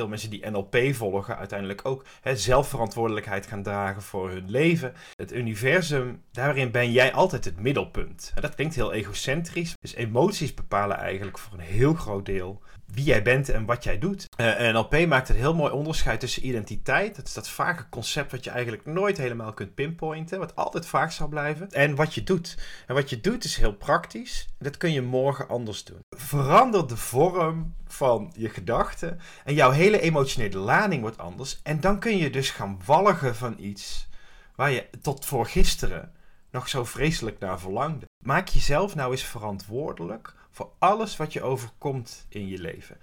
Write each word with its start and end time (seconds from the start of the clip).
Veel 0.00 0.08
mensen 0.08 0.30
die 0.30 0.50
NLP 0.50 0.76
volgen 0.92 1.36
uiteindelijk 1.36 1.84
ook 1.84 2.04
hè, 2.20 2.36
zelfverantwoordelijkheid 2.36 3.46
gaan 3.46 3.62
dragen 3.62 4.02
voor 4.02 4.30
hun 4.30 4.50
leven. 4.50 4.92
Het 5.16 5.32
universum, 5.32 6.22
daarin 6.32 6.70
ben 6.70 6.92
jij 6.92 7.12
altijd 7.12 7.44
het 7.44 7.60
middelpunt. 7.60 8.32
Dat 8.34 8.54
klinkt 8.54 8.74
heel 8.74 8.92
egocentrisch. 8.92 9.74
Dus 9.80 9.94
emoties 9.94 10.54
bepalen 10.54 10.96
eigenlijk 10.96 11.38
voor 11.38 11.52
een 11.52 11.64
heel 11.64 11.94
groot 11.94 12.26
deel 12.26 12.62
wie 12.92 13.04
jij 13.04 13.22
bent 13.22 13.48
en 13.48 13.64
wat 13.64 13.84
jij 13.84 13.98
doet. 13.98 14.26
Uh, 14.40 14.72
NLP 14.72 15.06
maakt 15.06 15.28
een 15.28 15.36
heel 15.36 15.54
mooi 15.54 15.72
onderscheid 15.72 16.20
tussen 16.20 16.46
identiteit. 16.46 17.16
Dat 17.16 17.26
is 17.26 17.34
dat 17.34 17.48
vage 17.48 17.88
concept 17.88 18.30
wat 18.30 18.44
je 18.44 18.50
eigenlijk 18.50 18.86
nooit 18.86 19.16
helemaal 19.16 19.52
kunt 19.52 19.74
pinpointen. 19.74 20.38
Wat 20.38 20.56
altijd 20.56 20.86
vaag 20.86 21.12
zal 21.12 21.28
blijven. 21.28 21.70
En 21.70 21.94
wat 21.94 22.14
je 22.14 22.22
doet. 22.22 22.58
En 22.86 22.94
wat 22.94 23.10
je 23.10 23.20
doet 23.20 23.44
is 23.44 23.56
heel 23.56 23.74
praktisch. 23.74 24.48
Dat 24.58 24.76
kun 24.76 24.92
je 24.92 25.02
morgen 25.02 25.48
anders 25.48 25.84
doen. 25.84 26.00
Verander 26.16 26.88
de 26.88 26.96
vorm 26.96 27.74
van 27.86 28.32
je 28.36 28.48
gedachten. 28.48 29.20
En 29.44 29.54
jouw 29.54 29.70
hele 29.70 30.00
emotionele 30.00 30.58
lading 30.58 31.00
wordt 31.00 31.18
anders. 31.18 31.60
En 31.62 31.80
dan 31.80 31.98
kun 31.98 32.16
je 32.16 32.30
dus 32.30 32.50
gaan 32.50 32.80
walgen 32.84 33.36
van 33.36 33.54
iets 33.58 34.08
waar 34.54 34.70
je 34.70 34.88
tot 35.02 35.26
voor 35.26 35.46
gisteren 35.46 36.12
nog 36.50 36.68
zo 36.68 36.84
vreselijk 36.84 37.38
naar 37.38 37.60
verlangde. 37.60 38.06
Maak 38.24 38.48
jezelf 38.48 38.94
nou 38.94 39.10
eens 39.10 39.24
verantwoordelijk 39.24 40.34
voor 40.50 40.70
alles 40.78 41.16
wat 41.16 41.32
je 41.32 41.42
overkomt 41.42 42.26
in 42.28 42.48
je 42.48 42.58
leven. 42.58 42.96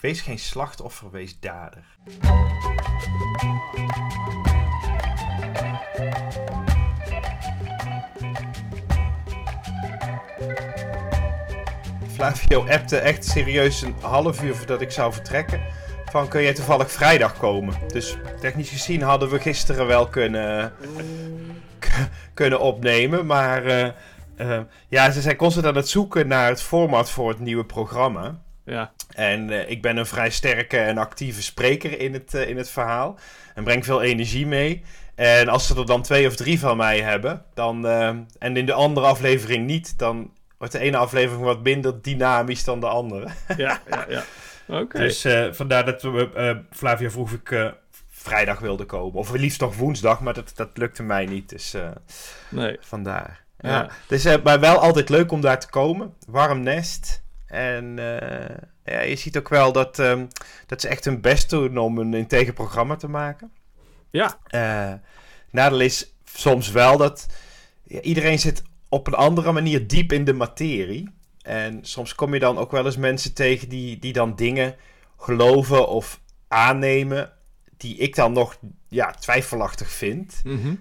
Wees 0.00 0.20
geen 0.20 0.38
slachtoffer, 0.38 1.10
wees 1.10 1.40
dader. 1.40 1.84
Flavio 12.16 12.66
appte 12.68 12.98
echt 12.98 13.24
serieus 13.24 13.82
een 13.82 13.94
half 14.00 14.42
uur 14.42 14.54
voordat 14.54 14.80
ik 14.80 14.90
zou 14.90 15.12
vertrekken. 15.12 15.60
Van 16.10 16.28
kun 16.28 16.42
jij 16.42 16.54
toevallig 16.54 16.90
vrijdag 16.90 17.38
komen? 17.38 17.74
Dus 17.92 18.16
technisch 18.40 18.68
gezien 18.68 19.02
hadden 19.02 19.30
we 19.30 19.40
gisteren 19.40 19.86
wel 19.86 20.08
kunnen, 20.08 20.72
kunnen 22.34 22.60
opnemen. 22.60 23.26
Maar 23.26 23.66
uh, 23.66 23.88
uh, 24.38 24.60
ja, 24.88 25.10
ze 25.10 25.20
zijn 25.20 25.36
constant 25.36 25.66
aan 25.66 25.76
het 25.76 25.88
zoeken 25.88 26.28
naar 26.28 26.48
het 26.48 26.62
format 26.62 27.10
voor 27.10 27.28
het 27.28 27.38
nieuwe 27.38 27.64
programma. 27.64 28.40
Ja. 28.64 28.92
En 29.14 29.48
uh, 29.50 29.70
ik 29.70 29.82
ben 29.82 29.96
een 29.96 30.06
vrij 30.06 30.30
sterke 30.30 30.78
en 30.78 30.98
actieve 30.98 31.42
spreker 31.42 32.00
in 32.00 32.12
het, 32.12 32.34
uh, 32.34 32.48
in 32.48 32.56
het 32.56 32.70
verhaal. 32.70 33.18
En 33.54 33.64
breng 33.64 33.84
veel 33.84 34.02
energie 34.02 34.46
mee. 34.46 34.84
En 35.14 35.48
als 35.48 35.66
ze 35.66 35.76
er 35.76 35.86
dan 35.86 36.02
twee 36.02 36.26
of 36.26 36.36
drie 36.36 36.58
van 36.58 36.76
mij 36.76 37.00
hebben, 37.00 37.44
dan, 37.54 37.86
en 38.38 38.56
in 38.56 38.66
de 38.66 38.72
andere 38.72 39.06
aflevering 39.06 39.66
niet, 39.66 39.98
dan 39.98 40.30
wordt 40.58 40.72
de 40.72 40.78
ene 40.78 40.96
aflevering 40.96 41.44
wat 41.44 41.62
minder 41.62 42.02
dynamisch 42.02 42.64
dan 42.64 42.80
de 42.80 42.86
andere. 42.86 43.26
ja, 43.56 43.80
ja, 43.90 44.06
ja. 44.08 44.24
Oké. 44.68 44.98
Dus 44.98 45.26
vandaar 45.50 45.84
dat 45.84 46.02
we, 46.02 46.62
Flavia 46.70 47.10
vroeg 47.10 47.32
ik 47.32 47.74
vrijdag 48.10 48.58
wilde 48.58 48.84
komen. 48.84 49.18
Of 49.18 49.32
liefst 49.32 49.60
nog 49.60 49.76
woensdag, 49.76 50.20
maar 50.20 50.34
dat, 50.34 50.52
dat 50.54 50.70
lukte 50.74 51.02
mij 51.02 51.26
niet. 51.26 51.48
Dus 51.48 51.74
nee. 52.50 52.76
vandaar. 52.80 53.45
Ja. 53.66 53.90
Het 54.02 54.12
is 54.12 54.26
uh, 54.26 54.34
maar 54.44 54.60
wel 54.60 54.78
altijd 54.78 55.08
leuk 55.08 55.32
om 55.32 55.40
daar 55.40 55.60
te 55.60 55.68
komen. 55.68 56.14
Warm 56.26 56.60
nest. 56.60 57.24
En 57.46 57.84
uh, 57.98 58.56
ja, 58.84 59.00
je 59.00 59.16
ziet 59.16 59.38
ook 59.38 59.48
wel 59.48 59.72
dat, 59.72 59.98
um, 59.98 60.28
dat 60.66 60.80
ze 60.80 60.88
echt 60.88 61.04
hun 61.04 61.20
best 61.20 61.50
doen 61.50 61.78
om 61.78 61.98
een 61.98 62.14
integer 62.14 62.52
programma 62.52 62.96
te 62.96 63.08
maken. 63.08 63.52
Ja. 64.10 64.38
Uh, 64.50 64.92
nadeel 65.50 65.80
is 65.80 66.14
soms 66.24 66.70
wel 66.70 66.96
dat 66.96 67.26
ja, 67.82 68.00
iedereen 68.00 68.38
zit 68.38 68.62
op 68.88 69.06
een 69.06 69.14
andere 69.14 69.52
manier 69.52 69.86
diep 69.86 70.12
in 70.12 70.24
de 70.24 70.32
materie. 70.32 71.14
En 71.42 71.78
soms 71.82 72.14
kom 72.14 72.34
je 72.34 72.40
dan 72.40 72.58
ook 72.58 72.70
wel 72.70 72.84
eens 72.84 72.96
mensen 72.96 73.34
tegen 73.34 73.68
die, 73.68 73.98
die 73.98 74.12
dan 74.12 74.36
dingen 74.36 74.74
geloven 75.16 75.88
of 75.88 76.20
aannemen 76.48 77.32
die 77.76 77.96
ik 77.96 78.14
dan 78.14 78.32
nog 78.32 78.58
ja, 78.88 79.10
twijfelachtig 79.10 79.90
vind. 79.90 80.40
Mm 80.44 80.60
-hmm. 80.62 80.80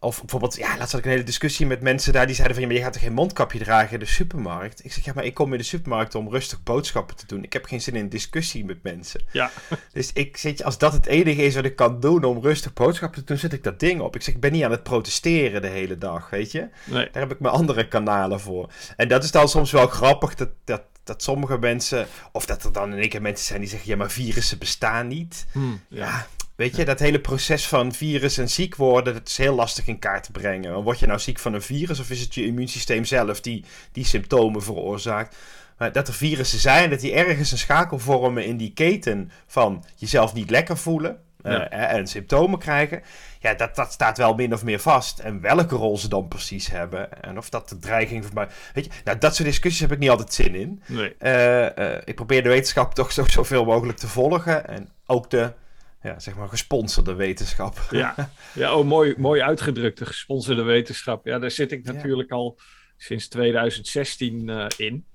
of 0.00 0.18
bijvoorbeeld, 0.18 0.56
ja, 0.56 0.76
laatst 0.76 0.92
had 0.92 1.00
ik 1.00 1.04
een 1.06 1.10
hele 1.10 1.22
discussie 1.22 1.66
met 1.66 1.80
mensen 1.80 2.12
daar 2.12 2.26
die 2.26 2.34
zeiden 2.34 2.56
van, 2.56 2.64
ja, 2.64 2.70
maar 2.70 2.80
je 2.80 2.84
gaat 2.84 2.92
toch 2.92 3.02
geen 3.02 3.12
mondkapje 3.12 3.58
dragen 3.58 3.92
in 3.92 3.98
de 3.98 4.06
supermarkt? 4.06 4.84
Ik 4.84 4.92
zeg, 4.92 5.04
ja, 5.04 5.12
maar 5.14 5.24
ik 5.24 5.34
kom 5.34 5.52
in 5.52 5.58
de 5.58 5.64
supermarkt 5.64 6.14
om 6.14 6.30
rustig 6.30 6.62
boodschappen 6.62 7.16
te 7.16 7.26
doen. 7.26 7.42
Ik 7.42 7.52
heb 7.52 7.64
geen 7.64 7.80
zin 7.80 7.94
in 7.94 8.08
discussie 8.08 8.64
met 8.64 8.82
mensen. 8.82 9.22
Ja. 9.32 9.50
Dus 9.92 10.12
ik 10.12 10.36
zeg, 10.36 10.60
als 10.60 10.78
dat 10.78 10.92
het 10.92 11.06
enige 11.06 11.44
is 11.44 11.54
wat 11.54 11.64
ik 11.64 11.76
kan 11.76 12.00
doen 12.00 12.24
om 12.24 12.42
rustig 12.42 12.72
boodschappen 12.72 13.20
te 13.20 13.26
doen, 13.26 13.38
zet 13.38 13.52
ik 13.52 13.64
dat 13.64 13.80
ding 13.80 14.00
op. 14.00 14.14
Ik 14.14 14.22
zeg, 14.22 14.34
ik 14.34 14.40
ben 14.40 14.52
niet 14.52 14.64
aan 14.64 14.70
het 14.70 14.82
protesteren 14.82 15.62
de 15.62 15.68
hele 15.68 15.98
dag, 15.98 16.30
weet 16.30 16.52
je? 16.52 16.68
Nee. 16.84 17.08
Daar 17.12 17.22
heb 17.22 17.32
ik 17.32 17.40
mijn 17.40 17.54
andere 17.54 17.88
kanalen 17.88 18.40
voor. 18.40 18.70
En 18.96 19.08
dat 19.08 19.24
is 19.24 19.30
dan 19.30 19.48
soms 19.48 19.70
wel 19.70 19.86
grappig, 19.86 20.34
dat, 20.34 20.50
dat 20.64 20.82
dat 21.06 21.22
sommige 21.22 21.58
mensen, 21.58 22.06
of 22.32 22.46
dat 22.46 22.64
er 22.64 22.72
dan 22.72 22.92
in 22.92 22.98
één 22.98 23.08
keer 23.08 23.22
mensen 23.22 23.46
zijn 23.46 23.60
die 23.60 23.68
zeggen: 23.68 23.88
ja, 23.88 23.96
maar 23.96 24.10
virussen 24.10 24.58
bestaan 24.58 25.08
niet. 25.08 25.46
Hmm, 25.52 25.80
ja. 25.88 26.06
ja. 26.06 26.26
weet 26.56 26.76
je, 26.76 26.84
dat 26.84 26.98
hele 26.98 27.20
proces 27.20 27.66
van 27.66 27.92
virus 27.92 28.38
en 28.38 28.50
ziek 28.50 28.76
worden, 28.76 29.14
dat 29.14 29.28
is 29.28 29.36
heel 29.36 29.54
lastig 29.54 29.86
in 29.86 29.98
kaart 29.98 30.24
te 30.24 30.32
brengen. 30.32 30.82
Word 30.82 30.98
je 30.98 31.06
nou 31.06 31.18
ziek 31.18 31.38
van 31.38 31.54
een 31.54 31.62
virus 31.62 32.00
of 32.00 32.10
is 32.10 32.20
het 32.20 32.34
je 32.34 32.44
immuunsysteem 32.44 33.04
zelf 33.04 33.40
die 33.40 33.64
die 33.92 34.04
symptomen 34.04 34.62
veroorzaakt? 34.62 35.36
Maar 35.78 35.92
dat 35.92 36.08
er 36.08 36.14
virussen 36.14 36.58
zijn, 36.58 36.90
dat 36.90 37.00
die 37.00 37.12
ergens 37.12 37.52
een 37.52 37.58
schakel 37.58 37.98
vormen 37.98 38.44
in 38.44 38.56
die 38.56 38.72
keten 38.72 39.30
van 39.46 39.84
jezelf 39.96 40.34
niet 40.34 40.50
lekker 40.50 40.76
voelen. 40.76 41.24
Ja. 41.42 41.72
Uh, 41.72 41.92
en 41.92 42.06
symptomen 42.06 42.58
krijgen. 42.58 43.02
Ja, 43.46 43.54
dat, 43.54 43.76
dat 43.76 43.92
staat 43.92 44.18
wel 44.18 44.34
min 44.34 44.52
of 44.52 44.64
meer 44.64 44.78
vast. 44.78 45.18
En 45.18 45.40
welke 45.40 45.74
rol 45.74 45.98
ze 45.98 46.08
dan 46.08 46.28
precies 46.28 46.70
hebben. 46.70 47.22
En 47.22 47.38
of 47.38 47.48
dat 47.48 47.68
de 47.68 47.78
dreiging 47.78 48.24
voor 48.24 48.34
mij. 48.34 48.48
Weet 48.74 48.84
je, 48.84 48.90
nou, 49.04 49.18
dat 49.18 49.34
soort 49.34 49.48
discussies 49.48 49.80
heb 49.80 49.92
ik 49.92 49.98
niet 49.98 50.10
altijd 50.10 50.32
zin 50.32 50.54
in. 50.54 50.82
Nee. 50.86 51.14
Uh, 51.20 51.76
uh, 51.76 51.94
ik 52.04 52.14
probeer 52.14 52.42
de 52.42 52.48
wetenschap 52.48 52.94
toch 52.94 53.12
zo, 53.12 53.24
zoveel 53.26 53.64
mogelijk 53.64 53.98
te 53.98 54.08
volgen. 54.08 54.68
En 54.68 54.88
ook 55.06 55.30
de, 55.30 55.52
ja, 56.02 56.18
zeg 56.18 56.36
maar, 56.36 56.48
gesponsorde 56.48 57.14
wetenschap. 57.14 57.78
Ja, 57.90 58.14
ja 58.54 58.74
oh, 58.74 58.86
mooi, 58.86 59.14
mooi 59.18 59.40
uitgedrukt, 59.42 59.98
de 59.98 60.06
gesponsorde 60.06 60.62
wetenschap. 60.62 61.26
Ja, 61.26 61.38
daar 61.38 61.50
zit 61.50 61.72
ik 61.72 61.84
natuurlijk 61.84 62.30
ja. 62.30 62.36
al 62.36 62.58
sinds 62.96 63.28
2016 63.28 64.68
in. 64.76 65.06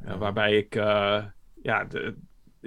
waarbij 0.00 0.56
ik 0.56 0.74
ja, 1.62 1.84
de, 1.84 2.14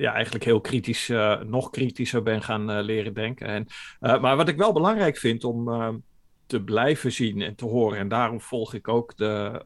ja, 0.02 0.14
eigenlijk 0.14 0.44
heel 0.44 0.62
kritisch, 0.62 1.10
uh, 1.10 1.42
nog 1.42 1.70
kritischer 1.70 2.24
ben 2.24 2.42
gaan 2.42 2.72
uh, 2.72 2.84
leren 2.84 3.14
denken. 3.14 3.48
En, 3.48 3.68
uh, 4.02 4.22
maar 4.22 4.36
wat 4.36 4.48
ik 4.48 4.58
wel 4.58 4.74
belangrijk 4.74 5.18
vind 5.18 5.44
om 5.44 6.04
te 6.46 6.64
blijven 6.64 7.12
zien 7.12 7.42
en 7.42 7.56
te 7.56 7.66
horen, 7.66 7.98
en 7.98 8.08
daarom 8.08 8.42
volg 8.42 8.74
ik 8.74 8.88
ook 8.88 9.18
de 9.18 9.66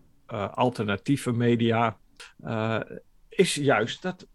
alternatieve 0.53 1.31
media, 1.31 1.97
is 3.29 3.55
juist 3.55 4.01
dat 4.01 4.27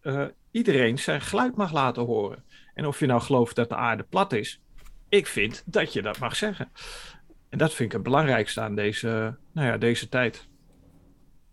iedereen 0.51 0.99
zijn 0.99 1.21
geluid 1.21 1.57
mag 1.57 1.73
laten 1.73 2.03
horen. 2.03 2.45
En 2.75 2.87
of 2.87 2.99
je 3.01 3.07
nou 3.07 3.21
gelooft 3.21 3.57
dat 3.57 3.69
de 3.69 3.75
aarde 3.75 4.03
plat 4.03 4.33
is, 4.33 4.63
ik 5.09 5.27
vind 5.27 5.63
dat 5.67 5.93
je 5.93 6.03
dat 6.03 6.19
mag 6.19 6.37
zeggen. 6.37 6.71
En 7.49 7.59
dat 7.59 7.75
vind 7.75 7.89
ik 7.89 7.93
het 7.93 8.03
belangrijkste 8.03 8.61
aan 8.61 8.75
deze, 8.75 9.37
nou 9.53 9.67
ja, 9.67 9.77
deze 9.77 10.09
tijd. 10.09 10.49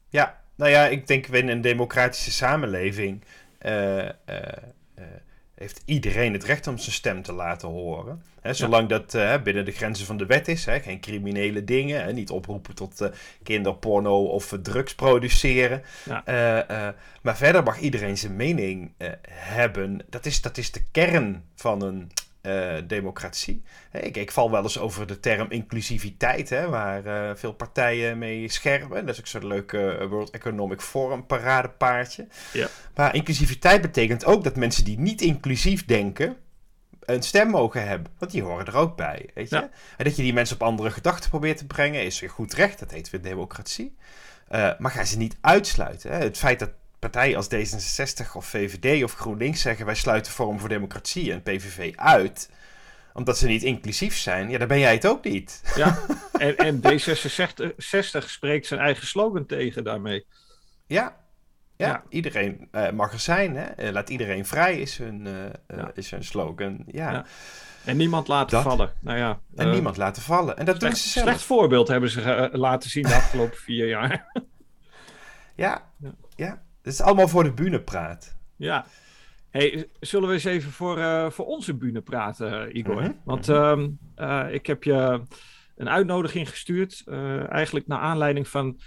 Ja, 0.10 0.44
nou 0.56 0.72
ja, 0.72 0.86
ik 0.86 1.08
denk 1.08 1.28
in 1.28 1.48
een 1.48 1.62
democratische 1.62 2.32
samenleving 2.32 3.24
heeft 5.56 5.82
iedereen 5.86 6.34
het 6.34 6.44
recht 6.44 6.68
om 6.68 6.78
zijn 6.78 6.96
stem 6.96 7.22
te 7.22 7.34
laten 7.34 7.68
horen. 7.68 8.24
Hè, 8.42 8.54
zolang 8.54 8.90
ja. 8.90 9.00
dat 9.00 9.44
binnen 9.44 9.66
de 9.66 9.72
grenzen 9.72 10.06
van 10.06 10.18
de 10.18 10.26
wet 10.26 10.48
is. 10.48 10.66
Hè, 10.66 10.80
geen 10.80 11.00
criminele 11.00 11.64
dingen. 11.64 12.04
Hè, 12.04 12.14
niet 12.14 12.30
oproepen 12.30 12.76
tot 12.76 13.10
kinderporno 13.44 14.24
of 14.24 14.58
drugs 14.62 14.96
produceren. 14.96 15.84
Ja. 16.06 16.24
maar 17.22 17.38
verder 17.38 17.64
mag 17.64 17.80
iedereen 17.80 18.18
zijn 18.18 18.36
mening 18.36 18.92
hebben. 19.30 20.00
Dat 20.10 20.26
is, 20.26 20.42
dat 20.42 20.58
is 20.58 20.72
de 20.72 20.84
kern 20.92 21.44
van 21.56 21.82
een 21.82 22.12
uh, 22.48 22.82
democratie. 22.88 23.64
Ik, 23.92 24.18
ik, 24.18 24.32
val 24.32 24.52
wel 24.52 24.64
eens 24.64 24.80
over 24.80 25.08
de 25.08 25.20
term 25.20 25.52
inclusiviteit, 25.52 26.50
hè, 26.50 26.70
waar 26.70 27.06
uh, 27.06 27.36
veel 27.36 27.54
partijen 27.54 28.18
mee 28.18 28.50
schermen. 28.52 29.06
Dat 29.06 29.14
is 29.14 29.20
ook 29.20 29.28
zo'n 29.28 29.48
leuke 29.48 29.98
uh, 30.02 30.08
World 30.08 30.30
Economic 30.30 30.82
Forum 30.82 31.26
paradepaardje. 31.26 32.28
Ja. 32.54 32.68
Maar 32.96 33.16
inclusiviteit 33.16 33.82
betekent 33.82 34.26
ook 34.26 34.44
dat 34.44 34.56
mensen 34.56 34.86
die 34.86 35.00
niet 35.00 35.22
inclusief 35.22 35.86
denken, 35.86 36.38
een 37.00 37.24
stem 37.24 37.50
mogen 37.50 37.88
hebben. 37.88 38.12
Want 38.18 38.32
die 38.32 38.44
horen 38.44 38.66
er 38.66 38.76
ook 38.76 38.96
bij. 38.96 39.30
Weet 39.34 39.50
je? 39.50 39.56
Ja. 39.56 39.70
En 39.98 40.04
dat 40.04 40.16
je 40.16 40.22
die 40.22 40.34
mensen 40.34 40.56
op 40.56 40.64
andere 40.64 40.92
gedachten 40.92 41.30
probeert 41.30 41.58
te 41.58 41.66
brengen, 41.68 42.06
is 42.06 42.20
weer 42.20 42.30
goed 42.30 42.54
recht. 42.54 42.80
Dat 42.80 42.92
heet 42.92 43.10
weer 43.10 43.22
democratie. 43.22 43.96
maar 44.50 44.92
ga 44.92 45.04
ze 45.04 45.18
niet 45.18 45.38
uitsluiten. 45.42 46.12
Hè. 46.12 46.18
Het 46.18 46.38
feit 46.38 46.60
dat 46.60 46.72
partijen 47.00 47.38
als 47.38 47.48
D66 47.48 48.32
of 48.34 48.46
VVD 48.46 49.04
of 49.04 49.14
GroenLinks 49.14 49.62
zeggen 49.62 49.86
wij 49.86 49.96
sluiten 49.96 50.32
Forum 50.32 50.60
voor 50.60 50.70
Democratie 50.70 51.32
en 51.32 51.44
PVV 51.44 51.94
uit 51.96 52.50
omdat 53.18 53.38
ze 53.38 53.48
niet 53.48 53.64
inclusief 53.64 54.18
zijn, 54.18 54.50
ja, 54.50 54.58
dan 54.58 54.68
ben 54.68 54.80
jij 54.80 54.94
het 54.94 55.08
ook 55.08 55.24
niet. 55.24 55.62
Ja, 55.76 56.00
en, 56.32 56.58
en 56.58 56.82
D66 56.82 58.26
spreekt 58.26 58.68
zijn 58.68 58.80
eigen 58.80 59.08
slogan 59.08 59.46
tegen 59.46 59.84
daarmee. 59.84 60.26
Ja, 60.88 61.16
ja, 61.76 61.88
ja. 61.88 62.04
iedereen 62.10 62.68
uh, 62.72 62.90
mag 62.90 63.14
er 63.14 63.20
zijn. 63.20 63.56
Hè? 63.56 63.92
laat 63.92 64.10
iedereen 64.10 64.46
vrij 64.46 64.80
is 64.80 64.98
hun, 64.98 65.26
uh, 65.26 65.34
ja. 65.68 65.92
is 65.94 66.12
hun 66.12 66.24
slogan. 66.24 66.84
Ja. 66.88 67.12
ja. 67.12 67.26
En 67.86 67.98
niemand 67.98 68.28
laten 68.28 68.50
dat. 68.50 68.64
vallen. 68.64 68.94
Nou 69.00 69.18
ja, 69.18 69.40
en 69.56 69.70
niemand 69.70 69.98
laten 69.98 70.22
vallen. 70.22 70.58
En 70.58 70.66
dat 70.66 70.78
slecht, 70.78 70.94
doen 70.94 71.04
ze 71.04 71.10
zelf. 71.10 71.28
Slecht 71.28 71.44
voorbeeld 71.44 71.88
hebben 71.88 72.10
ze 72.10 72.50
laten 72.52 72.90
zien 72.90 73.04
de 73.04 73.16
afgelopen 73.16 73.58
vier 73.58 73.88
jaar. 73.88 74.32
ja, 75.56 75.92
ja. 76.36 76.62
Het 76.88 76.96
is 76.96 77.02
allemaal 77.02 77.28
voor 77.28 77.44
de 77.44 77.54
bühne 77.54 77.82
praat. 77.82 78.38
Ja. 78.56 78.86
Hey, 79.50 79.90
zullen 80.00 80.28
we 80.28 80.34
eens 80.34 80.44
even 80.44 80.72
voor, 80.72 80.98
uh, 80.98 81.30
voor 81.30 81.46
onze 81.46 81.76
bühne 81.76 82.02
praten, 82.02 82.78
Igor? 82.78 83.02
Mhm, 83.02 83.12
Want 83.24 83.48
mhm. 83.48 83.90
uh, 84.18 84.48
ik 84.52 84.68
heb 84.68 84.84
je 84.84 85.22
een 85.76 85.90
uitnodiging 85.90 86.50
gestuurd, 86.50 87.04
eigenlijk 87.50 87.88
naar 87.88 88.00
aanleiding 88.00 88.48
van 88.48 88.80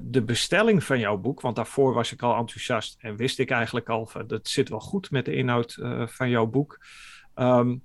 de 0.00 0.22
bestelling 0.24 0.84
van 0.84 0.98
jouw 0.98 1.16
boek. 1.16 1.40
Want 1.40 1.56
daarvoor 1.56 1.94
was 1.94 2.12
ik 2.12 2.22
al 2.22 2.36
enthousiast 2.36 2.96
en 2.98 3.16
wist 3.16 3.38
ik 3.38 3.50
eigenlijk 3.50 3.88
al, 3.88 4.06
van, 4.06 4.26
dat 4.26 4.48
zit 4.48 4.68
wel 4.68 4.80
goed 4.80 5.10
met 5.10 5.24
de 5.24 5.34
inhoud 5.34 5.78
van 6.06 6.30
jouw 6.30 6.46
boek. 6.46 6.84
Um, 7.34 7.82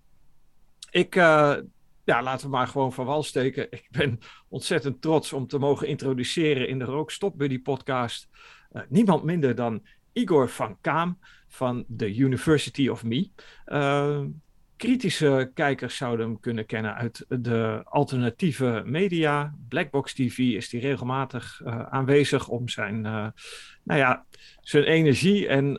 ik, 0.92 1.14
ja, 1.14 1.64
laten 2.06 2.46
we 2.46 2.52
maar 2.52 2.68
gewoon 2.68 2.94
van 2.94 3.06
wal 3.06 3.24
steken. 3.24 3.68
Ik 3.72 3.88
ben 3.92 4.20
ontzettend 4.50 5.02
trots 5.02 5.34
om 5.34 5.48
te 5.48 5.58
mogen 5.58 5.88
introduceren 5.88 6.68
in 6.68 6.80
de 6.80 6.86
Rook 6.86 7.12
Stop 7.12 7.38
Buddy 7.38 7.62
podcast. 7.62 8.30
Niemand 8.90 9.24
minder 9.24 9.56
dan 9.56 9.86
Igor 10.14 10.50
van 10.50 10.78
Kaam 10.82 11.18
van 11.48 11.86
The 11.98 12.16
University 12.16 12.88
of 12.88 13.04
Me. 13.04 13.30
Uh, 13.66 14.22
kritische 14.76 15.52
kijkers 15.54 15.98
zouden 15.98 16.26
hem 16.26 16.40
kunnen 16.40 16.66
kennen 16.66 16.96
uit 16.96 17.26
de 17.28 17.82
alternatieve 17.84 18.82
media. 18.86 19.56
Blackbox 19.70 20.14
TV 20.14 20.38
is 20.38 20.72
hij 20.72 20.82
regelmatig 20.82 21.62
uh, 21.66 21.82
aanwezig 21.82 22.48
om 22.48 22.70
zijn, 22.70 23.02
nou 23.02 23.34
ja, 23.84 24.26
zijn 24.62 24.84
energie 24.84 25.48
en 25.48 25.78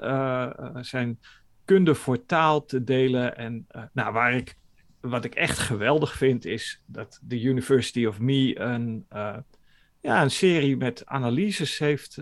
zijn 0.84 1.18
kunde 1.64 1.94
voor 1.94 2.26
taal 2.26 2.64
te 2.64 2.84
delen. 2.84 3.36
En 3.36 3.66
nou, 3.92 4.12
waar 4.12 4.34
ik, 4.34 4.56
wat 5.00 5.24
ik 5.24 5.34
echt 5.34 5.58
geweldig 5.58 6.12
vind, 6.12 6.44
is 6.44 6.82
dat 6.86 7.20
The 7.28 7.42
University 7.42 8.06
of 8.06 8.20
Me 8.20 8.58
een, 8.58 9.06
ja, 10.02 10.22
een 10.22 10.30
serie 10.30 10.76
met 10.76 11.06
analyses 11.06 11.78
heeft 11.78 12.18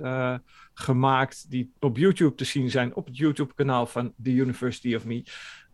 gemaakt 0.75 1.50
die 1.50 1.73
op 1.79 1.97
YouTube 1.97 2.35
te 2.35 2.44
zien 2.44 2.71
zijn 2.71 2.94
op 2.94 3.06
het 3.06 3.17
YouTube-kanaal 3.17 3.87
van 3.87 4.15
The 4.23 4.31
University 4.31 4.94
of 4.94 5.05
Me, 5.05 5.25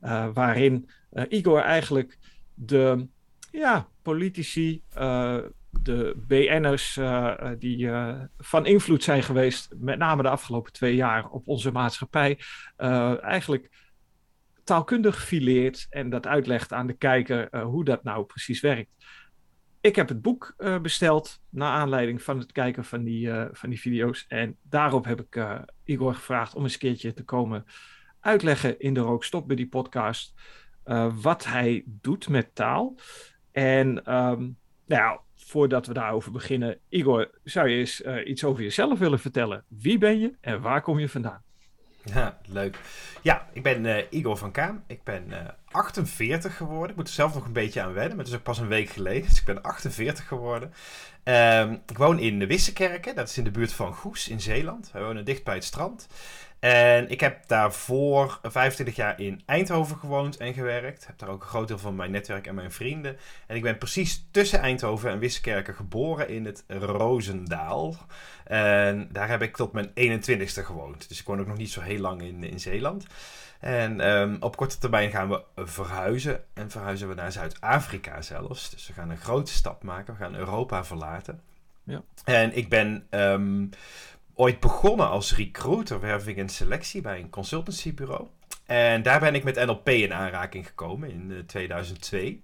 uh, 0.03 0.29
waarin 0.33 0.91
uh, 1.13 1.25
Igor 1.29 1.61
eigenlijk 1.61 2.19
de 2.55 3.09
ja, 3.51 3.89
politici, 4.03 4.83
de 5.71 6.23
BN'ers 6.27 6.99
die 7.59 7.91
van 8.39 8.67
invloed 8.67 9.03
zijn 9.03 9.23
geweest, 9.23 9.75
met 9.79 9.99
name 9.99 10.23
de 10.23 10.29
afgelopen 10.29 10.73
twee 10.73 10.95
jaar 10.95 11.29
op 11.29 11.49
onze 11.49 11.71
maatschappij, 11.71 12.39
eigenlijk 13.21 13.71
taalkundig 14.65 15.25
fileert 15.25 15.87
en 15.91 16.11
dat 16.11 16.27
uitlegt 16.27 16.73
aan 16.73 16.87
de 16.87 16.97
kijker 16.97 17.61
hoe 17.61 17.85
dat 17.85 18.03
nou 18.03 18.25
precies 18.25 18.61
werkt. 18.61 18.91
Ik 19.81 19.97
heb 19.97 20.09
het 20.09 20.23
boek 20.23 20.55
uh, 20.59 20.79
besteld 20.79 21.41
naar 21.49 21.73
aanleiding 21.73 22.23
van 22.23 22.39
het 22.39 22.53
kijken 22.53 22.85
van 22.85 23.05
die, 23.05 23.27
uh, 23.27 23.45
van 23.53 23.71
die 23.71 23.81
video's. 23.81 24.25
En 24.29 24.57
daarop 24.63 25.05
heb 25.05 25.21
ik 25.21 25.37
uh, 25.37 25.59
Igor 25.85 26.15
gevraagd 26.15 26.55
om 26.55 26.63
eens 26.63 26.73
een 26.73 26.79
keertje 26.79 27.13
te 27.13 27.25
komen 27.25 27.65
uitleggen 28.21 28.81
in 28.81 28.95
de 28.95 29.01
Rookstop 29.01 29.47
bij 29.47 29.57
die 29.57 29.69
podcast. 29.69 30.35
wat 31.23 31.45
hij 31.45 31.83
doet 31.87 32.29
met 32.29 32.55
taal. 32.55 32.95
En 33.53 34.15
um, 34.15 34.59
nou 34.87 35.21
voordat 35.35 35.87
we 35.87 35.93
daarover 35.93 36.33
beginnen, 36.33 36.79
Igor, 36.89 37.31
zou 37.45 37.69
je 37.69 37.79
eens 37.79 38.01
iets 38.01 38.45
over 38.45 38.63
jezelf 38.63 38.99
willen 38.99 39.19
vertellen? 39.19 39.65
Wie 39.69 39.99
ben 39.99 40.19
je 40.19 40.37
en 40.41 40.61
waar 40.61 40.83
kom 40.83 40.99
je 40.99 41.09
vandaan? 41.09 41.46
Ja, 42.15 42.39
leuk. 42.47 42.79
Ja, 43.23 43.49
ik 43.53 43.63
ben 43.63 43.85
uh, 43.85 43.97
Igor 44.11 44.37
van 44.37 44.51
Kaam. 44.51 44.83
Ik 44.87 45.03
ben 45.03 45.25
uh, 45.29 45.39
eh, 45.39 45.47
48 45.71 46.57
geworden. 46.57 46.91
Ik 46.91 46.97
moet 46.97 47.09
er 47.09 47.15
zelf 47.15 47.35
nog 47.35 47.45
een 47.45 47.53
beetje 47.53 47.83
aan 47.83 47.93
wennen, 47.93 48.17
maar 48.17 48.25
het 48.25 48.35
is 48.35 48.39
ook 48.39 48.45
pas 48.45 48.59
een 48.59 48.69
week 48.69 48.89
geleden. 48.89 49.29
Dus 49.29 49.39
ik 49.39 49.45
ben 49.45 49.63
48 49.63 50.27
geworden. 50.27 50.73
Um, 51.25 51.83
ik 51.87 51.99
woon 51.99 52.19
in 52.19 52.47
Wissekerken, 52.47 53.15
dat 53.15 53.29
is 53.29 53.39
in 53.39 53.45
de 53.45 53.51
buurt 53.51 53.73
van 53.73 53.95
Goes 53.95 54.29
in 54.29 54.41
Zeeland. 54.41 54.91
We 54.93 55.01
wonen 55.01 55.25
dicht 55.25 55.45
bij 55.45 55.55
het 55.55 55.65
strand. 55.65 56.07
En 56.67 57.09
ik 57.09 57.21
heb 57.21 57.47
daarvoor 57.47 58.39
25 58.43 58.97
jaar 58.97 59.21
in 59.21 59.43
Eindhoven 59.45 59.97
gewoond 59.97 60.37
en 60.37 60.55
gewerkt. 60.55 61.07
Heb 61.07 61.19
daar 61.19 61.29
ook 61.29 61.43
een 61.43 61.49
groot 61.49 61.69
deel 61.69 61.79
van 61.79 61.97
mijn 61.97 62.11
netwerk 62.11 62.47
en 62.47 62.55
mijn 62.55 62.73
vrienden. 62.73 63.17
En 63.47 63.57
ik 63.57 63.63
ben 63.63 63.79
precies 63.79 64.27
tussen 64.31 64.61
Eindhoven 64.61 65.11
en 65.11 65.19
Wissekerken 65.19 65.75
geboren 65.75 66.29
in 66.29 66.45
het 66.45 66.65
Rozendaal. 66.69 67.97
En 68.45 69.09
daar 69.13 69.29
heb 69.29 69.43
ik 69.43 69.57
tot 69.57 69.73
mijn 69.73 69.89
21ste 69.89 70.65
gewoond. 70.65 71.09
Dus 71.09 71.21
ik 71.21 71.27
woon 71.27 71.41
ook 71.41 71.47
nog 71.47 71.57
niet 71.57 71.71
zo 71.71 71.81
heel 71.81 72.01
lang 72.01 72.23
in, 72.23 72.45
in 72.45 72.61
Zeeland. 72.61 73.07
En 73.61 74.09
um, 74.11 74.37
op 74.41 74.57
korte 74.57 74.79
termijn 74.79 75.11
gaan 75.11 75.29
we 75.29 75.43
verhuizen. 75.57 76.45
En 76.55 76.71
verhuizen 76.71 77.09
we 77.09 77.15
naar 77.15 77.33
Zuid-Afrika 77.33 78.23
zelfs. 78.23 78.71
Dus 78.71 78.87
we 78.87 78.93
gaan 78.93 79.11
een 79.11 79.17
grote 79.17 79.53
stap 79.53 79.83
maken. 79.83 80.15
We 80.15 80.21
gaan 80.21 80.35
Europa 80.35 80.85
verlaten. 80.85 81.41
Ja. 81.85 82.03
En 82.25 82.57
ik 82.57 82.69
ben 82.69 83.07
um, 83.11 83.71
ooit 84.37 84.61
begonnen 84.61 85.09
als 85.09 85.37
recruiter, 85.37 86.01
werving 86.01 86.39
en 86.39 86.49
selectie 86.49 87.01
bij 87.01 87.19
een 87.19 87.31
consultancybureau. 87.31 88.27
En 88.67 89.03
daar 89.03 89.21
ben 89.21 89.35
ik 89.35 89.45
met 89.45 89.67
NLP 89.67 89.89
in 89.89 90.15
aanraking 90.15 90.67
gekomen 90.67 91.11
in 91.11 91.45
2002. 91.47 92.43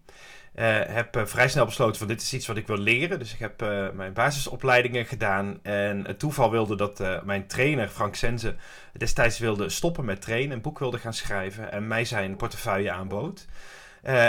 Uh, 0.55 0.81
eh, 0.81 0.95
heb 0.95 1.17
uh, 1.17 1.27
vrij 1.27 1.49
snel 1.49 1.65
besloten 1.65 1.97
van 1.97 2.07
dit 2.07 2.23
is 2.23 2.35
iets 2.35 2.47
wat 2.47 2.57
ik 2.57 2.67
wil 2.67 2.79
leren. 2.79 3.19
Dus 3.19 3.33
ik 3.33 3.39
heb 3.39 3.61
mijn 3.95 4.13
basisopleidingen 4.13 5.07
gedaan. 5.07 5.59
En 5.63 6.07
het 6.07 6.19
toeval 6.19 6.51
wilde 6.51 6.77
dat 6.77 7.25
mijn 7.25 7.47
trainer 7.47 7.89
Frank 7.89 8.15
Senze 8.15 8.55
destijds 8.93 9.39
wilde 9.39 9.69
stoppen 9.69 10.05
met 10.05 10.21
trainen. 10.23 10.53
Een 10.53 10.63
boek 10.63 10.79
wilde 10.79 10.99
gaan 10.99 11.15
schrijven. 11.15 11.73
En 11.73 11.87
mij 11.87 12.05
zijn 12.05 12.37
portefeuille 12.37 12.91
aanbood. 12.91 13.47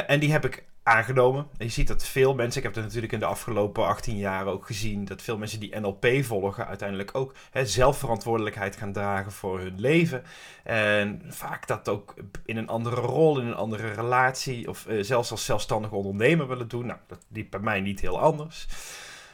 en 0.07 0.19
die 0.19 0.31
heb 0.31 0.45
ik 0.45 0.63
aangenomen. 0.83 1.47
En 1.57 1.65
je 1.65 1.71
ziet 1.71 1.87
dat 1.87 2.05
veel 2.05 2.33
mensen, 2.33 2.57
ik 2.57 2.63
heb 2.63 2.75
het 2.75 2.83
natuurlijk 2.83 3.13
in 3.13 3.19
de 3.19 3.25
afgelopen 3.25 3.85
18 3.85 4.17
jaar 4.17 4.45
ook 4.45 4.65
gezien, 4.65 5.05
dat 5.05 5.21
veel 5.21 5.37
mensen 5.37 5.59
die 5.59 5.79
NLP 5.79 6.07
volgen 6.21 6.67
uiteindelijk 6.67 7.15
ook 7.15 7.33
hè, 7.51 7.65
zelfverantwoordelijkheid 7.65 8.75
gaan 8.75 8.93
dragen 8.93 9.31
voor 9.31 9.59
hun 9.59 9.79
leven. 9.79 10.23
En 10.63 11.21
vaak 11.27 11.67
dat 11.67 11.89
ook 11.89 12.13
in 12.45 12.57
een 12.57 12.67
andere 12.67 13.01
rol, 13.01 13.39
in 13.39 13.47
een 13.47 13.55
andere 13.55 13.91
relatie 13.91 14.67
of 14.69 14.85
uh, 14.87 15.03
zelfs 15.03 15.31
als 15.31 15.45
zelfstandige 15.45 15.95
ondernemer 15.95 16.47
willen 16.47 16.67
doen. 16.67 16.85
Nou, 16.85 16.99
dat 17.07 17.25
liep 17.27 17.51
bij 17.51 17.59
mij 17.59 17.81
niet 17.81 17.99
heel 17.99 18.19
anders. 18.19 18.67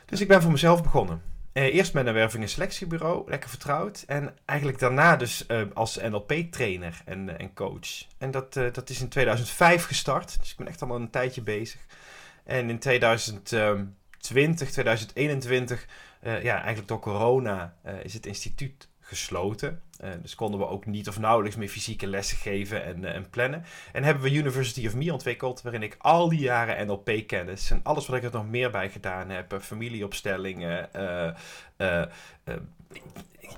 Dus 0.06 0.22
ik 0.22 0.28
ben 0.28 0.42
voor 0.42 0.51
mezelf 0.51 0.84
begonnen. 0.84 1.22
Uh, 1.60 1.74
eerst 1.74 1.94
met 1.94 2.06
een 2.08 2.14
werving- 2.14 2.44
en 2.44 2.50
selectiebureau, 2.50 3.30
lekker 3.30 3.50
vertrouwd. 3.50 4.04
En 4.08 4.36
eigenlijk 4.46 4.80
daarna 4.80 5.16
dus 5.16 5.46
uh, 5.48 5.62
als 5.74 5.98
NLP-trainer 6.02 7.02
en, 7.06 7.28
uh, 7.28 7.34
en 7.38 7.54
coach. 7.54 8.06
En 8.18 8.32
dat, 8.32 8.54
dat 8.54 8.90
is 8.90 9.02
in 9.02 9.10
2005 9.10 9.86
gestart, 9.86 10.40
dus 10.40 10.52
ik 10.52 10.58
ben 10.58 10.68
echt 10.68 10.82
al 10.82 10.96
een 10.96 11.10
tijdje 11.10 11.42
bezig. 11.42 11.82
En 12.44 12.70
in 12.70 12.80
2020, 12.80 14.72
2021, 14.72 15.88
ja, 16.22 16.56
eigenlijk 16.56 16.88
door 16.88 17.00
corona, 17.00 17.76
is 18.04 18.14
het 18.14 18.26
instituut 18.26 18.88
gesloten. 19.10 19.82
Uh, 20.04 20.10
dus 20.22 20.36
konden 20.36 20.60
we 20.60 20.68
ook 20.68 20.86
niet 20.86 21.08
of 21.08 21.20
nauwelijks 21.20 21.58
meer 21.58 21.70
fysieke 21.70 22.08
lessen 22.08 22.38
geven 22.38 22.84
en, 22.84 23.02
uh, 23.02 23.16
en, 23.16 23.30
plannen. 23.30 23.64
En 23.92 24.04
hebben 24.04 24.24
we 24.24 24.32
University 24.32 24.88
of 24.88 24.96
Me 24.96 25.13
ontwikkeld, 25.13 25.62
waarin 25.62 25.84
ik 25.84 25.96
al 25.98 26.30
die 26.30 26.39
jaren 26.39 26.88
NLP-kennis 26.88 27.72
en 27.72 27.80
alles 27.84 28.08
wat 28.08 28.18
ik 28.18 28.24
er 28.24 28.32
nog 28.32 28.50
meer 28.50 28.72
bij 28.72 28.89
gedaan 28.89 29.30
heb, 29.30 29.58
familieopstellingen, 29.62 30.89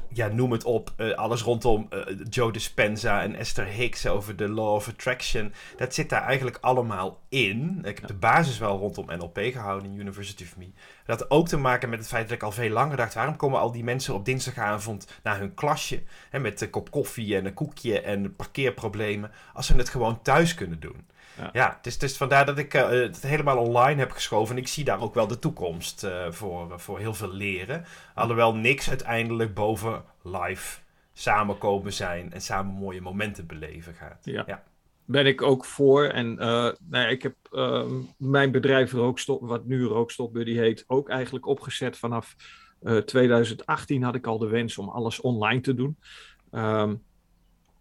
ja, 0.10 0.27
noem 0.27 0.51
het 0.51 0.63
op, 0.63 0.93
alles 1.15 1.41
rondom 1.41 1.89
Joe 2.29 2.51
Dispenza 2.51 3.21
en 3.21 3.36
Esther 3.36 3.65
Hicks 3.65 4.07
over 4.07 4.36
de 4.36 4.50
Law 4.50 4.74
of 4.74 4.88
Attraction, 4.88 5.53
dat 5.77 5.93
zit 5.93 6.10
daar 6.10 6.24
eigenlijk 6.24 6.57
allemaal 6.62 7.19
in. 7.29 7.79
Ik 7.83 7.98
heb 7.98 8.07
de 8.07 8.13
basis 8.13 8.57
wel 8.57 8.77
rondom 8.77 9.05
NLP 9.05 9.39
gehouden 9.43 9.91
in 9.91 10.00
University 10.00 10.43
of 10.43 10.57
Me. 10.57 10.71
Dat 11.05 11.19
had 11.19 11.29
ook 11.31 11.48
te 11.48 11.57
maken 11.57 11.89
met 11.89 12.00
het 12.00 12.07
feit 12.07 12.27
dat 12.27 12.38
ik 12.38 12.43
al 12.43 12.51
veel 12.51 12.69
langer 12.69 12.98
dacht: 12.98 13.13
waarom 13.13 13.36
komen 13.36 13.60
al 13.60 13.71
die 13.71 13.83
mensen 13.83 14.13
op 14.13 14.25
dinsdagavond 14.25 15.07
naar 15.24 15.39
hun 15.39 15.53
klasje? 15.53 16.03
Hè, 16.29 16.39
met 16.39 16.62
een 16.62 16.69
kop 16.69 16.91
koffie 16.91 17.36
en 17.36 17.45
een 17.45 17.53
koekje 17.53 18.01
en 18.01 18.36
parkeerproblemen. 18.36 19.31
Als 19.53 19.65
ze 19.65 19.75
het 19.75 19.89
gewoon 19.89 20.21
thuis 20.21 20.53
kunnen 20.53 20.79
doen. 20.79 21.10
Ja, 21.38 21.50
ja 21.53 21.79
het, 21.81 22.03
is, 22.03 22.17
vandaar 22.17 22.45
dat 22.45 22.57
ik 22.57 22.74
uh, 22.74 22.89
het 22.89 23.21
helemaal 23.21 23.57
online 23.57 24.00
heb 24.00 24.12
geschoven. 24.12 24.55
En 24.55 24.62
ik 24.62 24.67
zie 24.67 24.83
daar 24.83 25.01
ook 25.01 25.13
wel 25.13 25.27
de 25.27 25.39
toekomst 25.39 26.07
voor, 26.29 26.79
voor 26.79 27.00
heel 27.00 27.13
veel 27.13 27.33
leren. 27.33 27.86
Alhoewel 28.13 28.55
niks 28.55 28.89
uiteindelijk 28.89 29.53
boven 29.53 29.80
live 30.23 30.79
samenkomen 31.13 31.93
zijn 31.93 32.33
en 32.33 32.41
samen 32.41 32.73
mooie 32.73 33.01
momenten 33.01 33.47
beleven 33.47 33.93
gaat. 33.93 34.25
Ja. 34.25 34.43
ja 34.47 34.63
ben 35.11 35.25
ik 35.25 35.41
ook 35.41 35.65
voor. 35.65 36.05
En 36.05 36.31
uh, 36.31 36.38
nou 36.39 36.75
ja, 36.89 37.07
ik 37.07 37.23
heb 37.23 37.35
uh, 37.51 37.85
mijn 38.17 38.51
bedrijf 38.51 38.91
Rookstop, 38.91 39.41
wat 39.41 39.65
nu 39.65 39.83
Rookstop 39.83 40.33
Buddy 40.33 40.53
heet, 40.53 40.83
ook 40.88 41.09
eigenlijk 41.09 41.45
opgezet 41.45 41.97
vanaf 41.97 42.35
uh, 42.81 42.97
eh, 42.97 43.03
2018 43.03 44.03
had 44.03 44.15
ik 44.15 44.27
al 44.27 44.38
de 44.38 44.47
wens 44.47 44.77
om 44.77 44.89
alles 44.89 45.21
online 45.21 45.61
te 45.61 45.73
doen. 45.73 45.97
Um, 46.51 47.03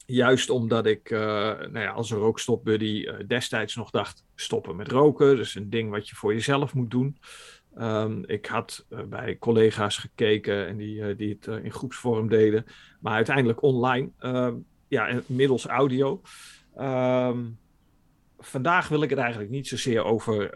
juist 0.07 0.51
omdat 0.51 0.87
ik 0.87 1.11
uh, 1.11 1.21
nou 1.21 1.79
ja, 1.79 1.91
als 1.91 2.11
een 2.11 2.19
Rookstop 2.19 2.65
Buddy 2.65 3.07
destijds 3.27 3.77
nog 3.77 3.91
dacht, 3.91 4.25
stoppen 4.35 4.77
met 4.77 4.89
roken. 4.89 5.37
Dat 5.37 5.47
is 5.47 5.55
een 5.55 5.71
ding 5.71 5.91
wat 5.91 6.09
je 6.09 6.15
voor 6.15 6.33
jezelf 6.33 6.75
moet 6.75 6.91
doen. 6.91 7.17
Um, 7.79 8.25
ik 8.27 8.47
had 8.47 8.87
bij 9.09 9.37
collega's 9.39 9.97
gekeken 9.97 10.67
en 10.67 10.77
die, 10.77 11.17
die 11.17 11.39
het 11.41 11.63
in 11.65 11.73
groepsvorm 11.73 12.29
deden. 12.29 12.65
Maar 13.01 13.15
uiteindelijk 13.15 13.63
online, 13.63 14.11
ja, 14.89 15.21
middels 15.27 15.67
audio. 15.67 16.21
Um, 16.79 17.59
vandaag 18.39 18.89
wil 18.89 19.03
ik 19.03 19.11
het 19.11 19.19
eigenlijk 19.19 19.51
niet 19.51 19.69
zozeer 19.69 20.05
over 20.05 20.51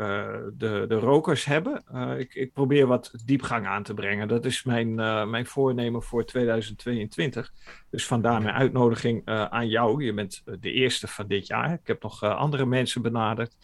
de, 0.59 0.85
de 0.89 0.99
rokers 0.99 1.45
hebben. 1.45 1.85
Ik, 2.19 2.35
ik, 2.35 2.53
probeer 2.53 2.87
wat 2.87 3.13
diepgang 3.25 3.67
aan 3.67 3.83
te 3.83 3.95
brengen. 3.95 4.29
Dat 4.29 4.45
is 4.45 4.63
mijn, 4.63 4.95
mijn 5.31 5.47
voornemen 5.47 6.03
voor 6.03 6.25
2022. 6.25 7.53
Dus 7.91 8.07
vandaar 8.07 8.43
mijn 8.43 8.55
uitnodiging 8.55 9.27
aan 9.27 9.69
jou. 9.69 10.05
Je 10.05 10.15
bent 10.15 10.43
de 10.61 10.73
eerste 10.73 11.09
van 11.09 11.27
dit 11.27 11.47
jaar. 11.47 11.73
Ik 11.73 11.87
heb 11.87 12.03
nog 12.03 12.23
andere 12.23 12.67
mensen 12.67 13.03
benaderd. 13.03 13.57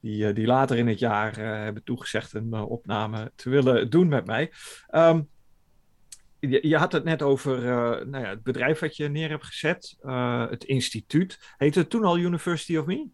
Die, 0.00 0.32
die 0.32 0.46
later 0.46 0.76
in 0.76 0.88
het 0.88 0.98
jaar 0.98 1.36
hebben 1.36 1.84
toegezegd 1.84 2.34
een 2.34 2.54
opname 2.54 3.32
te 3.34 3.50
willen 3.50 3.90
doen 3.90 4.08
met 4.08 4.26
mij. 4.26 4.52
Um, 4.90 5.28
je, 6.40 6.68
je, 6.68 6.76
had 6.76 6.92
het 6.92 7.04
net 7.04 7.22
over 7.22 7.60
nou 8.06 8.24
ja, 8.24 8.30
het 8.30 8.42
bedrijf 8.42 8.78
wat 8.78 8.96
je 8.96 9.08
neer 9.08 9.28
hebt 9.28 9.46
gezet, 9.46 9.96
het 10.50 10.64
instituut. 10.64 11.38
Heette 11.56 11.78
het 11.78 11.90
toen 11.90 12.04
al 12.04 12.18
University 12.18 12.76
of 12.76 12.86
Me? 12.86 13.08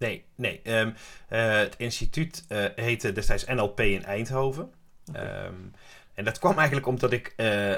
Nee, 0.00 0.24
nee. 0.34 0.60
Um, 0.64 0.88
uh, 0.88 1.56
het 1.56 1.74
instituut 1.76 2.44
uh, 2.48 2.64
heette 2.74 3.12
destijds 3.12 3.44
NLP 3.44 3.80
in 3.80 4.04
Eindhoven. 4.04 4.72
Okay. 5.04 5.46
Um, 5.46 5.72
en 6.14 6.24
dat 6.24 6.38
kwam 6.38 6.56
eigenlijk 6.56 6.86
omdat 6.86 7.12
ik 7.12 7.34
uh, 7.36 7.74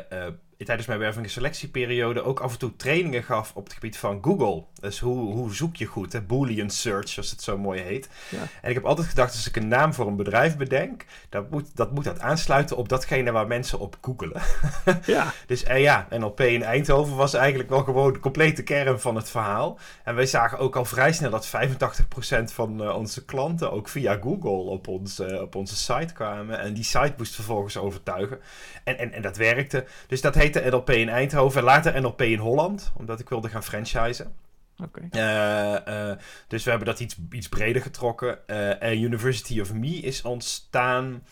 tijdens 0.64 0.86
mijn 0.86 0.98
werving- 0.98 1.24
en 1.24 1.30
selectieperiode 1.30 2.22
ook 2.22 2.40
af 2.40 2.52
en 2.52 2.58
toe 2.58 2.76
trainingen 2.76 3.22
gaf 3.22 3.52
op 3.54 3.64
het 3.64 3.72
gebied 3.72 3.96
van 3.96 4.18
Google. 4.22 4.64
Dus 4.80 4.98
hoe, 4.98 5.32
hoe 5.32 5.54
zoek 5.54 5.76
je 5.76 5.86
goed, 5.86 6.12
hè? 6.12 6.20
Boolean 6.20 6.70
search, 6.70 7.16
als 7.16 7.30
het 7.30 7.42
zo 7.42 7.58
mooi 7.58 7.80
heet. 7.80 8.08
Ja. 8.28 8.38
En 8.62 8.68
ik 8.68 8.74
heb 8.74 8.84
altijd 8.84 9.06
gedacht, 9.06 9.32
als 9.32 9.48
ik 9.48 9.56
een 9.56 9.68
naam 9.68 9.94
voor 9.94 10.06
een 10.06 10.16
bedrijf 10.16 10.56
bedenk, 10.56 11.04
dat 11.28 11.50
moet 11.50 11.76
dat, 11.76 11.92
moet 11.92 12.04
dat 12.04 12.20
aansluiten 12.20 12.76
op 12.76 12.88
datgene 12.88 13.32
waar 13.32 13.46
mensen 13.46 13.78
op 13.78 13.96
googelen. 14.00 14.42
ja. 15.06 15.32
dus 15.46 15.64
uh, 15.64 15.80
ja, 15.80 16.06
NLP 16.10 16.40
in 16.40 16.62
Eindhoven 16.62 17.16
was 17.16 17.34
eigenlijk 17.34 17.68
wel 17.68 17.82
gewoon 17.84 18.12
de 18.12 18.18
complete 18.18 18.62
kern 18.62 19.00
van 19.00 19.16
het 19.16 19.30
verhaal. 19.30 19.78
En 20.04 20.14
wij 20.14 20.26
zagen 20.26 20.58
ook 20.58 20.76
al 20.76 20.84
vrij 20.84 21.12
snel 21.12 21.30
dat 21.30 21.50
85% 21.50 22.44
van 22.44 22.82
uh, 22.82 22.96
onze 22.96 23.24
klanten 23.24 23.72
ook 23.72 23.88
via 23.88 24.18
Google 24.22 24.70
op, 24.70 24.88
ons, 24.88 25.20
uh, 25.20 25.40
op 25.40 25.54
onze 25.54 25.76
site 25.76 26.12
kwamen. 26.14 26.60
En 26.60 26.74
die 26.74 26.84
site 26.84 27.14
moest 27.16 27.34
vervolgens 27.34 27.76
overtuigen. 27.76 28.38
En, 28.84 28.98
en, 28.98 29.12
en 29.12 29.22
dat 29.22 29.36
werkte. 29.36 29.84
Dus 30.06 30.20
dat 30.20 30.34
heet 30.34 30.51
heette 30.52 30.70
NLP 30.70 30.90
in 30.90 31.08
Eindhoven, 31.08 31.62
later 31.62 32.00
NLP 32.00 32.22
in 32.22 32.38
Holland, 32.38 32.92
omdat 32.96 33.20
ik 33.20 33.28
wilde 33.28 33.48
gaan 33.48 33.62
franchisen. 33.62 34.34
Okay. 34.82 35.08
Uh, 35.10 36.08
uh, 36.08 36.16
dus 36.48 36.64
we 36.64 36.70
hebben 36.70 36.88
dat 36.88 37.00
iets, 37.00 37.16
iets 37.30 37.48
breder 37.48 37.82
getrokken. 37.82 38.38
Uh, 38.46 38.82
en 38.82 39.02
University 39.02 39.60
of 39.60 39.72
Me 39.72 39.88
is 39.88 40.22
ontstaan 40.22 41.22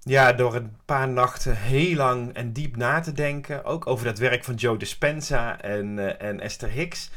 ja, 0.00 0.32
door 0.32 0.54
een 0.54 0.76
paar 0.84 1.08
nachten 1.08 1.56
heel 1.56 1.96
lang 1.96 2.32
en 2.32 2.52
diep 2.52 2.76
na 2.76 3.00
te 3.00 3.12
denken. 3.12 3.64
Ook 3.64 3.86
over 3.86 4.04
dat 4.04 4.18
werk 4.18 4.44
van 4.44 4.54
Joe 4.54 4.76
Dispenza 4.76 5.60
en, 5.60 6.18
en 6.20 6.40
Esther 6.40 6.70
Hicks. 6.70 7.10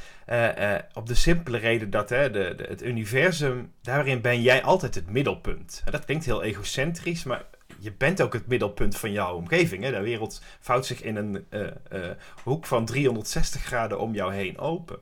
op 0.94 1.08
de 1.08 1.16
simpele 1.16 1.58
reden 1.58 1.90
dat 1.90 2.10
hè, 2.10 2.32
de, 2.32 2.54
de, 2.56 2.64
het 2.64 2.84
universum, 2.84 3.72
daarin 3.82 4.22
ben 4.22 4.42
jij 4.42 4.64
altijd 4.64 4.96
het 4.96 5.10
middelpunt. 5.10 5.84
dat 5.92 6.06
klinkt 6.06 6.26
heel 6.26 6.44
egocentrisch, 6.44 7.24
maar 7.24 7.46
je 7.80 7.92
bent 7.92 8.22
ook 8.22 8.34
het 8.34 8.48
middelpunt 8.48 8.98
van 8.98 9.12
jouw 9.12 9.36
omgeving. 9.36 9.84
Hè? 9.84 9.92
De 9.92 10.02
wereld 10.02 10.42
vouwt 10.60 10.86
zich 10.86 11.02
in 11.02 11.16
een 11.16 11.46
uh, 11.50 11.62
uh, 11.94 12.10
hoek 12.44 12.66
van 12.66 12.86
360 12.86 13.64
graden 13.64 14.00
om 14.00 14.14
jou 14.14 14.34
heen 14.34 14.58
open. 14.58 15.00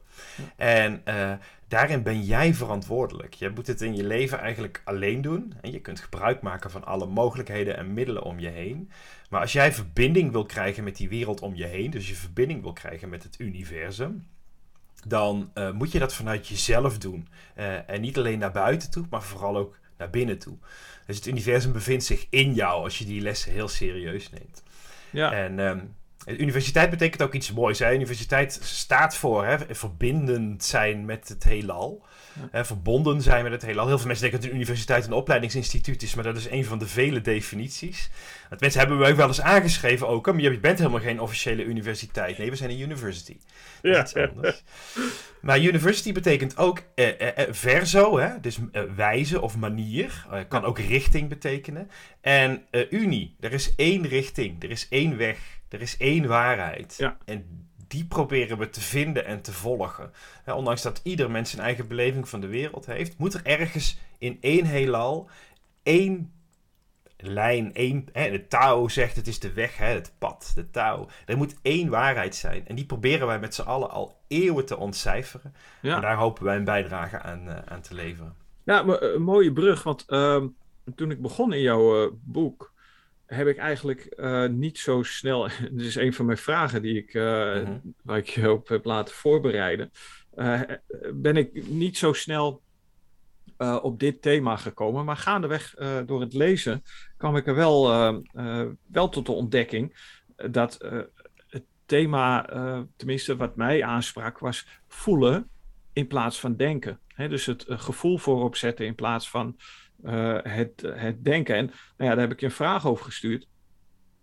En 0.55 1.01
uh, 1.07 1.33
daarin 1.67 2.03
ben 2.03 2.21
jij 2.21 2.53
verantwoordelijk. 2.53 3.33
Je 3.33 3.49
moet 3.49 3.67
het 3.67 3.81
in 3.81 3.95
je 3.95 4.03
leven 4.03 4.39
eigenlijk 4.39 4.81
alleen 4.83 5.21
doen. 5.21 5.53
En 5.61 5.71
je 5.71 5.79
kunt 5.79 5.99
gebruik 5.99 6.41
maken 6.41 6.71
van 6.71 6.83
alle 6.83 7.05
mogelijkheden 7.05 7.77
en 7.77 7.93
middelen 7.93 8.23
om 8.23 8.39
je 8.39 8.49
heen. 8.49 8.91
Maar 9.29 9.41
als 9.41 9.53
jij 9.53 9.73
verbinding 9.73 10.31
wil 10.31 10.45
krijgen 10.45 10.83
met 10.83 10.95
die 10.95 11.09
wereld 11.09 11.41
om 11.41 11.55
je 11.55 11.65
heen, 11.65 11.91
dus 11.91 12.09
je 12.09 12.15
verbinding 12.15 12.61
wil 12.61 12.73
krijgen 12.73 13.09
met 13.09 13.23
het 13.23 13.39
universum, 13.39 14.27
dan 15.07 15.51
moet 15.73 15.91
je 15.91 15.99
dat 15.99 16.13
vanuit 16.13 16.47
jezelf 16.47 16.97
doen. 16.97 17.27
en 17.85 18.01
niet 18.01 18.17
alleen 18.17 18.39
naar 18.39 18.51
buiten 18.51 18.91
toe, 18.91 19.05
maar 19.09 19.23
vooral 19.23 19.57
ook 19.57 19.77
naar 19.97 20.09
binnen 20.09 20.39
toe. 20.39 20.57
Dus 21.05 21.15
het 21.15 21.25
universum 21.25 21.71
bevindt 21.71 22.03
zich 22.03 22.25
in 22.29 22.53
jou 22.53 22.83
als 22.83 22.97
je 22.97 23.05
die 23.05 23.21
lessen 23.21 23.51
heel 23.51 23.67
serieus 23.67 24.29
neemt. 24.29 24.63
Ja. 25.09 25.31
En 25.31 25.59
um, 25.59 25.95
universiteit 26.25 26.89
betekent 26.89 27.21
ook 27.21 27.33
iets 27.33 27.51
moois. 27.51 27.79
Hè? 27.79 27.93
Universiteit 27.93 28.59
staat 28.63 29.15
voor 29.15 29.45
hè, 29.45 29.57
verbindend 29.69 30.63
zijn 30.63 31.05
met 31.05 31.27
het 31.27 31.43
heelal. 31.43 32.05
Hè, 32.51 32.65
verbonden 32.65 33.21
zijn 33.21 33.43
met 33.43 33.51
het 33.51 33.61
heelal. 33.61 33.87
Heel 33.87 33.97
veel 33.97 34.07
mensen 34.07 34.23
denken 34.23 34.41
dat 34.41 34.49
een 34.49 34.55
universiteit 34.61 35.05
een 35.05 35.13
opleidingsinstituut 35.13 36.01
is, 36.01 36.15
maar 36.15 36.23
dat 36.23 36.37
is 36.37 36.49
een 36.49 36.65
van 36.65 36.79
de 36.79 36.87
vele 36.87 37.21
definities. 37.21 38.09
Dat 38.49 38.59
mensen 38.59 38.79
hebben 38.79 38.99
we 38.99 39.09
ook 39.09 39.15
wel 39.15 39.27
eens 39.27 39.41
aangeschreven 39.41 40.07
ook, 40.07 40.25
maar 40.25 40.41
je 40.41 40.59
bent 40.59 40.77
helemaal 40.77 40.99
geen 40.99 41.19
officiële 41.19 41.63
universiteit. 41.63 42.37
Nee, 42.37 42.49
we 42.49 42.55
zijn 42.55 42.69
een 42.69 42.79
university. 42.79 43.37
Dat 43.81 44.11
ja. 44.13 44.25
anders. 44.25 44.63
Maar 45.43 45.59
university 45.59 46.11
betekent 46.11 46.57
ook 46.57 46.81
eh, 46.95 47.21
eh, 47.21 47.37
eh 47.37 47.47
verso, 47.53 48.17
hè? 48.17 48.39
dus 48.39 48.57
eh, 48.71 48.81
wijze 48.95 49.41
of 49.41 49.57
manier. 49.57 50.25
Kan 50.47 50.63
ook 50.63 50.79
richting 50.79 51.29
betekenen. 51.29 51.89
En 52.21 52.63
unie, 52.89 53.35
er 53.39 53.53
is 53.53 53.75
één 53.75 54.07
richting, 54.07 54.63
er 54.63 54.69
is 54.69 54.87
één 54.89 55.17
weg, 55.17 55.37
er 55.73 55.81
is 55.81 55.97
één 55.97 56.27
waarheid. 56.27 56.95
Ja. 56.97 57.17
En 57.25 57.67
die 57.87 58.05
proberen 58.05 58.57
we 58.57 58.69
te 58.69 58.81
vinden 58.81 59.25
en 59.25 59.41
te 59.41 59.51
volgen. 59.51 60.11
ondanks 60.45 60.81
dat 60.81 60.99
ieder 61.03 61.31
mens 61.31 61.49
zijn 61.49 61.61
eigen 61.61 61.87
beleving 61.87 62.29
van 62.29 62.41
de 62.41 62.47
wereld 62.47 62.85
heeft, 62.85 63.17
moet 63.17 63.33
er 63.33 63.45
ergens 63.45 63.97
in 64.17 64.37
één 64.41 64.65
heelal 64.65 65.29
één 65.83 66.31
lijn, 67.17 67.73
één, 67.73 68.05
hè, 68.11 68.31
de 68.31 68.47
Tao 68.47 68.87
zegt 68.87 69.15
het 69.15 69.27
is 69.27 69.39
de 69.39 69.53
weg, 69.53 69.77
hè, 69.77 69.85
het 69.85 70.13
pad, 70.17 70.51
de 70.55 70.69
Tao. 70.69 71.07
Er 71.25 71.37
moet 71.37 71.55
één 71.61 71.89
waarheid 71.89 72.35
zijn. 72.35 72.67
En 72.67 72.75
die 72.75 72.85
proberen 72.85 73.27
wij 73.27 73.39
met 73.39 73.55
z'n 73.55 73.61
allen 73.61 73.89
al 73.89 74.21
eeuwen 74.27 74.65
te 74.65 74.77
ontcijferen. 74.77 75.53
Ja. 75.81 75.95
En 75.95 76.01
daar 76.01 76.15
hopen 76.15 76.43
wij 76.43 76.55
een 76.55 76.63
bijdrage 76.63 77.19
aan, 77.19 77.47
uh, 77.47 77.55
aan 77.65 77.81
te 77.81 77.93
leveren. 77.93 78.35
Ja, 78.63 78.83
maar, 78.83 79.01
een 79.01 79.21
mooie 79.21 79.53
brug, 79.53 79.83
want 79.83 80.05
uh, 80.07 80.43
toen 80.95 81.11
ik 81.11 81.21
begon 81.21 81.53
in 81.53 81.61
jouw 81.61 82.03
uh, 82.03 82.11
boek, 82.23 82.72
heb 83.33 83.47
ik 83.47 83.57
eigenlijk 83.57 84.13
uh, 84.15 84.47
niet 84.47 84.79
zo 84.79 85.03
snel. 85.03 85.47
Dit 85.71 85.85
is 85.85 85.95
een 85.95 86.13
van 86.13 86.25
mijn 86.25 86.37
vragen 86.37 86.81
die 86.81 86.97
ik, 86.97 87.13
uh, 87.13 87.55
mm-hmm. 87.55 87.95
waar 88.03 88.17
ik 88.17 88.29
je 88.29 88.51
op 88.51 88.67
heb 88.67 88.85
laten 88.85 89.15
voorbereiden. 89.15 89.91
Uh, 90.35 90.61
ben 91.13 91.37
ik 91.37 91.67
niet 91.67 91.97
zo 91.97 92.13
snel 92.13 92.61
op 93.81 93.99
dit 93.99 94.21
thema 94.21 94.55
gekomen. 94.55 95.05
Maar 95.05 95.17
gaandeweg 95.17 95.75
door 96.05 96.21
het 96.21 96.33
lezen 96.33 96.83
kwam 97.17 97.35
ik 97.35 97.47
er 97.47 97.55
wel, 97.55 97.87
wel 98.87 99.09
tot 99.09 99.25
de 99.25 99.31
ontdekking 99.31 99.95
dat 100.35 100.77
het 101.47 101.63
thema, 101.85 102.45
tenminste 102.95 103.35
wat 103.35 103.55
mij 103.55 103.83
aansprak, 103.83 104.39
was 104.39 104.67
voelen 104.87 105.49
in 105.93 106.07
plaats 106.07 106.39
van 106.39 106.55
denken. 106.55 106.99
He, 107.07 107.27
dus 107.27 107.45
het 107.45 107.65
gevoel 107.67 108.17
voorop 108.17 108.55
zetten 108.55 108.85
in 108.85 108.95
plaats 108.95 109.29
van 109.29 109.57
uh, 110.03 110.37
het, 110.41 110.81
het 110.85 111.25
denken. 111.25 111.55
En 111.55 111.65
nou 111.65 112.09
ja, 112.09 112.09
daar 112.09 112.19
heb 112.19 112.31
ik 112.31 112.39
je 112.39 112.45
een 112.45 112.51
vraag 112.51 112.85
over 112.85 113.05
gestuurd. 113.05 113.47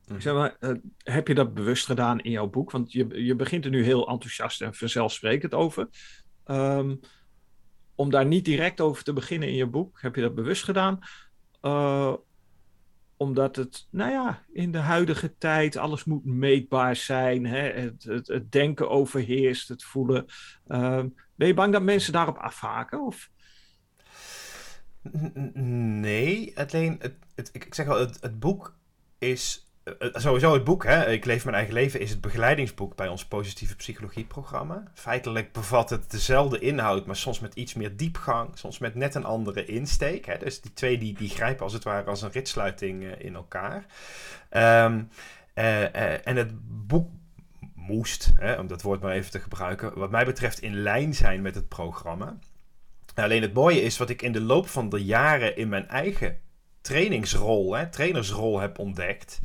Mm. 0.06 0.20
Zeg 0.20 0.34
maar, 0.34 0.56
uh, 0.60 0.70
heb 0.98 1.28
je 1.28 1.34
dat 1.34 1.54
bewust 1.54 1.86
gedaan 1.86 2.20
in 2.20 2.30
jouw 2.30 2.48
boek? 2.48 2.70
Want 2.70 2.92
je, 2.92 3.24
je 3.24 3.36
begint 3.36 3.64
er 3.64 3.70
nu 3.70 3.84
heel 3.84 4.08
enthousiast 4.08 4.62
en 4.62 4.74
vanzelfsprekend 4.74 5.54
over. 5.54 5.88
Um, 6.46 7.00
om 7.94 8.10
daar 8.10 8.26
niet 8.26 8.44
direct 8.44 8.80
over 8.80 9.04
te 9.04 9.12
beginnen 9.12 9.48
in 9.48 9.54
je 9.54 9.66
boek, 9.66 10.00
heb 10.00 10.14
je 10.14 10.20
dat 10.20 10.34
bewust 10.34 10.64
gedaan? 10.64 10.98
Uh, 11.62 12.14
omdat 13.16 13.56
het, 13.56 13.86
nou 13.90 14.10
ja, 14.10 14.44
in 14.52 14.72
de 14.72 14.78
huidige 14.78 15.36
tijd 15.38 15.76
alles 15.76 16.04
moet 16.04 16.24
meetbaar 16.24 16.96
zijn. 16.96 17.46
Hè? 17.46 17.70
Het, 17.70 18.02
het, 18.02 18.28
het 18.28 18.52
denken 18.52 18.90
overheerst, 18.90 19.68
het 19.68 19.84
voelen. 19.84 20.24
Uh, 20.68 21.02
ben 21.34 21.46
je 21.46 21.54
bang 21.54 21.72
dat 21.72 21.82
mensen 21.82 22.12
daarop 22.12 22.36
afhaken? 22.36 23.06
Of? 23.06 23.30
Nee, 26.00 26.58
alleen, 26.58 26.96
het, 27.00 27.14
het, 27.34 27.50
ik 27.52 27.74
zeg 27.74 27.86
wel, 27.86 28.00
het, 28.00 28.18
het 28.20 28.40
boek 28.40 28.74
is 29.18 29.70
eh, 29.82 30.08
eh, 30.14 30.20
sowieso 30.20 30.52
het 30.52 30.64
boek, 30.64 30.84
hè, 30.84 31.10
Ik 31.10 31.24
leef 31.24 31.44
mijn 31.44 31.56
eigen 31.56 31.74
leven, 31.74 32.00
is 32.00 32.10
het 32.10 32.20
begeleidingsboek 32.20 32.96
bij 32.96 33.08
ons 33.08 33.26
positieve 33.26 33.76
psychologie-programma. 33.76 34.82
Feitelijk 34.94 35.52
bevat 35.52 35.90
het 35.90 36.10
dezelfde 36.10 36.58
inhoud, 36.58 37.06
maar 37.06 37.16
soms 37.16 37.40
met 37.40 37.54
iets 37.54 37.74
meer 37.74 37.96
diepgang, 37.96 38.50
soms 38.54 38.78
met 38.78 38.94
net 38.94 39.14
een 39.14 39.24
andere 39.24 39.64
insteek. 39.64 40.26
Hè. 40.26 40.38
Dus 40.38 40.60
die 40.60 40.72
twee 40.72 40.98
die, 40.98 41.14
die 41.14 41.28
grijpen 41.28 41.64
als 41.64 41.72
het 41.72 41.84
ware 41.84 42.10
als 42.10 42.22
een 42.22 42.30
ritsluiting 42.30 43.02
uh, 43.02 43.12
in 43.18 43.34
elkaar. 43.34 43.86
Uh, 44.52 44.84
en 46.26 46.36
het 46.36 46.50
boek 46.88 47.10
moest, 47.74 48.32
hè, 48.34 48.54
om 48.54 48.66
dat 48.66 48.82
woord 48.82 49.00
maar 49.00 49.12
even 49.12 49.30
te 49.30 49.40
gebruiken, 49.40 49.98
wat 49.98 50.10
mij 50.10 50.24
betreft 50.24 50.60
in 50.62 50.82
lijn 50.82 51.14
zijn 51.14 51.42
met 51.42 51.54
het 51.54 51.68
programma. 51.68 52.38
Alleen 53.14 53.42
het 53.42 53.54
mooie 53.54 53.82
is 53.82 53.98
wat 53.98 54.10
ik 54.10 54.22
in 54.22 54.32
de 54.32 54.40
loop 54.40 54.68
van 54.68 54.88
de 54.88 55.04
jaren 55.04 55.56
in 55.56 55.68
mijn 55.68 55.88
eigen 55.88 56.38
trainingsrol, 56.80 57.76
hè, 57.76 57.88
trainersrol 57.88 58.60
heb 58.60 58.78
ontdekt. 58.78 59.40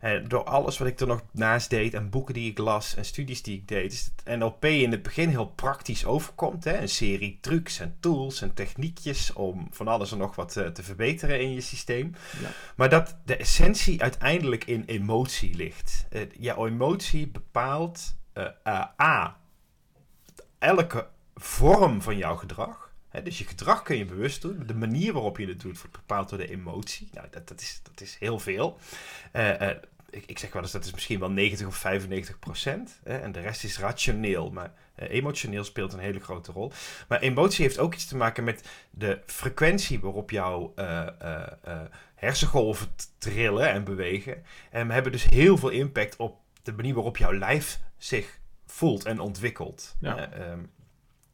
En 0.00 0.28
door 0.28 0.44
alles 0.44 0.78
wat 0.78 0.88
ik 0.88 1.00
er 1.00 1.06
nog 1.06 1.22
naast 1.32 1.70
deed 1.70 1.94
en 1.94 2.10
boeken 2.10 2.34
die 2.34 2.50
ik 2.50 2.58
las 2.58 2.94
en 2.94 3.04
studies 3.04 3.42
die 3.42 3.56
ik 3.56 3.68
deed, 3.68 3.92
is 3.92 4.10
het 4.24 4.38
NLP 4.38 4.64
in 4.64 4.90
het 4.90 5.02
begin 5.02 5.28
heel 5.28 5.46
praktisch 5.46 6.04
overkomt. 6.04 6.64
Hè? 6.64 6.80
Een 6.80 6.88
serie 6.88 7.38
trucs 7.40 7.80
en 7.80 7.96
tools 8.00 8.42
en 8.42 8.54
techniekjes 8.54 9.32
om 9.32 9.68
van 9.70 9.88
alles 9.88 10.12
en 10.12 10.18
nog 10.18 10.36
wat 10.36 10.52
te, 10.52 10.62
eh, 10.62 10.70
te 10.70 10.82
verbeteren 10.82 11.40
in 11.40 11.52
je 11.52 11.60
systeem. 11.60 12.14
Ja. 12.42 12.48
Maar 12.76 12.88
dat 12.88 13.16
de 13.24 13.36
essentie 13.36 14.02
uiteindelijk 14.02 14.64
in 14.64 14.82
emotie 14.86 15.54
ligt. 15.54 16.06
Uh, 16.10 16.22
jouw 16.38 16.66
emotie 16.66 17.28
bepaalt 17.28 18.16
uh, 18.34 18.84
A. 19.00 19.36
Elke 20.58 21.08
vorm 21.34 22.02
van 22.02 22.16
jouw 22.16 22.36
gedrag. 22.36 22.89
Dus 23.24 23.38
je 23.38 23.44
gedrag 23.44 23.82
kun 23.82 23.96
je 23.96 24.04
bewust 24.04 24.42
doen. 24.42 24.62
De 24.66 24.74
manier 24.74 25.12
waarop 25.12 25.38
je 25.38 25.46
het 25.46 25.60
doet 25.60 25.80
wordt 25.80 25.96
bepaald 25.96 26.28
door 26.28 26.38
de 26.38 26.50
emotie. 26.50 27.08
Nou, 27.12 27.26
dat, 27.30 27.48
dat, 27.48 27.60
is, 27.60 27.80
dat 27.82 28.00
is 28.00 28.16
heel 28.18 28.38
veel. 28.38 28.78
Uh, 29.32 29.70
ik, 30.10 30.24
ik, 30.26 30.38
zeg 30.38 30.52
wel 30.52 30.62
eens 30.62 30.72
dat 30.72 30.84
is 30.84 30.92
misschien 30.92 31.18
wel 31.18 31.30
90 31.30 31.66
of 31.66 31.76
95 31.76 32.38
procent. 32.38 33.00
en 33.02 33.32
de 33.32 33.40
rest 33.40 33.64
is 33.64 33.78
rationeel. 33.78 34.50
Maar 34.50 34.72
emotioneel 34.94 35.64
speelt 35.64 35.92
een 35.92 35.98
hele 35.98 36.20
grote 36.20 36.52
rol. 36.52 36.72
Maar 37.08 37.20
emotie 37.20 37.64
heeft 37.64 37.78
ook 37.78 37.94
iets 37.94 38.06
te 38.06 38.16
maken 38.16 38.44
met 38.44 38.68
de 38.90 39.20
frequentie 39.26 40.00
waarop 40.00 40.30
jouw 40.30 40.74
hersengolven 42.14 42.88
trillen 43.18 43.70
en 43.70 43.84
bewegen. 43.84 44.42
En 44.70 44.86
we 44.86 44.92
hebben 44.92 45.12
dus 45.12 45.24
heel 45.24 45.56
veel 45.56 45.68
impact 45.68 46.16
op 46.16 46.38
de 46.62 46.72
manier 46.72 46.94
waarop 46.94 47.16
jouw 47.16 47.34
lijf 47.34 47.80
zich 47.98 48.40
voelt 48.66 49.04
en 49.04 49.20
ontwikkelt. 49.20 49.96
Ja. 50.00 50.32
Ehm, 50.32 50.60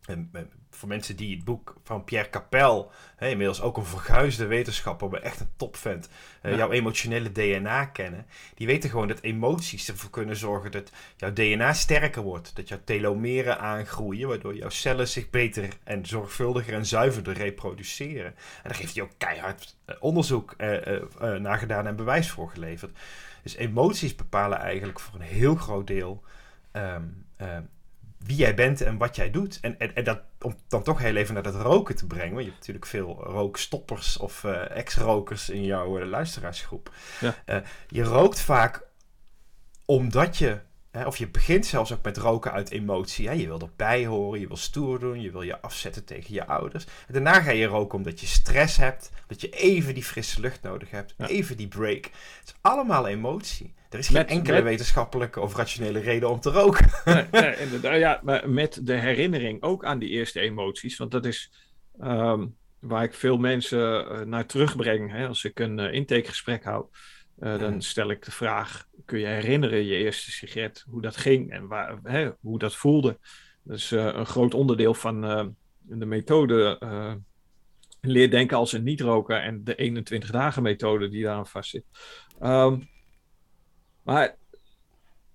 en, 0.04 0.30
voor 0.76 0.88
mensen 0.88 1.16
die 1.16 1.34
het 1.36 1.44
boek 1.44 1.76
van 1.84 2.04
Pierre 2.04 2.30
Capel, 2.30 2.90
hè, 3.16 3.28
inmiddels 3.28 3.60
ook 3.60 3.76
een 3.76 3.84
verguisde 3.84 4.46
wetenschapper, 4.46 5.08
maar 5.08 5.20
echt 5.20 5.40
een 5.40 5.50
topvent, 5.56 6.08
uh, 6.42 6.56
jouw 6.56 6.70
emotionele 6.70 7.32
DNA 7.32 7.84
kennen, 7.84 8.26
die 8.54 8.66
weten 8.66 8.90
gewoon 8.90 9.08
dat 9.08 9.20
emoties 9.20 9.88
ervoor 9.88 10.10
kunnen 10.10 10.36
zorgen 10.36 10.70
dat 10.70 10.92
jouw 11.16 11.32
DNA 11.32 11.72
sterker 11.72 12.22
wordt, 12.22 12.56
dat 12.56 12.68
jouw 12.68 12.80
telomeren 12.84 13.58
aangroeien, 13.58 14.28
waardoor 14.28 14.54
jouw 14.54 14.68
cellen 14.68 15.08
zich 15.08 15.30
beter 15.30 15.68
en 15.84 16.06
zorgvuldiger 16.06 16.74
en 16.74 16.86
zuiverder 16.86 17.34
reproduceren. 17.34 18.34
En 18.62 18.68
daar 18.68 18.78
heeft 18.78 18.94
hij 18.94 19.02
ook 19.02 19.12
keihard 19.16 19.76
uh, 19.86 19.96
onderzoek 20.00 20.54
uh, 20.58 21.00
naar 21.36 21.58
gedaan 21.58 21.86
en 21.86 21.96
bewijs 21.96 22.30
voor 22.30 22.50
geleverd. 22.50 22.98
Dus 23.42 23.56
emoties 23.56 24.14
bepalen 24.14 24.58
eigenlijk 24.58 25.00
voor 25.00 25.14
een 25.14 25.26
heel 25.26 25.54
groot 25.54 25.86
deel 25.86 26.22
um, 26.72 27.24
wie 28.18 28.36
jij 28.36 28.54
bent 28.54 28.80
en 28.80 28.96
wat 28.96 29.16
jij 29.16 29.30
doet. 29.30 29.58
En, 29.60 29.78
en, 29.78 29.94
en, 29.94 30.04
dat, 30.04 30.20
om 30.40 30.54
dan 30.68 30.82
toch 30.82 30.98
heel 30.98 31.16
even 31.16 31.34
naar 31.34 31.42
dat 31.42 31.54
roken 31.54 31.96
te 31.96 32.06
brengen. 32.06 32.32
Want 32.32 32.44
je 32.44 32.50
hebt 32.50 32.58
natuurlijk 32.58 32.86
veel 32.86 33.22
rookstoppers 33.22 34.16
of 34.16 34.42
uh, 34.44 34.70
ex-rokers 34.70 35.50
in 35.50 35.64
jouw 35.64 35.98
uh, 35.98 36.06
luisteraarsgroep. 36.06 36.94
Ja. 37.20 37.34
Uh, 37.46 37.56
je 37.88 38.02
rookt 38.02 38.40
vaak 38.40 38.82
omdat 39.84 40.36
je, 40.36 40.60
of 41.04 41.16
je 41.16 41.28
begint 41.28 41.66
zelfs 41.66 41.92
ook 41.92 42.02
met 42.02 42.16
roken 42.16 42.52
uit 42.52 42.70
emotie. 42.70 43.28
Hè. 43.28 43.32
Je 43.32 43.46
wil 43.46 43.60
erbij 43.60 44.06
horen, 44.06 44.40
je 44.40 44.46
wil 44.46 44.56
stoer 44.56 44.98
doen, 44.98 45.20
je 45.20 45.30
wil 45.30 45.42
je 45.42 45.60
afzetten 45.60 46.04
tegen 46.04 46.34
je 46.34 46.46
ouders. 46.46 46.84
En 46.84 47.12
daarna 47.12 47.40
ga 47.40 47.50
je 47.50 47.66
roken 47.66 47.98
omdat 47.98 48.20
je 48.20 48.26
stress 48.26 48.76
hebt, 48.76 49.10
dat 49.26 49.40
je 49.40 49.50
even 49.50 49.94
die 49.94 50.04
frisse 50.04 50.40
lucht 50.40 50.62
nodig 50.62 50.90
hebt, 50.90 51.14
even 51.18 51.56
die 51.56 51.68
break. 51.68 52.04
Het 52.04 52.44
is 52.44 52.54
allemaal 52.60 53.06
emotie. 53.06 53.74
Er 53.90 53.98
is 53.98 54.08
geen 54.08 54.26
enkele 54.26 54.62
wetenschappelijke 54.62 55.40
of 55.40 55.56
rationele 55.56 55.98
reden 55.98 56.30
om 56.30 56.40
te 56.40 56.50
roken. 56.50 56.90
Nee, 57.04 57.26
nee, 57.30 57.58
inderdaad, 57.58 57.98
ja, 57.98 58.20
maar 58.22 58.50
met 58.50 58.80
de 58.82 58.94
herinnering 58.94 59.62
ook 59.62 59.84
aan 59.84 59.98
die 59.98 60.08
eerste 60.08 60.40
emoties. 60.40 60.96
Want 60.96 61.10
dat 61.10 61.24
is 61.24 61.52
um, 62.00 62.56
waar 62.78 63.02
ik 63.02 63.14
veel 63.14 63.36
mensen 63.36 64.12
uh, 64.12 64.20
naar 64.20 64.46
terugbreng. 64.46 65.12
Hè, 65.12 65.26
als 65.26 65.44
ik 65.44 65.60
een 65.60 65.78
uh, 65.78 65.92
intakegesprek 65.92 66.64
hou, 66.64 66.86
uh, 67.38 67.58
dan 67.58 67.82
stel 67.82 68.10
ik 68.10 68.24
de 68.24 68.30
vraag: 68.30 68.88
kun 69.04 69.18
je 69.18 69.26
herinneren 69.26 69.84
je 69.84 69.96
eerste 69.96 70.30
sigaret, 70.30 70.84
hoe 70.90 71.02
dat 71.02 71.16
ging 71.16 71.50
en 71.50 71.66
waar, 71.66 71.98
hè, 72.02 72.30
hoe 72.40 72.58
dat 72.58 72.76
voelde? 72.76 73.18
Dat 73.62 73.76
is 73.76 73.90
een 73.90 74.26
groot 74.26 74.54
onderdeel 74.54 74.94
van 74.94 75.20
de 75.80 76.06
methode. 76.06 76.78
leer 78.00 78.30
denken 78.30 78.56
als 78.56 78.72
een 78.72 78.82
niet-roker 78.82 79.42
en 79.42 79.64
de 79.64 79.74
21 79.74 80.30
dagen 80.30 80.62
methode 80.62 81.08
die 81.08 81.22
daaraan 81.22 81.46
vastzit. 81.46 81.84
Um, 82.42 82.88
maar 84.02 84.36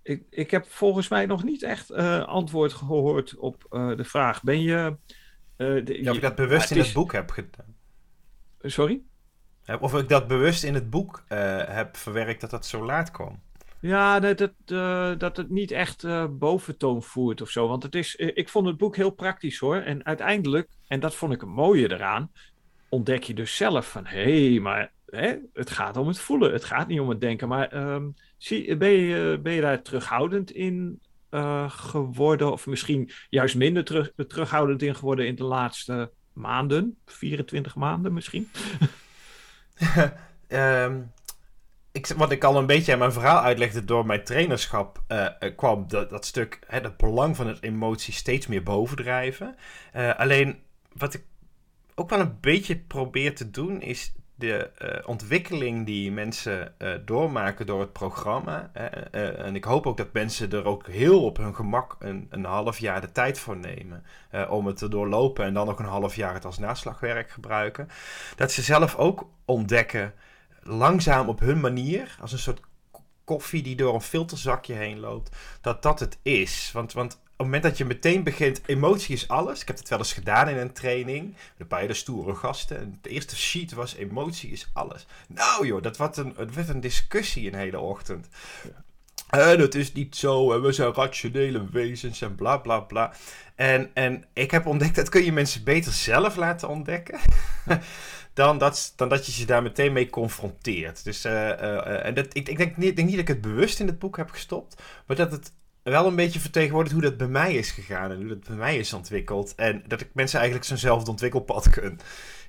ik, 0.04 0.24
ik 0.30 0.52
heb 0.52 0.66
volgens 0.66 1.08
mij 1.08 1.26
nog 1.26 1.44
niet 1.44 1.64
echt 1.64 1.92
antwoord 2.26 2.74
gehoord 2.74 3.36
op 3.38 3.66
de 3.70 4.04
vraag. 4.04 4.44
Ben 4.44 4.62
je. 4.62 4.98
De, 5.58 6.00
ja, 6.02 6.14
dat 6.14 6.36
bewust 6.36 6.72
in 6.72 6.78
het 6.78 6.94
boek 6.94 7.12
heb 7.12 7.30
gedaan. 7.30 7.76
Sorry? 8.62 9.02
Of 9.80 9.94
ik 9.94 10.10
dat 10.10 10.28
bewust 10.28 10.64
in 10.64 10.74
het 10.74 10.90
boek 10.90 11.24
heb 11.68 11.98
verwerkt 11.98 12.42
dat 12.42 12.50
dat 12.50 12.66
zo 12.66 12.86
laat 12.86 13.12
kwam. 13.12 13.40
Ja, 13.80 14.20
dat 14.20 14.40
het, 14.40 14.54
dat 15.20 15.38
het 15.38 15.50
niet 15.50 15.72
echt 15.72 16.06
boventoon 16.30 17.04
voert 17.04 17.42
of 17.42 17.50
zo. 17.50 17.68
Want 17.68 17.84
het 17.84 17.96
is, 17.96 18.16
ik 18.16 18.50
vond 18.50 18.68
het 18.68 18.78
boek 18.78 18.96
heel 18.96 19.10
praktisch 19.10 19.60
hoor. 19.60 19.76
En 19.76 20.06
uiteindelijk, 20.06 20.70
en 20.88 21.00
dat 21.00 21.16
vond 21.16 21.34
ik 21.34 21.42
het 21.42 21.50
mooie 21.50 21.92
eraan, 21.92 22.32
ontdek 22.90 23.24
je 23.24 23.34
dus 23.34 23.56
zelf 23.56 23.90
van 23.92 24.06
hé, 24.06 24.50
hey, 24.50 24.60
maar 24.60 24.92
hè, 25.06 25.36
het 25.54 25.70
gaat 25.70 25.98
om 25.98 26.08
het 26.08 26.20
voelen. 26.20 26.54
Het 26.54 26.64
gaat 26.64 26.88
niet 26.88 27.00
om 27.00 27.10
het 27.10 27.22
denken. 27.22 27.48
Maar 27.48 27.94
um, 27.94 28.16
zie, 28.38 28.78
ben, 28.78 28.90
je, 28.90 29.40
ben 29.44 29.54
je 29.54 29.62
daar 29.62 29.82
terughoudend 29.82 30.52
in 30.52 31.02
geworden? 31.68 32.52
Of 32.52 32.68
misschien 32.68 33.10
juist 33.30 33.56
minder 33.56 33.84
terug, 33.84 34.12
terughoudend 34.28 34.82
in 34.82 34.96
geworden 34.96 35.28
in 35.28 35.36
de 35.36 35.44
laatste 35.44 36.12
maanden? 36.34 36.98
24 37.06 37.76
maanden 37.76 38.14
misschien? 38.14 38.50
um, 40.48 41.12
ik, 41.92 42.08
wat 42.08 42.32
ik 42.32 42.44
al 42.44 42.58
een 42.58 42.66
beetje 42.66 42.94
aan 42.94 43.00
mijn 43.00 43.12
verhaal 43.12 43.42
uitlegde 43.42 43.86
door 43.86 44.06
mijn 44.06 44.24
trainerschap, 44.24 45.04
uh, 45.08 45.28
kwam 45.56 45.88
dat, 45.88 46.10
dat 46.10 46.26
stuk, 46.26 46.60
hè, 46.68 46.80
het 46.80 46.98
belang 46.98 47.36
van 47.36 47.48
het 47.48 47.64
emotie 47.64 48.14
steeds 48.14 48.48
meer 48.48 48.64
bovendrijven. 48.64 49.56
Uh, 49.96 50.16
alleen 50.16 50.60
wat 50.94 51.14
ik 51.14 51.24
ook 51.96 52.10
wel 52.10 52.20
een 52.20 52.38
beetje 52.42 52.78
probeer 52.78 53.36
te 53.36 53.52
doen, 53.52 53.82
is 53.82 54.14
de 54.42 54.70
uh, 54.82 55.08
ontwikkeling 55.08 55.86
die 55.86 56.12
mensen 56.12 56.74
uh, 56.78 56.94
doormaken 57.06 57.66
door 57.66 57.80
het 57.80 57.94
programma. 57.94 58.72
Uh, 58.76 59.40
en 59.40 59.56
ik 59.56 59.64
hoop 59.64 59.88
ook 59.88 59.98
dat 59.98 60.14
mensen 60.14 60.52
er 60.52 60.66
ook 60.66 60.88
heel 60.88 61.24
op 61.24 61.38
hun 61.38 61.56
gemak 61.56 61.96
een, 62.00 62.28
een 62.30 62.46
half 62.46 62.78
jaar 62.78 63.02
de 63.02 63.12
tijd 63.12 63.40
voor 63.40 63.58
nemen. 63.58 64.04
om 64.50 64.66
het 64.66 64.78
te 64.78 64.90
doorlopen 64.90 65.46
en 65.46 65.54
dan 65.54 65.66
nog 65.66 65.80
een 65.80 65.86
half 65.86 66.16
jaar 66.16 66.34
het 66.34 66.46
als 66.46 66.58
naslagwerk 66.58 67.30
gebruiken. 67.30 67.90
Dat 68.36 68.52
ze 68.52 68.62
zelf 68.62 68.96
ook 68.96 69.28
ontdekken, 69.46 70.14
langzaam 70.64 71.30
op 71.30 71.40
hun 71.40 71.60
manier, 71.60 72.18
als 72.22 72.32
een 72.32 72.40
soort 72.40 72.62
koffie 73.24 73.64
die 73.64 73.76
door 73.76 73.94
een 73.94 74.02
filterzakje 74.02 74.74
heen 74.74 75.00
loopt, 75.00 75.36
dat 75.62 75.84
dat 75.84 76.00
het 76.00 76.20
is. 76.22 76.70
Want, 76.74 76.94
want 76.94 77.22
het 77.42 77.52
moment 77.52 77.64
dat 77.64 77.78
je 77.78 77.86
meteen 77.86 78.24
begint, 78.24 78.62
emotie 78.66 79.16
is 79.16 79.28
alles. 79.28 79.62
Ik 79.62 79.68
heb 79.68 79.78
het 79.78 79.90
wel 79.90 79.98
eens 79.98 80.14
gedaan 80.14 80.50
in 80.50 80.58
een 80.58 80.74
training. 80.74 81.36
Een 81.58 81.68
paar 81.68 81.80
hele 81.80 81.94
stoere 81.94 82.36
gasten. 82.36 82.80
En 82.80 83.00
de 83.02 83.10
eerste 83.10 83.36
sheet 83.36 83.74
was 83.74 83.96
emotie 83.96 84.52
is 84.52 84.70
alles. 84.74 85.06
Nou 85.28 85.68
joh, 85.68 85.82
dat 85.82 85.98
werd 85.98 86.18
een, 86.18 86.34
het 86.38 86.56
werd 86.56 86.70
een 86.70 86.82
discussie 86.82 87.48
een 87.48 87.60
hele 87.60 87.80
ochtend. 87.80 88.28
En 89.30 89.60
het 89.60 89.76
is 89.76 89.94
niet 89.94 90.16
zo, 90.16 90.54
en 90.54 90.62
we 90.62 90.72
zijn 90.72 90.94
rationele 90.94 91.70
wezens 91.72 92.22
en 92.22 92.36
bla 92.36 92.58
bla 92.58 92.80
bla. 92.80 93.14
En, 93.56 93.90
en 93.94 94.26
ik 94.34 94.52
heb 94.52 94.66
ontdekt 94.66 94.96
dat 94.96 95.10
kun 95.10 95.24
je 95.24 95.32
mensen 95.32 95.64
beter 95.64 95.92
zelf 95.92 96.36
laten 96.36 96.70
ontdekken. 96.70 97.20
dan, 98.34 98.58
dat, 98.58 98.94
dan 98.96 99.10
dat 99.10 99.26
je 99.26 99.32
ze 99.32 99.46
daar 99.46 99.62
meteen 99.62 99.94
mee 99.94 100.10
confronteert. 100.10 101.04
Dus 101.04 101.26
uh, 101.26 101.32
uh, 101.32 102.06
en 102.06 102.14
dat, 102.14 102.26
ik, 102.32 102.50
ik 102.50 102.58
denk, 102.58 102.78
niet, 102.78 102.90
ik 102.90 102.96
denk 102.96 103.08
niet 103.08 103.18
dat 103.18 103.30
ik 103.30 103.34
het 103.36 103.42
bewust 103.42 103.80
in 103.80 103.88
het 103.88 104.00
boek 104.00 104.18
heb 104.18 104.30
gestopt, 104.30 104.82
maar 105.06 105.18
dat 105.18 105.32
het 105.32 105.52
wel 105.84 106.08
een 106.08 106.16
beetje 106.16 106.40
vertegenwoordigt 106.40 106.94
hoe 106.94 107.04
dat 107.04 107.18
bij 107.18 107.28
mij 107.28 107.56
is 107.56 107.72
gegaan 107.72 108.12
en 108.12 108.18
hoe 108.18 108.28
dat 108.28 108.48
bij 108.48 108.56
mij 108.56 108.78
is 108.78 108.94
ontwikkeld. 108.94 109.56
En 109.56 109.84
dat 109.88 110.02
ik 110.02 110.10
mensen 110.14 110.40
eigenlijk 110.40 110.70
zo'nzelfde 110.70 111.12
ontwikkelpad 111.12 111.70
kun. 111.70 112.00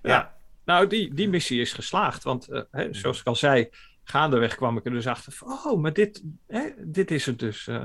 Ja. 0.02 0.34
nou, 0.64 0.86
die, 0.86 1.14
die 1.14 1.28
missie 1.28 1.60
is 1.60 1.72
geslaagd. 1.72 2.22
Want 2.22 2.50
uh, 2.50 2.60
hè, 2.70 2.94
zoals 2.94 3.20
ik 3.20 3.26
al 3.26 3.36
zei, 3.36 3.68
gaandeweg 4.04 4.54
kwam 4.54 4.76
ik 4.76 4.84
er 4.84 4.90
dus 4.90 5.06
achter 5.06 5.32
van, 5.32 5.48
oh, 5.48 5.80
maar 5.80 5.92
dit, 5.92 6.22
hè, 6.46 6.68
dit 6.78 7.10
is 7.10 7.26
het 7.26 7.38
dus. 7.38 7.66
Uh. 7.66 7.82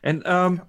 En 0.00 0.34
um, 0.34 0.62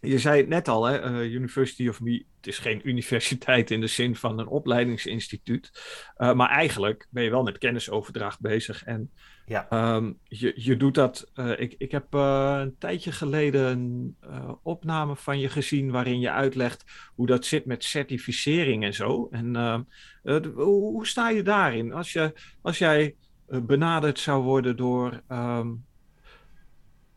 je 0.00 0.18
zei 0.18 0.40
het 0.40 0.48
net 0.48 0.68
al, 0.68 0.84
hè, 0.84 1.10
uh, 1.10 1.32
University 1.32 1.88
of 1.88 2.00
Me, 2.00 2.24
het 2.36 2.46
is 2.46 2.58
geen 2.58 2.88
universiteit 2.88 3.70
in 3.70 3.80
de 3.80 3.86
zin 3.86 4.16
van 4.16 4.38
een 4.38 4.46
opleidingsinstituut. 4.46 5.82
Maar 6.16 6.48
eigenlijk 6.48 7.06
ben 7.10 7.22
je 7.22 7.30
wel 7.30 7.42
met 7.42 7.58
kennisoverdracht 7.58 8.40
bezig. 8.40 8.84
En 8.84 9.10
ja. 9.46 9.94
Um, 9.96 10.18
je, 10.22 10.52
je 10.56 10.76
doet 10.76 10.94
dat. 10.94 11.30
Uh, 11.34 11.60
ik, 11.60 11.74
ik 11.78 11.90
heb 11.90 12.14
een 12.14 12.78
tijdje 12.78 13.12
geleden 13.12 13.66
een 13.66 14.16
opname 14.62 15.16
van 15.16 15.38
je 15.38 15.48
gezien 15.48 15.90
waarin 15.90 16.20
je 16.20 16.30
uitlegt 16.30 16.84
hoe 17.14 17.26
dat 17.26 17.44
zit 17.44 17.64
met 17.64 17.84
certificering 17.84 18.84
en 18.84 18.94
zo. 18.94 19.28
En 19.30 19.56
ehm, 19.56 20.44
hoe 20.54 21.06
sta 21.06 21.28
je 21.28 21.42
daarin? 21.42 21.92
Als, 21.92 22.12
je, 22.12 22.32
als 22.62 22.78
jij 22.78 23.16
benaderd 23.46 24.18
zou 24.18 24.42
worden 24.42 24.76
door. 24.76 25.22
Um, 25.28 25.84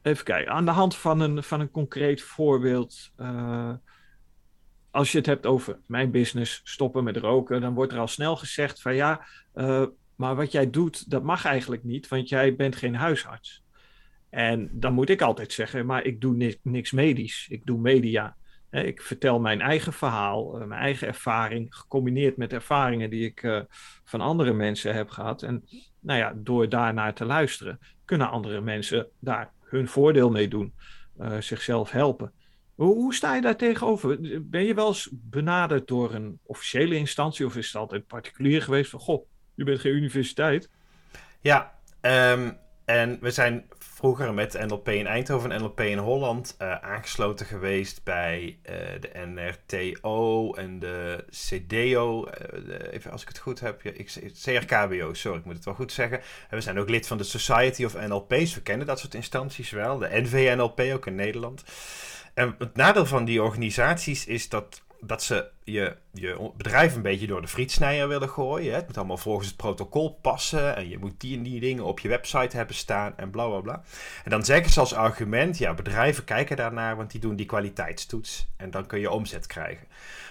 Even 0.02 0.24
kijken, 0.24 0.52
aan 0.54 0.66
de 0.66 0.72
hand 0.72 0.96
van 0.96 1.20
een, 1.20 1.44
van 1.44 1.60
een 1.60 1.72
concreet 1.72 2.22
voorbeeld. 2.22 3.12
Als 4.92 5.12
je 5.12 5.18
het 5.18 5.28
hebt 5.28 5.46
over 5.46 5.80
mijn 5.86 6.12
business, 6.12 6.62
stoppen 6.64 7.04
met 7.04 7.18
roken, 7.18 7.62
dan 7.62 7.74
wordt 7.74 7.94
er 7.94 8.00
al 8.00 8.08
snel 8.08 8.36
gezegd 8.36 8.82
van 8.82 8.96
ja, 8.96 9.28
maar 10.18 10.36
wat 10.36 10.52
jij 10.52 10.70
doet, 10.70 11.10
dat 11.10 11.24
mag 11.24 11.46
eigenlijk 11.46 11.84
niet, 11.84 12.08
want 12.08 12.30
jij 12.30 12.56
bent 12.56 12.76
geen 12.76 12.96
huisarts. 12.96 13.64
En 14.30 14.70
dan 14.72 14.94
moet 14.94 15.10
ik 15.10 15.22
altijd 15.22 15.54
zeggen, 15.54 15.86
maar 15.86 16.06
ik 16.06 16.22
doe 16.22 16.58
niks, 16.62 16.92
medisch, 16.92 17.48
ik 17.50 17.66
doe 17.66 17.80
media. 17.80 18.36
Ik 18.72 19.02
vertel 19.02 19.40
mijn 19.40 19.62
eigen 19.62 19.94
verhaal, 19.94 20.60
eh, 20.60 20.68
mijn 20.68 20.82
eigen 20.82 21.08
ervaring, 21.08 21.76
gecombineerd 21.76 22.38
met 22.38 22.54
ervaringen 22.54 23.10
die 23.10 23.26
ik 23.26 23.44
uh, 23.44 23.62
van 24.04 24.22
andere 24.22 24.54
mensen 24.54 24.94
heb 24.94 25.10
gehad. 25.10 25.44
En 25.44 25.64
nou 26.00 26.20
ja, 26.20 26.34
door 26.36 26.70
daarnaar 26.70 27.14
te 27.14 27.26
luisteren, 27.26 27.80
kunnen 28.06 28.30
andere 28.30 28.62
mensen 28.62 29.08
daar 29.20 29.52
hun 29.62 29.88
voordeel 29.88 30.30
mee 30.30 30.48
doen, 30.48 30.74
uh, 31.20 31.38
zichzelf 31.38 31.92
helpen. 31.92 32.34
Hoe, 32.76 32.96
hoe, 32.96 33.14
sta 33.14 33.36
je 33.36 33.42
daar 33.42 33.58
tegenover? 33.58 34.18
Ben 34.44 34.64
je 34.64 34.74
wel 34.74 34.88
eens 34.88 35.10
benaderd 35.12 35.88
door 35.88 36.14
een 36.14 36.40
officiële 36.44 36.96
instantie 36.96 37.46
of 37.46 37.56
is 37.56 37.68
het 37.68 37.76
altijd 37.76 38.08
particulier 38.08 38.62
geweest 38.62 38.90
van, 38.90 39.00
goh, 39.00 39.28
je 39.58 39.64
bent 39.64 39.80
geen 39.80 39.94
universiteit? 39.96 40.70
Ja, 41.40 41.74
um, 42.02 42.58
en 42.86 43.18
we 43.22 43.32
zijn 43.32 43.66
vroeger 43.78 44.34
met 44.34 44.68
NLP 44.68 44.90
in 44.90 45.08
Eindhoven 45.08 45.52
en 45.52 45.62
NLP 45.62 45.80
in 45.80 45.98
Holland 45.98 46.56
uh, 46.62 46.76
aangesloten 46.76 47.46
geweest 47.46 48.04
bij 48.04 48.60
uh, 48.70 48.76
de 49.00 49.10
NRTO 49.26 50.54
en 50.54 50.80
de 50.80 51.26
CDO. 51.30 52.26
Eh, 52.26 52.66
de, 52.66 52.92
even 52.92 53.12
als 53.12 53.22
ik 53.22 53.28
het 53.28 53.38
goed 53.38 53.60
heb, 53.60 53.82
ja, 53.82 53.92
ik, 53.94 54.32
CRKBO, 54.44 55.14
sorry, 55.14 55.40
ik 55.40 55.46
moet 55.46 55.56
het 55.56 55.66
wel 55.66 55.74
goed 55.74 55.92
zeggen. 55.92 56.20
En 56.50 56.58
we 56.58 56.62
zijn 56.62 56.80
ook 56.80 56.90
lid 56.90 57.08
van 57.08 57.18
de 57.18 57.24
Society 57.24 57.86
of 57.86 58.08
NLP's. 58.08 58.56
We 58.56 58.62
kennen 58.62 58.88
dat 58.88 59.00
soort 59.00 59.14
instanties 59.14 59.70
wel. 59.70 59.98
De 59.98 60.10
NVNLP 60.12 60.80
ook 60.80 61.08
in 61.08 61.16
Nederland. 61.16 61.64
En 62.34 62.56
het 62.58 62.76
nadeel 62.76 63.06
van 63.06 63.26
die 63.26 63.44
organisaties 63.44 64.26
is 64.26 64.50
dat 64.50 64.82
dat 65.00 65.24
ze 65.24 65.50
je, 65.64 65.96
je 66.14 66.52
bedrijf 66.58 66.96
een 66.96 67.02
beetje 67.02 67.28
door 67.28 67.42
de 67.42 67.48
frietsnijer 67.48 68.08
willen 68.08 68.30
gooien. 68.30 68.72
Hè? 68.72 68.76
Het 68.78 68.88
moet 68.88 68.98
allemaal 68.98 69.18
volgens 69.18 69.48
het 69.48 69.58
protocol 69.58 70.20
passen. 70.22 70.76
En 70.76 70.90
je 70.90 70.98
moet 70.98 71.20
die 71.20 71.38
en 71.38 71.44
die 71.44 71.60
dingen 71.60 71.84
op 71.84 72.00
je 72.00 72.08
website 72.08 72.58
hebben 72.58 72.76
staan 72.76 73.18
en 73.18 73.30
bla 73.30 73.48
bla 73.48 73.60
bla. 73.60 73.84
En 74.24 74.30
dan 74.30 74.46
zeggen 74.46 74.72
ze 74.72 74.80
als 74.80 74.94
argument: 74.94 75.58
ja, 75.58 75.74
bedrijven 75.74 76.24
kijken 76.24 76.58
daarnaar, 76.58 76.96
want 76.96 77.12
die 77.12 77.22
doen 77.22 77.36
die 77.36 77.46
kwaliteitstoets. 77.46 78.48
En 78.58 78.72
dan 78.72 78.86
kun 78.86 79.00
je 79.00 79.12
omzet 79.12 79.48
krijgen. 79.48 79.88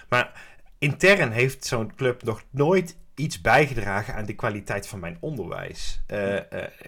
Maar 0.09 0.41
intern 0.77 1.31
heeft 1.31 1.65
zo'n 1.65 1.95
club 1.95 2.23
nog 2.23 2.43
nooit 2.49 2.97
iets 3.17 3.41
bijgedragen 3.41 4.15
aan 4.15 4.25
de 4.25 4.35
kwaliteit 4.35 4.87
van 4.87 4.99
mijn 4.99 5.17
onderwijs. 5.19 5.99
Uh, 6.11 6.33
uh, 6.33 6.39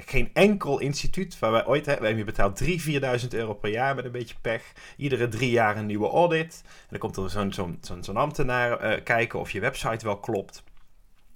geen 0.05 0.29
enkel 0.33 0.79
instituut 0.79 1.39
waar 1.39 1.51
wij 1.51 1.65
ooit 1.65 1.85
hebben. 1.85 2.01
We 2.01 2.07
hebben 2.07 2.25
betaald 2.25 2.63
3.000, 2.63 3.21
4.000 3.21 3.27
euro 3.29 3.53
per 3.53 3.69
jaar 3.69 3.95
met 3.95 4.05
een 4.05 4.11
beetje 4.11 4.35
pech. 4.41 4.61
Iedere 4.97 5.27
drie 5.27 5.49
jaar 5.49 5.77
een 5.77 5.85
nieuwe 5.85 6.09
audit. 6.09 6.61
En 6.65 6.87
dan 6.89 6.99
komt 6.99 7.17
er 7.17 7.29
zo'n 7.29 7.53
zo'n 7.53 7.77
zo'n 7.81 8.03
zo 8.03 8.13
ambtenaar 8.13 8.83
uh, 8.83 9.03
kijken 9.03 9.39
of 9.39 9.51
je 9.51 9.59
website 9.59 10.05
wel 10.05 10.17
klopt. 10.17 10.63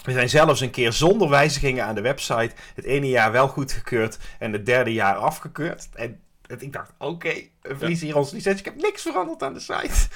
We 0.04 0.12
zijn 0.12 0.30
zelfs 0.30 0.62
een 0.62 0.72
keer 0.72 0.94
zonder 0.94 1.30
wijzigingen 1.30 1.86
aan 1.86 1.96
de 1.96 2.02
website 2.02 2.56
het 2.76 2.86
ene 2.86 3.10
jaar 3.10 3.32
wel 3.32 3.48
goedgekeurd 3.48 4.18
en 4.40 4.54
het 4.54 4.66
derde 4.66 4.94
jaar 4.94 5.16
afgekeurd. 5.16 5.90
En 5.94 6.20
ik 6.58 6.74
dacht, 6.74 6.92
oké, 6.98 7.12
okay, 7.12 7.52
we 7.62 7.78
verliezen 7.78 8.08
hier 8.08 8.16
onze 8.16 8.36
licentie. 8.36 8.66
Ik 8.66 8.74
heb 8.74 8.82
niks 8.82 9.02
veranderd 9.02 9.44
aan 9.44 9.54
de 9.54 9.60
site. 9.60 10.08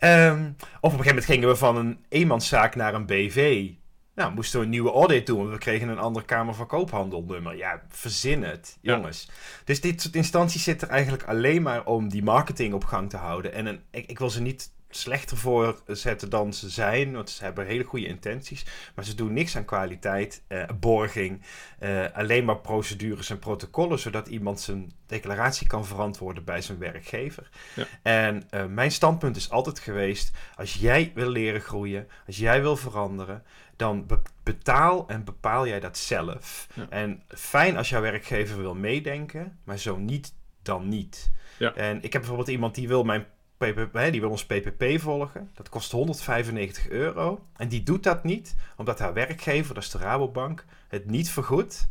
Ja. 0.00 0.30
Um, 0.30 0.56
of 0.58 0.66
op 0.80 0.82
een 0.82 0.90
gegeven 0.90 1.06
moment 1.06 1.24
gingen 1.24 1.48
we 1.48 1.56
van 1.56 1.76
een 1.76 2.04
eenmanszaak 2.08 2.74
naar 2.74 2.94
een 2.94 3.06
BV. 3.06 3.70
Nou, 4.18 4.34
moesten 4.34 4.58
we 4.58 4.64
een 4.64 4.70
nieuwe 4.70 4.90
audit 4.90 5.26
doen, 5.26 5.38
want 5.38 5.50
we 5.50 5.58
kregen 5.58 5.88
een 5.88 5.98
ander 5.98 6.24
Kamer 6.24 6.54
van 6.54 6.66
Koophandelnummer. 6.66 7.56
Ja, 7.56 7.82
verzin 7.88 8.42
het, 8.42 8.78
jongens. 8.80 9.30
Dus 9.64 9.80
dit 9.80 10.02
soort 10.02 10.14
instanties 10.14 10.62
zitten 10.62 10.88
er 10.88 10.94
eigenlijk 10.94 11.24
alleen 11.24 11.62
maar 11.62 11.84
om 11.84 12.08
die 12.08 12.22
marketing 12.22 12.74
op 12.74 12.84
gang 12.84 13.10
te 13.10 13.16
houden. 13.16 13.52
En 13.52 13.66
een, 13.66 13.80
ik, 13.90 14.06
ik 14.06 14.18
wil 14.18 14.30
ze 14.30 14.40
niet 14.40 14.70
slechter 14.90 15.36
voor 15.36 15.82
zetten 15.86 16.30
dan 16.30 16.52
ze 16.52 16.68
zijn. 16.68 17.12
Want 17.12 17.30
ze 17.30 17.44
hebben 17.44 17.66
hele 17.66 17.84
goede 17.84 18.06
intenties. 18.06 18.64
Maar 18.94 19.04
ze 19.04 19.14
doen 19.14 19.32
niks 19.32 19.56
aan 19.56 19.64
kwaliteit, 19.64 20.42
eh, 20.46 20.62
borging. 20.80 21.42
Eh, 21.78 22.04
alleen 22.12 22.44
maar 22.44 22.58
procedures 22.58 23.30
en 23.30 23.38
protocollen. 23.38 23.98
Zodat 23.98 24.28
iemand 24.28 24.60
zijn 24.60 24.92
declaratie 25.06 25.66
kan 25.66 25.86
verantwoorden 25.86 26.44
bij 26.44 26.62
zijn 26.62 26.78
werkgever. 26.78 27.48
Ja. 27.74 27.86
En 28.02 28.48
uh, 28.50 28.64
mijn 28.64 28.90
standpunt 28.90 29.36
is 29.36 29.50
altijd 29.50 29.78
geweest: 29.78 30.32
als 30.56 30.74
jij 30.74 31.12
wil 31.14 31.28
leren 31.28 31.60
groeien, 31.60 32.08
als 32.26 32.36
jij 32.36 32.60
wil 32.60 32.76
veranderen, 32.76 33.42
dan 33.76 34.06
betaal 34.42 35.08
en 35.08 35.24
bepaal 35.24 35.66
jij 35.66 35.80
dat 35.80 35.98
zelf. 35.98 36.68
En 36.90 37.22
fijn 37.28 37.76
als 37.76 37.88
jouw 37.88 38.00
werkgever 38.00 38.58
wil 38.58 38.74
meedenken, 38.74 39.58
maar 39.64 39.78
zo 39.78 39.96
niet, 39.96 40.34
dan 40.62 40.88
niet. 40.88 41.30
Ja. 41.58 41.74
En 41.74 41.96
ik 41.96 42.12
heb 42.12 42.20
bijvoorbeeld 42.20 42.48
iemand 42.48 42.74
die 42.74 42.88
wil 42.88 43.04
mijn 43.04 43.26
PPP, 43.58 44.10
die 44.10 44.20
wil 44.20 44.30
ons 44.30 44.46
PPP 44.46 45.00
volgen. 45.00 45.50
Dat 45.54 45.68
kost 45.68 45.92
195 45.92 46.88
euro. 46.88 47.44
En 47.56 47.68
die 47.68 47.82
doet 47.82 48.02
dat 48.02 48.24
niet, 48.24 48.54
omdat 48.76 48.98
haar 48.98 49.12
werkgever, 49.12 49.74
dat 49.74 49.82
is 49.82 49.90
de 49.90 49.98
Rabobank, 49.98 50.64
het 50.88 51.10
niet 51.10 51.30
vergoedt 51.30 51.88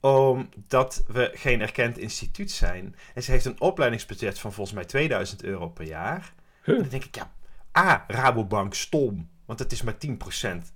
omdat 0.00 1.04
we 1.06 1.30
geen 1.34 1.60
erkend 1.60 1.98
instituut 1.98 2.50
zijn. 2.50 2.96
En 3.14 3.22
ze 3.22 3.30
heeft 3.30 3.44
een 3.44 3.60
opleidingsbudget 3.60 4.38
van 4.38 4.52
volgens 4.52 4.76
mij 4.76 4.84
2000 4.84 5.42
euro 5.42 5.68
per 5.68 5.86
jaar. 5.86 6.32
En 6.62 6.74
dan 6.74 6.88
denk 6.88 7.04
ik, 7.04 7.14
ja, 7.14 7.32
A, 7.76 8.04
Rabobank, 8.08 8.74
stom. 8.74 9.28
Want 9.44 9.58
het 9.58 9.72
is 9.72 9.82
maar 9.82 9.96
10%. 10.06 10.08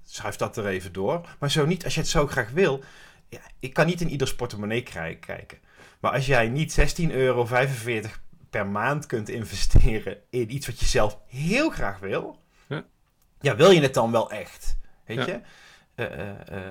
Schuif 0.04 0.36
dat 0.36 0.56
er 0.56 0.66
even 0.66 0.92
door. 0.92 1.28
Maar 1.38 1.50
zo 1.50 1.66
niet, 1.66 1.84
als 1.84 1.94
je 1.94 2.00
het 2.00 2.08
zo 2.08 2.26
graag 2.26 2.50
wil. 2.50 2.82
Ja, 3.28 3.40
ik 3.58 3.72
kan 3.72 3.86
niet 3.86 4.00
in 4.00 4.10
ieders 4.10 4.34
portemonnee 4.34 4.82
kijken. 4.82 5.58
Maar 6.00 6.12
als 6.12 6.26
jij 6.26 6.48
niet 6.48 7.00
16,45 7.00 7.06
euro 7.10 7.46
per 8.52 8.66
maand 8.66 9.06
kunt 9.06 9.28
investeren 9.28 10.16
in 10.30 10.54
iets 10.54 10.66
wat 10.66 10.80
je 10.80 10.86
zelf 10.86 11.18
heel 11.26 11.70
graag 11.70 11.98
wil. 11.98 12.40
Ja, 12.68 12.84
ja 13.40 13.56
wil 13.56 13.70
je 13.70 13.80
het 13.80 13.94
dan 13.94 14.12
wel 14.12 14.30
echt? 14.30 14.78
Weet 15.06 15.24
ja. 15.24 15.26
je? 15.26 15.40
Uh, 15.96 16.58
uh, 16.58 16.66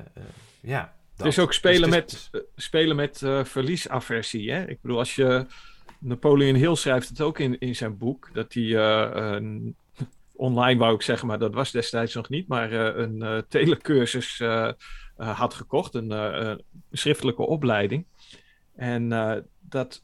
ja. 0.60 0.94
Het 1.18 1.26
is 1.26 1.40
ook 1.40 1.54
spelen 1.54 1.90
dus 1.90 2.00
met, 2.00 2.30
dus... 2.32 2.42
spelen 2.56 2.96
met 2.96 3.18
verliesaversie. 3.44 4.52
Hè? 4.52 4.68
Ik 4.68 4.82
bedoel, 4.82 4.98
als 4.98 5.16
je. 5.16 5.46
Napoleon 6.00 6.56
Hill 6.56 6.76
schrijft 6.76 7.10
het 7.10 7.22
ook 7.22 7.40
in, 7.40 7.60
in 7.60 7.76
zijn 7.76 7.98
boek. 7.98 8.30
Dat 8.34 8.54
hij 8.54 8.76
online 10.32 10.80
wou 10.80 10.96
ik 10.96 11.02
zeggen, 11.02 11.28
maar 11.28 11.40
dat 11.40 11.54
was 11.54 11.72
destijds 11.72 12.14
nog 12.14 12.30
niet, 12.30 12.48
maar 12.48 12.72
een 12.72 13.46
telecursus 13.48 14.42
had 15.16 15.54
gekocht, 15.54 15.94
een 15.96 16.64
schriftelijke 16.92 17.42
opleiding. 17.42 18.06
En 18.76 19.10
dat 19.60 20.04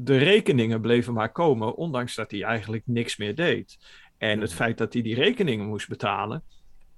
de 0.00 0.16
rekeningen 0.16 0.80
bleven 0.80 1.12
maar 1.14 1.32
komen, 1.32 1.74
ondanks 1.74 2.14
dat 2.14 2.30
hij 2.30 2.42
eigenlijk 2.42 2.82
niks 2.86 3.16
meer 3.16 3.34
deed. 3.34 3.78
En 4.18 4.40
het 4.40 4.54
feit 4.54 4.78
dat 4.78 4.92
hij 4.92 5.02
die 5.02 5.14
rekeningen 5.14 5.66
moest 5.66 5.88
betalen, 5.88 6.42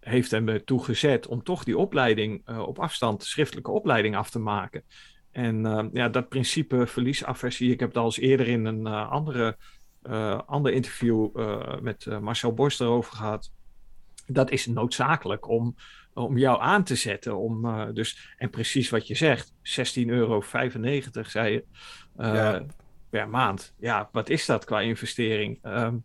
heeft 0.00 0.30
hem 0.30 0.48
ertoe 0.48 0.84
gezet 0.84 1.26
om 1.26 1.42
toch 1.42 1.64
die 1.64 1.78
opleiding 1.78 2.58
op 2.58 2.78
afstand, 2.78 3.24
schriftelijke 3.24 3.70
opleiding 3.70 4.16
af 4.16 4.30
te 4.30 4.38
maken. 4.38 4.82
En 5.30 5.90
ja, 5.92 6.08
dat 6.08 6.28
principe 6.28 6.86
verliesaversie, 6.86 7.72
ik 7.72 7.80
heb 7.80 7.88
het 7.88 7.98
al 7.98 8.04
eens 8.04 8.18
eerder 8.18 8.48
in 8.48 8.64
een 8.64 8.86
andere 8.86 9.56
uh, 10.02 10.40
ander 10.46 10.72
interview 10.72 11.28
met 11.82 12.20
Marcel 12.20 12.54
Borst 12.54 12.80
erover 12.80 13.12
gehad. 13.12 13.52
Dat 14.26 14.50
is 14.50 14.66
noodzakelijk 14.66 15.48
om, 15.48 15.74
om 16.14 16.38
jou 16.38 16.60
aan 16.60 16.84
te 16.84 16.94
zetten. 16.94 17.36
Om, 17.36 17.66
dus, 17.94 18.34
en 18.36 18.50
precies 18.50 18.90
wat 18.90 19.06
je 19.06 19.14
zegt, 19.14 19.52
16,95 19.52 20.06
euro 20.06 20.42
zei 21.22 21.52
je 21.52 21.64
ja. 22.16 22.66
Per 23.10 23.28
maand. 23.28 23.74
Ja, 23.78 24.08
wat 24.12 24.28
is 24.28 24.46
dat 24.46 24.64
qua 24.64 24.80
investering? 24.80 25.58
Um, 25.64 26.04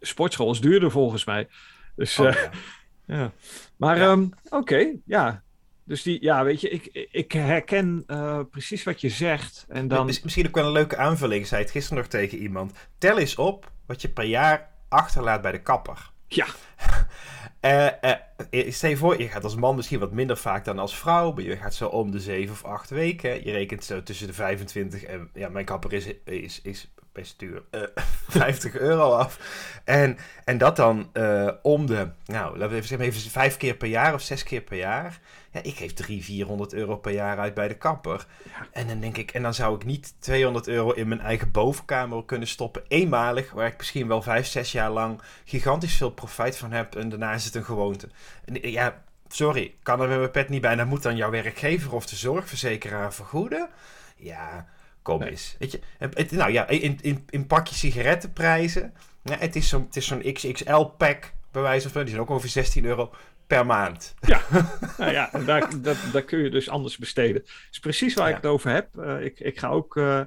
sportschool 0.00 0.50
is 0.50 0.60
duurder 0.60 0.90
volgens 0.90 1.24
mij. 1.24 1.48
Dus, 1.96 2.18
oh, 2.18 2.32
ja. 2.32 2.50
ja. 3.16 3.32
Maar 3.76 3.98
ja. 3.98 4.10
Um, 4.10 4.32
oké, 4.44 4.56
okay, 4.56 5.00
ja, 5.04 5.42
dus 5.88 6.02
die, 6.02 6.22
ja, 6.22 6.44
weet 6.44 6.60
je, 6.60 6.68
ik, 6.68 7.08
ik 7.10 7.32
herken 7.32 8.04
uh, 8.06 8.40
precies 8.50 8.82
wat 8.82 9.00
je 9.00 9.08
zegt. 9.08 9.66
En 9.68 9.88
dan... 9.88 10.06
Misschien 10.06 10.46
ook 10.46 10.54
wel 10.54 10.66
een 10.66 10.72
leuke 10.72 10.96
aanvulling. 10.96 11.46
Zei 11.46 11.62
het 11.62 11.70
gisteren 11.70 11.98
nog 11.98 12.06
tegen 12.06 12.38
iemand. 12.38 12.72
Tel 12.98 13.18
eens 13.18 13.34
op 13.34 13.72
wat 13.86 14.02
je 14.02 14.08
per 14.08 14.24
jaar 14.24 14.70
achterlaat 14.88 15.42
bij 15.42 15.52
de 15.52 15.62
kapper. 15.62 16.10
Ja. 16.28 16.46
uh, 17.60 18.12
uh, 18.64 18.72
stel 18.72 18.90
je 18.90 18.96
voor, 18.96 19.20
je 19.20 19.28
gaat 19.28 19.44
als 19.44 19.54
man 19.54 19.76
misschien 19.76 19.98
wat 19.98 20.12
minder 20.12 20.36
vaak 20.36 20.64
dan 20.64 20.78
als 20.78 20.96
vrouw. 20.96 21.32
Maar 21.32 21.42
je 21.42 21.56
gaat 21.56 21.74
zo 21.74 21.88
om 21.88 22.10
de 22.10 22.20
zeven 22.20 22.52
of 22.52 22.64
acht 22.64 22.90
weken. 22.90 23.44
Je 23.44 23.52
rekent 23.52 23.84
zo 23.84 24.02
tussen 24.02 24.26
de 24.26 24.32
25 24.32 25.02
en... 25.02 25.30
Ja, 25.34 25.48
mijn 25.48 25.64
kapper 25.64 25.92
is, 25.92 26.06
is, 26.24 26.60
is 26.62 26.90
best 27.18 27.38
duur. 27.38 27.62
50 28.28 28.76
euro 28.76 29.12
af. 29.12 29.38
En, 29.84 30.18
en 30.44 30.58
dat 30.58 30.76
dan 30.76 31.10
om 31.62 31.86
de... 31.86 32.08
Nou, 32.26 32.52
laten 32.52 32.68
we 32.68 32.76
even 32.76 32.88
zeggen, 32.88 33.06
even 33.06 33.30
vijf 33.30 33.56
keer 33.56 33.74
per 33.74 33.88
jaar 33.88 34.14
of 34.14 34.20
zes 34.20 34.42
keer 34.42 34.60
per 34.60 34.76
jaar. 34.76 35.20
Ja, 35.50 35.62
ik 35.62 35.76
geef 35.76 35.92
300, 35.92 36.26
400 36.26 36.72
euro 36.72 36.96
per 36.96 37.12
jaar 37.12 37.38
uit 37.38 37.54
bij 37.54 37.68
de 37.68 37.76
kapper. 37.76 38.26
En 38.72 38.86
dan 38.86 39.00
denk 39.00 39.16
ik, 39.16 39.30
en 39.30 39.42
dan 39.42 39.54
zou 39.54 39.74
ik 39.74 39.84
niet 39.84 40.14
200 40.18 40.68
euro 40.68 40.90
in 40.90 41.08
mijn 41.08 41.20
eigen 41.20 41.50
bovenkamer 41.50 42.24
kunnen 42.24 42.48
stoppen. 42.48 42.82
Eenmalig, 42.88 43.52
waar 43.52 43.66
ik 43.66 43.78
misschien 43.78 44.08
wel 44.08 44.22
5, 44.22 44.46
6 44.46 44.72
jaar 44.72 44.90
lang 44.90 45.20
gigantisch 45.44 45.96
veel 45.96 46.10
profijt 46.10 46.56
van 46.56 46.72
heb. 46.72 46.96
En 46.96 47.08
daarna 47.08 47.32
is 47.32 47.44
het 47.44 47.54
een 47.54 47.64
gewoonte. 47.64 48.08
En, 48.44 48.70
ja, 48.70 49.02
sorry, 49.28 49.74
kan 49.82 50.00
er 50.00 50.08
met 50.08 50.18
mijn 50.18 50.30
pet 50.30 50.48
niet 50.48 50.60
bij. 50.60 50.74
Dan 50.74 50.88
moet 50.88 51.02
dan 51.02 51.16
jouw 51.16 51.30
werkgever 51.30 51.94
of 51.94 52.06
de 52.06 52.16
zorgverzekeraar 52.16 53.14
vergoeden. 53.14 53.68
Ja, 54.16 54.66
kom 55.08 55.22
eens. 55.22 55.56
Weet 55.58 55.72
je, 55.72 55.80
het, 55.98 56.30
nou 56.30 56.52
ja, 56.52 56.68
in, 56.68 56.98
in, 57.00 57.24
in 57.30 57.46
pakje 57.46 57.74
sigarettenprijzen. 57.74 58.92
Ja, 59.22 59.36
het 59.38 59.56
is 59.56 59.68
zo'n 59.68 59.86
zo'n 59.90 60.32
XXL-pack, 60.32 61.32
bij 61.50 61.62
wijze 61.62 61.90
van 61.90 62.00
die 62.00 62.10
zijn 62.10 62.22
ook 62.22 62.30
over 62.30 62.48
16 62.48 62.84
euro 62.84 63.14
per 63.46 63.66
maand. 63.66 64.14
Ja, 64.20 64.40
nou 64.98 65.12
ja 65.12 65.30
daar, 65.46 65.82
dat, 65.82 65.96
daar 66.12 66.22
kun 66.22 66.38
je 66.38 66.50
dus 66.50 66.68
anders 66.68 66.96
besteden. 66.96 67.42
Dat 67.42 67.52
is 67.70 67.78
precies 67.78 68.14
waar 68.14 68.28
ik 68.28 68.36
het 68.36 68.46
over 68.46 68.70
heb. 68.70 68.88
Uh, 68.96 69.24
ik, 69.24 69.40
ik 69.40 69.58
ga 69.58 69.68
ook, 69.68 69.96
uh, 69.96 70.20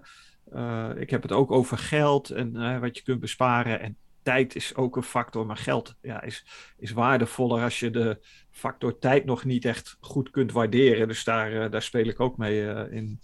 uh, 0.53 0.89
ik 0.95 1.09
heb 1.09 1.21
het 1.21 1.31
ook 1.31 1.51
over 1.51 1.77
geld 1.77 2.29
en 2.29 2.79
wat 2.79 2.97
je 2.97 3.03
kunt 3.03 3.19
besparen. 3.19 3.79
En 3.79 3.97
tijd 4.23 4.55
is 4.55 4.75
ook 4.75 4.95
een 4.95 5.03
factor, 5.03 5.45
maar 5.45 5.57
geld 5.57 5.95
ja, 6.01 6.21
is, 6.21 6.45
is 6.77 6.91
waardevoller 6.91 7.63
als 7.63 7.79
je 7.79 7.89
de 7.89 8.19
factor 8.51 8.99
tijd 8.99 9.25
nog 9.25 9.43
niet 9.43 9.65
echt 9.65 9.97
goed 9.99 10.29
kunt 10.29 10.51
waarderen. 10.51 11.07
Dus 11.07 11.23
daar, 11.23 11.69
daar 11.69 11.81
speel 11.81 12.07
ik 12.07 12.19
ook 12.19 12.37
mee 12.37 12.89
in 12.89 13.19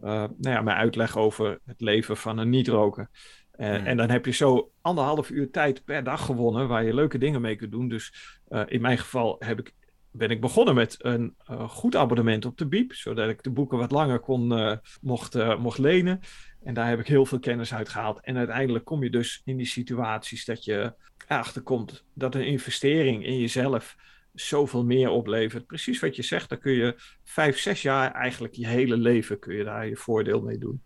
nou 0.00 0.30
ja, 0.40 0.60
mijn 0.60 0.76
uitleg 0.76 1.16
over 1.16 1.58
het 1.64 1.80
leven 1.80 2.16
van 2.16 2.38
een 2.38 2.48
niet-roker. 2.48 3.08
Hmm. 3.56 3.66
En 3.66 3.96
dan 3.96 4.10
heb 4.10 4.24
je 4.24 4.32
zo 4.32 4.70
anderhalf 4.80 5.30
uur 5.30 5.50
tijd 5.50 5.84
per 5.84 6.04
dag 6.04 6.24
gewonnen 6.24 6.68
waar 6.68 6.84
je 6.84 6.94
leuke 6.94 7.18
dingen 7.18 7.40
mee 7.40 7.56
kunt 7.56 7.72
doen. 7.72 7.88
Dus 7.88 8.38
in 8.66 8.80
mijn 8.80 8.98
geval 8.98 9.36
heb 9.38 9.58
ik 9.58 9.72
ben 10.16 10.30
ik 10.30 10.40
begonnen 10.40 10.74
met 10.74 10.96
een 10.98 11.36
uh, 11.50 11.68
goed 11.68 11.96
abonnement 11.96 12.44
op 12.44 12.58
de 12.58 12.66
Biep, 12.66 12.92
zodat 12.92 13.28
ik 13.28 13.42
de 13.42 13.50
boeken 13.50 13.78
wat 13.78 13.90
langer 13.90 14.18
kon, 14.18 14.78
mocht, 15.00 15.58
mocht 15.58 15.78
lenen. 15.78 16.20
En 16.62 16.74
daar 16.74 16.88
heb 16.88 16.98
ik 16.98 17.06
heel 17.06 17.26
veel 17.26 17.38
kennis 17.38 17.74
uit 17.74 17.88
gehaald. 17.88 18.20
En 18.20 18.36
uiteindelijk 18.36 18.84
kom 18.84 19.02
je 19.02 19.10
dus 19.10 19.40
in 19.44 19.56
die 19.56 19.66
situaties 19.66 20.44
dat 20.44 20.64
je 20.64 20.94
achterkomt 21.26 22.04
dat 22.14 22.34
een 22.34 22.46
investering 22.46 23.26
in 23.26 23.38
jezelf 23.38 23.96
zoveel 24.34 24.84
meer 24.84 25.10
oplevert. 25.10 25.66
Precies 25.66 26.00
wat 26.00 26.16
je 26.16 26.22
zegt, 26.22 26.48
dan 26.48 26.58
kun 26.58 26.72
je 26.72 26.94
vijf, 27.22 27.58
zes 27.58 27.82
jaar 27.82 28.12
eigenlijk 28.12 28.54
je 28.54 28.66
hele 28.66 28.96
leven 28.96 29.38
kun 29.38 29.54
je 29.54 29.64
daar 29.64 29.88
je 29.88 29.96
voordeel 29.96 30.42
mee 30.42 30.58
doen. 30.58 30.82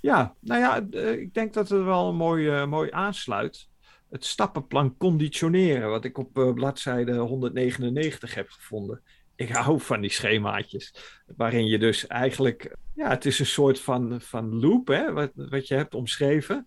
Ja, 0.00 0.34
nou 0.40 0.60
ja, 0.60 1.00
ik 1.10 1.34
denk 1.34 1.54
dat 1.54 1.68
het 1.68 1.84
wel 1.84 2.08
een 2.08 2.16
mooi, 2.16 2.66
mooi 2.66 2.90
aansluit 2.90 3.68
het 4.10 4.24
stappenplan 4.24 4.96
conditioneren, 4.96 5.90
wat 5.90 6.04
ik 6.04 6.18
op 6.18 6.38
uh, 6.38 6.52
bladzijde 6.52 7.16
199 7.16 8.34
heb 8.34 8.50
gevonden. 8.50 9.02
Ik 9.34 9.48
hou 9.48 9.80
van 9.80 10.00
die 10.00 10.10
schemaatjes, 10.10 10.94
waarin 11.36 11.66
je 11.66 11.78
dus 11.78 12.06
eigenlijk, 12.06 12.76
ja, 12.94 13.08
het 13.08 13.24
is 13.24 13.38
een 13.38 13.46
soort 13.46 13.80
van, 13.80 14.20
van 14.20 14.60
loop, 14.60 14.88
hè, 14.88 15.12
wat, 15.12 15.30
wat 15.34 15.68
je 15.68 15.74
hebt 15.74 15.94
omschreven. 15.94 16.66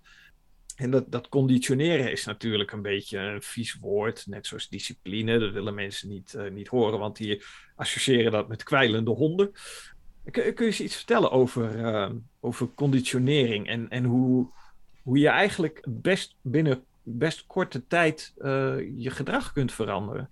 En 0.80 0.92
dat, 0.92 1.12
dat 1.12 1.30
conditioneren 1.30 2.12
is 2.12 2.26
natuurlijk 2.26 2.72
een 2.72 2.82
beetje 2.82 3.18
een 3.18 3.42
vies 3.42 3.78
woord, 3.82 4.28
net 4.28 4.48
zoals 4.48 4.70
discipline. 4.70 5.40
Dat 5.40 5.52
willen 5.52 5.74
mensen 5.74 6.10
niet, 6.10 6.34
uh, 6.38 6.52
niet 6.52 6.68
horen, 6.68 7.00
want 7.00 7.18
die 7.18 7.44
associëren 7.76 8.32
dat 8.32 8.48
met 8.48 8.64
kwijlende 8.64 9.12
honden. 9.12 9.52
Kun, 10.32 10.54
kun 10.54 10.66
je 10.66 10.72
eens 10.72 10.82
iets 10.82 10.96
vertellen 10.96 11.32
over, 11.32 11.76
uh, 11.76 12.10
over 12.40 12.74
conditionering 12.76 13.68
en, 13.68 13.90
en 13.90 14.04
hoe, 14.04 14.52
hoe 15.04 15.18
je 15.18 15.28
eigenlijk 15.28 15.86
best 15.88 16.36
binnen 16.42 16.84
best 17.04 17.46
korte 17.48 17.88
tijd 17.88 18.34
uh, 18.38 18.46
je 18.96 19.10
gedrag 19.10 19.54
kunt 19.54 19.72
veranderen. 19.72 20.30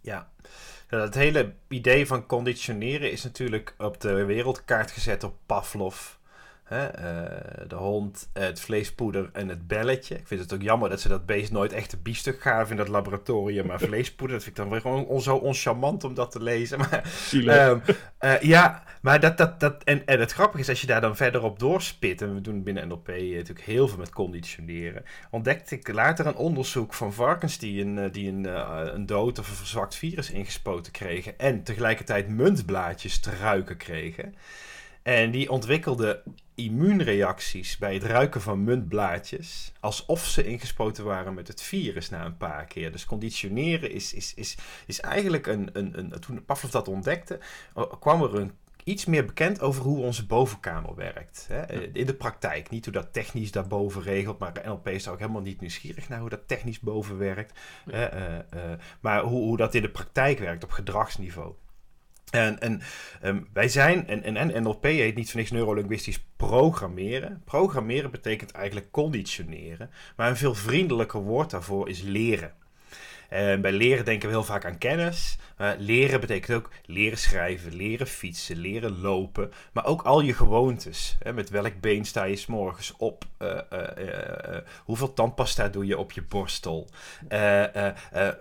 Ja, 0.00 0.32
het 0.86 1.14
hele 1.14 1.54
idee 1.68 2.06
van 2.06 2.26
conditioneren 2.26 3.12
is 3.12 3.22
natuurlijk 3.22 3.74
op 3.78 4.00
de 4.00 4.24
wereldkaart 4.24 4.90
gezet 4.90 5.24
op 5.24 5.36
Pavlov. 5.46 6.20
Hè? 6.64 6.84
Uh, 6.84 7.68
de 7.68 7.74
hond, 7.74 8.28
het 8.32 8.60
vleespoeder 8.60 9.30
en 9.32 9.48
het 9.48 9.66
belletje. 9.66 10.14
Ik 10.14 10.26
vind 10.26 10.40
het 10.40 10.52
ook 10.54 10.62
jammer 10.62 10.90
dat 10.90 11.00
ze 11.00 11.08
dat 11.08 11.26
beest 11.26 11.52
nooit 11.52 11.72
echt 11.72 11.92
een 11.92 12.02
biefstuk 12.02 12.40
gaven 12.40 12.70
in 12.70 12.76
dat 12.76 12.88
laboratorium. 12.88 13.66
Maar 13.66 13.80
vleespoeder, 13.90 14.36
dat 14.36 14.44
vind 14.44 14.58
ik 14.58 14.62
dan 14.62 14.72
weer 14.72 14.80
gewoon 14.80 15.06
on, 15.06 15.22
zo 15.22 15.36
oncharmant 15.36 16.04
om 16.04 16.14
dat 16.14 16.30
te 16.30 16.42
lezen. 16.42 16.78
Maar, 16.78 17.04
um, 17.32 17.82
uh, 18.20 18.40
ja, 18.54 18.82
maar 19.00 19.20
dat, 19.20 19.36
dat, 19.36 19.60
dat, 19.60 19.84
en, 19.84 20.06
en 20.06 20.20
het 20.20 20.32
grappige 20.32 20.62
is, 20.62 20.68
als 20.68 20.80
je 20.80 20.86
daar 20.86 21.00
dan 21.00 21.16
verder 21.16 21.42
op 21.42 21.58
doorspit, 21.58 22.22
en 22.22 22.34
we 22.34 22.40
doen 22.40 22.62
binnen 22.62 22.88
NLP 22.88 23.08
natuurlijk 23.08 23.60
heel 23.60 23.88
veel 23.88 23.98
met 23.98 24.10
conditioneren, 24.10 25.04
ontdekte 25.30 25.74
ik 25.74 25.92
later 25.92 26.26
een 26.26 26.36
onderzoek 26.36 26.94
van 26.94 27.12
varkens 27.12 27.58
die 27.58 27.84
een, 27.84 28.12
die 28.12 28.28
een, 28.28 28.44
een 28.94 29.06
dood 29.06 29.38
of 29.38 29.48
een 29.48 29.56
verzwakt 29.56 29.94
virus 29.94 30.30
ingespoten 30.30 30.92
kregen 30.92 31.38
en 31.38 31.62
tegelijkertijd 31.62 32.28
muntblaadjes 32.28 33.20
te 33.20 33.30
ruiken 33.40 33.76
kregen. 33.76 34.34
En 35.02 35.30
die 35.30 35.50
ontwikkelde 35.50 36.22
immuunreacties 36.54 37.78
bij 37.78 37.94
het 37.94 38.02
ruiken 38.02 38.40
van 38.40 38.64
muntblaadjes. 38.64 39.72
Alsof 39.80 40.24
ze 40.24 40.44
ingespoten 40.44 41.04
waren 41.04 41.34
met 41.34 41.48
het 41.48 41.62
virus 41.62 42.10
na 42.10 42.24
een 42.24 42.36
paar 42.36 42.64
keer. 42.64 42.92
Dus 42.92 43.04
conditioneren 43.04 43.90
is, 43.90 44.12
is, 44.14 44.34
is, 44.34 44.56
is 44.86 45.00
eigenlijk 45.00 45.46
een, 45.46 45.70
een, 45.72 45.98
een. 45.98 46.20
Toen 46.20 46.44
Pavlov 46.44 46.72
dat 46.72 46.88
ontdekte, 46.88 47.40
kwam 48.00 48.22
er 48.22 48.34
een 48.34 48.52
iets 48.84 49.04
meer 49.04 49.24
bekend 49.24 49.60
over 49.60 49.82
hoe 49.82 49.98
onze 49.98 50.26
bovenkamer 50.26 50.94
werkt. 50.94 51.46
Hè? 51.48 51.82
In 51.92 52.06
de 52.06 52.14
praktijk. 52.14 52.70
Niet 52.70 52.84
hoe 52.84 52.94
dat 52.94 53.12
technisch 53.12 53.50
daarboven 53.50 54.02
regelt, 54.02 54.38
maar 54.38 54.52
NLP 54.64 54.88
is 54.88 55.04
daar 55.04 55.12
ook 55.12 55.18
helemaal 55.18 55.42
niet 55.42 55.60
nieuwsgierig 55.60 56.08
naar 56.08 56.20
hoe 56.20 56.28
dat 56.28 56.48
technisch 56.48 56.80
boven 56.80 57.18
werkt. 57.18 57.58
Uh, 57.86 58.00
uh, 58.00 58.08
maar 59.00 59.22
hoe, 59.22 59.42
hoe 59.42 59.56
dat 59.56 59.74
in 59.74 59.82
de 59.82 59.90
praktijk 59.90 60.38
werkt 60.38 60.64
op 60.64 60.70
gedragsniveau. 60.70 61.54
En, 62.32 62.60
en 62.60 62.80
um, 63.24 63.48
wij 63.52 63.68
zijn, 63.68 64.08
en, 64.08 64.22
en, 64.22 64.36
en 64.36 64.62
NLP 64.62 64.84
heet 64.84 65.14
niet 65.14 65.30
voor 65.30 65.40
niks 65.40 65.50
neurolinguistisch 65.50 66.24
programmeren. 66.36 67.42
Programmeren 67.44 68.10
betekent 68.10 68.50
eigenlijk 68.50 68.90
conditioneren. 68.90 69.90
Maar 70.16 70.28
een 70.28 70.36
veel 70.36 70.54
vriendelijker 70.54 71.20
woord 71.20 71.50
daarvoor 71.50 71.88
is 71.88 72.02
leren. 72.02 72.52
En 73.32 73.60
bij 73.60 73.72
leren 73.72 74.04
denken 74.04 74.28
we 74.28 74.34
heel 74.34 74.44
vaak 74.44 74.64
aan 74.64 74.78
kennis. 74.78 75.38
Uh, 75.58 75.70
leren 75.78 76.20
betekent 76.20 76.56
ook 76.56 76.70
leren 76.84 77.18
schrijven, 77.18 77.74
leren 77.74 78.06
fietsen, 78.06 78.56
leren 78.56 79.00
lopen. 79.00 79.52
Maar 79.72 79.86
ook 79.86 80.02
al 80.02 80.20
je 80.20 80.34
gewoontes. 80.34 81.16
Hè, 81.22 81.32
met 81.32 81.50
welk 81.50 81.80
been 81.80 82.04
sta 82.04 82.24
je 82.24 82.36
s'morgens 82.36 82.94
op? 82.96 83.24
Uh, 83.38 83.58
uh, 83.72 84.58
hoeveel 84.84 85.12
tandpasta 85.12 85.68
doe 85.68 85.86
je 85.86 85.98
op 85.98 86.12
je 86.12 86.22
borstel? 86.22 86.88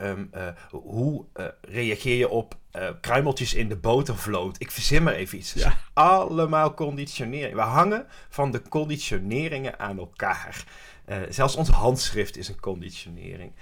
Um, 0.01 0.29
hoe 0.69 1.25
reageer 1.61 2.17
je 2.17 2.29
op 2.29 2.55
kruimeltjes 3.01 3.53
in 3.53 3.69
de 3.69 3.77
botervloot? 3.77 4.55
Ik 4.59 4.71
verzin 4.71 5.03
maar 5.03 5.13
even 5.13 5.37
iets. 5.37 5.53
Ja. 5.53 5.77
Allemaal 5.93 6.73
conditionering. 6.73 7.55
We 7.55 7.61
hangen 7.61 8.05
van 8.29 8.51
de 8.51 8.61
conditioneringen 8.69 9.79
aan 9.79 9.97
elkaar. 9.97 10.63
Uh, 11.09 11.17
zelfs 11.29 11.55
ons 11.55 11.69
handschrift 11.69 12.37
is 12.37 12.47
een 12.47 12.59
conditionering. 12.59 13.53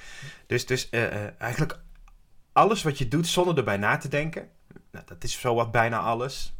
Dus, 0.48 0.66
dus 0.66 0.88
uh, 0.92 1.42
eigenlijk 1.42 1.80
alles 2.52 2.84
wat 2.84 2.98
je 2.98 3.08
doet 3.08 3.28
zonder 3.28 3.58
erbij 3.58 3.78
na 3.78 3.98
te 3.98 4.08
denken, 4.08 4.50
nou, 4.92 5.06
dat 5.06 5.24
is 5.24 5.40
zowat 5.40 5.72
bijna 5.72 6.00
alles, 6.00 6.54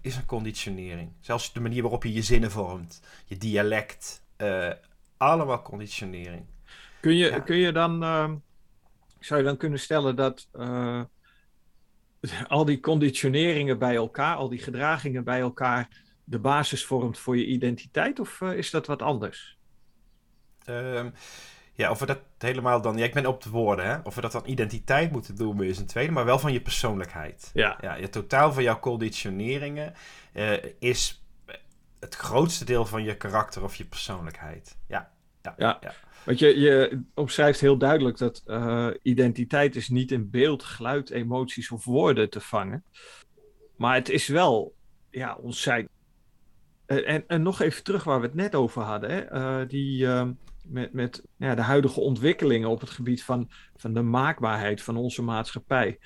is 0.00 0.16
een 0.16 0.26
conditionering. 0.26 1.12
Zelfs 1.20 1.52
de 1.52 1.60
manier 1.60 1.82
waarop 1.82 2.04
je 2.04 2.12
je 2.12 2.22
zinnen 2.22 2.50
vormt, 2.50 3.00
je 3.24 3.36
dialect, 3.36 4.22
allemaal 5.16 5.62
conditionering. 5.62 6.44
Kun 7.00 7.16
je, 7.16 7.26
ja. 7.30 7.40
kun 7.40 7.56
je 7.56 7.72
dan, 7.72 8.00
zou 9.18 9.40
je 9.40 9.46
dan 9.46 9.56
kunnen 9.56 9.78
stellen 9.78 10.16
dat 10.16 10.48
al 12.48 12.64
die 12.64 12.80
conditioneringen 12.80 13.78
bij 13.78 13.94
elkaar, 13.94 14.36
al 14.36 14.48
die 14.48 14.58
gedragingen 14.58 15.24
bij 15.24 15.40
elkaar, 15.40 15.88
de 16.24 16.38
basis 16.38 16.84
vormt 16.84 17.18
voor 17.18 17.36
je 17.36 17.46
identiteit? 17.46 18.20
Of 18.20 18.40
is 18.40 18.70
dat 18.70 18.86
wat 18.86 19.02
anders? 19.02 19.58
Um, 20.68 21.12
ja, 21.74 21.90
of 21.90 21.98
we 21.98 22.06
dat 22.06 22.20
helemaal 22.38 22.80
dan... 22.80 22.96
Ja, 22.96 23.04
ik 23.04 23.14
ben 23.14 23.26
op 23.26 23.42
de 23.42 23.50
woorden, 23.50 23.86
hè. 23.86 23.98
Of 24.02 24.14
we 24.14 24.20
dat 24.20 24.32
dan 24.32 24.46
identiteit 24.46 25.10
moeten 25.10 25.36
doen, 25.36 25.62
is 25.62 25.78
een 25.78 25.86
tweede. 25.86 26.12
Maar 26.12 26.24
wel 26.24 26.38
van 26.38 26.52
je 26.52 26.60
persoonlijkheid. 26.60 27.50
Ja. 27.54 27.78
ja 27.80 27.96
het 27.96 28.12
totaal 28.12 28.52
van 28.52 28.62
jouw 28.62 28.78
conditioneringen 28.78 29.94
uh, 30.34 30.52
is 30.78 31.24
het 31.98 32.14
grootste 32.14 32.64
deel 32.64 32.86
van 32.86 33.02
je 33.02 33.16
karakter 33.16 33.62
of 33.62 33.74
je 33.76 33.84
persoonlijkheid. 33.84 34.76
Ja. 34.88 35.10
Ja. 35.42 35.54
ja. 35.56 35.78
ja. 35.80 35.94
Want 36.24 36.38
je, 36.38 36.58
je 36.58 37.02
omschrijft 37.14 37.60
heel 37.60 37.78
duidelijk 37.78 38.18
dat 38.18 38.42
uh, 38.46 38.88
identiteit 39.02 39.76
is 39.76 39.88
niet 39.88 40.12
in 40.12 40.30
beeld, 40.30 40.62
geluid, 40.62 41.10
emoties 41.10 41.70
of 41.70 41.84
woorden 41.84 42.30
te 42.30 42.40
vangen. 42.40 42.84
Maar 43.76 43.94
het 43.94 44.08
is 44.08 44.26
wel 44.28 44.74
ja, 45.10 45.34
ons 45.34 45.62
zijn. 45.62 45.88
En, 46.86 47.24
en 47.26 47.42
nog 47.42 47.60
even 47.60 47.84
terug 47.84 48.04
waar 48.04 48.20
we 48.20 48.26
het 48.26 48.34
net 48.34 48.54
over 48.54 48.82
hadden. 48.82 49.10
Hè? 49.10 49.32
Uh, 49.32 49.68
die, 49.68 50.04
uh, 50.04 50.28
met, 50.70 50.92
met 50.92 51.22
ja, 51.36 51.54
de 51.54 51.62
huidige 51.62 52.00
ontwikkelingen 52.00 52.68
op 52.68 52.80
het 52.80 52.90
gebied 52.90 53.24
van, 53.24 53.50
van 53.76 53.94
de 53.94 54.02
maakbaarheid 54.02 54.82
van 54.82 54.96
onze 54.96 55.22
maatschappij. 55.22 55.98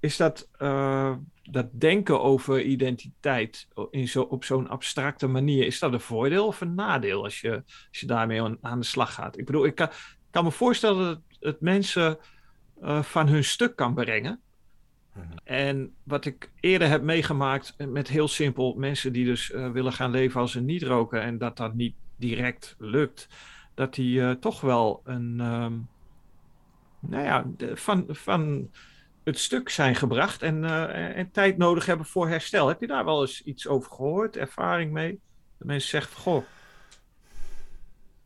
Is 0.00 0.16
dat, 0.16 0.48
uh, 0.58 1.16
dat 1.42 1.80
denken 1.80 2.20
over 2.20 2.62
identiteit 2.62 3.68
in 3.90 4.08
zo, 4.08 4.22
op 4.22 4.44
zo'n 4.44 4.68
abstracte 4.68 5.26
manier, 5.26 5.66
is 5.66 5.78
dat 5.78 5.92
een 5.92 6.00
voordeel 6.00 6.46
of 6.46 6.60
een 6.60 6.74
nadeel 6.74 7.22
als 7.22 7.40
je, 7.40 7.62
als 7.88 8.00
je 8.00 8.06
daarmee 8.06 8.42
aan, 8.42 8.58
aan 8.60 8.80
de 8.80 8.86
slag 8.86 9.14
gaat? 9.14 9.38
Ik 9.38 9.46
bedoel, 9.46 9.64
ik 9.64 9.74
kan, 9.74 9.88
kan 10.30 10.44
me 10.44 10.50
voorstellen 10.50 11.04
dat 11.04 11.20
het, 11.40 11.60
mensen 11.60 12.18
uh, 12.82 13.02
van 13.02 13.28
hun 13.28 13.44
stuk 13.44 13.76
kan 13.76 13.94
brengen. 13.94 14.40
Mhm. 15.14 15.26
En 15.44 15.94
wat 16.02 16.24
ik 16.24 16.50
eerder 16.60 16.88
heb 16.88 17.02
meegemaakt 17.02 17.74
met 17.78 18.08
heel 18.08 18.28
simpel 18.28 18.74
mensen 18.74 19.12
die 19.12 19.24
dus 19.24 19.50
uh, 19.50 19.70
willen 19.70 19.92
gaan 19.92 20.10
leven 20.10 20.40
als 20.40 20.52
ze 20.52 20.60
niet 20.60 20.82
roken 20.82 21.22
en 21.22 21.38
dat 21.38 21.56
dat 21.56 21.74
niet 21.74 21.94
direct 22.16 22.74
lukt, 22.78 23.28
dat 23.74 23.94
die 23.94 24.20
uh, 24.20 24.30
toch 24.30 24.60
wel 24.60 25.00
een, 25.04 25.40
um, 25.40 25.88
nou 27.00 27.24
ja, 27.24 27.44
van, 27.74 28.04
van 28.08 28.70
het 29.24 29.38
stuk 29.38 29.68
zijn 29.68 29.94
gebracht 29.94 30.42
en, 30.42 30.62
uh, 30.62 31.16
en 31.16 31.30
tijd 31.30 31.56
nodig 31.56 31.86
hebben 31.86 32.06
voor 32.06 32.28
herstel. 32.28 32.68
Heb 32.68 32.80
je 32.80 32.86
daar 32.86 33.04
wel 33.04 33.20
eens 33.20 33.42
iets 33.42 33.66
over 33.66 33.92
gehoord, 33.92 34.36
ervaring 34.36 34.92
mee? 34.92 35.20
De 35.58 35.64
mensen 35.64 35.90
zeggen, 35.90 36.16
goh. 36.16 36.44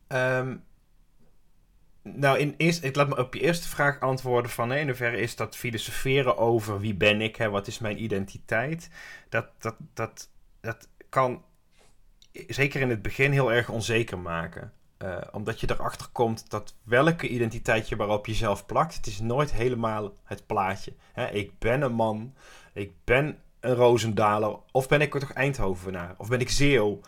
Um, 0.07 0.63
nou, 2.01 2.39
in 2.39 2.53
eerst, 2.57 2.83
ik 2.83 2.95
laat 2.95 3.07
me 3.07 3.17
op 3.17 3.33
je 3.33 3.39
eerste 3.39 3.67
vraag 3.67 3.99
antwoorden 3.99 4.51
van 4.51 4.73
in 4.73 4.87
hoeverre 4.87 5.17
is 5.17 5.35
dat 5.35 5.55
filosoferen 5.55 6.37
over 6.37 6.79
wie 6.79 6.95
ben 6.95 7.21
ik, 7.21 7.35
hè, 7.35 7.49
wat 7.49 7.67
is 7.67 7.79
mijn 7.79 8.03
identiteit? 8.03 8.89
Dat, 9.29 9.47
dat, 9.57 9.75
dat, 9.93 10.29
dat 10.61 10.89
kan 11.09 11.43
zeker 12.47 12.81
in 12.81 12.89
het 12.89 13.01
begin 13.01 13.31
heel 13.31 13.51
erg 13.51 13.69
onzeker 13.69 14.19
maken. 14.19 14.73
Uh, 15.03 15.17
omdat 15.31 15.59
je 15.59 15.69
erachter 15.69 16.07
komt 16.11 16.49
dat 16.49 16.75
welke 16.83 17.27
identiteit 17.27 17.89
je 17.89 17.95
waarop 17.95 18.25
jezelf 18.25 18.65
plakt, 18.65 18.95
het 18.95 19.07
is 19.07 19.19
nooit 19.19 19.51
helemaal 19.51 20.13
het 20.23 20.45
plaatje. 20.45 20.93
Hè, 21.13 21.27
ik 21.27 21.59
ben 21.59 21.81
een 21.81 21.93
man, 21.93 22.33
ik 22.73 22.91
ben 23.03 23.37
een 23.59 23.73
Roosendaler, 23.75 24.57
of 24.71 24.87
ben 24.87 25.01
ik 25.01 25.11
toch 25.11 25.31
Eindhovenaar, 25.31 26.15
of 26.17 26.27
ben 26.27 26.39
ik 26.39 26.49
Zeeuw. 26.49 26.99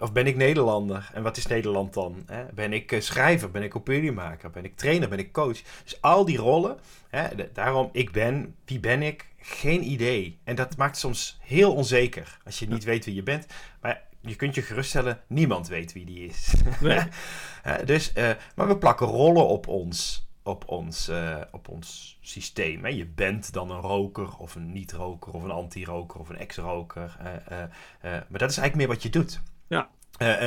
of 0.00 0.12
ben 0.12 0.26
ik 0.26 0.36
Nederlander? 0.36 1.10
En 1.14 1.22
wat 1.22 1.36
is 1.36 1.46
Nederland 1.46 1.94
dan? 1.94 2.22
Hè? 2.26 2.44
Ben 2.54 2.72
ik 2.72 2.96
schrijver? 2.98 3.50
Ben 3.50 3.62
ik 3.62 3.76
opiniemaker? 3.76 4.50
Ben 4.50 4.64
ik 4.64 4.76
trainer? 4.76 5.08
Ben 5.08 5.18
ik 5.18 5.32
coach? 5.32 5.60
Dus 5.82 6.00
al 6.00 6.24
die 6.24 6.38
rollen. 6.38 6.78
Hè? 7.08 7.28
daarom, 7.52 7.88
ik 7.92 8.10
ben, 8.10 8.54
wie 8.64 8.80
ben 8.80 9.02
ik? 9.02 9.26
Geen 9.38 9.90
idee. 9.90 10.38
En 10.44 10.54
dat 10.54 10.76
maakt 10.76 10.96
soms 10.96 11.38
heel 11.40 11.74
onzeker 11.74 12.38
als 12.44 12.58
je 12.58 12.68
niet 12.68 12.84
weet 12.84 13.04
wie 13.04 13.14
je 13.14 13.22
bent. 13.22 13.46
Maar 13.80 14.02
je 14.22 14.36
kunt 14.36 14.54
je 14.54 14.62
geruststellen, 14.62 15.20
niemand 15.26 15.68
weet 15.68 15.92
wie 15.92 16.04
die 16.04 16.26
is. 16.26 16.54
Nee. 16.80 17.00
dus, 17.84 18.12
maar 18.54 18.68
we 18.68 18.78
plakken 18.78 19.06
rollen 19.06 19.46
op 19.46 19.68
ons 19.68 20.26
op 20.42 20.68
ons, 20.68 21.08
uh, 21.08 21.40
op 21.50 21.68
ons 21.68 22.18
systeem. 22.20 22.84
Hè. 22.84 22.90
Je 22.90 23.06
bent 23.06 23.52
dan 23.52 23.70
een 23.70 23.80
roker 23.80 24.36
of 24.36 24.54
een 24.54 24.72
niet-roker 24.72 25.32
of 25.32 25.42
een 25.42 25.50
anti-roker 25.50 26.20
of 26.20 26.28
een 26.28 26.38
ex-roker. 26.38 27.16
Uh, 27.20 27.58
uh, 27.58 27.68
maar 28.02 28.38
dat 28.38 28.50
is 28.50 28.58
eigenlijk 28.58 28.74
meer 28.74 28.86
wat 28.86 29.02
je 29.02 29.10
doet. 29.10 29.40
Ja. 29.66 29.88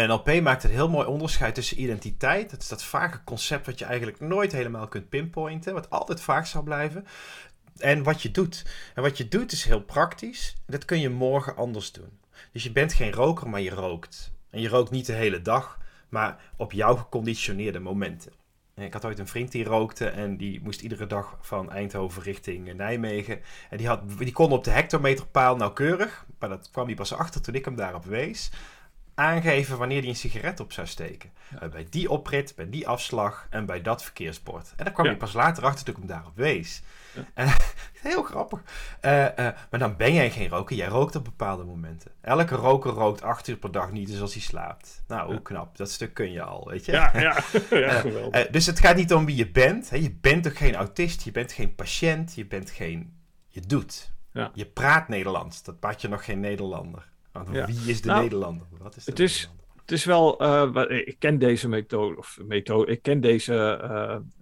NLP 0.08 0.42
maakt 0.42 0.64
een 0.64 0.70
heel 0.70 0.90
mooi 0.90 1.08
onderscheid 1.08 1.56
tussen 1.56 1.82
identiteit. 1.82 2.50
Dat 2.50 2.62
is 2.62 2.68
dat 2.68 2.84
vage 2.84 3.24
concept 3.24 3.66
wat 3.66 3.80
je 3.80 3.86
eigenlijk 3.86 4.20
nooit 4.20 4.52
helemaal 4.52 4.88
kunt 4.88 5.10
pinpointen. 5.10 5.74
Wat 5.74 5.90
altijd 5.90 6.22
vaag 6.22 6.48
zal 6.48 6.62
blijven. 6.62 7.06
En 7.78 8.04
wat 8.04 8.22
je 8.22 8.32
doet. 8.32 8.66
En 8.94 9.02
wat 9.02 9.18
je 9.18 9.28
doet 9.28 9.52
is 9.52 9.64
heel 9.64 9.82
praktisch. 9.82 10.56
Dat 10.66 10.86
kun 10.86 11.00
je 11.00 11.10
morgen 11.10 11.56
anders 11.56 11.92
doen. 11.92 12.20
Dus 12.52 12.64
je 12.64 12.72
bent 12.72 12.94
geen 12.94 13.12
roker, 13.12 13.50
maar 13.50 13.62
je 13.62 13.70
rookt. 13.70 14.34
En 14.50 14.62
je 14.62 14.70
rookt 14.70 14.92
niet 14.92 15.06
de 15.06 15.14
hele 15.14 15.42
dag, 15.42 15.80
maar 16.10 16.42
op 16.58 16.72
jouw 16.72 16.96
geconditioneerde 16.96 17.80
momenten. 17.80 18.32
Ik 18.76 18.94
had 18.94 19.06
ooit 19.06 19.20
een 19.20 19.28
vriend 19.28 19.52
die 19.52 19.64
rookte 19.64 20.08
en 20.08 20.38
die 20.38 20.62
moest 20.64 20.82
iedere 20.82 21.08
dag 21.08 21.38
van 21.42 21.72
Eindhoven 21.72 22.24
richting 22.24 22.74
Nijmegen. 22.74 23.42
En 23.70 23.78
die, 23.78 23.88
had, 23.88 24.02
die 24.18 24.32
kon 24.32 24.52
op 24.52 24.64
de 24.64 24.72
hectometerpaal 24.72 25.56
nauwkeurig, 25.56 26.26
maar 26.40 26.50
dat 26.50 26.70
kwam 26.72 26.86
hij 26.86 26.96
pas 26.96 27.14
achter 27.14 27.42
toen 27.42 27.56
ik 27.56 27.66
hem 27.66 27.76
daarop 27.76 28.06
wees, 28.06 28.52
aangeven 29.16 29.78
wanneer 29.78 30.00
hij 30.00 30.10
een 30.10 30.16
sigaret 30.16 30.60
op 30.60 30.72
zou 30.72 30.88
steken. 30.88 31.32
Eh, 31.60 31.70
bij 31.70 31.88
die 31.90 32.10
oprit, 32.10 32.54
bij 32.56 32.70
die 32.70 32.88
afslag 32.88 33.48
en 33.50 33.66
bij 33.66 33.82
dat 33.82 34.04
verkeersbord. 34.04 34.74
En 34.76 34.84
daar 34.84 34.94
kwam 34.94 35.06
hij 35.06 35.18
pas 35.18 35.34
later 35.34 35.64
achter 35.64 35.86
toen 35.86 35.94
ik 35.94 36.00
hem 36.00 36.10
daarop 36.10 36.36
wees. 36.36 36.82
Ja. 37.36 37.56
heel 38.10 38.24
grappig. 38.24 38.62
Uh, 39.02 39.22
uh, 39.22 39.28
maar 39.70 39.80
dan 39.80 39.96
ben 39.96 40.14
jij 40.14 40.32
geen 40.32 40.50
roker. 40.50 40.76
Jij 40.76 40.88
rookt 40.88 41.16
op 41.16 41.24
bepaalde 41.24 41.64
momenten. 41.64 42.12
Elke 42.22 42.56
roker 42.56 42.92
rookt 42.92 43.22
acht 43.22 43.48
uur 43.48 43.58
per 43.58 43.72
dag 43.72 43.92
niet, 43.92 44.08
dus 44.08 44.22
als 44.22 44.34
hij 44.34 44.42
slaapt. 44.42 45.04
Nou, 45.08 45.32
hoe 45.32 45.42
knap. 45.42 45.78
Dat 45.78 45.92
stuk 45.92 46.14
kun 46.14 46.32
je 46.32 46.42
al, 46.42 46.68
weet 46.70 46.86
je. 46.86 46.92
Ja, 46.92 47.12
ja. 47.14 47.38
ja 47.88 48.00
geweldig. 48.00 48.48
dus 48.48 48.66
het 48.66 48.80
gaat 48.80 48.96
niet 48.96 49.14
om 49.14 49.26
wie 49.26 49.36
je 49.36 49.52
bent. 49.52 49.90
Hè. 49.90 49.98
Je 49.98 50.12
bent 50.12 50.44
toch 50.44 50.58
geen 50.58 50.76
autist, 50.76 51.22
je 51.22 51.32
bent 51.32 51.52
geen 51.52 51.76
patiënt, 51.76 52.36
je 52.36 52.46
bent 52.46 52.70
geen... 52.70 53.14
Je 53.48 53.62
doet. 53.62 54.14
Ja. 54.32 54.52
Je 54.54 54.66
praat 54.66 55.08
Nederlands. 55.08 55.64
Dat 55.64 55.82
maakt 55.82 56.02
je 56.02 56.08
nog 56.08 56.26
geen 56.26 56.40
Nederlander. 56.40 57.14
Wie 57.44 57.90
is 57.90 58.02
de 58.02 58.08
nou, 58.08 58.22
Nederlander? 58.22 58.68
Wat 58.78 58.96
is 58.96 59.06
de 59.06 59.12
het 59.12 59.20
is 59.20 59.50
het 59.86 59.94
is 59.94 60.06
wel, 60.06 60.44
uh, 60.44 60.98
ik 61.08 61.16
ken 61.20 61.40
deze 61.40 61.70
methode, 61.70 62.18
of 62.18 62.38
methode, 62.42 62.92
ik 62.92 63.02
ken 63.02 63.22
deze, 63.22 63.80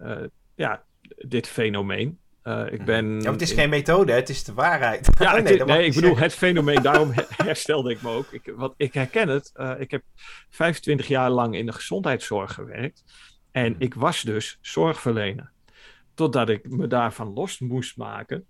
uh, 0.00 0.08
uh, 0.08 0.24
ja, 0.54 0.84
dit 1.16 1.48
fenomeen. 1.48 2.18
Ik 2.70 2.84
ben... 2.84 3.20
Ja, 3.20 3.32
het 3.32 3.42
is 3.42 3.52
geen 3.52 3.68
methode, 3.68 4.12
het 4.12 4.28
is 4.28 4.44
de 4.44 4.52
waarheid. 4.52 5.08
Ja, 5.18 5.38
nee, 5.38 5.64
nee 5.64 5.86
ik 5.86 5.94
bedoel 5.94 6.16
het 6.16 6.34
fenomeen, 6.34 6.82
daarom 6.88 7.12
herstelde 7.36 7.90
ik 7.90 8.02
me 8.02 8.10
ook. 8.10 8.26
Ik, 8.30 8.52
wat, 8.56 8.74
ik 8.76 8.94
herken 8.94 9.28
het. 9.28 9.52
Ik 9.78 9.90
heb 9.90 10.02
25 10.50 11.06
jaar 11.06 11.30
lang 11.30 11.56
in 11.56 11.66
de 11.66 11.72
gezondheidszorg 11.72 12.54
gewerkt. 12.54 13.04
En 13.50 13.72
hmm. 13.72 13.80
ik 13.80 13.94
was 13.94 14.22
dus 14.22 14.58
zorgverlener. 14.60 15.50
Totdat 16.14 16.48
ik 16.48 16.68
me 16.68 16.86
daarvan 16.86 17.32
los 17.32 17.58
moest 17.58 17.96
maken. 17.96 18.46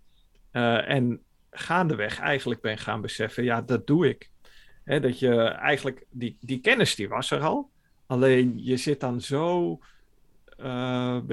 En 0.50 1.22
gaandeweg 1.50 2.18
eigenlijk 2.18 2.60
ben 2.60 2.78
gaan 2.78 3.00
beseffen, 3.00 3.44
ja, 3.44 3.60
dat 3.60 3.86
doe 3.86 4.08
ik. 4.08 4.30
Hè, 4.84 5.00
dat 5.00 5.18
je 5.18 5.42
eigenlijk, 5.44 6.06
die, 6.10 6.36
die 6.40 6.60
kennis 6.60 6.94
die 6.94 7.08
was 7.08 7.30
er 7.30 7.40
al. 7.40 7.70
Alleen 8.06 8.52
je 8.56 8.76
zit 8.76 9.00
dan 9.00 9.20
zo, 9.20 9.78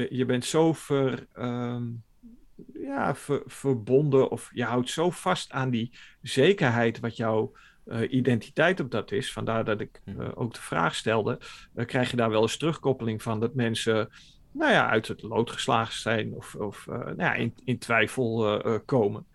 je 0.10 0.24
bent 0.28 0.46
zo 0.46 0.74
ver... 0.74 1.28
Uh, 1.36 1.82
ja, 2.74 3.16
verbonden 3.46 4.30
of 4.30 4.50
je 4.54 4.64
houdt 4.64 4.90
zo 4.90 5.10
vast 5.10 5.52
aan 5.52 5.70
die 5.70 5.92
zekerheid 6.22 7.00
wat 7.00 7.18
jouw 7.18 7.52
uh, 7.86 8.12
identiteit 8.12 8.80
op 8.80 8.92
dat 8.92 9.12
is. 9.12 9.34
Vandaar 9.34 9.66
dat 9.66 9.80
ik 9.80 10.02
uh, 10.06 10.30
ook 10.34 10.54
de 10.54 10.62
vraag 10.62 10.96
stelde, 10.96 11.40
krijg 11.86 12.12
je 12.12 12.18
daar 12.18 12.30
wel 12.30 12.42
eens 12.42 12.58
terugkoppeling 12.58 13.22
van 13.22 13.40
dat 13.40 13.54
mensen 13.54 14.10
nou 14.52 14.72
ja, 14.72 14.90
uit 14.90 15.08
het 15.08 15.22
lood 15.22 15.52
geslagen 15.52 16.00
zijn 16.00 16.34
of, 16.34 16.56
of 16.56 16.86
nou 16.88 17.16
ja, 17.16 17.34
in, 17.34 17.54
in 17.64 17.80
twijfel 17.80 18.62
komen. 18.86 19.26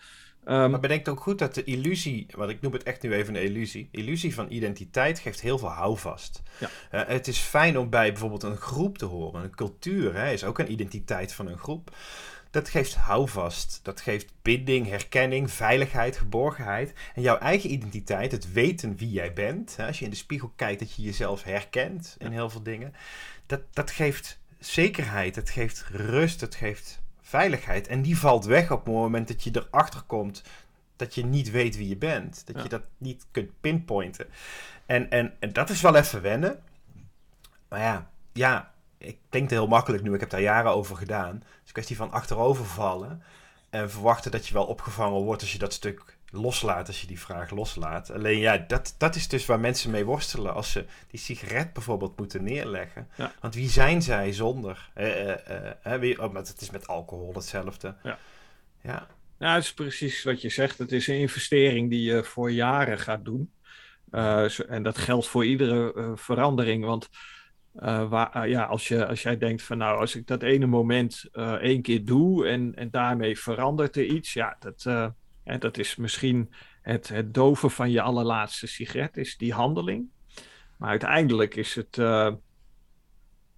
Um, 0.49 0.71
maar 0.71 0.81
bedenk 0.81 1.09
ook 1.09 1.21
goed 1.21 1.39
dat 1.39 1.55
de 1.55 1.65
illusie, 1.65 2.27
want 2.37 2.51
ik 2.51 2.61
noem 2.61 2.73
het 2.73 2.83
echt 2.83 3.03
nu 3.03 3.15
even 3.15 3.35
een 3.35 3.43
illusie, 3.43 3.89
illusie 3.91 4.35
van 4.35 4.51
identiteit 4.51 5.19
geeft 5.19 5.41
heel 5.41 5.59
veel 5.59 5.69
houvast. 5.69 6.43
Ja. 6.59 6.69
het 6.91 7.29
is 7.29 7.39
fijn 7.39 7.79
om 7.79 7.91
bij 7.91 8.11
bijvoorbeeld 8.11 8.43
een 8.43 8.57
groep 8.57 8.99
te 8.99 9.05
horen. 9.05 9.43
Een 9.43 9.55
cultuur 9.55 10.15
hè, 10.15 10.33
is 10.33 10.45
ook 10.45 10.59
een 10.59 10.73
identiteit 10.73 11.33
van 11.33 11.47
een 11.47 11.59
groep 11.59 11.91
dat 12.57 12.69
geeft 12.69 12.95
houvast. 12.95 13.81
Dat 13.83 14.01
geeft 14.01 14.33
binding, 14.43 14.89
herkenning, 14.89 15.51
veiligheid, 15.51 16.17
geborgenheid. 16.17 16.93
En 17.15 17.23
jouw 17.23 17.39
eigen 17.39 17.73
identiteit, 17.73 18.33
het 18.33 18.53
weten 18.53 18.97
wie 18.97 19.11
jij 19.11 19.33
bent. 19.33 19.77
Hè, 19.77 19.87
als 19.87 19.99
je 19.99 20.05
in 20.05 20.11
de 20.11 20.17
spiegel 20.17 20.53
kijkt, 20.57 20.81
dat 20.81 20.95
je 20.95 21.03
jezelf 21.03 21.43
herkent 21.43 22.17
in 22.19 22.33
heel 22.33 22.51
veel 22.51 22.63
dingen. 22.63 22.95
Dat, 23.47 23.61
dat 23.73 23.91
geeft 23.91 24.39
zekerheid, 24.59 25.37
het 25.37 25.51
geeft 25.51 25.85
rust, 25.91 26.41
het 26.41 26.55
geeft 26.55 27.01
veiligheid. 27.27 27.87
En 27.87 28.03
die 28.03 28.19
valt 28.19 28.45
weg 28.45 28.71
op 28.71 28.85
het 28.85 28.95
moment 28.95 29.29
dat 29.29 29.43
je 29.43 29.51
erachter 29.71 30.03
komt 30.03 30.43
dat 30.97 31.15
je 31.15 31.25
niet 31.25 31.51
weet 31.51 31.77
wie 31.77 31.89
je 31.89 31.97
bent. 31.97 32.47
Dat 32.47 32.63
je 32.63 32.69
dat 32.69 32.83
niet 32.99 33.27
kunt 33.31 33.51
pinpointen. 33.61 34.27
En, 34.87 35.11
en, 35.11 35.33
en 35.39 35.53
dat 35.53 35.71
is 35.71 35.81
wel 35.81 35.95
even 35.95 36.23
wennen. 36.23 36.63
Maar 37.69 37.81
ja, 37.81 38.11
ja, 38.33 38.73
ik 38.99 39.19
denk 39.29 39.45
het 39.45 39.59
heel 39.59 39.67
makkelijk 39.67 40.03
nu. 40.03 40.15
Ik 40.15 40.21
heb 40.21 40.31
daar 40.31 40.41
jaren 40.41 40.73
over 40.73 40.97
gedaan. 40.97 41.35
Het 41.35 41.45
is 41.45 41.67
een 41.67 41.73
kwestie 41.73 41.97
van 41.97 42.13
achterovervallen. 42.13 43.23
En 43.71 43.91
verwachten 43.91 44.31
dat 44.31 44.47
je 44.47 44.55
wel 44.55 44.67
opgevangen 44.67 45.21
wordt 45.21 45.43
als 45.43 45.53
je 45.53 45.59
dat 45.59 45.73
stuk 45.73 46.16
loslaat, 46.31 46.87
als 46.87 47.01
je 47.01 47.07
die 47.07 47.21
vraag 47.21 47.51
loslaat. 47.51 48.11
Alleen 48.11 48.39
ja, 48.39 48.59
dat, 48.59 48.95
dat 48.99 49.15
is 49.15 49.29
dus 49.29 49.47
waar 49.47 49.61
mensen 49.61 49.91
mee 49.91 50.05
worstelen 50.05 50.55
als 50.55 50.73
ze 50.73 50.85
die 51.11 51.21
sigaret 51.21 51.73
bijvoorbeeld 51.73 52.19
moeten 52.19 52.45
neerleggen. 52.45 53.09
Want 53.41 53.55
wie 53.55 53.69
zijn 53.69 54.03
zij 54.03 54.33
zonder? 54.33 54.91
Eh, 54.95 55.31
eh, 55.31 55.73
eh, 55.83 56.01
wie, 56.01 56.23
oh, 56.23 56.35
het 56.35 56.61
is 56.61 56.71
met 56.71 56.87
alcohol 56.87 57.35
hetzelfde. 57.35 57.95
Ja. 58.03 58.19
ja. 58.81 59.07
Nou, 59.39 59.55
het 59.55 59.65
is 59.65 59.75
precies 59.75 60.23
wat 60.23 60.41
je 60.41 60.49
zegt. 60.49 60.79
Het 60.79 60.93
is 60.93 61.07
een 61.07 61.19
investering 61.19 61.91
die 61.91 62.03
je 62.03 62.25
voor 62.25 62.51
jaren 62.51 62.99
gaat 62.99 63.25
doen. 63.25 63.51
Uh, 64.11 64.71
en 64.71 64.83
dat 64.83 64.99
geldt 64.99 65.29
voor 65.29 65.45
iedere 65.45 65.93
uh, 65.95 66.11
verandering. 66.15 66.85
Want 66.85 67.09
uh, 67.75 68.09
waar, 68.09 68.37
uh, 68.47 68.51
ja, 68.51 68.65
als, 68.65 68.89
je, 68.89 69.07
als 69.07 69.23
jij 69.23 69.39
denkt 69.39 69.63
van 69.63 69.79
nou, 69.79 69.99
als 69.99 70.15
ik 70.15 70.27
dat 70.27 70.43
ene 70.43 70.67
moment 70.67 71.25
één 71.61 71.83
keer 71.83 72.05
doe 72.05 72.47
en, 72.47 72.75
en 72.75 72.91
daarmee 72.91 73.39
verandert 73.39 73.97
er 73.97 74.05
iets, 74.05 74.33
ja, 74.33 74.57
dat, 74.61 74.87
hè, 75.47 75.59
dat 75.59 75.79
is 75.79 75.97
misschien 75.97 76.53
het, 76.83 77.09
het 77.09 77.35
doven 77.35 77.71
van 77.71 77.91
je 77.91 78.03
allerlaatste 78.03 78.67
sigaret, 78.67 79.17
is 79.17 79.37
die 79.37 79.53
handeling. 79.53 80.09
Maar 80.79 80.91
uiteindelijk 80.91 81.57
is 81.57 81.75
het, 81.75 81.97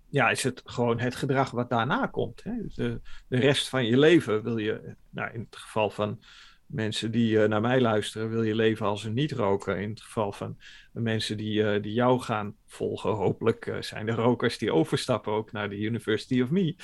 ja, 0.09 0.31
is 0.31 0.43
het 0.43 0.63
gewoon 0.65 1.01
het 1.01 1.15
gedrag 1.15 1.51
wat 1.51 1.71
daarna 1.71 2.07
komt. 2.07 2.45
Hè? 2.45 2.53
De, 2.75 3.01
de 3.29 3.39
rest 3.39 3.69
van 3.69 3.87
je 3.87 3.99
leven 3.99 4.43
wil 4.43 4.57
je, 4.59 4.95
nou, 5.11 5.33
in 5.33 5.41
het 5.41 5.57
geval 5.57 5.91
van 5.91 6.23
mensen 6.69 7.11
die 7.11 7.33
uh, 7.33 7.45
naar 7.45 7.61
mij 7.61 7.81
luisteren, 7.81 8.31
wil 8.31 8.43
je 8.43 8.55
leven 8.55 8.87
als 8.87 9.05
een 9.05 9.15
niet-roker. 9.15 9.79
In 9.79 9.91
het 9.91 10.01
geval 10.01 10.33
van 10.33 10.57
de 10.93 11.01
mensen 11.01 11.37
die, 11.37 11.63
uh, 11.63 11.83
die 11.83 11.93
jou 11.93 12.21
gaan 12.21 12.57
volgen, 12.67 13.11
hopelijk 13.11 13.67
uh, 13.67 13.81
zijn 13.81 14.07
de 14.07 14.13
rokers 14.13 14.59
die 14.59 14.73
overstappen 14.73 15.33
ook 15.33 15.53
naar 15.53 15.69
de 15.69 15.79
University 15.79 16.43
of 16.43 16.51
Me. 16.51 16.77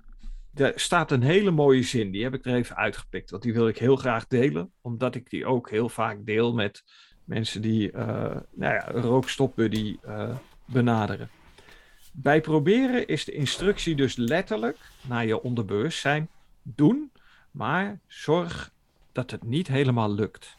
Er 0.55 0.73
staat 0.81 1.11
een 1.11 1.23
hele 1.23 1.51
mooie 1.51 1.83
zin, 1.83 2.11
die 2.11 2.23
heb 2.23 2.35
ik 2.35 2.45
er 2.45 2.55
even 2.55 2.77
uitgepikt. 2.77 3.31
Want 3.31 3.43
die 3.43 3.53
wil 3.53 3.69
ik 3.69 3.79
heel 3.79 3.97
graag 3.97 4.27
delen. 4.27 4.73
Omdat 4.81 5.15
ik 5.15 5.31
die 5.31 5.47
ook 5.47 5.71
heel 5.71 5.89
vaak 5.89 6.25
deel 6.25 6.55
met 6.55 6.83
mensen 7.25 7.63
die 7.63 7.93
nou 7.93 8.45
ja, 8.75 8.85
rookstopbuddy 8.91 9.97
benaderen. 10.65 11.31
Bij 12.13 12.41
proberen 12.41 13.07
is 13.07 13.25
de 13.25 13.33
instructie 13.33 13.95
dus 13.95 14.17
letterlijk 14.17 14.79
naar 15.09 15.27
je 15.27 15.43
onderbewustzijn 15.43 16.29
doen, 16.63 17.11
maar 17.51 18.01
zorg 18.07 18.73
dat 19.13 19.31
het 19.31 19.43
niet 19.43 19.69
helemaal 19.69 20.15
lukt. 20.15 20.57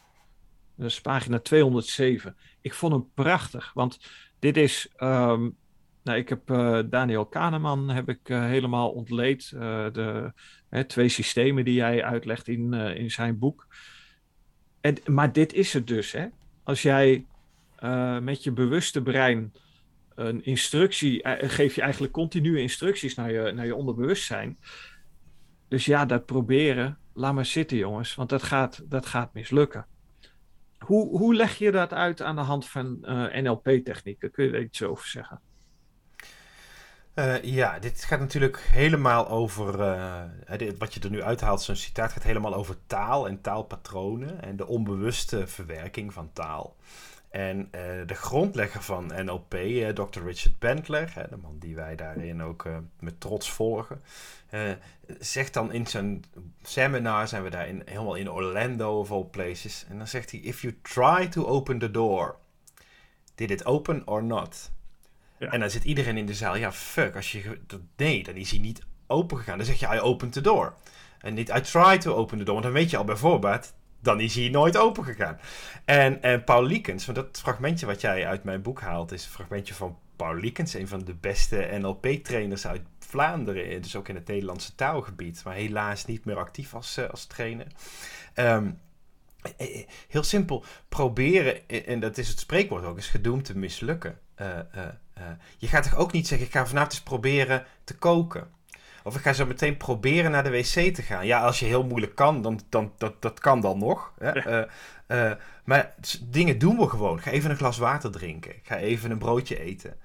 Dat 0.76 0.88
is 0.88 1.02
pagina 1.02 1.40
207. 1.40 2.36
Ik 2.62 2.74
vond 2.74 2.94
hem 2.94 3.10
prachtig, 3.14 3.72
want 3.74 4.00
dit 4.40 4.58
is. 4.58 4.88
Um, 4.98 5.56
nou, 6.04 6.18
ik 6.18 6.30
heb 6.30 6.50
uh, 6.50 6.80
Daniel 6.86 7.26
Kahneman 7.26 7.90
heb 7.90 8.10
ik 8.10 8.20
helemaal 8.24 8.90
ontleed. 8.90 9.50
De 9.50 10.34
hè, 10.70 10.84
twee 10.84 11.10
systemen 11.10 11.66
die 11.66 11.82
hij 11.82 12.04
uitlegt 12.04 12.48
in, 12.48 12.74
in 12.74 13.12
zijn 13.12 13.40
boek. 13.40 13.68
En, 14.82 14.98
maar 15.06 15.34
dit 15.34 15.54
is 15.54 15.74
het 15.74 15.88
dus. 15.88 16.12
Hè? 16.12 16.28
Als 16.64 16.82
jij 16.82 17.26
met 18.22 18.44
je 18.44 18.52
bewuste 18.52 19.02
brein 19.02 19.54
een 20.16 20.46
instructie, 20.46 21.24
eh, 21.24 21.50
geef 21.50 21.76
je 21.76 21.82
eigenlijk 21.82 22.14
continue 22.14 22.62
instructies 22.62 23.16
naar 23.16 23.32
je, 23.32 23.52
naar 23.52 23.66
je 23.66 23.76
onderbewustzijn. 23.76 24.58
Dus 25.68 25.86
ja, 25.86 26.06
dat 26.06 26.26
proberen, 26.26 26.98
laat 27.14 27.34
maar 27.34 27.46
zitten 27.46 27.78
jongens, 27.78 28.16
want 28.16 28.30
dat 28.30 28.44
gaat, 28.44 28.84
dat 28.90 29.06
gaat 29.06 29.34
mislukken. 29.34 29.86
Hoe, 30.78 31.18
hoe 31.18 31.36
leg 31.36 31.58
je 31.58 31.72
dat 31.72 31.94
uit 31.94 32.22
aan 32.22 32.36
de 32.36 32.42
hand 32.42 32.68
van 32.68 32.98
uh, 33.02 33.38
eh, 33.38 33.44
NLP-technieken? 33.44 34.32
Kun 34.32 34.46
je 34.46 34.52
er 34.52 34.62
iets 34.62 34.84
over 34.84 35.08
zeggen? 35.08 35.42
Uh, 37.16 37.44
ja, 37.44 37.80
dit 37.80 38.04
gaat 38.04 38.20
natuurlijk 38.20 38.60
helemaal 38.60 39.30
over. 39.30 39.80
Uh, 39.80 40.72
wat 40.78 40.94
je 40.94 41.00
er 41.00 41.10
nu 41.10 41.24
uithaalt, 41.24 41.62
zo'n 41.62 41.76
citaat 41.76 42.12
gaat 42.12 42.24
helemaal 42.24 42.54
over 42.54 42.76
taal 42.88 43.28
en 43.28 43.42
taalpatronen 43.42 44.42
en 44.42 44.56
de 44.56 44.68
onbewuste 44.68 45.48
verwerking 45.48 46.14
van 46.14 46.30
taal. 46.34 46.76
En 47.30 47.58
uh, 47.60 47.72
de 48.06 48.14
grondlegger 48.14 48.82
van 48.82 49.12
NLP, 49.16 49.56
Dr. 49.94 50.24
Richard 50.24 50.60
Bentler, 50.60 51.14
de 51.30 51.38
man 51.38 51.60
die 51.60 51.76
wij 51.76 51.96
daarin 51.96 52.44
ook 52.44 52.68
met 53.00 53.20
trots 53.20 53.52
volgen, 53.52 54.02
zegt 55.20 55.54
dan 55.54 55.72
in 55.72 55.88
zijn 55.88 56.24
seminar, 56.64 57.28
zijn 57.28 57.44
we 57.44 57.50
daar 57.50 57.68
in, 57.68 57.82
helemaal 57.86 58.16
in 58.16 58.32
Orlando 58.32 59.00
of 59.00 59.12
all 59.12 59.26
places, 59.26 59.86
en 59.90 59.98
dan 59.98 60.08
zegt 60.08 60.32
hij, 60.32 60.40
if 60.40 60.62
you 60.62 60.80
try 60.82 61.28
to 61.28 61.46
open 61.46 61.80
the 61.80 61.92
door, 61.92 62.36
did 63.36 63.52
it 63.52 63.66
open 63.66 64.08
or 64.08 64.24
not? 64.24 64.72
En 65.50 65.60
dan 65.60 65.70
zit 65.70 65.84
iedereen 65.84 66.18
in 66.18 66.26
de 66.26 66.34
zaal, 66.34 66.56
ja 66.56 66.72
fuck, 66.72 67.16
als 67.16 67.32
je, 67.32 67.60
nee, 67.98 68.24
dan 68.24 68.36
is 68.36 68.52
hij 68.52 68.60
niet 68.60 68.82
open 69.08 69.38
gegaan. 69.38 69.58
Dan 69.58 69.66
zeg 69.66 69.80
je, 69.80 69.96
I 69.96 70.00
opened 70.00 70.34
the 70.34 70.42
door. 70.42 70.74
En 71.20 71.34
niet, 71.34 71.50
I 71.50 71.62
try 71.62 71.98
to 71.98 72.16
open 72.16 72.38
the 72.38 72.44
door, 72.44 72.54
want 72.54 72.66
dan 72.66 72.74
weet 72.74 72.90
je 72.90 72.98
al 72.98 73.04
bijvoorbeeld 73.04 73.74
dan 74.04 74.20
is 74.20 74.36
hij 74.36 74.50
nooit 74.50 74.78
open 74.78 75.04
gegaan. 75.04 75.40
En, 75.86 76.22
en 76.22 76.44
Paul 76.44 76.64
Liekens, 76.64 77.06
want 77.06 77.18
dat 77.18 77.40
fragmentje 77.40 77.86
wat 77.86 78.02
jij 78.02 78.28
uit 78.28 78.44
mijn 78.44 78.62
boek 78.62 78.82
haalt, 78.82 79.12
is 79.12 79.26
een 79.26 79.32
fragmentje 79.32 79.74
van 79.74 79.98
Paul 80.16 80.36
Liekens, 80.36 80.74
een 80.74 80.88
van 80.88 81.04
de 81.04 81.14
beste 81.14 81.70
NLP-trainers 81.80 82.68
uit 82.68 82.82
Vlaanderen, 83.00 83.82
dus 83.82 83.96
ook 83.96 84.08
in 84.08 84.16
het 84.16 84.28
Nederlandse 84.28 84.76
taalgebied, 84.76 85.42
maar 85.44 85.54
helaas 85.54 86.06
niet 86.06 86.26
meer 86.26 86.38
actief 86.38 86.74
als, 86.74 86.98
uh, 86.98 87.10
als 87.10 87.26
trainer. 87.26 87.68
Um, 88.36 88.80
heel 90.08 90.24
simpel, 90.24 90.64
proberen, 90.90 91.68
en 91.68 92.00
dat 92.00 92.18
is 92.18 92.28
het 92.28 92.40
spreekwoord 92.40 92.84
ook, 92.84 92.98
is 92.98 93.08
gedoemd 93.08 93.46
te 93.46 93.58
mislukken. 93.58 94.20
Je 95.58 95.68
gaat 95.68 95.84
toch 95.84 95.96
ook 95.96 96.12
niet 96.12 96.28
zeggen, 96.28 96.48
ik 96.48 96.54
ga 96.54 96.66
vanavond 96.66 96.94
eens 96.94 97.02
proberen 97.02 97.66
te 97.84 97.98
koken. 97.98 98.48
Of 99.04 99.16
ik 99.16 99.22
ga 99.22 99.34
zo 99.34 99.46
meteen 99.46 99.78
proberen 99.78 100.32
naar 100.32 100.44
de 100.44 100.50
wc 100.50 100.96
te 100.96 101.02
gaan. 101.02 101.26
Ja, 101.26 101.42
als 101.42 101.60
je 101.60 101.66
heel 101.66 101.84
moeilijk 101.84 102.16
kan, 102.16 102.42
dan, 102.42 102.60
dan 102.70 102.92
dat, 102.98 103.22
dat 103.22 103.40
kan 103.40 103.62
dan 103.62 103.80
nog. 103.80 104.14
Hè? 104.18 104.32
Ja. 104.32 104.48
Uh, 104.48 105.28
uh, 105.30 105.32
maar 105.64 105.96
dingen 106.22 106.58
doen 106.58 106.78
we 106.78 106.90
gewoon. 106.90 107.22
Ga 107.22 107.32
even 107.32 107.50
een 107.50 107.58
glas 107.58 107.78
water 107.78 108.12
drinken. 108.12 108.54
Ga 108.64 108.78
even 108.78 109.12
een 109.12 109.18
broodje 109.18 109.60
eten. 109.60 109.98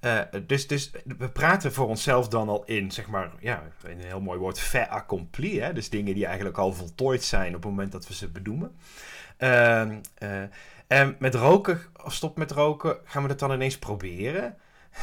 Uh, 0.00 0.20
dus, 0.46 0.66
dus 0.66 0.90
we 1.18 1.28
praten 1.28 1.72
voor 1.72 1.88
onszelf 1.88 2.28
dan 2.28 2.48
al 2.48 2.64
in, 2.64 2.90
zeg 2.90 3.06
maar, 3.06 3.30
ja, 3.40 3.62
een 3.82 4.00
heel 4.00 4.20
mooi 4.20 4.38
woord, 4.38 4.60
fait 4.60 4.88
accompli. 4.88 5.60
Hè? 5.60 5.72
Dus 5.72 5.90
dingen 5.90 6.14
die 6.14 6.26
eigenlijk 6.26 6.58
al 6.58 6.72
voltooid 6.72 7.24
zijn 7.24 7.48
op 7.48 7.62
het 7.62 7.70
moment 7.70 7.92
dat 7.92 8.08
we 8.08 8.14
ze 8.14 8.28
bedoelen. 8.28 8.76
Ehm, 9.36 9.98
en 10.88 11.16
met 11.18 11.34
roken, 11.34 11.80
of 12.04 12.14
stop 12.14 12.36
met 12.36 12.50
roken, 12.50 12.98
gaan 13.04 13.22
we 13.22 13.28
dat 13.28 13.38
dan 13.38 13.52
ineens 13.52 13.78
proberen? 13.78 14.56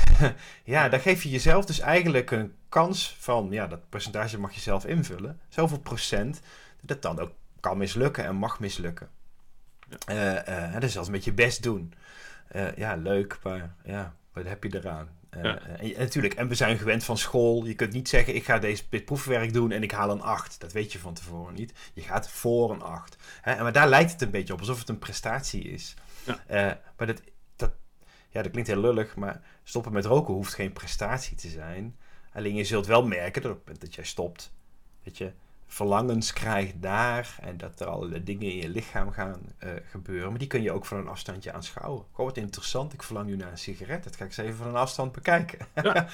ja, 0.63 0.89
dan 0.89 0.99
geef 0.99 1.23
je 1.23 1.29
jezelf 1.29 1.65
dus 1.65 1.79
eigenlijk 1.79 2.31
een 2.31 2.55
kans 2.69 3.15
van, 3.19 3.47
ja, 3.51 3.67
dat 3.67 3.89
percentage 3.89 4.39
mag 4.39 4.53
je 4.53 4.59
zelf 4.59 4.85
invullen. 4.85 5.39
Zoveel 5.49 5.79
procent, 5.79 6.41
dat 6.81 7.01
dan 7.01 7.19
ook 7.19 7.31
kan 7.59 7.77
mislukken 7.77 8.25
en 8.25 8.35
mag 8.35 8.59
mislukken. 8.59 9.09
Ja. 9.89 10.47
Uh, 10.47 10.73
uh, 10.73 10.79
dus 10.79 10.91
zelfs 10.91 11.09
met 11.09 11.23
je 11.23 11.33
best 11.33 11.63
doen. 11.63 11.93
Uh, 12.55 12.75
ja, 12.75 12.95
leuk, 12.95 13.39
maar 13.43 13.75
ja, 13.83 14.15
wat 14.33 14.45
heb 14.45 14.63
je 14.63 14.75
eraan? 14.75 15.09
Ja. 15.41 15.59
En, 15.59 15.93
natuurlijk, 15.97 16.33
en 16.33 16.47
we 16.47 16.55
zijn 16.55 16.77
gewend 16.77 17.03
van 17.03 17.17
school. 17.17 17.65
Je 17.65 17.73
kunt 17.73 17.93
niet 17.93 18.09
zeggen, 18.09 18.35
ik 18.35 18.45
ga 18.45 18.59
deze, 18.59 18.83
dit 18.89 19.05
proefwerk 19.05 19.53
doen 19.53 19.71
en 19.71 19.83
ik 19.83 19.91
haal 19.91 20.09
een 20.09 20.21
8. 20.21 20.59
Dat 20.59 20.71
weet 20.71 20.91
je 20.91 20.99
van 20.99 21.13
tevoren 21.13 21.53
niet. 21.53 21.73
Je 21.93 22.01
gaat 22.01 22.29
voor 22.29 22.71
een 22.71 22.81
8. 22.81 23.17
Hè? 23.41 23.61
Maar 23.61 23.71
daar 23.71 23.89
lijkt 23.89 24.11
het 24.11 24.21
een 24.21 24.31
beetje 24.31 24.53
op, 24.53 24.59
alsof 24.59 24.79
het 24.79 24.89
een 24.89 24.99
prestatie 24.99 25.63
is. 25.63 25.93
Ja. 26.47 26.81
maar 26.97 27.07
dat, 27.07 27.21
dat, 27.55 27.71
ja, 28.29 28.41
dat 28.41 28.51
klinkt 28.51 28.69
heel 28.69 28.81
lullig, 28.81 29.15
maar 29.15 29.41
stoppen 29.63 29.93
met 29.93 30.05
roken 30.05 30.33
hoeft 30.33 30.53
geen 30.53 30.73
prestatie 30.73 31.37
te 31.37 31.49
zijn. 31.49 31.97
Alleen 32.33 32.55
je 32.55 32.63
zult 32.63 32.85
wel 32.85 33.07
merken 33.07 33.41
dat 33.41 33.51
op 33.51 33.57
het 33.57 33.65
moment 33.65 33.85
dat 33.85 33.95
jij 33.95 34.03
stopt, 34.03 34.53
dat 35.03 35.17
je 35.17 35.31
verlangens 35.67 36.33
krijgt 36.33 36.81
daar 36.81 37.37
en 37.41 37.57
dat 37.57 37.79
er 37.79 37.87
allerlei 37.87 38.23
dingen 38.23 38.51
in 38.51 38.57
je 38.57 38.69
lichaam 38.69 39.11
gaan 39.11 39.41
uh, 39.63 39.69
gebeuren. 39.89 40.29
Maar 40.29 40.39
die 40.39 40.47
kun 40.47 40.61
je 40.61 40.71
ook 40.71 40.85
van 40.85 40.97
een 40.97 41.07
afstandje 41.07 41.53
aanschouwen. 41.53 42.05
Oh, 42.11 42.25
wat 42.25 42.37
interessant, 42.37 42.93
ik 42.93 43.03
verlang 43.03 43.27
nu 43.27 43.35
naar 43.35 43.51
een 43.51 43.57
sigaret. 43.57 44.03
Dat 44.03 44.15
ga 44.15 44.23
ik 44.23 44.29
eens 44.29 44.37
even 44.37 44.57
van 44.57 44.67
een 44.67 44.75
afstand 44.75 45.11
bekijken. 45.11 45.59
Ja. 45.83 46.07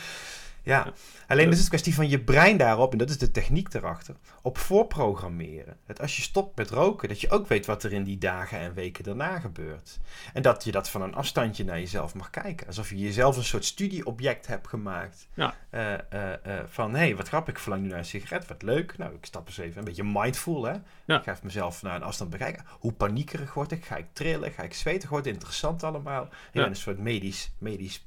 Ja, 0.63 0.93
alleen 1.27 1.51
is 1.51 1.59
het 1.59 1.67
kwestie 1.67 1.95
van 1.95 2.09
je 2.09 2.19
brein 2.19 2.57
daarop, 2.57 2.91
en 2.91 2.97
dat 2.97 3.09
is 3.09 3.17
de 3.17 3.31
techniek 3.31 3.73
erachter, 3.73 4.15
op 4.41 4.57
voorprogrammeren. 4.57 5.77
Dat 5.87 6.01
als 6.01 6.15
je 6.15 6.21
stopt 6.21 6.57
met 6.57 6.69
roken, 6.69 7.07
dat 7.07 7.21
je 7.21 7.29
ook 7.29 7.47
weet 7.47 7.65
wat 7.65 7.83
er 7.83 7.93
in 7.93 8.03
die 8.03 8.17
dagen 8.17 8.59
en 8.59 8.73
weken 8.73 9.03
daarna 9.03 9.39
gebeurt. 9.39 9.99
En 10.33 10.41
dat 10.41 10.63
je 10.63 10.71
dat 10.71 10.89
van 10.89 11.01
een 11.01 11.15
afstandje 11.15 11.63
naar 11.63 11.79
jezelf 11.79 12.13
mag 12.13 12.29
kijken. 12.29 12.67
Alsof 12.67 12.89
je 12.89 12.97
jezelf 12.97 13.37
een 13.37 13.43
soort 13.43 13.65
studieobject 13.65 14.47
hebt 14.47 14.67
gemaakt. 14.67 15.27
Ja. 15.33 15.55
Uh, 15.71 15.91
uh, 15.91 16.29
uh, 16.47 16.59
van, 16.67 16.91
hé, 16.91 16.99
hey, 16.99 17.15
wat 17.15 17.27
grappig, 17.27 17.53
ik 17.53 17.59
verlang 17.59 17.81
nu 17.81 17.89
naar 17.89 17.97
een 17.97 18.05
sigaret, 18.05 18.47
wat 18.47 18.61
leuk. 18.61 18.97
Nou, 18.97 19.13
ik 19.13 19.25
stap 19.25 19.47
eens 19.47 19.57
even, 19.57 19.77
een 19.77 19.83
beetje 19.83 20.03
mindful, 20.03 20.63
hè. 20.63 20.75
Ja. 21.05 21.17
Ik 21.17 21.23
ga 21.23 21.37
mezelf 21.43 21.81
naar 21.81 21.95
een 21.95 22.03
afstand 22.03 22.29
bekijken. 22.29 22.65
Hoe 22.79 22.93
paniekerig 22.93 23.53
word 23.53 23.71
ik? 23.71 23.85
Ga 23.85 23.95
ik 23.95 24.07
trillen? 24.13 24.51
Ga 24.51 24.63
ik 24.63 24.73
zweten? 24.73 25.09
Wordt 25.09 25.27
interessant 25.27 25.83
allemaal? 25.83 26.29
Ben 26.51 26.65
een 26.65 26.75
soort 26.75 26.99
medisch, 26.99 27.51
medisch 27.57 28.05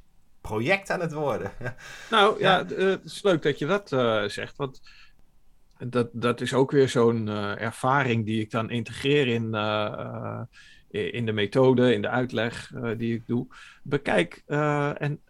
project 0.49 0.91
aan 0.91 1.01
het 1.01 1.13
worden. 1.13 1.53
Nou 2.11 2.41
ja, 2.41 2.65
eh, 2.65 2.87
het 2.87 3.05
is 3.05 3.23
leuk 3.23 3.43
dat 3.43 3.59
je 3.59 3.67
dat 3.67 3.93
uh, 3.93 4.25
zegt. 4.25 4.57
Want 4.57 4.83
dat, 5.79 6.09
dat 6.13 6.41
is 6.41 6.55
ook 6.55 6.71
weer 6.71 6.89
zo'n 6.89 7.27
uh, 7.27 7.61
ervaring 7.61 8.25
die 8.25 8.41
ik 8.41 8.51
dan 8.51 8.71
integreer 8.71 9.27
in, 9.27 9.45
in 10.89 11.27
de 11.27 11.33
methode, 11.33 11.95
in 11.95 12.03
de 12.03 12.09
uitleg 12.09 12.73
die 12.97 13.15
ik 13.15 13.27
doe. 13.27 13.47
Bekijk 13.83 14.43
en 14.99 15.21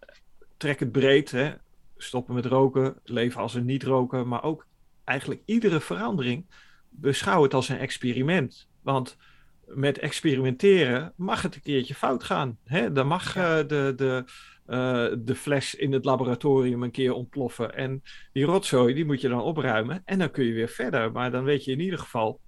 trek 0.57 0.79
het 0.79 0.91
breed. 0.91 1.31
Hè. 1.31 1.53
Stoppen 1.97 2.35
met 2.35 2.45
roken, 2.45 2.95
leven 3.03 3.41
als 3.41 3.53
een 3.53 3.65
niet 3.65 3.83
roken. 3.83 4.27
Maar 4.27 4.43
ook 4.43 4.65
eigenlijk 5.03 5.41
iedere 5.45 5.79
verandering 5.79 6.45
beschouw 6.89 7.43
het 7.43 7.53
als 7.53 7.69
een 7.69 7.79
experiment. 7.79 8.67
Want 8.81 9.17
met 9.65 9.97
experimenteren 9.97 11.13
mag 11.15 11.41
het 11.41 11.55
een 11.55 11.61
keertje 11.61 11.95
fout 11.95 12.23
gaan. 12.23 12.57
Hè? 12.63 12.91
Dan 12.91 13.07
mag 13.07 13.33
de, 13.33 13.93
de, 13.95 14.23
uh, 14.67 15.07
de 15.17 15.35
fles 15.35 15.75
in 15.75 15.91
het 15.91 16.05
laboratorium 16.05 16.83
een 16.83 16.91
keer 16.91 17.13
ontploffen. 17.13 17.75
En 17.75 18.03
die 18.33 18.45
rotzooi, 18.45 18.93
die 18.93 19.05
moet 19.05 19.21
je 19.21 19.29
dan 19.29 19.41
opruimen. 19.41 20.01
En 20.05 20.19
dan 20.19 20.31
kun 20.31 20.45
je 20.45 20.53
weer 20.53 20.69
verder. 20.69 21.11
Maar 21.11 21.31
dan 21.31 21.43
weet 21.43 21.63
je 21.63 21.71
in 21.71 21.79
ieder 21.79 21.99
geval 21.99 22.39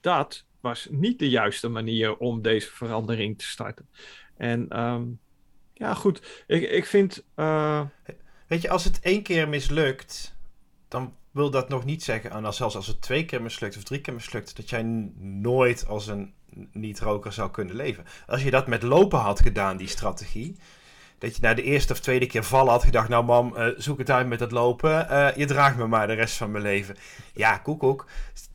dat 0.00 0.44
was 0.60 0.88
niet 0.90 1.18
de 1.18 1.28
juiste 1.28 1.68
manier 1.68 2.16
om 2.16 2.42
deze 2.42 2.70
verandering 2.70 3.38
te 3.38 3.46
starten. 3.46 3.88
En 4.36 4.68
ehm, 4.68 5.02
ja, 5.74 5.94
goed. 5.94 6.44
Ik, 6.46 6.70
ik 6.70 6.86
vind. 6.86 7.24
Uh... 7.36 7.82
Weet 8.46 8.62
je, 8.62 8.70
als 8.70 8.84
het 8.84 9.00
één 9.00 9.22
keer 9.22 9.48
mislukt, 9.48 10.36
dan 10.88 11.14
wil 11.30 11.50
dat 11.50 11.68
nog 11.68 11.84
niet 11.84 12.02
zeggen, 12.02 12.30
en 12.30 12.54
zelfs 12.54 12.76
als 12.76 12.86
het 12.86 13.00
twee 13.00 13.24
keer 13.24 13.42
mislukt 13.42 13.76
of 13.76 13.82
drie 13.82 14.00
keer 14.00 14.14
mislukt, 14.14 14.56
dat 14.56 14.70
jij 14.70 14.82
nooit 15.18 15.86
als 15.86 16.06
een 16.06 16.34
niet-roker 16.72 17.32
zou 17.32 17.50
kunnen 17.50 17.76
leven. 17.76 18.04
Als 18.26 18.42
je 18.42 18.50
dat 18.50 18.66
met 18.66 18.82
lopen 18.82 19.18
had 19.18 19.40
gedaan, 19.40 19.76
die 19.76 19.88
strategie, 19.88 20.56
dat 21.20 21.36
je 21.36 21.42
na 21.42 21.54
de 21.54 21.62
eerste 21.62 21.92
of 21.92 22.00
tweede 22.00 22.26
keer 22.26 22.44
vallen 22.44 22.72
had 22.72 22.84
gedacht, 22.84 23.08
nou 23.08 23.24
mam, 23.24 23.54
uh, 23.56 23.66
zoek 23.76 23.98
het 23.98 24.10
uit 24.10 24.26
met 24.26 24.40
het 24.40 24.50
lopen, 24.50 25.06
uh, 25.10 25.36
je 25.36 25.44
draagt 25.44 25.76
me 25.76 25.86
maar 25.86 26.06
de 26.06 26.12
rest 26.12 26.36
van 26.36 26.50
mijn 26.50 26.64
leven. 26.64 26.96
Ja, 27.34 27.58
koekoek, 27.58 28.06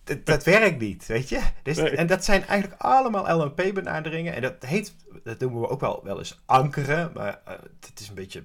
dat, 0.03 0.25
dat 0.25 0.43
werkt 0.43 0.79
niet, 0.79 1.05
weet 1.05 1.29
je. 1.29 1.41
Dus, 1.63 1.77
En 1.77 2.07
dat 2.07 2.25
zijn 2.25 2.45
eigenlijk 2.45 2.81
allemaal 2.81 3.41
LNP-benaderingen, 3.41 4.33
en 4.33 4.41
dat 4.41 4.53
heet, 4.59 4.95
dat 5.23 5.39
noemen 5.39 5.61
we 5.61 5.69
ook 5.69 5.79
wel, 5.79 6.01
wel 6.03 6.17
eens 6.17 6.41
ankeren, 6.45 7.11
maar 7.13 7.41
uh, 7.47 7.53
het 7.79 7.99
is 7.99 8.07
een 8.07 8.15
beetje 8.15 8.43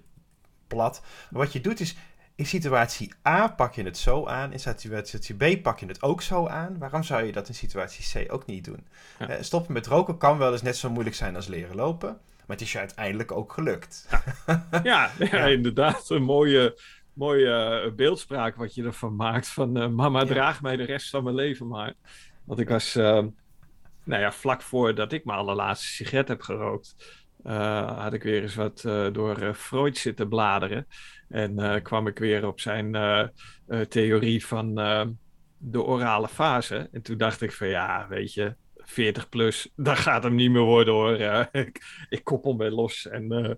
plat. 0.67 1.03
Maar 1.31 1.43
wat 1.43 1.53
je 1.53 1.61
doet 1.61 1.81
is, 1.81 1.97
in 2.35 2.47
situatie 2.47 3.13
A 3.29 3.49
pak 3.49 3.75
je 3.75 3.83
het 3.83 3.99
zo 3.99 4.27
aan, 4.27 4.53
in 4.53 4.61
situatie 4.61 5.35
B 5.35 5.63
pak 5.63 5.79
je 5.79 5.87
het 5.87 6.03
ook 6.03 6.23
zo 6.23 6.47
aan. 6.47 6.79
Waarom 6.79 7.03
zou 7.03 7.23
je 7.23 7.33
dat 7.33 7.49
in 7.49 7.55
situatie 7.55 8.27
C 8.27 8.33
ook 8.33 8.47
niet 8.47 8.65
doen? 8.65 8.87
Ja. 9.19 9.43
stoppen 9.43 9.73
met 9.73 9.87
roken 9.87 10.19
kan 10.19 10.39
wel 10.39 10.53
eens 10.53 10.63
net 10.63 10.77
zo 10.77 10.91
moeilijk 10.91 11.17
zijn 11.17 11.37
als 11.37 11.47
leren 11.47 11.77
lopen. 11.77 12.21
Maar 12.51 12.59
het 12.59 12.69
is 12.69 12.75
je 12.75 12.79
uiteindelijk 12.79 13.33
ook 13.33 13.53
gelukt. 13.53 14.09
Ja, 14.83 15.11
ja, 15.19 15.47
inderdaad. 15.47 16.11
Een 16.11 16.23
mooie, 16.23 16.79
mooie 17.13 17.83
eh, 17.85 17.93
beeldspraak 17.93 18.57
wat 18.57 18.75
je 18.75 18.85
ervan 18.85 19.17
maakt. 19.17 19.49
Van 19.49 19.79
uh, 19.79 19.89
mama, 19.89 20.25
draag 20.25 20.63
mij 20.63 20.77
de 20.77 20.85
rest 20.85 21.11
van 21.11 21.25
mijn 21.25 21.35
leven 21.35 21.67
maar. 21.67 21.95
Want 22.45 22.61
ik 22.61 22.69
was, 22.69 22.97
uh, 22.97 23.05
nou 24.05 24.21
ja, 24.23 24.33
vlak 24.33 24.63
voordat 24.63 25.13
ik 25.13 25.25
mijn 25.25 25.39
allerlaatste 25.39 25.87
sigaret 25.87 26.29
heb 26.29 26.41
gerookt... 26.41 26.95
had 27.97 28.13
ik 28.13 28.23
weer 28.23 28.43
eens 28.43 28.55
wat 28.55 28.81
door 29.13 29.55
Freud 29.55 29.97
zitten 29.97 30.29
bladeren. 30.29 30.87
En 31.29 31.83
kwam 31.83 32.07
ik 32.07 32.19
weer 32.19 32.47
op 32.47 32.61
zijn 32.61 32.97
theorie 33.89 34.47
van 34.47 34.75
de 35.59 35.83
orale 35.83 36.29
fase. 36.29 36.89
En 36.93 37.03
toen 37.03 37.19
dacht 37.19 37.41
ik 37.43 37.53
van 37.53 37.69
ja, 37.69 38.07
weet 38.09 38.35
je, 38.35 38.55
40 38.91 39.29
plus, 39.29 39.73
dat 39.77 39.99
gaat 39.99 40.23
hem 40.23 40.35
niet 40.35 40.51
meer 40.51 40.63
worden 40.63 40.95
hoor. 40.95 41.19
ik, 41.53 42.07
ik 42.09 42.25
koppel 42.25 42.55
me 42.55 42.71
los. 42.71 43.09
En 43.09 43.33
uh, 43.33 43.51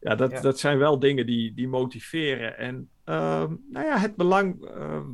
ja, 0.00 0.14
dat, 0.14 0.42
dat 0.42 0.58
zijn 0.58 0.78
wel 0.78 0.98
dingen 0.98 1.26
die, 1.26 1.54
die 1.54 1.68
motiveren. 1.68 2.58
En 2.58 2.90
uh, 3.04 3.44
nou 3.70 3.86
ja, 3.86 3.98
het 3.98 4.16
belang, 4.16 4.70
uh, 4.76 5.06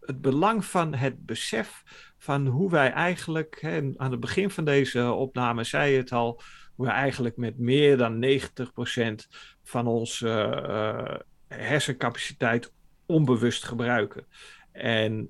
het 0.00 0.20
belang 0.20 0.64
van 0.64 0.94
het 0.94 1.26
besef 1.26 1.82
van 2.18 2.46
hoe 2.46 2.70
wij 2.70 2.90
eigenlijk, 2.90 3.58
hè, 3.60 3.90
aan 3.96 4.10
het 4.10 4.20
begin 4.20 4.50
van 4.50 4.64
deze 4.64 5.12
opname 5.12 5.64
zei 5.64 5.92
je 5.92 5.98
het 5.98 6.12
al, 6.12 6.42
hoe 6.74 6.86
we 6.86 6.92
eigenlijk 6.92 7.36
met 7.36 7.58
meer 7.58 7.96
dan 7.96 8.24
90% 8.24 9.28
van 9.62 9.86
onze 9.86 10.62
uh, 10.68 11.16
hersencapaciteit 11.58 12.72
onbewust 13.06 13.64
gebruiken. 13.64 14.26
En 14.72 15.28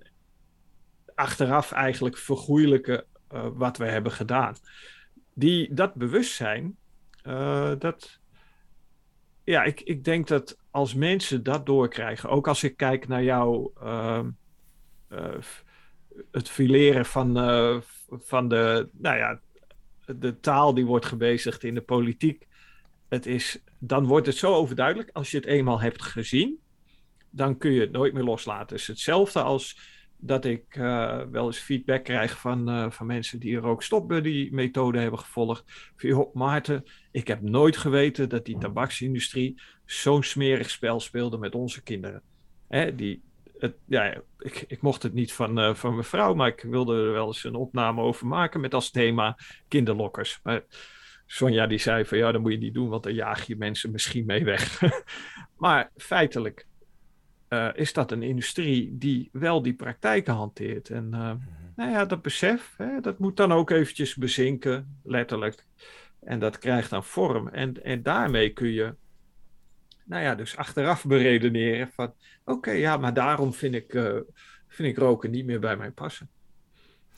achteraf 1.15 1.73
eigenlijk 1.73 2.17
vergoeilijken 2.17 3.05
uh, 3.35 3.47
wat 3.53 3.77
we 3.77 3.85
hebben 3.85 4.13
gedaan. 4.13 4.57
Die, 5.35 5.75
dat 5.75 5.95
bewustzijn, 5.95 6.77
uh, 7.25 7.73
dat, 7.79 8.19
ja, 9.45 9.63
ik, 9.63 9.81
ik 9.81 10.05
denk 10.05 10.29
dat 10.29 10.59
als 10.71 10.95
mensen 10.95 11.43
dat 11.43 11.67
doorkrijgen, 11.67 12.29
ook 12.29 12.49
als 12.49 12.65
ik 12.65 12.77
kijk 12.77 13.09
naar 13.09 13.23
jou, 13.23 13.71
uh, 13.83 14.25
het 16.31 16.49
fileren 16.49 17.07
van, 17.07 17.35
van 18.11 18.49
de, 18.49 18.89
nou 18.93 19.17
ja, 19.17 19.41
de 20.07 20.41
taal 20.41 20.75
die 20.75 20.87
wordt 20.87 21.07
gebezigd 21.07 21.65
in 21.65 21.75
de 21.75 21.81
politiek, 21.81 22.47
het 23.09 23.27
is, 23.27 23.63
dan 23.79 24.07
wordt 24.07 24.27
het 24.27 24.37
zo 24.37 24.55
overduidelijk. 24.55 25.11
Als 25.13 25.31
je 25.31 25.37
het 25.37 25.47
eenmaal 25.47 25.81
hebt 25.81 26.03
gezien, 26.03 26.59
dan 27.31 27.59
kun 27.59 27.73
je 27.73 27.81
het 27.81 27.93
nooit 27.93 28.13
meer 28.13 28.23
loslaten. 28.23 28.69
Het 28.69 28.81
is 28.81 28.87
hetzelfde 28.87 29.43
als 29.43 29.79
dat 30.21 30.45
ik 30.45 30.77
uh, 30.77 31.21
wel 31.31 31.47
eens 31.47 31.59
feedback 31.59 32.05
krijg 32.05 32.39
van, 32.41 32.71
uh, 32.71 32.91
van 32.91 33.07
mensen 33.07 33.39
die 33.39 33.57
er 33.57 33.65
ook 33.65 33.83
stopbuddy 33.83 34.49
methode 34.53 34.99
hebben 34.99 35.19
gevolgd. 35.19 35.93
Van, 35.97 36.31
Maarten, 36.33 36.85
ik 37.11 37.27
heb 37.27 37.41
nooit 37.41 37.77
geweten 37.77 38.29
dat 38.29 38.45
die 38.45 38.59
tabaksindustrie 38.59 39.61
zo'n 39.85 40.23
smerig 40.23 40.71
spel 40.71 41.01
speelde 41.01 41.39
met 41.39 41.55
onze 41.55 41.83
kinderen. 41.83 42.23
Hè, 42.69 42.95
die, 42.95 43.23
het, 43.59 43.77
ja, 43.85 44.23
ik, 44.39 44.65
ik 44.69 44.81
mocht 44.81 45.03
het 45.03 45.15
niet 45.15 45.33
van, 45.33 45.59
uh, 45.59 45.75
van 45.75 45.93
mijn 45.93 46.05
vrouw, 46.05 46.35
maar 46.35 46.49
ik 46.49 46.61
wilde 46.61 46.95
er 46.95 47.13
wel 47.13 47.27
eens 47.27 47.45
een 47.45 47.55
opname 47.55 48.03
over 48.03 48.27
maken 48.27 48.61
met 48.61 48.75
als 48.75 48.91
thema 48.91 49.37
kinderlokkers. 49.69 50.41
Maar 50.43 50.65
Sonja 51.27 51.67
die 51.67 51.79
zei 51.79 52.05
van 52.05 52.19
ja, 52.19 52.33
dat 52.33 52.41
moet 52.41 52.53
je 52.53 52.59
niet 52.59 52.75
doen, 52.75 52.89
want 52.89 53.03
dan 53.03 53.15
jaag 53.15 53.47
je 53.47 53.57
mensen 53.57 53.91
misschien 53.91 54.27
mee 54.27 54.45
weg. 54.45 54.81
maar 55.57 55.91
feitelijk 55.97 56.67
uh, 57.49 57.69
is 57.75 57.93
dat 57.93 58.13
een 58.13 58.23
industrie 58.23 58.99
die 58.99 59.29
wel 59.33 59.63
die 59.63 59.75
praktijken 59.75 60.35
hanteert. 60.35 60.91
En 60.91 61.05
uh, 61.05 61.33
nou 61.77 61.91
ja, 61.91 62.05
dat 62.05 62.23
besef, 62.23 62.75
hè, 62.77 63.01
dat 63.01 63.19
moet 63.19 63.37
dan 63.37 63.53
ook 63.53 63.71
eventjes 63.71 64.15
bezinken, 64.15 65.01
letterlijk. 65.05 65.65
En 66.21 66.39
dat 66.39 66.59
krijgt 66.59 66.91
dan 66.91 67.05
vorm. 67.05 67.49
En, 67.49 67.85
en 67.85 68.03
daarmee 68.03 68.53
kun 68.53 68.73
je, 68.73 68.95
nou 70.05 70.23
ja, 70.23 70.35
dus 70.35 70.57
achteraf 70.57 71.05
beredeneren 71.05 71.91
van... 71.95 72.15
Oké, 72.45 72.71
ja, 72.71 72.97
maar 72.97 73.15
daarom 73.15 73.53
vind 73.55 73.75
ik, 73.75 73.95
uh, 73.95 74.21
vind 74.69 74.89
ik 74.89 74.99
roken 74.99 75.31
niet 75.31 75.47
meer 75.47 75.61
bij 75.61 75.77
mij 75.77 75.91
passen. 75.91 76.31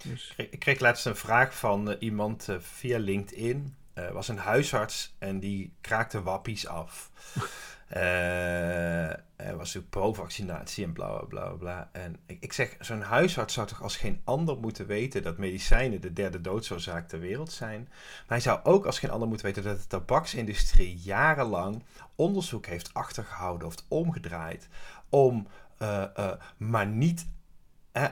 Dus... 0.05 0.35
Ik 0.37 0.59
kreeg 0.59 0.81
laatst 0.81 1.07
een 1.07 1.17
vraag 1.17 1.59
van 1.59 1.97
iemand 1.99 2.49
via 2.59 2.99
LinkedIn. 2.99 3.75
was 4.13 4.29
een 4.29 4.39
huisarts 4.39 5.15
en 5.19 5.41
die 5.41 5.73
kraakte 5.81 6.23
wappies 6.23 6.67
af. 6.67 7.11
Uh, 7.97 9.13
was 9.37 9.75
natuurlijk 9.75 9.91
pro-vaccinatie 9.91 10.85
en 10.85 10.93
bla 10.93 11.09
bla 11.09 11.25
bla 11.25 11.51
bla. 11.51 11.89
En 11.93 12.17
ik, 12.27 12.37
ik 12.41 12.53
zeg, 12.53 12.77
zo'n 12.81 13.01
huisarts 13.01 13.55
zou 13.55 13.67
toch 13.67 13.83
als 13.83 13.97
geen 13.97 14.21
ander 14.25 14.57
moeten 14.57 14.87
weten 14.87 15.23
dat 15.23 15.39
medicijnen 15.39 16.01
de 16.01 16.13
derde 16.13 16.41
doodsoorzaak 16.41 17.09
ter 17.09 17.21
wereld 17.21 17.53
zijn. 17.53 17.81
Maar 17.91 18.25
hij 18.27 18.41
zou 18.41 18.61
ook 18.63 18.87
als 18.87 18.99
geen 18.99 19.11
ander 19.11 19.29
moeten 19.29 19.47
weten 19.47 19.63
dat 19.63 19.81
de 19.81 19.87
tabaksindustrie 19.87 20.97
jarenlang 20.97 21.83
onderzoek 22.15 22.67
heeft 22.67 22.95
achtergehouden 22.95 23.67
of 23.67 23.75
omgedraaid. 23.89 24.69
Om 25.09 25.47
uh, 25.79 26.05
uh, 26.19 26.33
maar 26.57 26.87
niet 26.87 27.27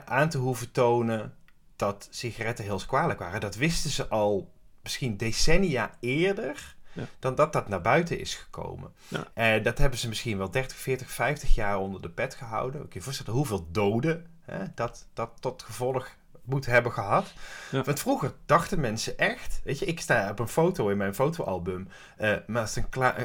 aan 0.05 0.29
te 0.29 0.37
hoeven 0.37 0.71
tonen 0.71 1.33
dat 1.75 2.07
sigaretten 2.11 2.65
heel 2.65 2.81
kwalijk 2.87 3.19
waren. 3.19 3.41
Dat 3.41 3.55
wisten 3.55 3.89
ze 3.89 4.07
al 4.07 4.51
misschien 4.81 5.17
decennia 5.17 5.97
eerder 5.99 6.75
dan 7.19 7.35
dat 7.35 7.53
dat 7.53 7.67
naar 7.67 7.81
buiten 7.81 8.19
is 8.19 8.35
gekomen. 8.35 8.91
Ja. 9.07 9.57
Uh, 9.57 9.63
dat 9.63 9.77
hebben 9.77 9.99
ze 9.99 10.07
misschien 10.07 10.37
wel 10.37 10.51
30, 10.51 10.77
40, 10.77 11.11
50 11.11 11.55
jaar 11.55 11.79
onder 11.79 12.01
de 12.01 12.09
pet 12.09 12.35
gehouden. 12.35 12.83
Ik 12.83 12.93
je 12.93 13.01
voorstellen 13.01 13.33
hoeveel 13.33 13.67
doden 13.71 14.25
hè, 14.41 14.63
dat, 14.75 15.07
dat 15.13 15.31
tot 15.39 15.63
gevolg 15.63 16.09
moet 16.49 16.65
hebben 16.65 16.91
gehad. 16.91 17.33
Want 17.71 17.99
vroeger 17.99 18.33
dachten 18.45 18.79
mensen 18.79 19.17
echt, 19.17 19.61
weet 19.63 19.79
je, 19.79 19.85
ik 19.85 19.99
sta 19.99 20.29
op 20.29 20.39
een 20.39 20.47
foto 20.47 20.89
in 20.89 20.97
mijn 20.97 21.15
fotoalbum, 21.15 21.87
uh, 22.21 22.35
maar 22.47 22.71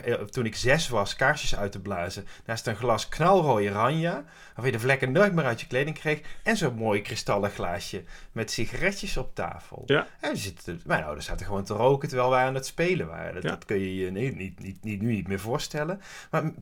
uh, 0.04 0.14
toen 0.14 0.46
ik 0.46 0.56
zes 0.56 0.88
was, 0.88 1.16
kaarsjes 1.16 1.56
uit 1.56 1.72
te 1.72 1.80
blazen, 1.80 2.26
naast 2.44 2.66
een 2.66 2.76
glas 2.76 3.08
knalrode 3.08 3.70
ranja, 3.70 4.24
waarvan 4.44 4.64
je 4.64 4.72
de 4.72 4.80
vlekken 4.80 5.12
nooit 5.12 5.34
meer 5.34 5.44
uit 5.44 5.60
je 5.60 5.66
kleding 5.66 5.98
kreeg, 5.98 6.20
en 6.42 6.56
zo'n 6.56 6.74
mooi 6.74 7.02
kristallen 7.02 7.50
glaasje 7.50 8.04
met 8.32 8.50
sigaretjes 8.50 9.16
op 9.16 9.34
tafel. 9.34 9.82
Ja. 9.86 10.06
En 10.20 10.36
zitten, 10.36 10.80
mijn 10.86 11.04
ouders 11.04 11.26
zaten 11.26 11.46
gewoon 11.46 11.64
te 11.64 11.74
roken 11.74 12.08
terwijl 12.08 12.30
wij 12.30 12.44
aan 12.44 12.54
het 12.54 12.66
spelen 12.66 13.06
waren. 13.06 13.34
Dat, 13.34 13.42
dat 13.42 13.64
kun 13.64 13.78
je 13.78 13.94
je 13.94 14.10
niet, 14.10 14.36
niet, 14.36 14.60
niet, 14.60 14.84
niet, 14.84 15.02
nu 15.02 15.12
niet 15.12 15.28
meer 15.28 15.40
voorstellen. 15.40 16.00
Maar 16.30 16.52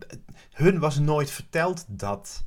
hun 0.52 0.78
was 0.78 0.98
nooit 0.98 1.30
verteld 1.30 1.84
dat 1.88 2.44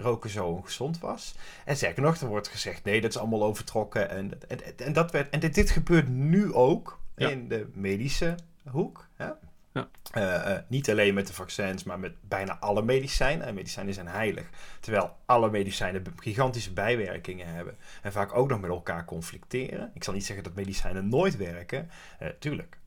roken 0.00 0.30
zo 0.30 0.46
ongezond 0.46 0.98
was. 0.98 1.34
En 1.64 1.76
zeker 1.76 2.02
nog, 2.02 2.16
er 2.16 2.26
wordt 2.26 2.48
gezegd, 2.48 2.84
nee, 2.84 3.00
dat 3.00 3.10
is 3.10 3.18
allemaal 3.18 3.44
overtrokken. 3.44 4.10
En, 4.10 4.32
en, 4.48 4.78
en, 4.78 4.92
dat 4.92 5.10
werd, 5.10 5.30
en 5.30 5.40
dit, 5.40 5.54
dit 5.54 5.70
gebeurt 5.70 6.08
nu 6.08 6.52
ook 6.52 6.98
in 7.16 7.48
de 7.48 7.70
medische 7.74 8.34
hoek. 8.70 9.08
Ja? 9.18 9.38
Ja. 9.72 9.88
Uh, 10.16 10.52
uh, 10.52 10.58
niet 10.68 10.90
alleen 10.90 11.14
met 11.14 11.26
de 11.26 11.32
vaccins, 11.32 11.84
maar 11.84 11.98
met 11.98 12.12
bijna 12.20 12.58
alle 12.58 12.82
medicijnen. 12.82 13.46
En 13.46 13.54
medicijnen 13.54 13.94
zijn 13.94 14.08
heilig. 14.08 14.48
Terwijl 14.80 15.16
alle 15.26 15.50
medicijnen 15.50 16.04
gigantische 16.16 16.72
bijwerkingen 16.72 17.46
hebben. 17.46 17.76
En 18.02 18.12
vaak 18.12 18.34
ook 18.34 18.48
nog 18.48 18.60
met 18.60 18.70
elkaar 18.70 19.04
conflicteren. 19.04 19.90
Ik 19.94 20.04
zal 20.04 20.14
niet 20.14 20.24
zeggen 20.24 20.44
dat 20.44 20.54
medicijnen 20.54 21.08
nooit 21.08 21.36
werken. 21.36 21.90
Uh, 22.22 22.28
tuurlijk, 22.38 22.78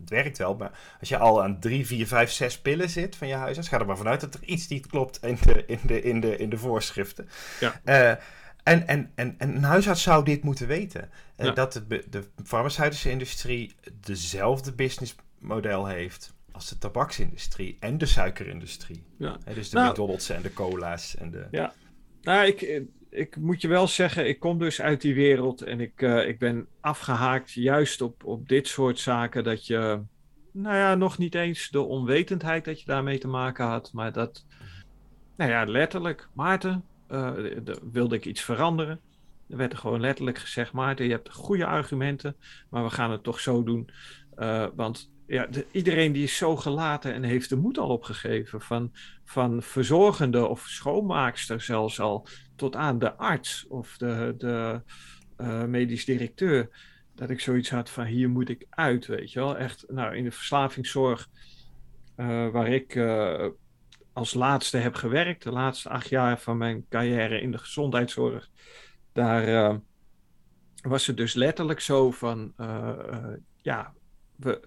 het 0.00 0.10
werkt 0.10 0.38
wel. 0.38 0.54
Maar 0.56 0.78
als 1.00 1.08
je 1.08 1.18
al 1.18 1.42
aan 1.42 1.60
drie, 1.60 1.86
vier, 1.86 2.06
vijf, 2.06 2.30
zes 2.30 2.60
pillen 2.60 2.90
zit 2.90 3.16
van 3.16 3.28
je 3.28 3.34
huisarts, 3.34 3.68
ga 3.68 3.78
er 3.78 3.86
maar 3.86 3.96
vanuit 3.96 4.20
dat 4.20 4.34
er 4.34 4.44
iets 4.44 4.68
niet 4.68 4.86
klopt 4.86 5.22
in 5.22 5.38
de, 5.42 5.64
in 5.66 5.80
de, 5.82 6.02
in 6.02 6.20
de, 6.20 6.36
in 6.36 6.50
de 6.50 6.58
voorschriften. 6.58 7.28
Ja. 7.60 7.80
En, 8.62 8.86
en, 8.86 9.10
en, 9.14 9.34
en 9.38 9.56
een 9.56 9.62
huisarts 9.62 10.02
zou 10.02 10.24
dit 10.24 10.42
moeten 10.42 10.66
weten. 10.66 11.10
Dat 11.36 11.72
de, 11.72 12.04
de 12.10 12.24
farmaceutische 12.44 13.10
industrie 13.10 13.74
dezelfde 14.00 14.72
business 14.72 15.14
model 15.38 15.86
heeft 15.86 16.32
als 16.52 16.68
de 16.68 16.78
tabaksindustrie 16.78 17.76
en 17.80 17.98
de 17.98 18.06
suikerindustrie. 18.06 19.02
Ja. 19.18 19.36
dus 19.54 19.70
de 19.70 19.76
nou, 19.76 19.90
McDonald's 19.90 20.28
en 20.28 20.42
de 20.42 20.52
cola's 20.52 21.16
en 21.16 21.30
de... 21.30 21.46
Ja, 21.50 21.72
nou, 22.22 22.46
ik, 22.46 22.82
ik 23.10 23.36
moet 23.36 23.60
je 23.60 23.68
wel 23.68 23.86
zeggen, 23.86 24.28
ik 24.28 24.40
kom 24.40 24.58
dus 24.58 24.80
uit 24.80 25.00
die 25.00 25.14
wereld 25.14 25.62
en 25.62 25.80
ik, 25.80 26.02
uh, 26.02 26.28
ik 26.28 26.38
ben 26.38 26.66
afgehaakt 26.80 27.52
juist 27.52 28.00
op, 28.00 28.24
op 28.24 28.48
dit 28.48 28.68
soort 28.68 28.98
zaken. 28.98 29.44
Dat 29.44 29.66
je, 29.66 30.00
nou 30.52 30.76
ja, 30.76 30.94
nog 30.94 31.18
niet 31.18 31.34
eens 31.34 31.70
de 31.70 31.80
onwetendheid 31.80 32.64
dat 32.64 32.80
je 32.80 32.86
daarmee 32.86 33.18
te 33.18 33.28
maken 33.28 33.66
had, 33.66 33.92
maar 33.92 34.12
dat, 34.12 34.44
nou 35.36 35.50
ja, 35.50 35.64
letterlijk, 35.64 36.28
Maarten, 36.32 36.84
uh, 37.10 37.32
wilde 37.92 38.14
ik 38.14 38.26
iets 38.26 38.42
veranderen. 38.42 39.00
Er 39.48 39.56
werd 39.56 39.72
er 39.72 39.78
gewoon 39.78 40.00
letterlijk 40.00 40.38
gezegd, 40.38 40.72
Maarten, 40.72 41.04
je 41.04 41.10
hebt 41.10 41.32
goede 41.32 41.66
argumenten, 41.66 42.36
maar 42.70 42.84
we 42.84 42.90
gaan 42.90 43.10
het 43.10 43.22
toch 43.22 43.40
zo 43.40 43.62
doen. 43.62 43.90
Uh, 44.36 44.66
want 44.74 45.10
ja, 45.28 45.48
iedereen 45.70 46.12
die 46.12 46.22
is 46.22 46.36
zo 46.36 46.56
gelaten 46.56 47.12
en 47.14 47.22
heeft 47.22 47.48
de 47.48 47.56
moed 47.56 47.78
al 47.78 47.88
opgegeven. 47.88 48.60
Van, 48.60 48.92
van 49.24 49.62
verzorgende 49.62 50.46
of 50.46 50.60
schoonmaakster 50.60 51.60
zelfs 51.60 52.00
al, 52.00 52.26
tot 52.56 52.76
aan 52.76 52.98
de 52.98 53.14
arts 53.14 53.66
of 53.66 53.96
de, 53.96 54.34
de 54.38 54.82
uh, 55.38 55.64
medisch 55.64 56.04
directeur. 56.04 56.68
Dat 57.14 57.30
ik 57.30 57.40
zoiets 57.40 57.70
had 57.70 57.90
van 57.90 58.04
hier 58.04 58.28
moet 58.28 58.48
ik 58.48 58.66
uit, 58.70 59.06
weet 59.06 59.32
je 59.32 59.38
wel. 59.38 59.56
Echt, 59.56 59.84
nou 59.88 60.16
in 60.16 60.24
de 60.24 60.30
verslavingszorg, 60.30 61.28
uh, 62.16 62.48
waar 62.50 62.68
ik 62.68 62.94
uh, 62.94 63.46
als 64.12 64.34
laatste 64.34 64.76
heb 64.76 64.94
gewerkt, 64.94 65.42
de 65.42 65.52
laatste 65.52 65.88
acht 65.88 66.08
jaar 66.08 66.40
van 66.40 66.56
mijn 66.56 66.86
carrière 66.88 67.40
in 67.40 67.50
de 67.50 67.58
gezondheidszorg, 67.58 68.50
daar 69.12 69.80
was 70.82 71.06
het 71.06 71.16
dus 71.16 71.34
letterlijk 71.34 71.80
zo 71.80 72.10
van, 72.10 72.52
ja, 73.56 73.94
we, 74.36 74.60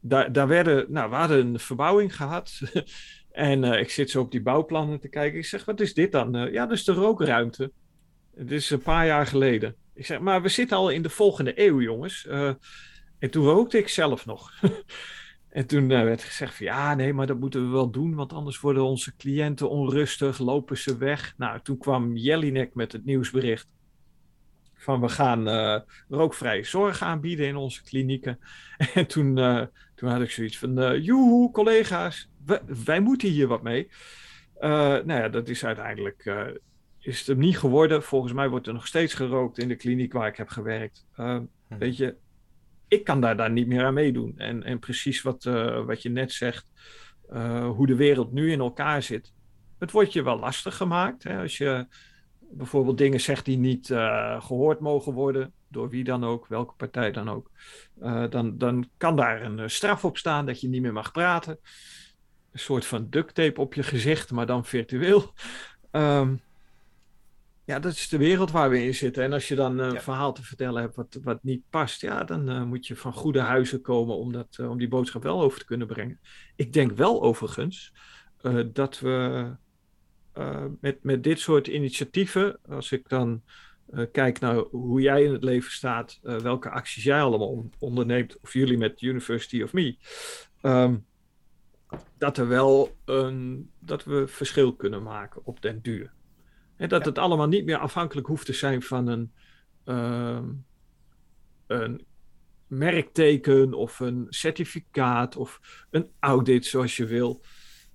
daar, 0.00 0.32
daar 0.32 0.48
werden, 0.48 0.86
nou, 0.88 1.10
we 1.10 1.16
hadden 1.16 1.46
een 1.46 1.58
verbouwing 1.58 2.16
gehad. 2.16 2.60
en 3.30 3.64
uh, 3.64 3.80
ik 3.80 3.90
zit 3.90 4.10
zo 4.10 4.20
op 4.20 4.30
die 4.30 4.42
bouwplannen 4.42 5.00
te 5.00 5.08
kijken. 5.08 5.38
Ik 5.38 5.44
zeg, 5.44 5.64
wat 5.64 5.80
is 5.80 5.94
dit 5.94 6.12
dan? 6.12 6.36
Uh, 6.36 6.52
ja, 6.52 6.66
dat 6.66 6.76
is 6.76 6.84
de 6.84 6.92
rookruimte. 6.92 7.72
Het 8.34 8.50
is 8.50 8.70
een 8.70 8.82
paar 8.82 9.06
jaar 9.06 9.26
geleden. 9.26 9.74
Ik 9.94 10.06
zeg, 10.06 10.20
maar 10.20 10.42
we 10.42 10.48
zitten 10.48 10.76
al 10.76 10.90
in 10.90 11.02
de 11.02 11.10
volgende 11.10 11.52
eeuw, 11.54 11.80
jongens. 11.80 12.26
Uh, 12.28 12.52
en 13.18 13.30
toen 13.30 13.44
rookte 13.44 13.78
ik 13.78 13.88
zelf 13.88 14.26
nog. 14.26 14.52
en 15.48 15.66
toen 15.66 15.88
werd 15.88 16.22
gezegd 16.22 16.54
van, 16.54 16.66
ja, 16.66 16.94
nee, 16.94 17.12
maar 17.12 17.26
dat 17.26 17.40
moeten 17.40 17.64
we 17.64 17.72
wel 17.72 17.90
doen. 17.90 18.14
Want 18.14 18.32
anders 18.32 18.60
worden 18.60 18.82
onze 18.82 19.16
cliënten 19.16 19.70
onrustig, 19.70 20.38
lopen 20.38 20.78
ze 20.78 20.96
weg. 20.96 21.34
Nou, 21.36 21.60
toen 21.62 21.78
kwam 21.78 22.16
Jellinek 22.16 22.74
met 22.74 22.92
het 22.92 23.04
nieuwsbericht 23.04 23.68
van 24.80 25.00
we 25.00 25.08
gaan 25.08 25.48
uh, 25.48 25.80
rookvrije 26.08 26.64
zorg 26.64 27.02
aanbieden 27.02 27.46
in 27.46 27.56
onze 27.56 27.82
klinieken. 27.82 28.38
En 28.94 29.06
toen, 29.06 29.38
uh, 29.38 29.62
toen 29.94 30.10
had 30.10 30.20
ik 30.20 30.30
zoiets 30.30 30.58
van, 30.58 30.82
uh, 30.82 31.04
joehoe, 31.04 31.50
collega's, 31.50 32.30
wij, 32.84 33.00
moeten 33.00 33.28
hier 33.28 33.46
wat 33.46 33.62
mee. 33.62 33.88
nou 34.60 35.12
ja, 35.12 35.28
dat 35.28 35.48
is 35.48 35.64
uiteindelijk, 35.64 36.50
is 36.98 37.18
het 37.18 37.26
hem 37.26 37.38
niet 37.38 37.58
geworden. 37.58 38.02
Volgens 38.02 38.32
mij 38.32 38.48
wordt 38.48 38.66
er 38.66 38.72
nog 38.72 38.86
steeds 38.86 39.14
gerookt 39.14 39.58
in 39.58 39.68
de 39.68 39.76
kliniek 39.76 40.12
waar 40.12 40.28
ik 40.28 40.36
heb 40.36 40.48
gewerkt. 40.48 41.06
Hm. 41.14 41.44
Weet 41.68 41.96
je, 41.96 42.16
ik 42.88 43.04
kan 43.04 43.20
daar, 43.20 43.36
daar 43.36 43.50
niet 43.50 43.66
meer 43.66 43.84
aan 43.84 43.94
meedoen. 43.94 44.34
En, 44.36 44.62
en 44.62 44.78
precies 44.78 45.22
wat, 45.22 45.44
wat 45.86 46.02
je 46.02 46.10
net 46.10 46.32
zegt, 46.32 46.66
hoe 47.74 47.86
de 47.86 47.96
wereld 47.96 48.32
nu 48.32 48.52
in 48.52 48.60
elkaar 48.60 49.02
zit. 49.02 49.32
Het 49.78 49.90
wordt 49.90 50.12
je 50.12 50.22
wel 50.22 50.38
lastig 50.38 50.76
gemaakt. 50.76 51.22
Hè, 51.22 51.40
als 51.40 51.58
je 51.58 51.86
bijvoorbeeld 52.50 52.98
dingen 52.98 53.20
zegt 53.20 53.44
die 53.44 53.58
niet 53.58 53.88
uh, 53.88 54.42
gehoord 54.42 54.80
mogen 54.80 55.12
worden, 55.12 55.52
door 55.68 55.88
wie 55.88 56.04
dan 56.04 56.24
ook, 56.24 56.46
welke 56.46 56.74
partij 56.76 57.12
dan 57.12 57.28
ook, 57.28 57.50
uh, 58.02 58.24
dan, 58.30 58.58
dan 58.58 58.88
kan 58.96 59.16
daar 59.16 59.42
een 59.42 59.58
uh, 59.58 59.66
straf 59.66 60.04
op 60.04 60.16
staan 60.16 60.46
dat 60.46 60.60
je 60.60 60.68
niet 60.68 60.82
meer 60.82 60.92
mag 60.92 61.12
praten. 61.12 61.58
Een 62.52 62.58
soort 62.58 62.86
van 62.86 63.06
duct 63.10 63.34
tape 63.34 63.60
op 63.60 63.74
je 63.74 63.82
gezicht, 63.82 64.30
maar 64.30 64.46
dan 64.46 64.64
virtueel. 64.64 65.32
Um, 65.90 66.40
ja, 67.70 67.78
dat 67.78 67.92
is 67.92 68.08
de 68.08 68.18
wereld 68.18 68.50
waar 68.50 68.70
we 68.70 68.84
in 68.84 68.94
zitten. 68.94 69.24
En 69.24 69.32
als 69.32 69.48
je 69.48 69.54
dan 69.54 69.78
een 69.78 69.92
ja. 69.92 70.00
verhaal 70.00 70.32
te 70.32 70.42
vertellen 70.42 70.82
hebt 70.82 70.96
wat, 70.96 71.18
wat 71.22 71.42
niet 71.42 71.62
past, 71.70 72.00
ja, 72.00 72.24
dan 72.24 72.68
moet 72.68 72.86
je 72.86 72.96
van 72.96 73.12
goede 73.12 73.40
huizen 73.40 73.80
komen 73.80 74.16
om, 74.16 74.32
dat, 74.32 74.58
om 74.58 74.78
die 74.78 74.88
boodschap 74.88 75.22
wel 75.22 75.40
over 75.40 75.58
te 75.58 75.64
kunnen 75.64 75.86
brengen. 75.86 76.20
Ik 76.56 76.72
denk 76.72 76.92
wel 76.92 77.22
overigens 77.22 77.92
dat 78.72 79.00
we 79.00 79.50
uh, 80.34 80.64
met, 80.80 81.04
met 81.04 81.22
dit 81.22 81.40
soort 81.40 81.66
initiatieven, 81.66 82.58
als 82.68 82.92
ik 82.92 83.08
dan 83.08 83.42
uh, 83.90 84.06
kijk 84.12 84.40
naar 84.40 84.56
hoe 84.56 85.00
jij 85.00 85.24
in 85.24 85.32
het 85.32 85.44
leven 85.44 85.72
staat, 85.72 86.20
uh, 86.22 86.36
welke 86.36 86.70
acties 86.70 87.04
jij 87.04 87.20
allemaal 87.20 87.70
onderneemt, 87.78 88.40
of 88.40 88.52
jullie 88.52 88.78
met 88.78 89.02
University 89.02 89.62
of 89.62 89.72
Me, 89.72 89.96
um, 90.62 91.06
dat 92.18 92.38
er 92.38 92.48
wel 92.48 92.96
een, 93.04 93.70
dat 93.78 94.04
we 94.04 94.26
verschil 94.26 94.74
kunnen 94.74 95.02
maken 95.02 95.40
op 95.44 95.62
den 95.62 95.82
duur. 95.82 96.12
En 96.76 96.88
dat 96.88 97.02
ja. 97.02 97.08
het 97.08 97.18
allemaal 97.18 97.48
niet 97.48 97.64
meer 97.64 97.78
afhankelijk 97.78 98.26
hoeft 98.26 98.46
te 98.46 98.52
zijn 98.52 98.82
van 98.82 99.06
een, 99.06 99.32
um, 99.84 100.64
een 101.66 102.04
merkteken 102.66 103.74
of 103.74 104.00
een 104.00 104.26
certificaat 104.28 105.36
of 105.36 105.60
een 105.90 106.10
audit, 106.18 106.66
zoals 106.66 106.96
je 106.96 107.06
wil. 107.06 107.42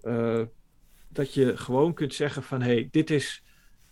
Uh, 0.03 0.41
dat 1.15 1.33
je 1.33 1.57
gewoon 1.57 1.93
kunt 1.93 2.13
zeggen 2.13 2.43
van 2.43 2.61
hé, 2.61 2.73
hey, 2.73 2.87
dit 2.91 3.09
is 3.09 3.43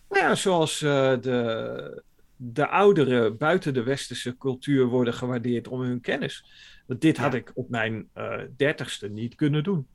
nou 0.09 0.26
ja, 0.26 0.36
zoals 0.36 0.82
uh, 0.82 0.91
de, 1.21 2.03
de 2.36 2.67
ouderen 2.67 3.38
buiten 3.38 3.74
de 3.74 3.84
westerse 3.84 4.38
cultuur 4.38 4.86
worden 4.86 5.13
gewaardeerd 5.13 5.67
om 5.67 5.82
hun 5.82 6.01
kennis. 6.01 6.45
Want 6.86 7.01
dit 7.01 7.17
had 7.17 7.34
ik 7.34 7.51
op 7.53 7.69
mijn 7.69 8.09
uh, 8.17 8.39
dertigste 8.57 9.09
niet 9.09 9.36
kunnen 9.36 9.63
doen. 9.63 9.88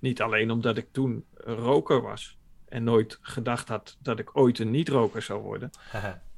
Niet 0.00 0.22
alleen 0.22 0.50
omdat 0.50 0.76
ik 0.76 0.86
toen 0.92 1.24
roker 1.34 2.02
was 2.02 2.38
en 2.68 2.84
nooit 2.84 3.18
gedacht 3.20 3.68
had 3.68 3.96
dat 4.00 4.18
ik 4.18 4.36
ooit 4.36 4.58
een 4.58 4.70
niet-roker 4.70 5.22
zou 5.22 5.42
worden. 5.42 5.70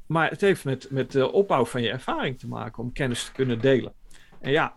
maar 0.07 0.31
het 0.31 0.41
heeft 0.41 0.65
met, 0.65 0.91
met 0.91 1.13
de 1.13 1.33
opbouw 1.33 1.65
van 1.65 1.83
je 1.83 1.91
ervaring 1.91 2.39
te 2.39 2.49
maken 2.49 2.83
om 2.83 2.93
kennis 2.93 3.25
te 3.25 3.33
kunnen 3.33 3.61
delen. 3.61 3.93
En 4.41 4.51
ja, 4.51 4.75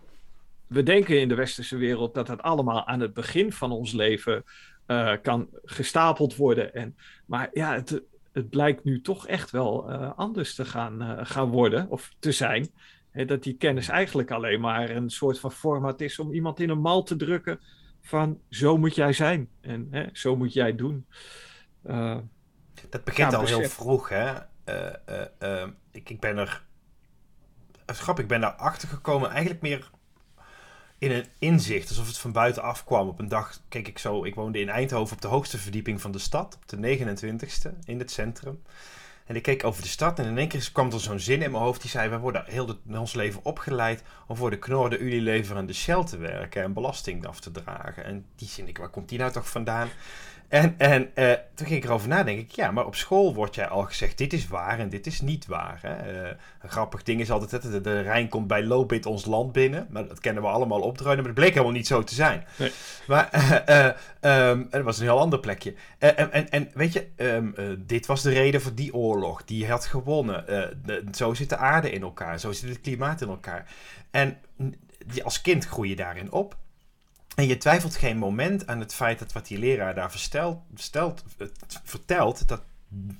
we 0.66 0.82
denken 0.82 1.20
in 1.20 1.28
de 1.28 1.34
westerse 1.34 1.76
wereld 1.76 2.14
dat 2.14 2.26
dat 2.26 2.42
allemaal 2.42 2.86
aan 2.86 3.00
het 3.00 3.14
begin 3.14 3.52
van 3.52 3.72
ons 3.72 3.92
leven 3.92 4.44
uh, 4.88 5.12
kan 5.22 5.48
gestapeld 5.64 6.36
worden. 6.36 6.74
En, 6.74 6.96
maar 7.26 7.48
ja, 7.52 7.74
het, 7.74 8.02
het 8.32 8.48
blijkt 8.48 8.84
nu 8.84 9.00
toch 9.00 9.26
echt 9.26 9.50
wel 9.50 9.90
uh, 9.90 10.12
anders 10.16 10.54
te 10.54 10.64
gaan, 10.64 11.02
uh, 11.02 11.18
gaan 11.22 11.48
worden 11.48 11.90
of 11.90 12.14
te 12.18 12.32
zijn. 12.32 12.70
He, 13.10 13.24
dat 13.24 13.42
die 13.42 13.56
kennis 13.56 13.88
eigenlijk 13.88 14.30
alleen 14.30 14.60
maar 14.60 14.90
een 14.90 15.10
soort 15.10 15.40
van 15.40 15.52
format 15.52 16.00
is 16.00 16.18
om 16.18 16.32
iemand 16.32 16.60
in 16.60 16.70
een 16.70 16.80
mal 16.80 17.02
te 17.02 17.16
drukken 17.16 17.60
van 18.00 18.40
zo 18.50 18.76
moet 18.76 18.94
jij 18.94 19.12
zijn 19.12 19.48
en 19.60 19.88
hè, 19.90 20.06
zo 20.12 20.36
moet 20.36 20.52
jij 20.52 20.74
doen. 20.74 21.06
dat 22.90 23.04
begint 23.04 23.34
al 23.34 23.46
heel 23.46 23.62
vroeg, 23.62 24.08
hè? 24.08 24.34
ik, 25.92 26.10
ik 26.10 26.20
ben 26.20 26.36
er. 26.36 26.66
Grap, 27.86 28.18
ik 28.18 28.28
ben 28.28 28.40
daar 28.40 28.52
achter 28.52 28.88
gekomen 28.88 29.30
eigenlijk 29.30 29.62
meer 29.62 29.90
in 30.98 31.10
een 31.10 31.26
inzicht, 31.38 31.88
alsof 31.88 32.06
het 32.06 32.18
van 32.18 32.32
buitenaf 32.32 32.84
kwam. 32.84 33.08
Op 33.08 33.18
een 33.18 33.28
dag 33.28 33.60
keek 33.68 33.88
ik 33.88 33.98
zo, 33.98 34.24
ik 34.24 34.34
woonde 34.34 34.60
in 34.60 34.68
Eindhoven 34.68 35.16
op 35.16 35.22
de 35.22 35.28
hoogste 35.28 35.58
verdieping 35.58 36.00
van 36.00 36.12
de 36.12 36.18
stad, 36.18 36.58
op 36.62 36.68
de 36.68 36.98
29ste 36.98 37.84
in 37.84 37.98
het 37.98 38.10
centrum. 38.10 38.62
En 39.28 39.36
ik 39.36 39.42
keek 39.42 39.64
over 39.64 39.82
de 39.82 39.88
stad 39.88 40.18
en 40.18 40.24
in 40.24 40.38
één 40.38 40.48
keer 40.48 40.70
kwam 40.72 40.92
er 40.92 41.00
zo'n 41.00 41.18
zin 41.18 41.42
in 41.42 41.50
mijn 41.50 41.62
hoofd 41.62 41.80
die 41.80 41.90
zei: 41.90 42.08
We 42.08 42.18
worden 42.18 42.44
heel 42.46 42.78
ons 42.86 43.14
leven 43.14 43.44
opgeleid 43.44 44.02
om 44.26 44.36
voor 44.36 44.50
de 44.50 44.58
Knor, 44.58 44.90
de 44.90 44.98
Unilever 44.98 45.56
en 45.56 45.66
de 45.66 45.72
Shell 45.72 46.04
te 46.04 46.16
werken 46.16 46.62
en 46.62 46.72
belasting 46.72 47.26
af 47.26 47.40
te 47.40 47.50
dragen. 47.50 48.04
En 48.04 48.26
die 48.36 48.48
zin, 48.48 48.68
ik, 48.68 48.78
waar 48.78 48.88
komt 48.88 49.08
die 49.08 49.18
nou 49.18 49.32
toch 49.32 49.50
vandaan? 49.50 49.88
En, 50.48 50.74
en 50.78 51.10
uh, 51.14 51.32
toen 51.54 51.66
ging 51.66 51.82
ik 51.82 51.84
erover 51.84 52.08
nadenken. 52.08 52.44
Ik, 52.44 52.50
ja, 52.50 52.70
maar 52.70 52.86
op 52.86 52.94
school 52.94 53.34
wordt 53.34 53.54
jij 53.54 53.68
al 53.68 53.82
gezegd: 53.82 54.18
dit 54.18 54.32
is 54.32 54.48
waar 54.48 54.78
en 54.78 54.88
dit 54.88 55.06
is 55.06 55.20
niet 55.20 55.46
waar. 55.46 55.78
Hè? 55.82 56.22
Uh, 56.22 56.28
een 56.60 56.68
grappig 56.68 57.02
ding 57.02 57.20
is 57.20 57.30
altijd: 57.30 57.62
de, 57.62 57.80
de 57.80 58.00
Rijn 58.00 58.28
komt 58.28 58.46
bij 58.46 58.64
Lobit 58.64 59.06
ons 59.06 59.24
land 59.24 59.52
binnen. 59.52 59.86
Maar 59.90 60.08
dat 60.08 60.20
kennen 60.20 60.42
we 60.42 60.48
allemaal 60.48 60.80
opdruinen. 60.80 61.24
Maar 61.24 61.34
dat 61.34 61.42
bleek 61.42 61.52
helemaal 61.54 61.76
niet 61.76 61.86
zo 61.86 62.04
te 62.04 62.14
zijn. 62.14 62.44
Nee. 62.56 62.72
Maar 63.06 63.30
uh, 64.22 64.48
um, 64.50 64.66
dat 64.70 64.82
was 64.82 64.98
een 64.98 65.04
heel 65.04 65.18
ander 65.18 65.40
plekje. 65.40 65.74
En, 65.98 66.32
en, 66.32 66.50
en, 66.50 66.70
weet 66.74 66.92
je, 66.92 67.06
um, 67.16 67.54
dit 67.78 68.06
was 68.06 68.22
de 68.22 68.30
reden 68.30 68.60
voor 68.60 68.74
die 68.74 68.94
oorlog. 68.94 69.44
Die 69.44 69.68
had 69.68 69.86
gewonnen. 69.86 70.44
De, 70.84 71.04
zo 71.12 71.34
zit 71.34 71.48
de 71.48 71.56
aarde 71.56 71.90
in 71.90 72.02
elkaar. 72.02 72.40
Zo 72.40 72.52
zit 72.52 72.68
het 72.68 72.80
klimaat 72.80 73.20
in 73.20 73.28
elkaar. 73.28 73.70
En 74.10 74.38
als 75.22 75.40
kind 75.40 75.64
groei 75.64 75.88
je 75.88 75.96
daarin 75.96 76.32
op. 76.32 76.56
En 77.38 77.46
je 77.46 77.56
twijfelt 77.56 77.96
geen 77.96 78.18
moment 78.18 78.66
aan 78.66 78.80
het 78.80 78.94
feit 78.94 79.18
dat 79.18 79.32
wat 79.32 79.46
die 79.46 79.58
leraar 79.58 79.94
daar 79.94 80.10
verstelt, 80.10 80.60
stelt, 80.74 81.24
vertelt, 81.84 82.48
dat 82.48 82.62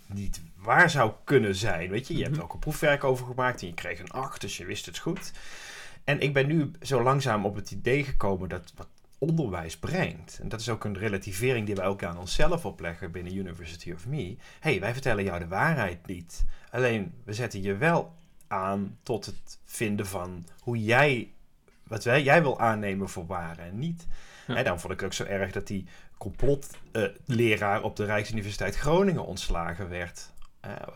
niet 0.06 0.40
waar 0.56 0.90
zou 0.90 1.12
kunnen 1.24 1.54
zijn. 1.54 1.90
Weet 1.90 2.06
je, 2.06 2.16
je 2.16 2.22
hebt 2.22 2.30
er 2.30 2.36
mhm. 2.36 2.46
ook 2.46 2.54
een 2.54 2.60
proefwerk 2.60 3.04
over 3.04 3.26
gemaakt 3.26 3.60
en 3.60 3.66
je 3.66 3.74
kreeg 3.74 3.98
een 3.98 4.10
8, 4.10 4.40
dus 4.40 4.56
je 4.56 4.64
wist 4.64 4.86
het 4.86 4.98
goed. 4.98 5.32
En 6.04 6.20
ik 6.20 6.32
ben 6.32 6.46
nu 6.46 6.70
zo 6.82 7.02
langzaam 7.02 7.44
op 7.44 7.54
het 7.54 7.70
idee 7.70 8.04
gekomen 8.04 8.48
dat 8.48 8.72
wat 8.76 8.88
onderwijs 9.18 9.78
brengt, 9.78 10.38
en 10.42 10.48
dat 10.48 10.60
is 10.60 10.68
ook 10.68 10.84
een 10.84 10.98
relativering 10.98 11.66
die 11.66 11.74
wij 11.74 11.86
ook 11.86 12.02
aan 12.02 12.18
onszelf 12.18 12.64
opleggen 12.64 13.10
binnen 13.10 13.36
University 13.36 13.92
of 13.92 14.06
Me. 14.06 14.36
hey, 14.60 14.80
wij 14.80 14.92
vertellen 14.92 15.24
jou 15.24 15.38
de 15.38 15.48
waarheid 15.48 16.06
niet. 16.06 16.44
Alleen 16.70 17.14
we 17.24 17.32
zetten 17.32 17.62
je 17.62 17.76
wel 17.76 18.14
aan 18.46 18.98
tot 19.02 19.26
het 19.26 19.58
vinden 19.64 20.06
van 20.06 20.46
hoe 20.60 20.82
jij 20.82 21.32
wat 21.88 22.02
jij 22.02 22.42
wil 22.42 22.60
aannemen 22.60 23.08
voor 23.08 23.26
waar 23.26 23.58
en 23.58 23.78
niet. 23.78 24.06
Ja. 24.46 24.54
En 24.54 24.64
dan 24.64 24.80
vond 24.80 24.92
ik 24.92 25.02
ook 25.02 25.12
zo 25.12 25.24
erg 25.24 25.52
dat 25.52 25.66
die 25.66 25.86
complotleraar 26.18 27.78
uh, 27.78 27.84
op 27.84 27.96
de 27.96 28.04
Rijksuniversiteit 28.04 28.76
Groningen 28.76 29.24
ontslagen 29.24 29.88
werd. 29.88 30.30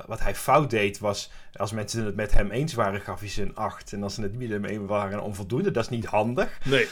wat 0.06 0.20
hij 0.20 0.34
fout 0.34 0.70
deed 0.70 0.98
was, 0.98 1.30
als 1.52 1.72
mensen 1.72 2.04
het 2.04 2.16
met 2.16 2.32
hem 2.32 2.50
eens 2.50 2.74
waren, 2.74 3.00
gaf 3.00 3.20
hij 3.20 3.28
ze 3.28 3.42
een 3.42 3.56
8. 3.56 3.92
En 3.92 4.02
als 4.02 4.14
ze 4.14 4.22
het 4.22 4.38
niet 4.38 4.60
met 4.60 4.70
hem 4.70 4.86
waren, 4.86 5.22
onvoldoende. 5.22 5.70
Dat 5.70 5.82
is 5.82 5.90
niet 5.90 6.06
handig. 6.06 6.58
Nee. 6.64 6.88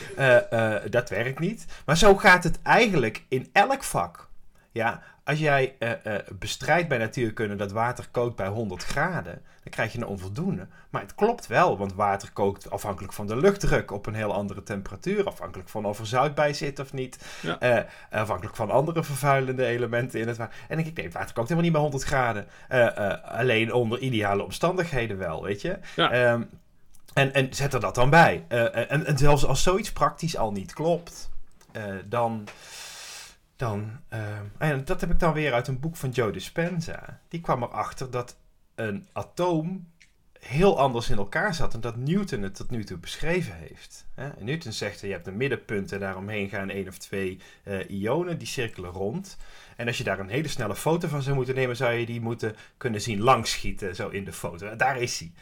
dat 0.90 1.08
werkt 1.08 1.38
niet. 1.38 1.66
Maar 1.86 1.96
zo 1.96 2.16
gaat 2.16 2.44
het 2.44 2.62
eigenlijk 2.62 3.24
in 3.28 3.48
elk 3.52 3.84
vak. 3.84 4.28
Ja, 4.72 5.02
als 5.30 5.38
jij 5.38 5.76
uh, 5.78 5.90
uh, 6.06 6.14
bestrijdt 6.38 6.88
bij 6.88 6.98
natuurkunde 6.98 7.56
dat 7.56 7.72
water 7.72 8.08
kookt 8.10 8.36
bij 8.36 8.48
100 8.48 8.84
graden, 8.84 9.42
dan 9.62 9.72
krijg 9.72 9.92
je 9.92 9.98
een 9.98 10.06
onvoldoende. 10.06 10.66
Maar 10.90 11.02
het 11.02 11.14
klopt 11.14 11.46
wel, 11.46 11.78
want 11.78 11.94
water 11.94 12.32
kookt 12.32 12.70
afhankelijk 12.70 13.12
van 13.12 13.26
de 13.26 13.36
luchtdruk 13.36 13.90
op 13.90 14.06
een 14.06 14.14
heel 14.14 14.32
andere 14.32 14.62
temperatuur. 14.62 15.26
Afhankelijk 15.26 15.68
van 15.68 15.84
of 15.84 15.98
er 15.98 16.06
zout 16.06 16.34
bij 16.34 16.52
zit 16.52 16.78
of 16.78 16.92
niet. 16.92 17.18
Uh, 17.62 17.78
afhankelijk 18.10 18.56
van 18.56 18.70
andere 18.70 19.04
vervuilende 19.04 19.64
elementen 19.64 20.20
in 20.20 20.28
het 20.28 20.36
water. 20.36 20.54
En 20.68 20.76
denk 20.76 20.88
ik, 20.88 20.96
nee, 20.96 21.10
water 21.10 21.34
kookt 21.34 21.48
helemaal 21.48 21.62
niet 21.62 21.72
bij 21.72 21.80
100 21.80 22.02
graden. 22.02 22.46
alleen 23.24 23.72
onder 23.72 23.98
ideale 23.98 24.42
omstandigheden 24.42 25.18
wel, 25.18 25.42
weet 25.42 25.60
je. 25.60 25.78
Ja. 25.96 26.32
Um, 26.32 26.48
en, 27.14 27.34
en 27.34 27.54
zet 27.54 27.74
er 27.74 27.80
dat 27.80 27.94
dan 27.94 28.10
bij. 28.10 28.44
en, 28.48 29.06
en 29.06 29.18
zelfs 29.18 29.46
als 29.46 29.62
zoiets 29.62 29.92
praktisch 29.92 30.36
al 30.36 30.52
niet 30.52 30.72
klopt, 30.72 31.30
dan 32.04 32.48
dan, 33.60 34.00
uh, 34.12 34.38
en 34.58 34.84
dat 34.84 35.00
heb 35.00 35.10
ik 35.10 35.18
dan 35.18 35.32
weer 35.32 35.52
uit 35.52 35.68
een 35.68 35.80
boek 35.80 35.96
van 35.96 36.10
Joe 36.10 36.32
Dispenza. 36.32 37.20
Die 37.28 37.40
kwam 37.40 37.62
erachter 37.62 38.10
dat 38.10 38.36
een 38.74 39.08
atoom 39.12 39.88
heel 40.38 40.78
anders 40.78 41.10
in 41.10 41.16
elkaar 41.16 41.54
zat 41.54 41.74
en 41.74 41.80
dat 41.80 41.96
Newton 41.96 42.42
het 42.42 42.54
tot 42.54 42.70
nu 42.70 42.84
toe 42.84 42.98
beschreven 42.98 43.54
heeft. 43.54 44.06
Newton 44.38 44.72
zegt, 44.72 45.00
je 45.00 45.06
hebt 45.06 45.26
een 45.26 45.36
middenpunt 45.36 45.92
en 45.92 46.00
daaromheen 46.00 46.48
gaan 46.48 46.70
één 46.70 46.88
of 46.88 46.98
twee 46.98 47.40
uh, 47.64 47.90
ionen, 47.90 48.38
die 48.38 48.46
cirkelen 48.46 48.90
rond. 48.90 49.36
En 49.76 49.86
als 49.86 49.98
je 49.98 50.04
daar 50.04 50.18
een 50.18 50.28
hele 50.28 50.48
snelle 50.48 50.76
foto 50.76 51.08
van 51.08 51.22
zou 51.22 51.36
moeten 51.36 51.54
nemen, 51.54 51.76
zou 51.76 51.92
je 51.92 52.06
die 52.06 52.20
moeten 52.20 52.56
kunnen 52.76 53.00
zien 53.00 53.20
langschieten, 53.20 53.94
zo 53.94 54.08
in 54.08 54.24
de 54.24 54.32
foto. 54.32 54.76
Daar 54.76 55.00
is 55.00 55.18
hij. 55.18 55.32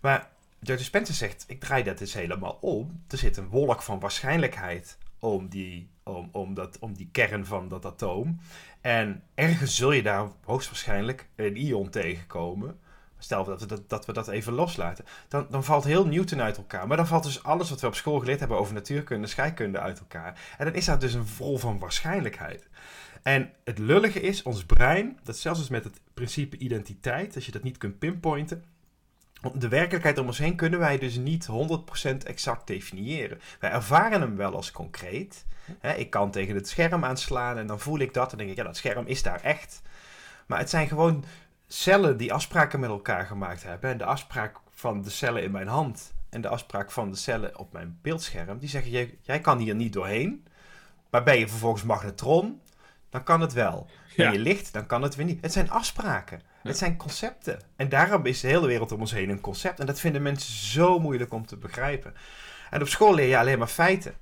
Maar 0.00 0.30
Joe 0.60 0.76
Dispenza 0.76 1.12
zegt, 1.12 1.44
ik 1.46 1.60
draai 1.60 1.82
dat 1.82 2.00
eens 2.00 2.14
helemaal 2.14 2.58
om. 2.60 3.02
Er 3.08 3.18
zit 3.18 3.36
een 3.36 3.48
wolk 3.48 3.82
van 3.82 4.00
waarschijnlijkheid 4.00 4.98
om 5.18 5.48
die, 5.48 5.90
om, 6.02 6.28
om, 6.32 6.54
dat, 6.54 6.78
om 6.78 6.94
die 6.94 7.08
kern 7.12 7.46
van 7.46 7.68
dat 7.68 7.84
atoom. 7.84 8.40
En 8.80 9.22
ergens 9.34 9.76
zul 9.76 9.92
je 9.92 10.02
daar 10.02 10.28
hoogstwaarschijnlijk 10.44 11.28
een 11.36 11.56
ion 11.56 11.90
tegenkomen. 11.90 12.78
Stel 13.18 13.44
dat 13.44 13.60
we 13.60 13.66
dat, 13.66 13.88
dat 13.88 14.06
we 14.06 14.12
dat 14.12 14.28
even 14.28 14.52
loslaten. 14.52 15.04
Dan, 15.28 15.46
dan 15.50 15.64
valt 15.64 15.84
heel 15.84 16.06
Newton 16.06 16.40
uit 16.40 16.56
elkaar. 16.56 16.86
Maar 16.86 16.96
dan 16.96 17.06
valt 17.06 17.24
dus 17.24 17.42
alles 17.42 17.70
wat 17.70 17.80
we 17.80 17.86
op 17.86 17.94
school 17.94 18.18
geleerd 18.18 18.38
hebben 18.38 18.58
over 18.58 18.74
natuurkunde 18.74 19.26
scheikunde 19.26 19.78
uit 19.78 19.98
elkaar. 19.98 20.54
En 20.58 20.64
dan 20.64 20.74
is 20.74 20.84
dat 20.84 21.00
dus 21.00 21.14
een 21.14 21.26
vol 21.26 21.58
van 21.58 21.78
waarschijnlijkheid. 21.78 22.68
En 23.22 23.52
het 23.64 23.78
lullige 23.78 24.20
is, 24.20 24.42
ons 24.42 24.64
brein, 24.64 25.18
dat 25.22 25.36
zelfs 25.38 25.58
dus 25.58 25.68
met 25.68 25.84
het 25.84 26.00
principe 26.14 26.58
identiteit, 26.58 27.34
als 27.34 27.46
je 27.46 27.52
dat 27.52 27.62
niet 27.62 27.78
kunt 27.78 27.98
pinpointen, 27.98 28.64
de 29.54 29.68
werkelijkheid 29.68 30.18
om 30.18 30.26
ons 30.26 30.38
heen 30.38 30.56
kunnen 30.56 30.78
wij 30.78 30.98
dus 30.98 31.16
niet 31.16 31.48
100% 31.50 32.16
exact 32.24 32.66
definiëren. 32.66 33.40
Wij 33.60 33.70
ervaren 33.70 34.20
hem 34.20 34.36
wel 34.36 34.54
als 34.54 34.70
concreet. 34.70 35.46
ik 35.96 36.10
kan 36.10 36.30
tegen 36.30 36.54
het 36.54 36.68
scherm 36.68 37.04
aanslaan 37.04 37.58
en 37.58 37.66
dan 37.66 37.80
voel 37.80 37.98
ik 37.98 38.14
dat 38.14 38.32
en 38.32 38.38
denk 38.38 38.50
ik, 38.50 38.56
ja, 38.56 38.62
dat 38.62 38.76
scherm 38.76 39.06
is 39.06 39.22
daar 39.22 39.40
echt. 39.40 39.82
Maar 40.46 40.58
het 40.58 40.70
zijn 40.70 40.88
gewoon 40.88 41.24
cellen 41.66 42.16
die 42.16 42.32
afspraken 42.32 42.80
met 42.80 42.90
elkaar 42.90 43.26
gemaakt 43.26 43.62
hebben. 43.62 43.90
En 43.90 43.98
de 43.98 44.04
afspraak 44.04 44.56
van 44.70 45.02
de 45.02 45.10
cellen 45.10 45.42
in 45.42 45.50
mijn 45.50 45.68
hand 45.68 46.12
en 46.28 46.40
de 46.40 46.48
afspraak 46.48 46.90
van 46.90 47.10
de 47.10 47.16
cellen 47.16 47.58
op 47.58 47.72
mijn 47.72 47.98
beeldscherm, 48.02 48.58
die 48.58 48.68
zeggen, 48.68 48.90
jij, 48.90 49.18
jij 49.20 49.40
kan 49.40 49.58
hier 49.58 49.74
niet 49.74 49.92
doorheen. 49.92 50.46
Maar 51.10 51.22
ben 51.22 51.38
je 51.38 51.48
vervolgens 51.48 51.82
magnetron, 51.82 52.60
dan 53.10 53.22
kan 53.22 53.40
het 53.40 53.52
wel. 53.52 53.86
Ben 54.16 54.32
je 54.32 54.38
licht, 54.38 54.72
dan 54.72 54.86
kan 54.86 55.02
het 55.02 55.14
weer 55.14 55.26
niet. 55.26 55.40
Het 55.40 55.52
zijn 55.52 55.70
afspraken. 55.70 56.40
Het 56.68 56.78
zijn 56.78 56.96
concepten. 56.96 57.60
En 57.76 57.88
daarom 57.88 58.26
is 58.26 58.40
de 58.40 58.48
hele 58.48 58.66
wereld 58.66 58.92
om 58.92 59.00
ons 59.00 59.12
heen 59.12 59.28
een 59.28 59.40
concept. 59.40 59.80
En 59.80 59.86
dat 59.86 60.00
vinden 60.00 60.22
mensen 60.22 60.52
zo 60.52 60.98
moeilijk 60.98 61.32
om 61.32 61.46
te 61.46 61.56
begrijpen. 61.56 62.14
En 62.70 62.80
op 62.80 62.88
school 62.88 63.14
leer 63.14 63.28
je 63.28 63.38
alleen 63.38 63.58
maar 63.58 63.66
feiten. 63.68 64.14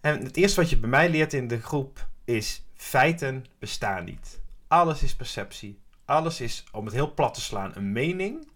En 0.00 0.22
het 0.24 0.36
eerste 0.36 0.60
wat 0.60 0.70
je 0.70 0.78
bij 0.78 0.90
mij 0.90 1.10
leert 1.10 1.32
in 1.32 1.48
de 1.48 1.60
groep 1.60 2.08
is: 2.24 2.64
feiten 2.74 3.46
bestaan 3.58 4.04
niet. 4.04 4.40
Alles 4.68 5.02
is 5.02 5.16
perceptie. 5.16 5.78
Alles 6.04 6.40
is, 6.40 6.64
om 6.72 6.84
het 6.84 6.94
heel 6.94 7.14
plat 7.14 7.34
te 7.34 7.40
slaan, 7.40 7.72
een 7.74 7.92
mening. 7.92 8.48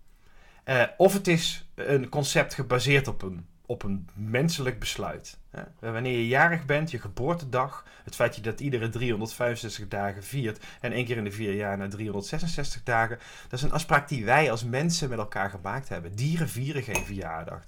Uh, 0.65 0.85
of 0.97 1.13
het 1.13 1.29
is 1.29 1.69
een 1.75 2.09
concept 2.09 2.55
gebaseerd 2.55 3.09
op 3.09 3.23
een 3.23 3.47
op 3.67 3.83
een 3.83 4.09
menselijk 4.15 4.79
besluit. 4.79 5.39
Wanneer 5.79 6.13
je 6.13 6.29
jarig 6.29 6.65
bent, 6.65 6.91
je 6.91 6.99
geboortedag, 6.99 7.85
het 8.05 8.15
feit 8.15 8.45
dat 8.45 8.59
je 8.59 8.65
iedere 8.65 8.89
365 8.89 9.89
dagen 9.89 10.23
viert 10.23 10.65
en 10.81 10.93
één 10.93 11.05
keer 11.05 11.17
in 11.17 11.25
de 11.25 11.31
vier 11.31 11.55
jaar 11.55 11.79
naar 11.79 11.89
366 11.89 12.83
dagen, 12.83 13.19
dat 13.49 13.59
is 13.59 13.65
een 13.65 13.73
afspraak 13.73 14.09
die 14.09 14.25
wij 14.25 14.51
als 14.51 14.65
mensen 14.65 15.09
met 15.09 15.19
elkaar 15.19 15.51
gemaakt 15.51 15.89
hebben. 15.89 16.15
Dieren 16.15 16.49
vieren 16.49 16.83
geen 16.83 17.05
verjaardag. 17.05 17.63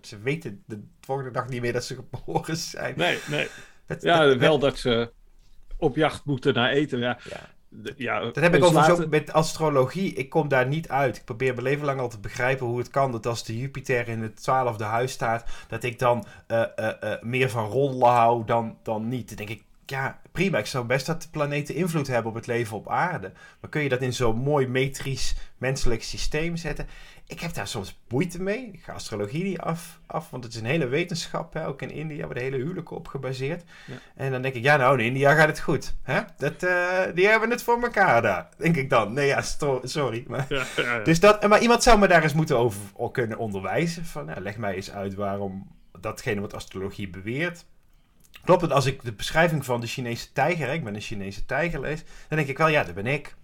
Ze 0.00 0.18
weten 0.18 0.62
de 0.66 0.82
volgende 1.00 1.30
dag 1.30 1.48
niet 1.48 1.60
meer 1.60 1.72
dat 1.72 1.84
ze 1.84 1.94
geboren 1.94 2.56
zijn. 2.56 2.94
Nee, 2.96 3.18
nee. 3.28 3.48
ja, 4.00 4.36
wel 4.36 4.58
dat 4.58 4.78
ze 4.78 5.12
op 5.76 5.96
jacht 5.96 6.24
moeten 6.24 6.54
naar 6.54 6.70
eten. 6.70 6.98
Ja. 6.98 7.18
ja 7.28 7.54
ja, 7.96 8.20
dat 8.20 8.34
heb 8.34 8.54
ik 8.54 8.64
overigens 8.64 9.00
ook 9.00 9.10
met 9.10 9.32
astrologie. 9.32 10.12
Ik 10.12 10.28
kom 10.28 10.48
daar 10.48 10.66
niet 10.66 10.88
uit. 10.88 11.16
Ik 11.16 11.24
probeer 11.24 11.52
mijn 11.52 11.66
leven 11.66 11.84
lang 11.84 12.00
al 12.00 12.08
te 12.08 12.18
begrijpen 12.18 12.66
hoe 12.66 12.78
het 12.78 12.90
kan 12.90 13.12
dat 13.12 13.26
als 13.26 13.44
de 13.44 13.58
Jupiter 13.58 14.08
in 14.08 14.22
het 14.22 14.42
twaalfde 14.42 14.84
huis 14.84 15.12
staat, 15.12 15.44
dat 15.68 15.82
ik 15.82 15.98
dan 15.98 16.24
uh, 16.48 16.62
uh, 16.76 16.90
uh, 17.04 17.12
meer 17.20 17.50
van 17.50 17.66
rollen 17.66 18.08
hou 18.08 18.44
dan, 18.44 18.76
dan 18.82 19.08
niet. 19.08 19.28
Dan 19.28 19.36
denk 19.36 19.48
ik, 19.48 19.62
ja, 19.86 20.20
prima. 20.32 20.58
Ik 20.58 20.66
zou 20.66 20.84
best 20.84 21.06
dat 21.06 21.22
de 21.22 21.28
planeten 21.30 21.74
invloed 21.74 22.06
hebben 22.06 22.30
op 22.30 22.36
het 22.36 22.46
leven 22.46 22.76
op 22.76 22.88
aarde. 22.88 23.32
Maar 23.60 23.70
kun 23.70 23.82
je 23.82 23.88
dat 23.88 24.02
in 24.02 24.12
zo'n 24.12 24.36
mooi 24.36 24.66
metrisch 24.66 25.34
menselijk 25.58 26.02
systeem 26.02 26.56
zetten? 26.56 26.86
Ik 27.26 27.40
heb 27.40 27.54
daar 27.54 27.66
soms 27.66 28.00
moeite 28.08 28.42
mee. 28.42 28.70
Ik 28.72 28.82
ga 28.82 28.92
astrologie 28.92 29.44
niet 29.44 29.58
af, 29.58 30.00
af 30.06 30.30
want 30.30 30.44
het 30.44 30.52
is 30.52 30.60
een 30.60 30.66
hele 30.66 30.86
wetenschap. 30.86 31.52
Hè? 31.52 31.66
Ook 31.66 31.82
in 31.82 31.90
India 31.90 32.24
wordt 32.24 32.38
de 32.38 32.44
hele 32.44 32.56
huwelijken 32.56 32.96
op 32.96 33.08
gebaseerd. 33.08 33.64
Ja. 33.86 33.94
En 34.14 34.30
dan 34.30 34.42
denk 34.42 34.54
ik, 34.54 34.62
ja 34.62 34.76
nou, 34.76 34.98
in 34.98 35.04
India 35.04 35.34
gaat 35.34 35.48
het 35.48 35.60
goed. 35.60 35.94
Hè? 36.02 36.20
Dat, 36.36 36.62
uh, 36.62 37.00
die 37.14 37.26
hebben 37.26 37.50
het 37.50 37.62
voor 37.62 37.82
elkaar 37.82 38.22
daar. 38.22 38.48
Denk 38.56 38.76
ik 38.76 38.90
dan. 38.90 39.12
Nee 39.12 39.26
ja, 39.26 39.42
sorry. 39.82 40.24
Maar, 40.26 40.46
ja, 40.48 40.98
Dus 40.98 41.20
dat, 41.20 41.48
maar 41.48 41.60
iemand 41.60 41.82
zou 41.82 41.98
me 41.98 42.08
daar 42.08 42.22
eens 42.22 42.32
moeten 42.32 42.58
over 42.58 42.80
kunnen 43.12 43.38
onderwijzen. 43.38 44.04
Van, 44.04 44.24
nou, 44.24 44.40
leg 44.40 44.56
mij 44.56 44.74
eens 44.74 44.90
uit 44.90 45.14
waarom 45.14 45.74
datgene 46.00 46.40
wat 46.40 46.54
astrologie 46.54 47.10
beweert 47.10 47.64
Klopt 48.46 48.62
het, 48.62 48.72
als 48.72 48.86
ik 48.86 49.04
de 49.04 49.12
beschrijving 49.12 49.64
van 49.64 49.80
de 49.80 49.86
Chinese 49.86 50.32
tijger, 50.32 50.72
ik 50.72 50.84
ben 50.84 50.94
een 50.94 51.00
Chinese 51.00 51.44
tijger 51.46 51.80
lees, 51.80 52.02
dan 52.28 52.38
denk 52.38 52.48
ik 52.48 52.58
wel, 52.58 52.68
ja, 52.68 52.84
dat 52.84 52.94
ben 52.94 53.06
ik. 53.06 53.34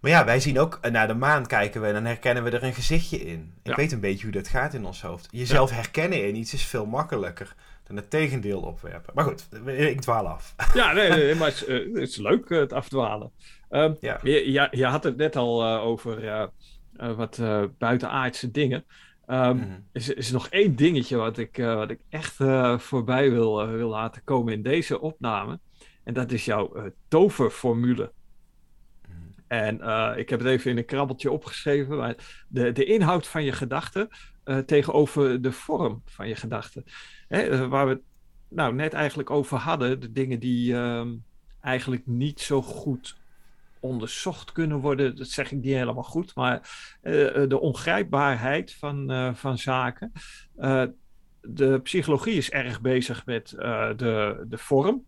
Maar 0.00 0.10
ja, 0.10 0.24
wij 0.24 0.40
zien 0.40 0.58
ook 0.58 0.78
naar 0.90 1.06
de 1.06 1.14
maan 1.14 1.46
kijken 1.46 1.80
we 1.80 1.86
en 1.86 1.92
dan 1.92 2.04
herkennen 2.04 2.44
we 2.44 2.50
er 2.50 2.62
een 2.62 2.74
gezichtje 2.74 3.18
in. 3.18 3.54
Ik 3.62 3.76
weet 3.76 3.92
een 3.92 4.00
beetje 4.00 4.24
hoe 4.24 4.34
dat 4.34 4.48
gaat 4.48 4.74
in 4.74 4.84
ons 4.84 5.02
hoofd. 5.02 5.28
Jezelf 5.30 5.70
herkennen 5.70 6.28
in 6.28 6.36
iets 6.36 6.54
is 6.54 6.64
veel 6.64 6.86
makkelijker 6.86 7.54
dan 7.86 7.96
het 7.96 8.10
tegendeel 8.10 8.60
opwerpen. 8.60 9.14
Maar 9.14 9.24
goed, 9.24 9.48
ik 9.66 10.00
dwaal 10.00 10.26
af. 10.28 10.54
Ja, 10.74 10.92
nee, 10.92 11.34
maar 11.34 11.48
het 11.48 11.54
is, 11.54 11.68
uh, 11.68 11.94
het 11.94 12.08
is 12.08 12.16
leuk 12.16 12.48
uh, 12.48 12.58
het 12.58 12.72
afdwalen. 12.72 13.30
Uh, 13.70 13.90
ja. 14.00 14.20
Je, 14.22 14.68
je, 14.70 14.86
had 14.86 15.04
het 15.04 15.16
net 15.16 15.36
al 15.36 15.64
uh, 15.64 15.84
over 15.84 16.50
wat 17.16 17.40
buitenaardse 17.78 18.50
dingen. 18.50 18.84
Um, 19.26 19.56
mm. 19.56 19.86
is, 19.92 20.08
is 20.08 20.30
nog 20.30 20.48
één 20.48 20.76
dingetje 20.76 21.16
wat 21.16 21.38
ik, 21.38 21.56
wat 21.56 21.90
ik 21.90 22.00
echt 22.08 22.36
voorbij 22.76 23.30
wil, 23.30 23.66
wil 23.68 23.88
laten 23.88 24.24
komen 24.24 24.52
in 24.52 24.62
deze 24.62 25.00
opname. 25.00 25.58
En 26.04 26.14
dat 26.14 26.32
is 26.32 26.44
jouw 26.44 26.92
toverformule. 27.08 28.12
En 29.46 29.74
ik 30.18 30.28
heb 30.28 30.38
het 30.38 30.48
even 30.48 30.70
in 30.70 30.76
een 30.76 30.84
krabbeltje 30.84 31.30
opgeschreven. 31.30 31.96
Maar 31.96 32.44
de, 32.48 32.72
de 32.72 32.84
inhoud 32.84 33.26
van 33.26 33.44
je 33.44 33.52
gedachten 33.52 34.08
tegenover 34.66 35.42
de 35.42 35.52
vorm 35.52 36.02
van 36.04 36.28
je 36.28 36.34
gedachten. 36.34 36.84
waar 37.68 37.86
we 37.86 37.92
het 37.92 38.02
nou, 38.48 38.74
net 38.74 38.92
eigenlijk 38.92 39.30
over 39.30 39.58
hadden. 39.58 40.00
De 40.00 40.12
dingen 40.12 40.40
die 40.40 40.74
um, 40.74 41.24
eigenlijk 41.60 42.06
niet 42.06 42.40
zo 42.40 42.62
goed 42.62 43.16
onderzocht 43.80 44.52
kunnen 44.52 44.78
worden. 44.78 45.16
Dat 45.16 45.28
zeg 45.28 45.52
ik 45.52 45.62
niet 45.62 45.74
helemaal 45.74 46.02
goed, 46.02 46.34
maar 46.34 46.60
de 47.48 47.58
ongrijpbaarheid 47.60 48.74
van, 48.74 49.32
van 49.36 49.58
zaken. 49.58 50.12
De 51.40 51.80
psychologie 51.82 52.34
is 52.34 52.50
erg 52.50 52.80
bezig 52.80 53.26
met 53.26 53.48
de, 53.96 54.44
de 54.48 54.58
vorm. 54.58 55.04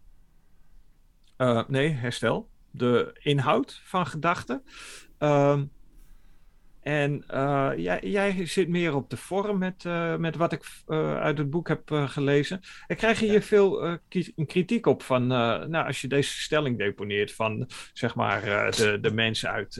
nee, 1.68 1.90
herstel. 1.90 2.48
De 2.70 3.18
inhoud 3.22 3.80
van 3.84 4.06
gedachten. 4.06 4.62
Ehm, 5.18 5.64
en 6.80 7.24
uh, 7.30 7.70
jij, 7.76 8.00
jij, 8.02 8.46
zit 8.46 8.68
meer 8.68 8.94
op 8.94 9.10
de 9.10 9.16
vorm 9.16 9.58
met, 9.58 9.84
uh, 9.84 10.16
met 10.16 10.36
wat 10.36 10.52
ik 10.52 10.64
uh, 10.88 11.16
uit 11.20 11.38
het 11.38 11.50
boek 11.50 11.68
heb 11.68 11.90
gelezen. 11.90 12.60
En 12.86 12.96
krijg 12.96 13.20
je 13.20 13.26
hier 13.26 13.42
veel 13.42 13.98
kritiek 14.46 14.86
op 14.86 15.02
van, 15.02 15.26
nou, 15.26 15.86
als 15.86 16.00
je 16.00 16.08
deze 16.08 16.40
stelling 16.40 16.78
deponeert 16.78 17.32
van, 17.32 17.68
zeg 17.92 18.14
maar, 18.14 18.42
de, 18.70 18.98
de 19.00 19.12
mensen 19.12 19.50
uit 19.50 19.74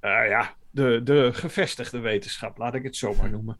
ja, 0.00 0.54
de, 0.70 1.00
de 1.04 1.30
gevestigde 1.32 1.98
wetenschap, 1.98 2.58
laat 2.58 2.74
ik 2.74 2.82
het 2.82 2.96
zo 2.96 3.14
maar 3.14 3.30
noemen. 3.30 3.58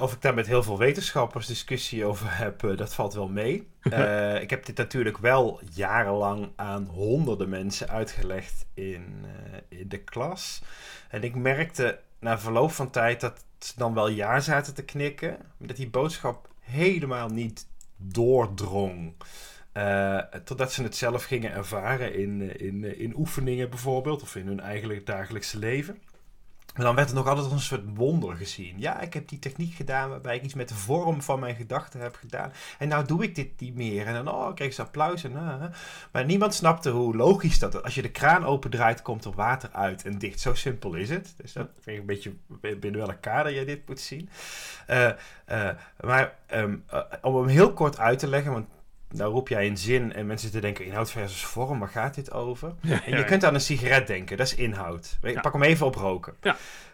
Of 0.00 0.12
ik 0.12 0.22
daar 0.22 0.34
met 0.34 0.46
heel 0.46 0.62
veel 0.62 0.78
wetenschappers 0.78 1.46
discussie 1.46 2.04
over 2.04 2.36
heb, 2.36 2.76
dat 2.76 2.94
valt 2.94 3.14
wel 3.14 3.28
mee. 3.28 3.68
ik 4.44 4.50
heb 4.50 4.66
dit 4.66 4.76
natuurlijk 4.76 5.18
wel 5.18 5.60
jarenlang 5.74 6.52
aan 6.56 6.84
honderden 6.84 7.48
mensen 7.48 7.88
uitgelegd 7.88 8.66
in, 8.74 9.24
in 9.68 9.88
de 9.88 9.98
klas. 9.98 10.62
En 11.08 11.22
ik 11.22 11.34
merkte 11.34 11.98
na 12.18 12.38
verloop 12.38 12.70
van 12.70 12.90
tijd 12.90 13.20
dat 13.20 13.44
ze 13.58 13.72
dan 13.76 13.94
wel 13.94 14.08
ja 14.08 14.40
zaten 14.40 14.74
te 14.74 14.84
knikken, 14.84 15.36
maar 15.56 15.68
dat 15.68 15.76
die 15.76 15.90
boodschap 15.90 16.48
helemaal 16.60 17.28
niet 17.28 17.66
doordrong. 17.96 19.14
Uh, 19.74 20.18
totdat 20.18 20.72
ze 20.72 20.82
het 20.82 20.96
zelf 20.96 21.24
gingen 21.24 21.52
ervaren 21.52 22.14
in, 22.14 22.58
in, 22.60 22.98
in 22.98 23.16
oefeningen 23.16 23.70
bijvoorbeeld, 23.70 24.22
of 24.22 24.36
in 24.36 24.46
hun 24.46 24.60
eigenlijk 24.60 25.06
dagelijkse 25.06 25.58
leven. 25.58 25.98
Maar 26.74 26.84
dan 26.84 26.94
werd 26.94 27.08
het 27.08 27.16
nog 27.16 27.26
altijd 27.26 27.44
als 27.44 27.54
een 27.54 27.60
soort 27.60 27.96
wonder 27.96 28.36
gezien. 28.36 28.74
Ja, 28.78 29.00
ik 29.00 29.14
heb 29.14 29.28
die 29.28 29.38
techniek 29.38 29.74
gedaan 29.74 30.08
waarbij 30.10 30.36
ik 30.36 30.42
iets 30.42 30.54
met 30.54 30.68
de 30.68 30.74
vorm 30.74 31.22
van 31.22 31.40
mijn 31.40 31.54
gedachten 31.54 32.00
heb 32.00 32.16
gedaan. 32.16 32.52
En 32.78 32.88
nou 32.88 33.06
doe 33.06 33.22
ik 33.22 33.34
dit 33.34 33.60
niet 33.60 33.74
meer. 33.74 34.06
En 34.06 34.14
dan 34.14 34.28
oh, 34.28 34.54
kreeg 34.54 34.74
ze 34.74 34.82
applaus. 34.82 35.24
En, 35.24 35.32
uh, 35.32 35.64
maar 36.12 36.24
niemand 36.24 36.54
snapte 36.54 36.90
hoe 36.90 37.16
logisch 37.16 37.58
dat 37.58 37.74
is. 37.74 37.82
Als 37.82 37.94
je 37.94 38.02
de 38.02 38.10
kraan 38.10 38.44
opendraait, 38.44 39.02
komt 39.02 39.24
er 39.24 39.32
water 39.32 39.70
uit 39.72 40.04
en 40.04 40.18
dicht. 40.18 40.40
Zo 40.40 40.54
simpel 40.54 40.94
is 40.94 41.10
het. 41.10 41.34
Dus 41.36 41.52
dat 41.52 41.68
vind 41.80 41.96
ik 41.96 41.98
een 41.98 42.06
beetje 42.06 42.32
binnen 42.58 43.06
welk 43.06 43.20
kader 43.20 43.52
je 43.52 43.64
dit 43.64 43.88
moet 43.88 44.00
zien. 44.00 44.28
Uh, 44.90 45.10
uh, 45.48 45.70
maar 46.00 46.34
um, 46.54 46.84
om 47.22 47.36
hem 47.36 47.46
heel 47.46 47.72
kort 47.72 47.98
uit 47.98 48.18
te 48.18 48.28
leggen, 48.28 48.52
want 48.52 48.66
nou 49.14 49.32
roep 49.32 49.48
jij 49.48 49.66
een 49.66 49.78
zin 49.78 50.12
en 50.12 50.26
mensen 50.26 50.50
te 50.50 50.60
denken 50.60 50.84
inhoud 50.84 51.10
versus 51.10 51.44
vorm, 51.44 51.78
waar 51.78 51.88
gaat 51.88 52.14
dit 52.14 52.32
over? 52.32 52.74
en 53.06 53.16
je 53.16 53.24
kunt 53.24 53.44
aan 53.44 53.54
een 53.54 53.60
sigaret 53.60 54.06
denken, 54.06 54.36
dat 54.36 54.46
is 54.46 54.54
inhoud. 54.54 55.18
Ik 55.22 55.40
pak 55.40 55.52
hem 55.52 55.62
even 55.62 55.86
op 55.86 55.94
roken. 55.94 56.34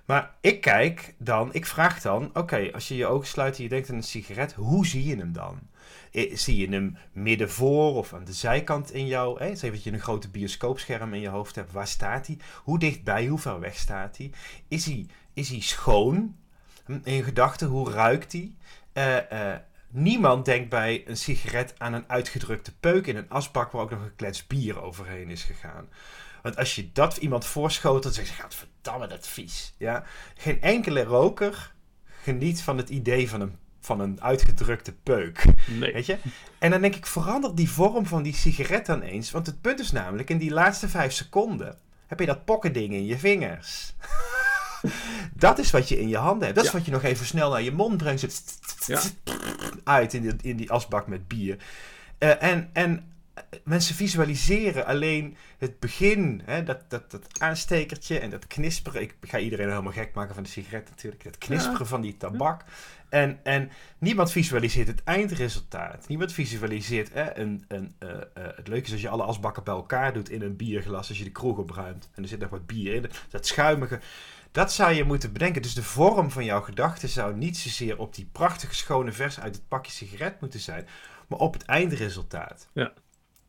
Maar 0.05 0.35
ik 0.41 0.61
kijk 0.61 1.15
dan, 1.19 1.55
ik 1.55 1.67
vraag 1.67 2.01
dan, 2.01 2.31
oké, 2.35 2.71
als 2.73 2.89
je 2.89 2.97
je 2.97 3.07
ogen 3.07 3.27
sluit 3.27 3.57
en 3.57 3.63
je 3.63 3.69
denkt 3.69 3.91
aan 3.91 3.97
een 3.97 4.03
sigaret, 4.03 4.53
hoe 4.53 4.87
zie 4.87 5.05
je 5.05 5.17
hem 5.17 5.33
dan? 5.33 5.59
Zie 6.33 6.57
je 6.57 6.69
hem 6.69 6.97
midden 7.13 7.51
voor 7.51 7.95
of 7.95 8.15
aan 8.15 8.25
de 8.25 8.33
zijkant 8.33 8.93
in 8.93 9.07
jou? 9.07 9.39
Hè? 9.39 9.55
Zeg 9.57 9.71
dat 9.71 9.83
je 9.83 9.93
een 9.93 10.01
grote 10.01 10.29
bioscoopscherm 10.29 11.15
in 11.15 11.21
je 11.21 11.29
hoofd 11.29 11.55
hebt. 11.55 11.73
Waar 11.73 11.87
staat 11.87 12.27
hij? 12.27 12.39
Hoe 12.63 12.79
dichtbij, 12.79 13.27
hoe 13.27 13.39
ver 13.39 13.61
weg 13.61 13.77
staat 13.77 14.17
hij? 14.17 14.31
Is 14.69 14.85
hij, 14.85 15.07
is 15.35 15.49
hij 15.49 15.61
schoon? 15.61 16.37
In 16.87 17.15
je 17.15 17.23
gedachten, 17.23 17.69
hoe 17.69 17.91
ruikt 17.91 18.33
hij? 18.33 18.55
Uh, 18.93 19.55
Niemand 19.93 20.45
denkt 20.45 20.69
bij 20.69 21.03
een 21.07 21.17
sigaret 21.17 21.75
aan 21.79 21.93
een 21.93 22.05
uitgedrukte 22.07 22.73
peuk 22.81 23.07
in 23.07 23.17
een 23.17 23.29
asbak 23.29 23.73
waar 23.73 23.83
ook 23.83 23.91
nog 23.91 24.03
een 24.03 24.17
klets 24.17 24.47
bier 24.47 24.83
overheen 24.83 25.29
is 25.29 25.43
gegaan. 25.43 25.89
Want 26.43 26.57
als 26.57 26.75
je 26.75 26.93
dat 26.93 27.17
iemand 27.17 27.45
voorschotelt, 27.45 28.03
dan 28.03 28.13
zegt 28.13 28.29
ze, 28.29 28.35
gaat 28.35 28.55
verdamme 28.55 29.07
dat 29.07 29.29
vies. 29.29 29.75
Ja? 29.79 30.05
Geen 30.37 30.63
enkele 30.63 31.03
roker 31.03 31.73
geniet 32.23 32.63
van 32.63 32.77
het 32.77 32.89
idee 32.89 33.29
van 33.29 33.41
een, 33.41 33.57
van 33.81 34.01
een 34.01 34.23
uitgedrukte 34.23 34.93
peuk. 34.93 35.45
Nee. 35.67 35.93
Weet 35.93 36.07
je? 36.07 36.19
En 36.59 36.71
dan 36.71 36.81
denk 36.81 36.95
ik, 36.95 37.07
verander 37.07 37.55
die 37.55 37.71
vorm 37.71 38.07
van 38.07 38.23
die 38.23 38.35
sigaret 38.35 38.87
dan 38.87 39.03
eens. 39.03 39.31
Want 39.31 39.47
het 39.47 39.61
punt 39.61 39.81
is 39.81 39.93
namelijk, 39.93 40.31
in 40.31 40.39
die 40.39 40.51
laatste 40.53 40.89
vijf 40.89 41.13
seconden 41.13 41.79
heb 42.07 42.21
je 42.21 42.27
dat 42.27 42.45
pokkending 42.45 42.93
in 42.93 43.07
je 43.07 43.19
vingers. 43.19 43.93
dat 45.35 45.59
is 45.59 45.71
wat 45.71 45.89
je 45.89 46.01
in 46.01 46.09
je 46.09 46.17
handen 46.17 46.45
hebt. 46.45 46.57
Dat 46.57 46.65
is 46.65 46.73
wat 46.73 46.85
je 46.85 46.91
nog 46.91 47.03
even 47.03 47.27
snel 47.27 47.51
naar 47.51 47.63
je 47.63 47.73
mond 47.73 47.97
brengt. 47.97 48.45
Ja. 48.87 49.01
Uit 49.85 50.15
in 50.15 50.23
die, 50.23 50.35
in 50.43 50.57
die 50.57 50.71
asbak 50.71 51.07
met 51.07 51.29
bier. 51.29 51.57
Uh, 52.19 52.43
en, 52.43 52.71
en 52.73 53.11
mensen 53.65 53.95
visualiseren 53.95 54.87
alleen 54.87 55.37
het 55.59 55.79
begin, 55.79 56.43
hè, 56.45 56.63
dat, 56.63 56.81
dat, 56.89 57.11
dat 57.11 57.41
aanstekertje 57.41 58.19
en 58.19 58.31
dat 58.31 58.47
knisperen. 58.47 59.03
Ik 59.03 59.15
ga 59.21 59.39
iedereen 59.39 59.69
helemaal 59.69 59.93
gek 59.93 60.15
maken 60.15 60.35
van 60.35 60.43
de 60.43 60.49
sigaret 60.49 60.89
natuurlijk. 60.89 61.23
Het 61.23 61.39
knisperen 61.39 61.87
van 61.87 62.01
die 62.01 62.17
tabak. 62.17 62.65
En, 63.09 63.39
en 63.43 63.71
niemand 63.99 64.33
visualiseert 64.33 64.87
het 64.87 65.05
eindresultaat. 65.05 66.09
Niemand 66.09 66.33
visualiseert 66.33 67.13
hè, 67.13 67.37
een, 67.39 67.65
een, 67.69 67.95
uh, 67.99 68.09
uh, 68.09 68.17
het 68.35 68.69
leuke 68.69 68.87
is 68.87 68.93
als 68.93 69.01
je 69.01 69.09
alle 69.09 69.23
asbakken 69.23 69.65
bij 69.65 69.75
elkaar 69.75 70.13
doet 70.13 70.31
in 70.31 70.43
een 70.43 70.57
bierglas. 70.57 71.09
Als 71.09 71.19
je 71.19 71.25
de 71.25 71.31
kroeg 71.31 71.59
opruimt 71.59 72.11
en 72.15 72.23
er 72.23 72.29
zit 72.29 72.41
nog 72.41 72.51
wat 72.51 72.67
bier 72.67 72.95
in. 72.95 73.11
Dat 73.29 73.47
schuimige. 73.47 74.01
Dat 74.53 74.73
zou 74.73 74.93
je 74.93 75.05
moeten 75.05 75.33
bedenken. 75.33 75.63
Dus 75.63 75.75
de 75.75 75.83
vorm 75.83 76.31
van 76.31 76.45
jouw 76.45 76.61
gedachten 76.61 77.09
zou 77.09 77.37
niet 77.37 77.59
zozeer 77.59 77.99
op 77.99 78.15
die 78.15 78.29
prachtige 78.33 78.75
schone 78.75 79.13
vers 79.13 79.41
uit 79.41 79.55
het 79.55 79.69
pakje 79.69 79.93
sigaret 79.93 80.41
moeten 80.41 80.61
zijn, 80.61 80.89
maar 81.29 81.39
op 81.39 81.53
het 81.53 81.65
eindresultaat. 81.65 82.69
Ja. 82.73 82.93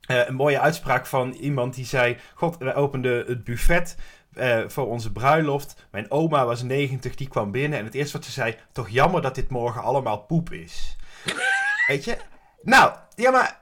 Uh, 0.08 0.28
een 0.28 0.36
mooie 0.36 0.60
uitspraak 0.60 1.06
van 1.06 1.32
iemand 1.32 1.76
die 1.76 1.86
zei: 1.86 2.18
God, 2.34 2.58
wij 2.58 2.76
openden 2.76 3.26
het 3.26 3.44
buffet 3.44 3.98
uh, 4.34 4.64
voor 4.68 4.88
onze 4.88 5.12
bruiloft. 5.12 5.88
Mijn 5.92 6.12
oma 6.12 6.46
was 6.46 6.64
90, 6.64 7.16
die 7.16 7.28
kwam 7.28 7.52
binnen. 7.52 7.80
En 7.80 7.86
het 7.86 7.94
eerste 7.94 8.18
wat 8.18 8.26
ze 8.26 8.32
zei: 8.32 8.56
Toch 8.72 8.90
jammer 8.90 9.22
dat 9.22 9.36
dit 9.36 9.50
morgen 9.50 9.82
allemaal 9.82 10.22
poep 10.22 10.52
is. 10.52 10.98
Weet 11.88 12.04
je? 12.04 12.18
Nou, 12.62 12.96
ja, 13.16 13.32
maar 13.32 13.60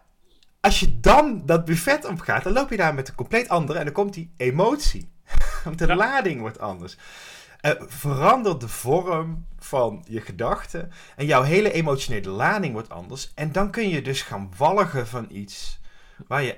als 0.62 0.80
je 0.80 1.00
dan 1.00 1.46
dat 1.46 1.66
buffet 1.66 2.06
opgaat, 2.06 2.44
dan 2.44 2.54
loop 2.54 2.70
je 2.70 2.78
daar 2.78 2.94
met 2.94 3.08
een 3.08 3.16
compleet 3.16 3.50
andere 3.50 3.80
en 3.80 3.86
dan 3.86 3.94
komt 3.94 4.14
die 4.14 4.34
emotie. 4.38 5.12
Want 5.64 5.78
de 5.88 5.96
lading 5.96 6.40
wordt 6.40 6.60
anders. 6.60 6.98
Uh, 7.62 7.72
verander 7.78 8.60
de 8.60 8.68
vorm 8.68 9.46
van 9.58 10.06
je 10.08 10.22
gedachten 10.22 10.92
en 11.16 11.26
jouw 11.26 11.42
hele 11.42 11.72
emotionele 11.72 12.30
lading 12.30 12.74
wordt 12.74 12.90
anders. 12.90 13.32
En 13.36 13.52
dan 13.52 13.72
kun 13.72 13.90
je 13.90 14.02
dus 14.02 14.22
gaan 14.22 14.52
walgen 14.58 15.08
van 15.08 15.28
iets 15.30 15.80
waar 16.28 16.44
je 16.44 16.58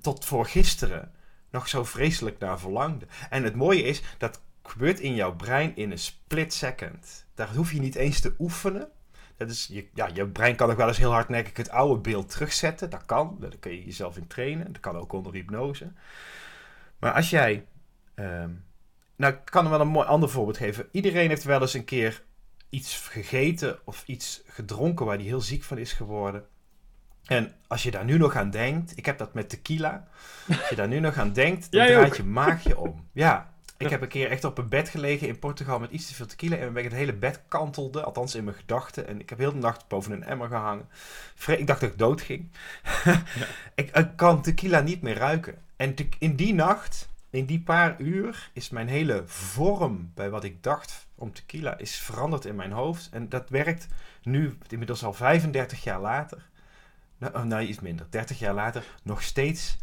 tot 0.00 0.24
voor 0.24 0.46
gisteren 0.46 1.12
nog 1.50 1.68
zo 1.68 1.84
vreselijk 1.84 2.38
naar 2.38 2.58
verlangde. 2.58 3.06
En 3.30 3.42
het 3.42 3.54
mooie 3.54 3.82
is, 3.82 4.02
dat 4.18 4.40
gebeurt 4.62 5.00
in 5.00 5.14
jouw 5.14 5.36
brein 5.36 5.76
in 5.76 5.90
een 5.90 5.98
split 5.98 6.54
second. 6.54 7.24
Daar 7.34 7.54
hoef 7.54 7.72
je 7.72 7.80
niet 7.80 7.94
eens 7.94 8.20
te 8.20 8.34
oefenen. 8.38 8.88
Dat 9.36 9.50
is, 9.50 9.66
je, 9.66 9.88
ja, 9.94 10.08
je 10.14 10.26
brein 10.26 10.56
kan 10.56 10.70
ook 10.70 10.76
wel 10.76 10.88
eens 10.88 10.96
heel 10.96 11.12
hardnekkig 11.12 11.56
het 11.56 11.70
oude 11.70 12.00
beeld 12.00 12.30
terugzetten. 12.30 12.90
Dat 12.90 13.04
kan, 13.04 13.36
daar 13.40 13.56
kun 13.60 13.72
je 13.72 13.84
jezelf 13.84 14.16
in 14.16 14.26
trainen. 14.26 14.72
Dat 14.72 14.80
kan 14.80 14.96
ook 14.96 15.12
onder 15.12 15.32
hypnose. 15.32 15.92
Maar 16.98 17.12
als 17.12 17.30
jij 17.30 17.66
Um, 18.22 18.64
nou, 19.16 19.32
ik 19.32 19.40
kan 19.44 19.64
er 19.64 19.70
wel 19.70 19.80
een 19.80 19.88
mooi 19.88 20.06
ander 20.06 20.30
voorbeeld 20.30 20.56
geven. 20.56 20.88
Iedereen 20.92 21.28
heeft 21.28 21.44
wel 21.44 21.60
eens 21.60 21.74
een 21.74 21.84
keer 21.84 22.22
iets 22.68 23.08
gegeten 23.08 23.78
of 23.84 24.02
iets 24.06 24.42
gedronken 24.46 25.06
waar 25.06 25.16
hij 25.16 25.24
heel 25.24 25.40
ziek 25.40 25.62
van 25.62 25.78
is 25.78 25.92
geworden. 25.92 26.44
En 27.24 27.54
als 27.66 27.82
je 27.82 27.90
daar 27.90 28.04
nu 28.04 28.18
nog 28.18 28.36
aan 28.36 28.50
denkt, 28.50 28.96
ik 28.96 29.06
heb 29.06 29.18
dat 29.18 29.34
met 29.34 29.48
tequila. 29.48 30.08
Als 30.48 30.68
je 30.68 30.76
daar 30.76 30.88
nu 30.88 31.00
nog 31.00 31.16
aan 31.16 31.32
denkt, 31.32 31.72
dan 31.72 31.86
draait 31.86 32.16
je 32.16 32.24
maagje 32.24 32.78
om. 32.78 33.08
Ja, 33.12 33.52
ik 33.76 33.90
heb 33.90 34.02
een 34.02 34.08
keer 34.08 34.30
echt 34.30 34.44
op 34.44 34.58
een 34.58 34.68
bed 34.68 34.88
gelegen 34.88 35.28
in 35.28 35.38
Portugal 35.38 35.78
met 35.78 35.90
iets 35.90 36.06
te 36.06 36.14
veel 36.14 36.26
tequila. 36.26 36.56
En 36.56 36.76
ik 36.76 36.84
het 36.84 36.92
hele 36.92 37.12
bed 37.12 37.42
kantelde, 37.48 38.02
althans 38.02 38.34
in 38.34 38.44
mijn 38.44 38.56
gedachten. 38.56 39.06
En 39.06 39.20
ik 39.20 39.30
heb 39.30 39.38
heel 39.38 39.52
de 39.52 39.58
nacht 39.58 39.88
boven 39.88 40.12
een 40.12 40.24
emmer 40.24 40.48
gehangen. 40.48 40.88
Ik 41.46 41.66
dacht 41.66 41.80
dat 41.80 41.90
ik 41.90 41.98
dood 41.98 42.20
ging. 42.20 42.50
ik, 43.74 43.96
ik, 43.96 44.08
kan 44.16 44.42
tequila 44.42 44.80
niet 44.80 45.02
meer 45.02 45.16
ruiken. 45.16 45.54
En 45.76 45.94
in 46.18 46.36
die 46.36 46.54
nacht 46.54 47.08
in 47.32 47.46
die 47.46 47.60
paar 47.60 48.00
uur 48.00 48.50
is 48.52 48.70
mijn 48.70 48.88
hele 48.88 49.22
vorm 49.26 50.10
bij 50.14 50.30
wat 50.30 50.44
ik 50.44 50.62
dacht 50.62 51.06
om 51.14 51.32
tequila 51.32 51.78
is 51.78 51.96
veranderd 51.96 52.44
in 52.44 52.54
mijn 52.54 52.72
hoofd. 52.72 53.08
En 53.12 53.28
dat 53.28 53.48
werkt 53.50 53.88
nu 54.22 54.58
inmiddels 54.68 55.04
al 55.04 55.12
35 55.12 55.84
jaar 55.84 56.00
later. 56.00 56.48
Nou, 57.18 57.46
nou 57.46 57.62
iets 57.62 57.80
minder. 57.80 58.06
30 58.10 58.38
jaar 58.38 58.54
later 58.54 58.84
nog 59.02 59.22
steeds 59.22 59.78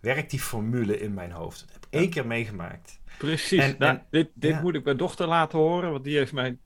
werkt 0.00 0.30
die 0.30 0.40
formule 0.40 0.98
in 0.98 1.14
mijn 1.14 1.30
hoofd. 1.30 1.60
Dat 1.60 1.72
heb 1.72 1.84
ik 1.84 2.00
één 2.00 2.10
keer 2.10 2.26
meegemaakt. 2.26 3.00
Precies. 3.18 3.60
En, 3.60 3.74
nou, 3.78 3.98
dit 4.10 4.28
dit 4.34 4.62
moet 4.62 4.74
ik 4.74 4.84
mijn 4.84 4.96
dochter 4.96 5.26
laten 5.26 5.58
horen, 5.58 5.90
want 5.90 6.04
die 6.04 6.16
heeft 6.16 6.32
mij 6.32 6.56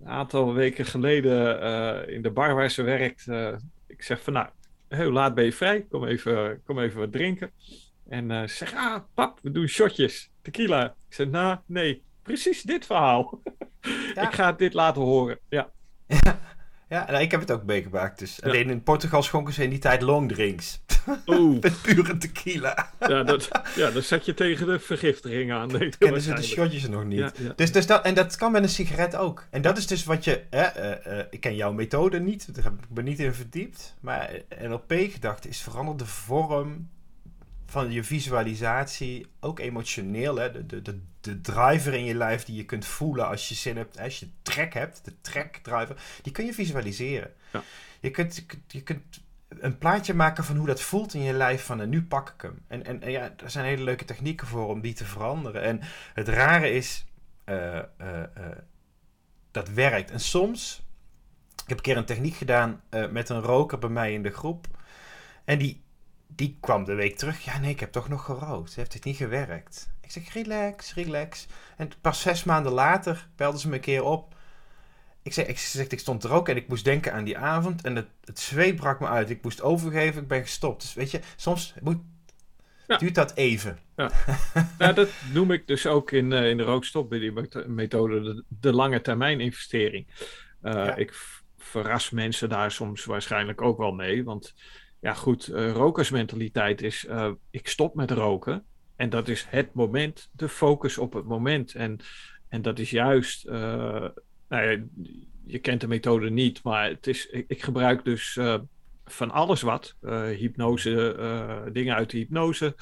een 0.00 0.08
aantal 0.08 0.54
weken 0.54 0.86
geleden 0.86 1.62
uh, 1.62 2.14
in 2.14 2.22
de 2.22 2.30
bar 2.30 2.54
waar 2.54 2.70
ze 2.70 2.82
werkt. 2.82 3.26
Uh, 3.26 3.52
ik 3.86 4.02
zeg 4.02 4.22
van 4.22 4.32
nou, 4.32 4.48
heel 4.88 5.10
laat 5.10 5.34
ben 5.34 5.44
je 5.44 5.52
vrij, 5.52 5.86
kom 5.90 6.04
even, 6.04 6.62
kom 6.64 6.78
even 6.78 7.00
wat 7.00 7.12
drinken. 7.12 7.50
En 8.08 8.30
uh, 8.30 8.46
zeg, 8.46 8.74
ah, 8.74 9.02
pap, 9.14 9.38
we 9.42 9.50
doen 9.50 9.66
shotjes. 9.66 10.30
Tequila. 10.42 10.84
Ik 10.84 11.14
zeg, 11.14 11.28
nou, 11.28 11.58
nee, 11.66 12.02
precies 12.22 12.62
dit 12.62 12.86
verhaal. 12.86 13.40
ik 14.26 14.28
ga 14.30 14.52
dit 14.52 14.74
laten 14.74 15.02
horen, 15.02 15.38
ja. 15.48 15.70
Ja, 16.88 17.06
nou, 17.10 17.22
ik 17.22 17.30
heb 17.30 17.40
het 17.40 17.50
ook 17.50 17.64
meegemaakt. 17.64 18.18
Dus 18.18 18.42
alleen 18.42 18.70
in 18.70 18.82
Portugal 18.82 19.22
schonken 19.22 19.54
ze 19.54 19.62
in 19.62 19.70
die 19.70 19.78
tijd 19.78 20.02
long 20.02 20.28
drinks. 20.28 20.80
Oeh. 21.26 21.60
Met 21.60 21.82
pure 21.82 22.16
tequila. 22.16 22.90
ja, 23.00 23.22
dat, 23.22 23.48
ja, 23.74 23.90
dan 23.90 24.02
zet 24.02 24.24
je 24.24 24.34
tegen 24.34 24.66
de 24.66 24.78
vergiftiging 24.78 25.52
aan. 25.52 25.68
Nee, 25.68 25.88
Kennen 25.98 26.20
ze 26.20 26.34
de 26.34 26.42
shotjes 26.42 26.88
nog 26.88 27.04
niet. 27.04 27.32
Dus, 27.56 27.72
dus 27.72 27.86
dat, 27.86 28.04
en 28.04 28.14
dat 28.14 28.36
kan 28.36 28.52
met 28.52 28.62
een 28.62 28.68
sigaret 28.68 29.16
ook. 29.16 29.46
En 29.50 29.62
dat 29.62 29.78
is 29.78 29.86
dus 29.86 30.04
wat 30.04 30.24
je... 30.24 30.42
uh, 30.50 31.18
ik 31.30 31.40
ken 31.40 31.56
jouw 31.56 31.72
methode 31.72 32.20
niet. 32.20 32.54
Daar 32.54 32.64
heb 32.64 32.72
ik 32.72 32.90
me 32.94 33.02
niet 33.02 33.18
in 33.18 33.34
verdiept. 33.34 33.96
Maar 34.00 34.40
NLP-gedachte 34.60 35.48
is 35.48 35.60
verander 35.60 35.96
de 35.96 36.06
vorm 36.06 36.88
van 37.76 37.92
je 37.92 38.04
visualisatie, 38.04 39.26
ook 39.40 39.58
emotioneel, 39.58 40.36
hè, 40.36 40.66
de, 40.66 40.82
de, 40.82 41.00
de, 41.20 41.40
driver 41.40 41.94
in 41.94 42.04
je 42.04 42.14
lijf 42.14 42.44
die 42.44 42.56
je 42.56 42.64
kunt 42.64 42.86
voelen 42.86 43.28
als 43.28 43.48
je 43.48 43.54
zin 43.54 43.76
hebt, 43.76 44.00
als 44.00 44.20
je 44.20 44.28
trek 44.42 44.74
hebt, 44.74 45.04
de 45.04 45.20
trek 45.20 45.56
driver, 45.56 45.96
die 46.22 46.32
kun 46.32 46.44
je 46.44 46.54
visualiseren. 46.54 47.32
Ja. 47.52 47.62
Je, 48.00 48.10
kunt, 48.10 48.46
je, 48.66 48.82
kunt, 48.82 49.02
een 49.48 49.78
plaatje 49.78 50.14
maken 50.14 50.44
van 50.44 50.56
hoe 50.56 50.66
dat 50.66 50.80
voelt 50.80 51.14
in 51.14 51.22
je 51.22 51.32
lijf 51.32 51.64
van 51.64 51.80
en 51.80 51.88
nu 51.88 52.04
pak 52.04 52.28
ik 52.28 52.42
hem. 52.42 52.58
En, 52.66 52.84
en, 52.84 53.10
ja, 53.10 53.34
er 53.36 53.50
zijn 53.50 53.64
hele 53.64 53.82
leuke 53.82 54.04
technieken 54.04 54.46
voor 54.46 54.68
om 54.68 54.80
die 54.80 54.94
te 54.94 55.04
veranderen. 55.04 55.62
En 55.62 55.80
het 56.14 56.28
rare 56.28 56.70
is, 56.70 57.06
uh, 57.46 57.82
uh, 58.00 58.22
dat 59.50 59.68
werkt. 59.68 60.10
En 60.10 60.20
soms, 60.20 60.82
ik 61.62 61.68
heb 61.68 61.76
een 61.76 61.84
keer 61.84 61.96
een 61.96 62.04
techniek 62.04 62.34
gedaan 62.34 62.80
met 63.10 63.28
een 63.28 63.40
roker 63.40 63.78
bij 63.78 63.90
mij 63.90 64.12
in 64.12 64.22
de 64.22 64.32
groep. 64.32 64.66
En 65.44 65.58
die, 65.58 65.84
die 66.26 66.56
kwam 66.60 66.84
de 66.84 66.94
week 66.94 67.16
terug. 67.16 67.44
Ja, 67.44 67.58
nee, 67.58 67.70
ik 67.70 67.80
heb 67.80 67.92
toch 67.92 68.08
nog 68.08 68.24
gerookt. 68.24 68.74
Heeft 68.74 68.92
het 68.92 69.04
niet 69.04 69.16
gewerkt? 69.16 69.90
Ik 70.00 70.10
zeg, 70.10 70.32
relax, 70.32 70.94
relax. 70.94 71.46
En 71.76 71.90
pas 72.00 72.20
zes 72.20 72.44
maanden 72.44 72.72
later 72.72 73.28
belden 73.36 73.60
ze 73.60 73.68
me 73.68 73.74
een 73.74 73.80
keer 73.80 74.02
op. 74.02 74.34
Ik 75.22 75.32
zeg, 75.32 75.46
ik, 75.46 75.58
zeg, 75.58 75.86
ik 75.86 75.98
stond 75.98 76.24
er 76.24 76.32
ook 76.32 76.48
en 76.48 76.56
ik 76.56 76.68
moest 76.68 76.84
denken 76.84 77.12
aan 77.12 77.24
die 77.24 77.38
avond. 77.38 77.82
En 77.82 77.96
het, 77.96 78.08
het 78.24 78.38
zweet 78.38 78.76
brak 78.76 79.00
me 79.00 79.06
uit. 79.06 79.30
Ik 79.30 79.42
moest 79.42 79.62
overgeven, 79.62 80.22
ik 80.22 80.28
ben 80.28 80.42
gestopt. 80.42 80.80
Dus 80.80 80.94
weet 80.94 81.10
je, 81.10 81.20
soms 81.36 81.74
moet, 81.82 81.98
duurt 82.98 83.14
dat 83.14 83.34
even. 83.34 83.78
Ja. 83.96 84.10
nou, 84.78 84.94
dat 84.94 85.08
noem 85.32 85.50
ik 85.50 85.66
dus 85.66 85.86
ook 85.86 86.10
in, 86.10 86.30
uh, 86.30 86.48
in 86.48 86.56
de 86.56 86.62
rookstop 86.62 87.08
bij 87.08 87.18
die 87.18 87.32
methode 87.66 88.20
de, 88.20 88.44
de 88.48 88.72
lange 88.72 89.00
termijn 89.00 89.40
investering. 89.40 90.06
Uh, 90.62 90.92
Ik 90.96 91.12
verras 91.58 92.10
mensen 92.10 92.48
daar 92.48 92.70
soms 92.70 93.04
waarschijnlijk 93.04 93.62
ook 93.62 93.78
wel 93.78 93.92
mee. 93.92 94.24
Want 94.24 94.54
ja, 95.06 95.14
goed, 95.14 95.48
uh, 95.48 95.72
rokersmentaliteit 95.72 96.82
is: 96.82 97.06
ik 97.50 97.68
stop 97.68 97.94
met 97.94 98.10
roken. 98.10 98.64
En 98.96 99.10
dat 99.10 99.28
is 99.28 99.46
het 99.48 99.74
moment, 99.74 100.28
de 100.32 100.48
focus 100.48 100.98
op 100.98 101.12
het 101.12 101.24
moment. 101.24 101.74
En, 101.74 101.98
en 102.48 102.62
dat 102.62 102.78
is 102.78 102.90
juist, 102.90 103.42
ja, 104.48 104.78
je 105.44 105.58
kent 105.60 105.80
de 105.80 105.88
methode 105.88 106.30
niet, 106.30 106.62
maar 106.62 106.88
het 106.88 107.06
is, 107.06 107.26
ik, 107.26 107.44
ik 107.48 107.62
gebruik 107.62 108.04
dus 108.04 108.38
van 109.06 109.30
alles 109.30 109.62
wat. 109.62 109.96
Uh, 110.02 110.28
hypnose, 110.28 111.16
uh, 111.18 111.72
dingen 111.72 111.94
uit 111.94 112.10
de 112.10 112.16
hypnose, 112.16 112.74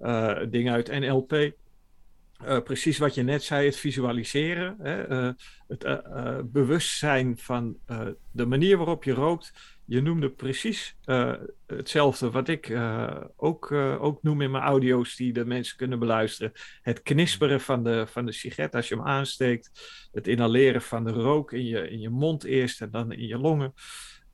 uh, 0.00 0.38
dingen 0.48 0.72
uit 0.72 1.00
NLP. 1.00 1.52
precies 2.64 2.98
wat 2.98 3.14
je 3.14 3.22
net 3.22 3.42
zei, 3.42 3.66
het 3.66 3.76
visualiseren, 3.76 4.76
hè, 4.78 5.32
het 5.68 6.52
bewustzijn 6.52 7.38
van 7.38 7.78
de 8.30 8.46
manier 8.46 8.76
waarop 8.76 9.04
je 9.04 9.12
rookt. 9.12 9.52
Je 9.90 10.02
noemde 10.02 10.30
precies 10.30 10.96
hetzelfde 11.66 12.30
wat 12.30 12.48
ik 12.48 12.72
ook, 13.36 13.72
ook 13.72 14.22
noem 14.22 14.40
in 14.40 14.50
mijn 14.50 14.64
audio's 14.64 15.16
die 15.16 15.32
de 15.32 15.44
mensen 15.44 15.76
kunnen 15.76 15.98
beluisteren. 15.98 16.52
Het 16.82 17.02
knisperen 17.02 17.60
van 17.60 17.84
de, 17.84 18.06
van 18.06 18.26
de 18.26 18.32
sigaret 18.32 18.74
als 18.74 18.88
je 18.88 18.94
hem 18.94 19.06
aansteekt. 19.06 19.70
Het 20.12 20.28
inhaleren 20.28 20.82
van 20.82 21.04
de 21.04 21.10
rook 21.10 21.52
in 21.52 21.66
je, 21.66 21.90
in 21.90 22.00
je 22.00 22.10
mond 22.10 22.44
eerst 22.44 22.80
en 22.80 22.90
dan 22.90 23.12
in 23.12 23.26
je 23.26 23.38
longen. 23.38 23.72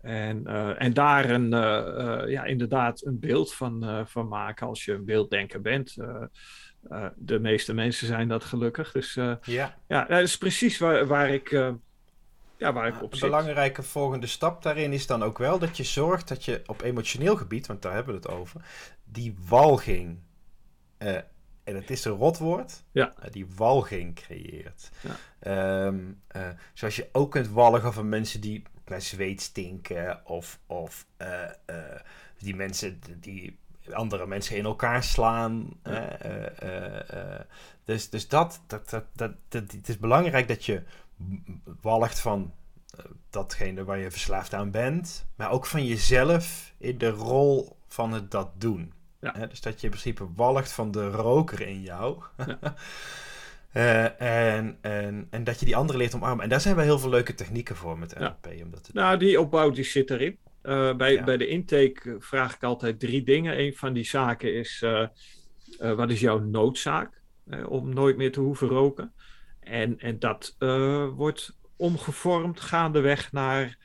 En, 0.00 0.46
en 0.76 0.92
daar 0.92 1.30
een, 1.30 1.50
ja, 2.30 2.44
inderdaad 2.44 3.04
een 3.04 3.18
beeld 3.18 3.54
van, 3.54 4.06
van 4.08 4.28
maken 4.28 4.66
als 4.66 4.84
je 4.84 4.92
een 4.92 5.04
beelddenker 5.04 5.60
bent. 5.60 5.94
de 7.16 7.38
meeste 7.40 7.74
mensen 7.74 8.06
zijn 8.06 8.28
dat 8.28 8.44
gelukkig. 8.44 8.92
Dus 8.92 9.14
ja. 9.42 9.78
ja, 9.88 10.04
dat 10.04 10.22
is 10.22 10.38
precies 10.38 10.78
waar, 10.78 11.06
waar 11.06 11.30
ik, 11.30 11.74
ja, 12.58 12.72
waar 12.72 12.86
ik 12.86 13.02
op 13.02 13.12
Een 13.12 13.18
zit. 13.18 13.28
belangrijke 13.28 13.82
volgende 13.82 14.26
stap 14.26 14.62
daarin 14.62 14.92
is 14.92 15.06
dan 15.06 15.22
ook 15.22 15.38
wel 15.38 15.58
dat 15.58 15.76
je 15.76 15.84
zorgt 15.84 16.28
dat 16.28 16.44
je 16.44 16.62
op 16.66 16.82
emotioneel 16.82 17.36
gebied, 17.36 17.66
want 17.66 17.82
daar 17.82 17.94
hebben 17.94 18.14
we 18.14 18.28
het 18.28 18.36
over, 18.36 18.60
die 19.04 19.36
walging, 19.48 20.18
en 20.98 21.24
het 21.74 21.90
is 21.90 22.04
een 22.04 22.12
rotwoord, 22.12 22.82
ja. 22.90 23.14
die 23.30 23.46
walging 23.56 24.14
creëert. 24.14 24.90
Ja. 25.40 25.86
Um, 25.86 26.22
zoals 26.74 26.96
je 26.96 27.08
ook 27.12 27.30
kunt 27.30 27.48
walgen 27.48 27.92
van 27.92 28.08
mensen 28.08 28.40
die 28.40 28.62
naar 28.86 29.02
zweet 29.02 29.40
stinken. 29.40 30.20
Of, 30.26 30.58
of 30.66 31.06
uh, 31.18 31.42
uh, 31.70 31.76
die 32.38 32.56
mensen 32.56 33.00
die 33.20 33.58
andere 33.92 34.26
mensen 34.26 34.56
in 34.56 34.64
elkaar 34.64 35.02
slaan. 35.02 35.68
Ja. 35.82 36.24
Uh, 36.62 37.40
dus 37.84 38.10
dus 38.10 38.28
dat, 38.28 38.60
dat, 38.66 38.90
dat, 38.90 39.04
dat, 39.12 39.32
dat, 39.48 39.72
het 39.72 39.88
is 39.88 39.98
belangrijk 39.98 40.48
dat 40.48 40.64
je 40.64 40.82
walgt 41.80 42.20
van 42.20 42.52
datgene 43.30 43.84
waar 43.84 43.98
je 43.98 44.10
verslaafd 44.10 44.54
aan 44.54 44.70
bent. 44.70 45.26
Maar 45.36 45.50
ook 45.50 45.66
van 45.66 45.86
jezelf 45.86 46.74
in 46.78 46.98
de 46.98 47.10
rol 47.10 47.76
van 47.86 48.12
het 48.12 48.30
dat 48.30 48.60
doen. 48.60 48.92
Ja. 49.20 49.46
dus 49.46 49.60
dat 49.60 49.80
je 49.80 49.86
in 49.86 49.90
principe 49.90 50.26
walgt 50.34 50.72
van 50.72 50.90
de 50.90 51.08
roker 51.08 51.60
in 51.60 51.82
jou. 51.82 52.22
Ja. 52.46 52.74
Uh, 53.72 54.20
en, 54.54 54.78
en, 54.80 55.26
en 55.30 55.44
dat 55.44 55.60
je 55.60 55.66
die 55.66 55.76
andere 55.76 55.98
leert 55.98 56.14
omarmen. 56.14 56.44
En 56.44 56.50
daar 56.50 56.60
zijn 56.60 56.76
wel 56.76 56.84
heel 56.84 56.98
veel 56.98 57.10
leuke 57.10 57.34
technieken 57.34 57.76
voor 57.76 57.98
met 57.98 58.18
NLP. 58.18 58.46
Ja. 58.50 58.64
Om 58.64 58.70
dat 58.70 58.84
te 58.84 58.90
nou, 58.94 59.18
die 59.18 59.40
opbouw 59.40 59.70
die 59.70 59.84
zit 59.84 60.10
erin. 60.10 60.38
Uh, 60.62 60.96
bij, 60.96 61.24
bij 61.24 61.36
de 61.36 61.46
intake 61.46 62.16
vraag 62.18 62.54
ik 62.54 62.62
altijd 62.62 63.00
drie 63.00 63.22
dingen. 63.22 63.60
Een 63.60 63.74
van 63.74 63.92
die 63.92 64.04
zaken 64.04 64.54
is: 64.54 64.82
uh, 64.84 65.06
wat 65.96 66.10
is 66.10 66.20
jouw 66.20 66.38
noodzaak 66.38 67.20
om 67.66 67.94
nooit 67.94 68.16
meer 68.16 68.32
te 68.32 68.40
hoeven 68.40 68.68
roken? 68.68 69.12
En, 69.66 69.98
en 69.98 70.18
dat 70.18 70.56
wordt 71.16 71.58
omgevormd 71.76 72.60
gaandeweg 72.60 73.32
naar 73.32 73.78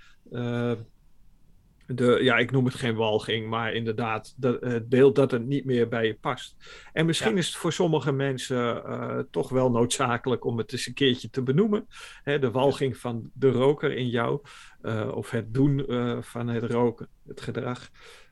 de, 1.95 2.19
ja, 2.21 2.37
ik 2.37 2.51
noem 2.51 2.65
het 2.65 2.73
geen 2.73 2.95
walging, 2.95 3.49
maar 3.49 3.73
inderdaad 3.73 4.35
het 4.39 4.89
beeld 4.89 5.15
dat 5.15 5.31
het 5.31 5.45
niet 5.45 5.65
meer 5.65 5.87
bij 5.87 6.05
je 6.05 6.15
past. 6.15 6.55
En 6.93 7.05
misschien 7.05 7.31
ja. 7.31 7.37
is 7.37 7.47
het 7.47 7.55
voor 7.55 7.73
sommige 7.73 8.11
mensen 8.11 8.83
uh, 8.85 9.19
toch 9.31 9.49
wel 9.49 9.71
noodzakelijk 9.71 10.45
om 10.45 10.57
het 10.57 10.71
eens 10.71 10.87
een 10.87 10.93
keertje 10.93 11.29
te 11.29 11.41
benoemen. 11.41 11.87
Hè, 12.23 12.39
de 12.39 12.51
walging 12.51 12.97
van 12.97 13.29
de 13.33 13.49
roker 13.49 13.91
in 13.91 14.09
jou, 14.09 14.41
uh, 14.81 15.11
of 15.13 15.29
het 15.29 15.53
doen 15.53 15.85
van 16.21 16.47
het 16.47 16.63
roken, 16.63 17.07
het 17.27 17.41
gedrag. 17.41 17.89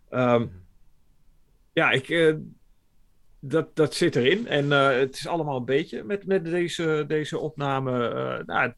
Um, 0.10 0.68
ja, 1.74 1.92
ik, 1.92 2.38
dat, 3.40 3.76
dat 3.76 3.94
zit 3.94 4.16
erin. 4.16 4.48
En 4.48 4.72
het 4.72 5.16
is 5.16 5.28
allemaal 5.28 5.58
een 5.58 5.66
beetje 5.66 6.04
met, 6.04 6.26
met 6.26 6.46
deze, 6.46 7.04
deze 7.08 7.38
opname. 7.40 8.44
nou, 8.46 8.74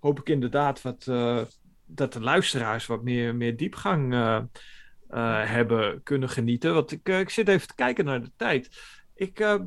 hoop 0.00 0.18
ik 0.18 0.28
inderdaad 0.28 0.82
wat 0.82 1.04
dat 1.84 2.12
de 2.12 2.20
luisteraars 2.20 2.86
wat 2.86 3.02
meer, 3.02 3.34
meer 3.34 3.56
diepgang 3.56 4.14
hebben 5.46 6.02
kunnen 6.02 6.28
genieten. 6.28 6.74
Want 6.74 6.92
ik, 6.92 7.08
ik 7.08 7.30
zit 7.30 7.48
even 7.48 7.68
te 7.68 7.74
kijken 7.74 8.04
naar 8.04 8.20
de 8.20 8.32
tijd. 8.36 8.80
Ik, 9.14 9.58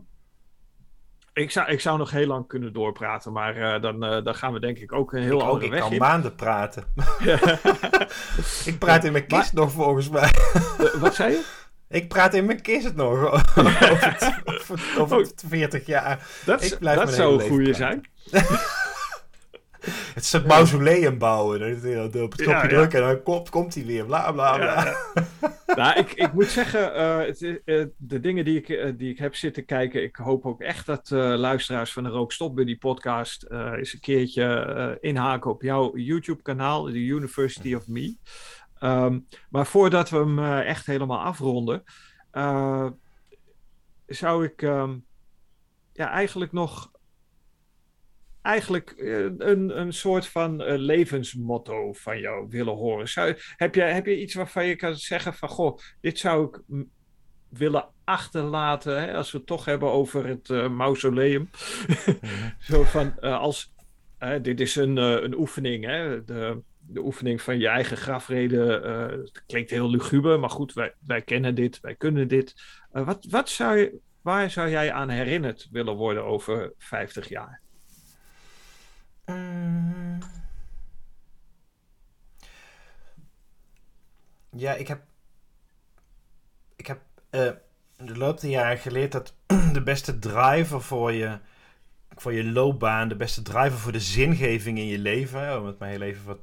ik, 1.33 1.51
zou, 1.51 1.71
ik 1.71 1.79
zou 1.81 1.97
nog 1.97 2.11
heel 2.11 2.27
lang 2.27 2.47
kunnen 2.47 2.73
doorpraten, 2.73 3.31
maar 3.31 3.81
dan, 3.81 3.99
dan 3.99 4.35
gaan 4.35 4.53
we 4.53 4.59
denk 4.59 4.77
ik 4.77 4.93
ook 4.93 5.13
een 5.13 5.21
heel 5.21 5.39
ik 5.39 5.45
andere 5.45 5.65
ook, 5.65 5.71
weg 5.71 5.79
Ik 5.79 5.85
kan 5.85 5.91
in. 5.91 5.99
maanden 5.99 6.35
praten. 6.35 6.83
ik 8.71 8.75
praat 8.79 9.03
in 9.03 9.11
mijn 9.11 9.27
kist 9.27 9.53
nog 9.53 9.71
volgens 9.71 10.09
mij. 10.09 10.29
wat 10.99 11.15
zei 11.15 11.31
je? 11.31 11.64
Ik 11.89 12.07
praat 12.07 12.33
in 12.33 12.45
mijn 12.45 12.61
kist 12.61 12.95
nog 12.95 13.11
over, 13.33 14.09
het, 14.09 14.41
over, 14.45 14.79
over 14.97 15.27
40 15.47 15.85
jaar. 15.85 16.27
Dat, 16.45 16.77
dat 16.79 17.13
zou 17.13 17.43
een 17.43 17.49
goede 17.49 17.73
zijn. 17.73 18.09
Het 20.13 20.23
is 20.23 20.33
een 20.33 20.47
mausoleum 20.47 21.17
bouwen. 21.17 21.61
Op 22.23 22.31
het 22.31 22.41
knopje 22.41 22.51
ja, 22.51 22.61
ja. 22.61 22.67
drukken 22.67 23.01
en 23.01 23.07
dan 23.07 23.23
komt, 23.23 23.49
komt 23.49 23.75
hij 23.75 23.85
weer. 23.85 24.05
Bla 24.05 24.31
bla 24.31 24.55
bla. 24.55 24.85
Ja, 24.85 25.75
nou, 25.75 25.99
ik, 25.99 26.11
ik 26.11 26.33
moet 26.33 26.47
zeggen, 26.47 26.95
uh, 26.95 27.17
het, 27.17 27.41
uh, 27.41 27.85
de 27.97 28.19
dingen 28.19 28.45
die 28.45 28.57
ik, 28.57 28.69
uh, 28.69 28.91
die 28.97 29.11
ik 29.11 29.17
heb 29.17 29.35
zitten 29.35 29.65
kijken. 29.65 30.03
Ik 30.03 30.15
hoop 30.15 30.45
ook 30.45 30.61
echt 30.61 30.85
dat 30.85 31.09
luisteraars 31.09 31.93
van 31.93 32.03
de 32.03 32.09
Rookstop 32.09 32.55
Buddy 32.55 32.77
podcast. 32.77 33.45
eens 33.49 33.93
een 33.93 33.99
keertje 33.99 34.97
inhaken 35.01 35.51
op 35.51 35.61
jouw 35.61 35.97
YouTube-kanaal, 35.97 36.85
The 36.85 36.97
University 36.97 37.73
of 37.75 37.87
Me. 37.87 38.17
Um, 38.79 39.27
maar 39.49 39.65
voordat 39.65 40.09
we 40.09 40.17
hem 40.17 40.39
echt 40.59 40.85
helemaal 40.85 41.19
afronden. 41.19 41.83
zou 44.05 44.45
ik 44.45 44.61
um, 44.61 45.05
ja, 45.93 46.09
eigenlijk 46.09 46.51
nog 46.51 46.91
eigenlijk 48.45 48.93
een, 49.37 49.79
een 49.79 49.93
soort 49.93 50.27
van 50.27 50.61
uh, 50.61 50.77
levensmotto 50.77 51.93
van 51.93 52.19
jou 52.19 52.47
willen 52.49 52.75
horen. 52.75 53.09
Zou, 53.09 53.37
heb, 53.55 53.75
je, 53.75 53.81
heb 53.81 54.05
je 54.05 54.21
iets 54.21 54.33
waarvan 54.33 54.65
je 54.65 54.75
kan 54.75 54.95
zeggen 54.95 55.33
van, 55.33 55.49
goh, 55.49 55.77
dit 56.01 56.19
zou 56.19 56.47
ik 56.47 56.61
willen 57.49 57.89
achterlaten, 58.03 59.01
hè, 59.01 59.13
als 59.13 59.31
we 59.31 59.37
het 59.37 59.47
toch 59.47 59.65
hebben 59.65 59.91
over 59.91 60.27
het 60.27 60.49
uh, 60.49 60.69
mausoleum. 60.69 61.49
Zo 62.59 62.83
van, 62.83 63.13
uh, 63.19 63.37
als, 63.37 63.73
dit 64.41 64.59
is 64.59 64.75
een, 64.75 64.97
een 64.97 65.37
oefening, 65.37 65.85
hè, 65.85 66.23
de, 66.23 66.61
de 66.87 66.99
oefening 66.99 67.41
van 67.41 67.59
je 67.59 67.67
eigen 67.67 67.97
grafreden. 67.97 68.89
het 69.09 69.43
klinkt 69.45 69.69
heel 69.69 69.89
luguber, 69.89 70.39
maar 70.39 70.49
goed, 70.49 70.73
wij, 70.73 70.93
wij 71.05 71.21
kennen 71.21 71.55
dit, 71.55 71.79
wij 71.79 71.95
kunnen 71.95 72.27
dit. 72.27 72.55
wat, 72.91 73.25
wat 73.29 73.49
zou 73.49 73.77
je, 73.77 73.99
waar 74.21 74.51
zou 74.51 74.69
jij 74.69 74.93
aan 74.93 75.09
herinnerd 75.09 75.67
willen 75.71 75.95
worden 75.95 76.23
over 76.23 76.73
50 76.77 77.29
jaar? 77.29 77.61
Mm. 79.25 80.19
Ja, 84.57 84.73
ik 84.73 84.87
heb. 84.87 85.03
Ik 86.75 86.87
heb 86.87 87.01
uh, 87.31 87.51
de 87.97 88.17
loop 88.17 88.39
der 88.39 88.49
jaren 88.49 88.77
geleerd 88.77 89.11
dat 89.11 89.35
de 89.73 89.83
beste 89.83 90.19
driver 90.19 90.81
voor 90.81 91.11
je, 91.11 91.39
voor 92.15 92.33
je 92.33 92.43
loopbaan, 92.43 93.07
de 93.07 93.15
beste 93.15 93.41
driver 93.41 93.77
voor 93.77 93.91
de 93.91 93.99
zingeving 93.99 94.77
in 94.77 94.85
je 94.85 94.99
leven, 94.99 95.59
om 95.59 95.65
het 95.65 95.79
maar 95.79 95.89
heel 95.89 96.01
even 96.01 96.25
wat 96.25 96.39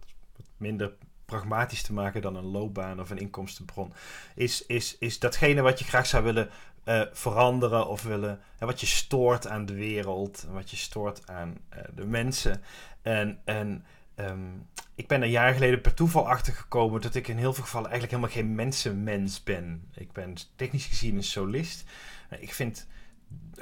minder 0.62 0.92
pragmatisch 1.24 1.82
te 1.82 1.92
maken 1.92 2.22
dan 2.22 2.36
een 2.36 2.44
loopbaan 2.44 3.00
of 3.00 3.10
een 3.10 3.18
inkomstenbron, 3.18 3.92
is, 4.34 4.66
is, 4.66 4.96
is 4.98 5.18
datgene 5.18 5.62
wat 5.62 5.78
je 5.78 5.84
graag 5.84 6.06
zou 6.06 6.24
willen 6.24 6.50
uh, 6.84 7.02
veranderen 7.12 7.88
of 7.88 8.02
willen, 8.02 8.40
hè, 8.58 8.66
wat 8.66 8.80
je 8.80 8.86
stoort 8.86 9.46
aan 9.46 9.66
de 9.66 9.74
wereld, 9.74 10.46
wat 10.50 10.70
je 10.70 10.76
stoort 10.76 11.28
aan 11.28 11.56
uh, 11.74 11.82
de 11.94 12.04
mensen. 12.04 12.62
En, 13.02 13.40
en 13.44 13.84
ehm, 14.14 14.50
ik 14.94 15.06
ben 15.06 15.22
een 15.22 15.30
jaar 15.30 15.52
geleden 15.52 15.80
per 15.80 15.94
toeval 15.94 16.28
achtergekomen 16.28 17.00
dat 17.00 17.14
ik 17.14 17.28
in 17.28 17.36
heel 17.36 17.54
veel 17.54 17.64
gevallen 17.64 17.90
eigenlijk 17.90 18.20
helemaal 18.20 18.42
geen 18.42 18.54
mensenmens 18.54 19.42
ben. 19.42 19.88
Ik 19.94 20.12
ben 20.12 20.34
technisch 20.56 20.86
gezien 20.86 21.16
een 21.16 21.22
solist. 21.22 21.84
Ik 22.38 22.54
vind 22.54 22.86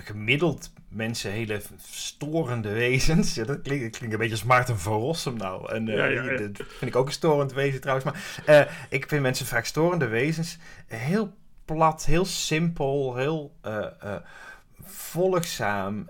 gemiddeld 0.01 0.72
mensen 0.88 1.30
hele 1.30 1.61
storende 1.82 2.72
wezens. 2.72 3.34
Ja, 3.34 3.44
dat 3.44 3.62
klinkt, 3.62 3.96
klinkt 3.96 4.14
een 4.14 4.20
beetje 4.20 4.34
als 4.34 4.44
Maarten 4.44 4.78
van 4.78 4.92
Rossum 5.01 5.36
nou. 5.36 5.72
En 5.72 5.86
uh, 5.86 6.38
dat 6.38 6.66
vind 6.68 6.90
ik 6.90 6.96
ook 6.96 7.07
een 7.07 7.12
storend 7.12 7.53
wezen 7.53 7.80
trouwens. 7.80 8.07
Maar 8.07 8.42
uh, 8.46 8.72
ik 8.88 9.09
vind 9.09 9.22
mensen 9.22 9.46
vaak 9.46 9.64
storende 9.64 10.07
wezens. 10.07 10.59
Heel 10.86 11.32
plat, 11.64 12.05
heel 12.05 12.24
simpel, 12.24 13.16
heel 13.16 13.55
uh, 13.66 13.86
volgzaam 14.82 16.09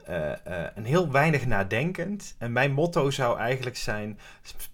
en 0.74 0.84
heel 0.84 1.10
weinig 1.10 1.46
nadenkend. 1.46 2.34
En 2.38 2.52
mijn 2.52 2.72
motto 2.72 3.10
zou 3.10 3.38
eigenlijk 3.38 3.76
zijn: 3.76 4.18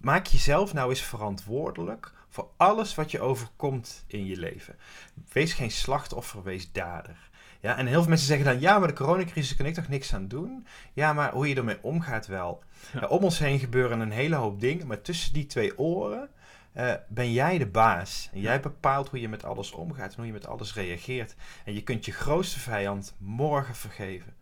maak 0.01 0.25
jezelf 0.25 0.73
nou 0.73 0.89
eens 0.89 1.01
verantwoordelijk 1.01 2.11
voor 2.29 2.49
alles 2.57 2.95
wat 2.95 3.11
je 3.11 3.21
overkomt 3.21 4.03
in 4.07 4.25
je 4.25 4.37
leven. 4.37 4.75
Wees 5.31 5.53
geen 5.53 5.71
slachtoffer, 5.71 6.43
wees 6.43 6.71
dader. 6.71 7.26
Ja, 7.61 7.77
en 7.77 7.85
heel 7.85 7.99
veel 7.99 8.09
mensen 8.09 8.27
zeggen 8.27 8.45
dan, 8.45 8.59
ja, 8.59 8.79
maar 8.79 8.87
de 8.87 8.93
coronacrisis 8.93 9.55
kan 9.55 9.65
ik 9.65 9.73
toch 9.73 9.87
niks 9.87 10.13
aan 10.13 10.27
doen? 10.27 10.67
Ja, 10.93 11.13
maar 11.13 11.31
hoe 11.31 11.47
je 11.49 11.55
ermee 11.55 11.77
omgaat 11.81 12.27
wel. 12.27 12.63
Ja. 12.93 13.07
om 13.07 13.23
ons 13.23 13.39
heen 13.39 13.59
gebeuren 13.59 13.99
een 13.99 14.11
hele 14.11 14.35
hoop 14.35 14.59
dingen, 14.59 14.87
maar 14.87 15.01
tussen 15.01 15.33
die 15.33 15.45
twee 15.45 15.77
oren 15.77 16.29
uh, 16.77 16.93
ben 17.07 17.33
jij 17.33 17.57
de 17.57 17.65
baas. 17.65 18.29
En 18.33 18.39
jij 18.39 18.59
bepaalt 18.59 19.09
hoe 19.09 19.19
je 19.19 19.29
met 19.29 19.43
alles 19.43 19.71
omgaat 19.71 20.09
en 20.09 20.15
hoe 20.15 20.25
je 20.25 20.31
met 20.31 20.47
alles 20.47 20.73
reageert. 20.73 21.35
En 21.65 21.73
je 21.73 21.83
kunt 21.83 22.05
je 22.05 22.11
grootste 22.11 22.59
vijand 22.59 23.15
morgen 23.17 23.75
vergeven. 23.75 24.35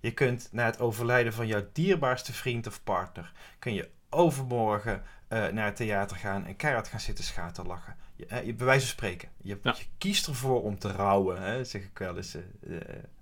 Je 0.00 0.10
kunt 0.12 0.48
na 0.52 0.64
het 0.64 0.80
overlijden 0.80 1.32
van 1.32 1.46
jouw 1.46 1.66
dierbaarste 1.72 2.32
vriend 2.32 2.66
of 2.66 2.82
partner, 2.84 3.32
kun 3.58 3.74
je 3.74 3.88
overmorgen 4.10 5.02
uh, 5.28 5.46
naar 5.48 5.64
het 5.64 5.76
theater 5.76 6.16
gaan 6.16 6.46
en 6.46 6.56
keihard 6.56 6.88
gaan 6.88 7.00
zitten 7.00 7.24
schaterlachen. 7.24 7.96
Je, 8.28 8.46
je, 8.46 8.54
bij 8.54 8.66
wijze 8.66 8.86
van 8.86 8.94
spreken. 8.94 9.28
Je, 9.42 9.58
ja. 9.62 9.74
je, 9.78 9.84
kiest 9.98 10.26
ervoor 10.26 10.62
om 10.62 10.78
te 10.78 10.92
rouwen. 10.92 11.42
Hè, 11.42 11.64
zeg 11.64 11.82
ik 11.82 11.98
wel 11.98 12.16
eens. 12.16 12.34
Uh, 12.34 12.76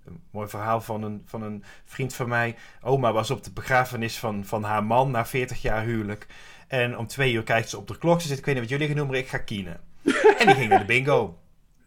een 0.05 0.21
mooi 0.31 0.47
verhaal 0.47 0.81
van 0.81 1.03
een, 1.03 1.21
van 1.25 1.41
een 1.41 1.63
vriend 1.85 2.13
van 2.13 2.27
mij. 2.27 2.55
Oma 2.81 3.11
was 3.11 3.31
op 3.31 3.43
de 3.43 3.51
begrafenis 3.51 4.17
van, 4.17 4.45
van 4.45 4.63
haar 4.63 4.83
man 4.83 5.11
na 5.11 5.25
40 5.25 5.61
jaar 5.61 5.83
huwelijk. 5.83 6.27
En 6.67 6.97
om 6.97 7.07
twee 7.07 7.33
uur 7.33 7.43
kijkt 7.43 7.69
ze 7.69 7.77
op 7.77 7.87
de 7.87 7.97
klok. 7.97 8.21
Ze 8.21 8.27
zegt, 8.27 8.39
ik 8.39 8.45
weet 8.45 8.53
niet 8.53 8.63
wat 8.63 8.73
jullie 8.73 8.87
gaan 8.87 8.97
noemen, 8.97 9.17
ik 9.17 9.27
ga 9.27 9.37
kienen. 9.37 9.79
en 10.39 10.45
die 10.45 10.55
ging 10.55 10.69
naar 10.69 10.79
de 10.79 10.85
bingo. 10.85 11.37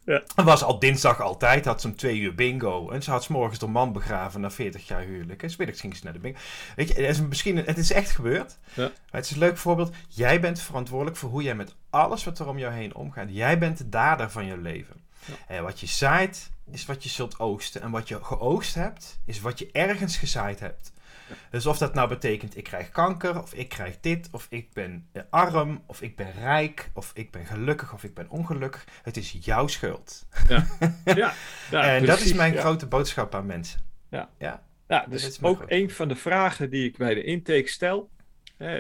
Ja. 0.05 0.23
Het 0.35 0.45
was 0.45 0.63
al 0.63 0.79
dinsdag 0.79 1.21
altijd, 1.21 1.65
had 1.65 1.81
ze 1.81 1.87
om 1.87 1.97
twee 1.97 2.19
uur 2.19 2.35
bingo. 2.35 2.91
En 2.91 3.03
ze 3.03 3.11
had 3.11 3.23
s 3.23 3.29
morgens 3.29 3.59
de 3.59 3.67
man 3.67 3.93
begraven 3.93 4.41
na 4.41 4.51
40 4.51 4.89
jaar 4.89 5.01
huwelijk. 5.01 5.43
En 5.43 5.51
smiddags 5.51 5.81
ging 5.81 5.97
ze 5.97 6.05
naar 6.05 6.13
de 6.13 6.19
bingo. 6.19 6.39
Weet 6.77 6.89
je, 6.89 6.95
het 6.95 7.17
is, 7.17 7.21
misschien, 7.21 7.57
het 7.57 7.79
is 7.79 7.93
echt 7.93 8.11
gebeurd. 8.11 8.59
Ja. 8.75 8.91
het 9.11 9.25
is 9.25 9.31
een 9.31 9.39
leuk 9.39 9.57
voorbeeld. 9.57 9.95
Jij 10.09 10.41
bent 10.41 10.61
verantwoordelijk 10.61 11.17
voor 11.17 11.31
hoe 11.31 11.43
jij 11.43 11.55
met 11.55 11.75
alles 11.91 12.25
wat 12.25 12.39
er 12.39 12.49
om 12.49 12.59
jou 12.59 12.73
heen 12.73 12.95
omgaat. 12.95 13.29
Jij 13.31 13.59
bent 13.59 13.79
de 13.79 13.89
dader 13.89 14.31
van 14.31 14.47
je 14.47 14.59
leven. 14.59 15.01
Ja. 15.25 15.35
En 15.47 15.63
wat 15.63 15.81
je 15.81 15.87
zaait, 15.87 16.51
is 16.71 16.87
wat 16.87 17.03
je 17.03 17.09
zult 17.09 17.39
oogsten. 17.39 17.83
En 17.83 17.91
wat 17.91 18.09
je 18.09 18.25
geoogst 18.25 18.75
hebt, 18.75 19.21
is 19.25 19.41
wat 19.41 19.59
je 19.59 19.69
ergens 19.73 20.17
gezaaid 20.17 20.61
hebt. 20.61 20.93
Dus 21.51 21.67
of 21.67 21.79
dat 21.79 21.95
nou 21.95 22.09
betekent 22.09 22.57
ik 22.57 22.65
krijg 22.65 22.91
kanker, 22.91 23.43
of 23.43 23.55
ik 23.55 23.69
krijg 23.69 24.01
dit, 24.01 24.29
of 24.31 24.47
ik 24.51 24.73
ben 24.73 25.09
arm, 25.31 25.83
of 25.87 26.03
ik 26.03 26.17
ben 26.17 26.33
rijk, 26.33 26.91
of 26.95 27.11
ik 27.15 27.31
ben 27.31 27.47
gelukkig, 27.47 27.93
of 27.93 28.05
ik 28.05 28.15
ben 28.15 28.29
ongelukkig. 28.29 28.85
Het 29.03 29.17
is 29.17 29.37
jouw 29.41 29.67
schuld. 29.67 30.27
Ja, 30.49 30.67
ja, 31.05 31.35
ja 31.71 31.97
en 31.97 32.07
dat 32.07 32.21
is 32.21 32.33
mijn 32.33 32.57
grote 32.57 32.87
boodschap 32.87 33.35
aan 33.35 33.47
mensen. 33.47 33.81
Ja, 34.11 34.29
ja. 34.39 34.63
ja 34.89 35.07
dus 35.09 35.27
is 35.27 35.43
ook 35.43 35.65
een 35.67 35.91
van 35.91 36.09
de 36.09 36.17
vragen 36.17 36.71
die 36.71 36.85
ik 36.85 36.97
bij 36.97 37.15
de 37.15 37.25
intake 37.25 37.69
stel. 37.69 38.11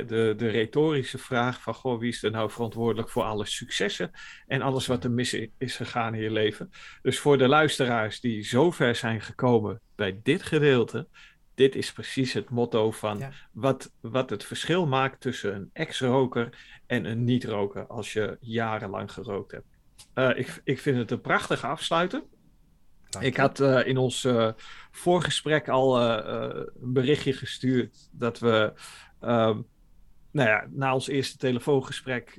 De, 0.06 0.34
de 0.36 0.48
retorische 0.48 1.18
vraag 1.18 1.62
van, 1.62 1.74
goh, 1.74 1.98
wie 1.98 2.08
is 2.08 2.22
er 2.22 2.30
nou 2.30 2.50
verantwoordelijk 2.50 3.08
voor 3.08 3.22
alle 3.22 3.46
successen 3.46 4.10
en 4.46 4.62
alles 4.62 4.86
wat 4.86 5.04
er 5.04 5.10
mis 5.10 5.36
is 5.58 5.76
gegaan 5.76 6.14
in 6.14 6.22
je 6.22 6.30
leven? 6.30 6.70
Dus 7.02 7.18
voor 7.18 7.38
de 7.38 7.48
luisteraars 7.48 8.20
die 8.20 8.44
zover 8.44 8.94
zijn 8.94 9.20
gekomen 9.20 9.80
bij 9.96 10.20
dit 10.22 10.42
gedeelte, 10.42 11.08
dit 11.54 11.74
is 11.74 11.92
precies 11.92 12.32
het 12.32 12.50
motto 12.50 12.90
van 12.90 13.22
wat, 13.52 13.92
wat 14.00 14.30
het 14.30 14.44
verschil 14.44 14.86
maakt 14.86 15.20
tussen 15.20 15.54
een 15.54 15.70
ex-roker 15.72 16.58
en 16.86 17.04
een 17.04 17.24
niet-roker 17.24 17.86
als 17.86 18.12
je 18.12 18.36
jarenlang 18.40 19.12
gerookt 19.12 19.52
hebt. 19.52 19.66
Uh, 20.14 20.38
ik, 20.38 20.60
ik 20.64 20.80
vind 20.80 20.96
het 20.96 21.10
een 21.10 21.20
prachtige 21.20 21.66
afsluiter. 21.66 22.22
Ik 23.20 23.36
had 23.36 23.60
uh, 23.60 23.86
in 23.86 23.96
ons 23.96 24.24
uh, 24.24 24.52
voorgesprek 24.90 25.68
al 25.68 26.00
een 26.00 26.92
berichtje 26.92 27.32
gestuurd 27.32 28.08
dat 28.12 28.38
we 28.38 28.72
ehm, 29.20 29.60
nou 30.30 30.48
ja, 30.48 30.66
na 30.70 30.94
ons 30.94 31.08
eerste 31.08 31.36
telefoongesprek 31.36 32.36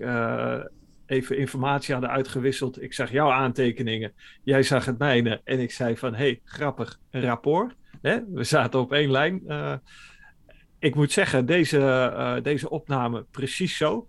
even 1.05 1.37
informatie 1.37 1.93
hadden 1.93 2.11
uitgewisseld. 2.11 2.81
Ik 2.81 2.93
zag 2.93 3.11
jouw 3.11 3.31
aantekeningen, 3.31 4.13
jij 4.43 4.63
zag 4.63 4.85
het 4.85 4.97
mijne 4.97 5.41
en 5.43 5.59
ik 5.59 5.71
zei 5.71 5.97
van 5.97 6.15
hey, 6.15 6.41
grappig, 6.43 6.99
een 7.09 7.21
rapport. 7.21 7.75
Hè? 8.03 8.19
We 8.31 8.43
zaten 8.43 8.79
op 8.79 8.93
één 8.93 9.11
lijn. 9.11 9.41
Uh, 9.47 9.73
ik 10.79 10.95
moet 10.95 11.11
zeggen, 11.11 11.45
deze, 11.45 11.77
uh, 11.77 12.41
deze 12.41 12.69
opname 12.69 13.25
precies 13.31 13.77
zo. 13.77 14.07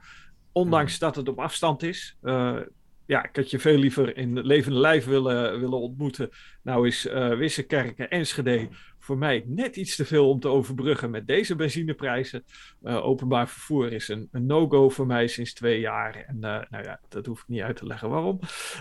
Ondanks 0.53 0.99
hmm. 0.99 1.01
dat 1.01 1.16
het 1.16 1.28
op 1.28 1.38
afstand 1.38 1.82
is. 1.82 2.16
Uh, 2.22 2.61
ja, 3.07 3.24
ik 3.24 3.36
had 3.36 3.51
je 3.51 3.59
veel 3.59 3.76
liever 3.76 4.16
in 4.16 4.40
levende 4.40 4.78
lijf 4.78 5.05
willen, 5.05 5.61
willen 5.61 5.78
ontmoeten. 5.78 6.30
Nou 6.62 6.86
is 6.86 7.07
uh, 7.07 7.28
Wissekerken, 7.28 8.11
Enschede 8.11 8.68
voor 8.99 9.18
mij 9.18 9.45
net 9.47 9.76
iets 9.76 9.97
te 9.97 10.05
veel 10.05 10.28
om 10.28 10.40
te 10.40 10.49
overbruggen 10.49 11.11
met 11.11 11.26
deze 11.26 11.57
benzineprijzen. 11.57 12.45
Uh, 12.82 13.05
openbaar 13.05 13.49
vervoer 13.49 13.92
is 13.92 14.09
een, 14.09 14.28
een 14.32 14.47
no-go 14.47 14.88
voor 14.88 15.07
mij 15.07 15.26
sinds 15.26 15.53
twee 15.53 15.80
jaar. 15.80 16.14
En 16.14 16.38
nou 16.38 16.66
ja, 16.70 17.01
dat 17.09 17.26
hoef 17.26 17.40
ik 17.40 17.49
niet 17.49 17.62
uit 17.62 17.76
te 17.76 17.86
leggen 17.86 18.11
waarom. 18.11 18.38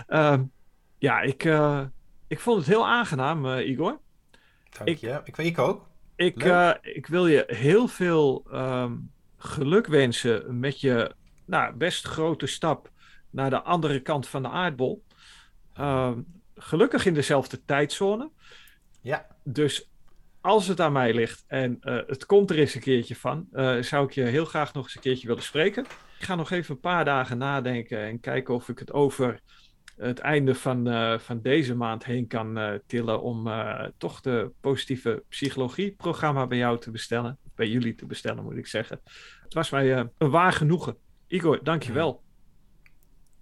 Uh, 0.08 0.40
ja, 0.98 1.20
ik, 1.20 1.44
ik 2.28 2.40
vond 2.40 2.58
het 2.58 2.66
heel 2.66 2.86
aangenaam, 2.86 3.46
Igor. 3.46 4.02
Dank 4.78 4.88
ik, 4.88 4.98
je. 4.98 5.20
Ik, 5.24 5.36
ik 5.36 5.58
ook. 5.58 5.86
Ik, 6.16 6.44
uh, 6.44 6.70
ik 6.82 7.06
wil 7.06 7.26
je 7.26 7.44
heel 7.46 7.88
veel 7.88 8.44
um, 8.52 9.12
geluk 9.36 9.86
wensen 9.86 10.58
met 10.58 10.80
je 10.80 11.14
nou, 11.44 11.74
best 11.74 12.06
grote 12.06 12.46
stap 12.46 12.90
naar 13.30 13.50
de 13.50 13.62
andere 13.62 14.00
kant 14.00 14.28
van 14.28 14.42
de 14.42 14.48
aardbol. 14.48 15.04
Uh, 15.80 16.12
gelukkig 16.56 17.06
in 17.06 17.14
dezelfde 17.14 17.64
tijdzone. 17.64 18.30
Ja. 19.00 19.26
Dus 19.42 19.90
als 20.40 20.66
het 20.66 20.80
aan 20.80 20.92
mij 20.92 21.14
ligt 21.14 21.44
en 21.46 21.78
uh, 21.80 22.00
het 22.06 22.26
komt 22.26 22.50
er 22.50 22.58
eens 22.58 22.74
een 22.74 22.80
keertje 22.80 23.16
van, 23.16 23.48
uh, 23.52 23.82
zou 23.82 24.06
ik 24.06 24.12
je 24.12 24.22
heel 24.22 24.44
graag 24.44 24.72
nog 24.72 24.84
eens 24.84 24.94
een 24.94 25.00
keertje 25.00 25.26
willen 25.26 25.42
spreken. 25.42 25.84
Ik 26.18 26.24
ga 26.24 26.34
nog 26.34 26.50
even 26.50 26.74
een 26.74 26.80
paar 26.80 27.04
dagen 27.04 27.38
nadenken 27.38 27.98
en 27.98 28.20
kijken 28.20 28.54
of 28.54 28.68
ik 28.68 28.78
het 28.78 28.92
over 28.92 29.40
het 29.96 30.18
einde 30.18 30.54
van, 30.54 30.88
uh, 30.88 31.18
van 31.18 31.40
deze 31.40 31.74
maand 31.74 32.04
heen 32.04 32.26
kan 32.26 32.58
uh, 32.58 32.72
tillen 32.86 33.22
om 33.22 33.46
uh, 33.46 33.84
toch 33.98 34.20
de 34.20 34.50
positieve 34.60 35.22
psychologie-programma 35.28 36.46
bij 36.46 36.58
jou 36.58 36.78
te 36.78 36.90
bestellen. 36.90 37.38
Bij 37.54 37.68
jullie 37.68 37.94
te 37.94 38.06
bestellen, 38.06 38.44
moet 38.44 38.56
ik 38.56 38.66
zeggen. 38.66 39.00
Het 39.42 39.54
was 39.54 39.70
mij 39.70 39.96
een 40.18 40.30
waar 40.30 40.52
genoegen. 40.52 40.96
Igor, 41.26 41.64
dankjewel. 41.64 42.22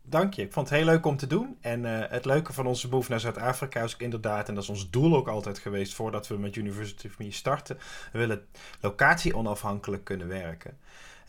Dank 0.03 0.35
je. 0.35 0.43
Ik 0.43 0.53
vond 0.53 0.69
het 0.69 0.79
heel 0.79 0.87
leuk 0.87 1.07
om 1.07 1.17
te 1.17 1.27
doen. 1.27 1.57
En 1.61 1.85
het 1.85 2.25
leuke 2.25 2.53
van 2.53 2.67
onze 2.67 2.89
move 2.89 3.11
naar 3.11 3.21
Zuid-Afrika 3.21 3.83
is 3.83 3.95
ook 3.95 4.01
inderdaad, 4.01 4.49
en 4.49 4.55
dat 4.55 4.63
is 4.63 4.69
ons 4.69 4.91
doel 4.91 5.17
ook 5.17 5.29
altijd 5.29 5.59
geweest 5.59 5.95
voordat 5.95 6.29
we 6.29 6.39
met 6.39 6.57
University 6.57 7.07
of 7.07 7.19
Me 7.19 7.31
starten, 7.31 7.79
we 8.13 8.19
willen 8.19 8.47
locatie 8.81 9.37
onafhankelijk 9.37 10.05
kunnen 10.05 10.29
werken. 10.29 10.79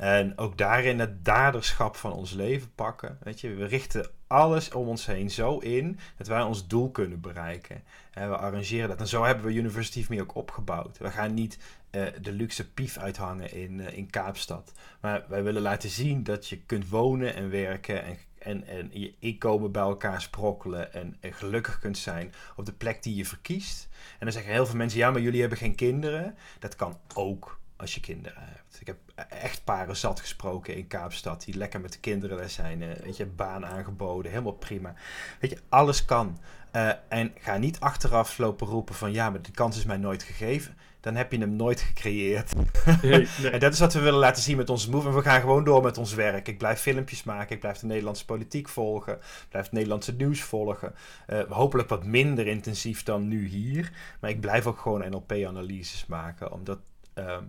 En 0.03 0.37
ook 0.37 0.57
daarin 0.57 0.99
het 0.99 1.25
daderschap 1.25 1.95
van 1.95 2.13
ons 2.13 2.31
leven 2.31 2.71
pakken. 2.75 3.17
Weet 3.21 3.41
je, 3.41 3.53
we 3.53 3.65
richten 3.65 4.09
alles 4.27 4.71
om 4.71 4.87
ons 4.87 5.05
heen 5.05 5.29
zo 5.29 5.57
in 5.57 5.99
dat 6.17 6.27
wij 6.27 6.41
ons 6.41 6.67
doel 6.67 6.91
kunnen 6.91 7.21
bereiken. 7.21 7.83
En 8.11 8.29
we 8.29 8.37
arrangeren 8.37 8.87
dat. 8.89 8.99
En 8.99 9.07
zo 9.07 9.23
hebben 9.23 9.45
we 9.45 9.53
University 9.53 9.99
of 9.99 10.09
Me 10.09 10.21
ook 10.21 10.35
opgebouwd. 10.35 10.97
We 10.97 11.11
gaan 11.11 11.33
niet 11.33 11.57
uh, 11.91 12.05
de 12.21 12.31
luxe 12.31 12.71
pief 12.71 12.97
uithangen 12.97 13.53
in, 13.53 13.79
uh, 13.79 13.97
in 13.97 14.09
Kaapstad. 14.09 14.71
Maar 15.01 15.25
wij 15.27 15.43
willen 15.43 15.61
laten 15.61 15.89
zien 15.89 16.23
dat 16.23 16.47
je 16.47 16.57
kunt 16.57 16.89
wonen 16.89 17.35
en 17.35 17.49
werken 17.49 18.03
en, 18.03 18.17
en, 18.39 18.67
en 18.67 18.89
je 18.91 19.13
inkomen 19.19 19.71
bij 19.71 19.81
elkaar 19.81 20.21
sprokkelen 20.21 20.93
en, 20.93 21.17
en 21.19 21.33
gelukkig 21.33 21.79
kunt 21.79 21.97
zijn 21.97 22.33
op 22.55 22.65
de 22.65 22.73
plek 22.73 23.03
die 23.03 23.15
je 23.15 23.25
verkiest. 23.25 23.87
En 24.11 24.19
dan 24.19 24.31
zeggen 24.31 24.51
heel 24.51 24.65
veel 24.65 24.77
mensen, 24.77 24.99
ja, 24.99 25.11
maar 25.11 25.21
jullie 25.21 25.41
hebben 25.41 25.57
geen 25.57 25.75
kinderen. 25.75 26.35
Dat 26.59 26.75
kan 26.75 26.97
ook 27.13 27.61
als 27.83 27.93
je 27.93 27.99
kinderen 27.99 28.41
hebt. 28.41 28.77
Ik 28.79 28.87
heb 28.87 28.97
echt 29.29 29.63
paren 29.63 29.95
zat 29.95 30.19
gesproken 30.19 30.75
in 30.75 30.87
Kaapstad 30.87 31.43
die 31.45 31.57
lekker 31.57 31.81
met 31.81 31.91
de 31.91 31.99
kinderen 31.99 32.37
daar 32.37 32.49
zijn. 32.49 32.81
Uh, 32.81 32.93
weet 33.03 33.17
je, 33.17 33.25
baan 33.25 33.65
aangeboden, 33.65 34.31
helemaal 34.31 34.51
prima. 34.51 34.93
Weet 35.39 35.51
je, 35.51 35.57
alles 35.69 36.05
kan. 36.05 36.39
Uh, 36.75 36.91
en 37.07 37.33
ga 37.39 37.57
niet 37.57 37.79
achteraf 37.79 38.37
lopen 38.37 38.67
roepen 38.67 38.95
van 38.95 39.11
ja, 39.11 39.29
maar 39.29 39.41
de 39.41 39.51
kans 39.51 39.77
is 39.77 39.85
mij 39.85 39.97
nooit 39.97 40.23
gegeven. 40.23 40.77
Dan 40.99 41.15
heb 41.15 41.31
je 41.31 41.37
hem 41.37 41.55
nooit 41.55 41.81
gecreëerd. 41.81 42.53
Nee, 43.01 43.27
nee. 43.41 43.51
en 43.51 43.59
dat 43.59 43.73
is 43.73 43.79
wat 43.79 43.93
we 43.93 43.99
willen 43.99 44.19
laten 44.19 44.43
zien 44.43 44.57
met 44.57 44.69
onze 44.69 44.89
move. 44.89 45.07
En 45.07 45.15
we 45.15 45.21
gaan 45.21 45.41
gewoon 45.41 45.63
door 45.63 45.83
met 45.83 45.97
ons 45.97 46.13
werk. 46.13 46.47
Ik 46.47 46.57
blijf 46.57 46.79
filmpjes 46.79 47.23
maken. 47.23 47.55
Ik 47.55 47.59
blijf 47.59 47.77
de 47.77 47.85
Nederlandse 47.85 48.25
politiek 48.25 48.69
volgen. 48.69 49.13
Ik 49.13 49.45
blijf 49.49 49.65
het 49.65 49.73
Nederlandse 49.73 50.13
nieuws 50.13 50.41
volgen. 50.41 50.95
Uh, 51.27 51.41
hopelijk 51.49 51.89
wat 51.89 52.05
minder 52.05 52.47
intensief 52.47 53.03
dan 53.03 53.27
nu 53.27 53.47
hier. 53.47 53.91
Maar 54.19 54.29
ik 54.29 54.41
blijf 54.41 54.67
ook 54.67 54.79
gewoon 54.79 55.09
NLP-analyses 55.09 56.05
maken. 56.05 56.51
Omdat 56.51 56.79
Ehm, 57.13 57.43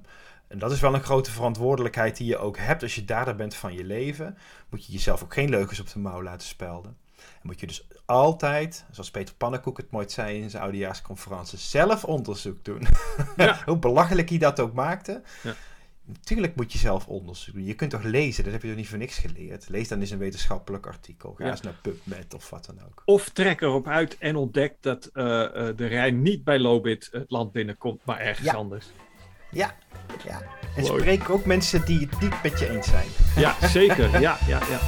en 0.49 0.59
dat 0.59 0.73
is 0.73 0.81
wel 0.81 0.95
een 0.95 1.03
grote 1.03 1.31
verantwoordelijkheid 1.31 2.17
die 2.17 2.27
je 2.27 2.39
ook 2.39 2.59
hebt 2.59 2.83
als 2.83 2.95
je 2.95 3.05
dader 3.05 3.37
bent 3.37 3.55
van 3.55 3.75
je 3.75 3.85
leven. 3.85 4.39
Moet 4.69 4.87
je 4.87 4.93
jezelf 4.93 5.23
ook 5.23 5.35
geen 5.35 5.49
leugens 5.49 5.81
op 5.81 5.93
de 5.93 5.99
mouw 5.99 6.23
laten 6.23 6.47
spelden. 6.47 6.97
En 7.17 7.41
moet 7.43 7.61
je 7.61 7.67
dus 7.67 7.87
altijd, 8.05 8.85
zoals 8.91 9.11
Peter 9.11 9.35
Pannenkoek 9.35 9.77
het 9.77 9.91
mooi 9.91 10.09
zei 10.09 10.41
in 10.41 10.51
zijn 10.51 10.63
oudejaarsconferentie, 10.63 11.59
zelf 11.59 12.05
onderzoek 12.05 12.65
doen. 12.65 12.87
Ja. 13.37 13.63
Hoe 13.65 13.79
belachelijk 13.79 14.29
hij 14.29 14.39
dat 14.39 14.61
ook 14.61 14.73
maakte. 14.73 15.23
Ja. 15.43 15.55
Natuurlijk 16.07 16.57
moet 16.57 16.73
je 16.73 16.79
zelf 16.79 17.07
onderzoek 17.09 17.55
doen. 17.55 17.65
Je 17.65 17.75
kunt 17.75 17.91
toch 17.91 18.03
lezen, 18.03 18.45
dat 18.45 18.53
heb 18.53 18.63
je 18.63 18.69
toch 18.69 18.77
niet 18.77 18.89
voor 18.89 18.99
niks 18.99 19.19
geleerd. 19.19 19.69
Lees 19.69 19.89
dan 19.89 20.01
eens 20.01 20.11
een 20.11 20.19
wetenschappelijk 20.19 20.87
artikel. 20.87 21.35
Ga 21.35 21.51
eens 21.51 21.61
naar 21.61 21.79
PubMed 21.83 22.35
of 22.35 22.51
wat 22.51 22.65
dan 22.65 22.81
ook. 22.87 23.03
Of 23.05 23.29
trek 23.29 23.61
erop 23.61 23.89
uit 23.89 24.19
en 24.19 24.37
ontdek 24.37 24.77
dat 24.81 25.07
uh, 25.07 25.13
de 25.77 25.87
Rijn 25.87 26.23
niet 26.23 26.45
bij 26.45 26.59
Lobit 26.59 27.09
het 27.13 27.31
land 27.31 27.53
binnenkomt, 27.53 28.05
maar 28.05 28.19
ergens 28.19 28.49
anders. 28.49 28.93
Ja, 29.55 29.75
ja. 30.27 30.43
En 30.77 30.85
spreek 30.85 31.31
ook 31.31 31.45
mensen 31.45 31.85
die 31.85 32.09
het 32.11 32.21
niet 32.21 32.43
met 32.43 32.59
je 32.59 32.71
eens 32.71 32.87
zijn. 32.87 33.07
Ja, 33.37 33.55
zeker. 33.69 34.21
Ja, 34.21 34.39
ja, 34.47 34.61
ja. 34.71 34.79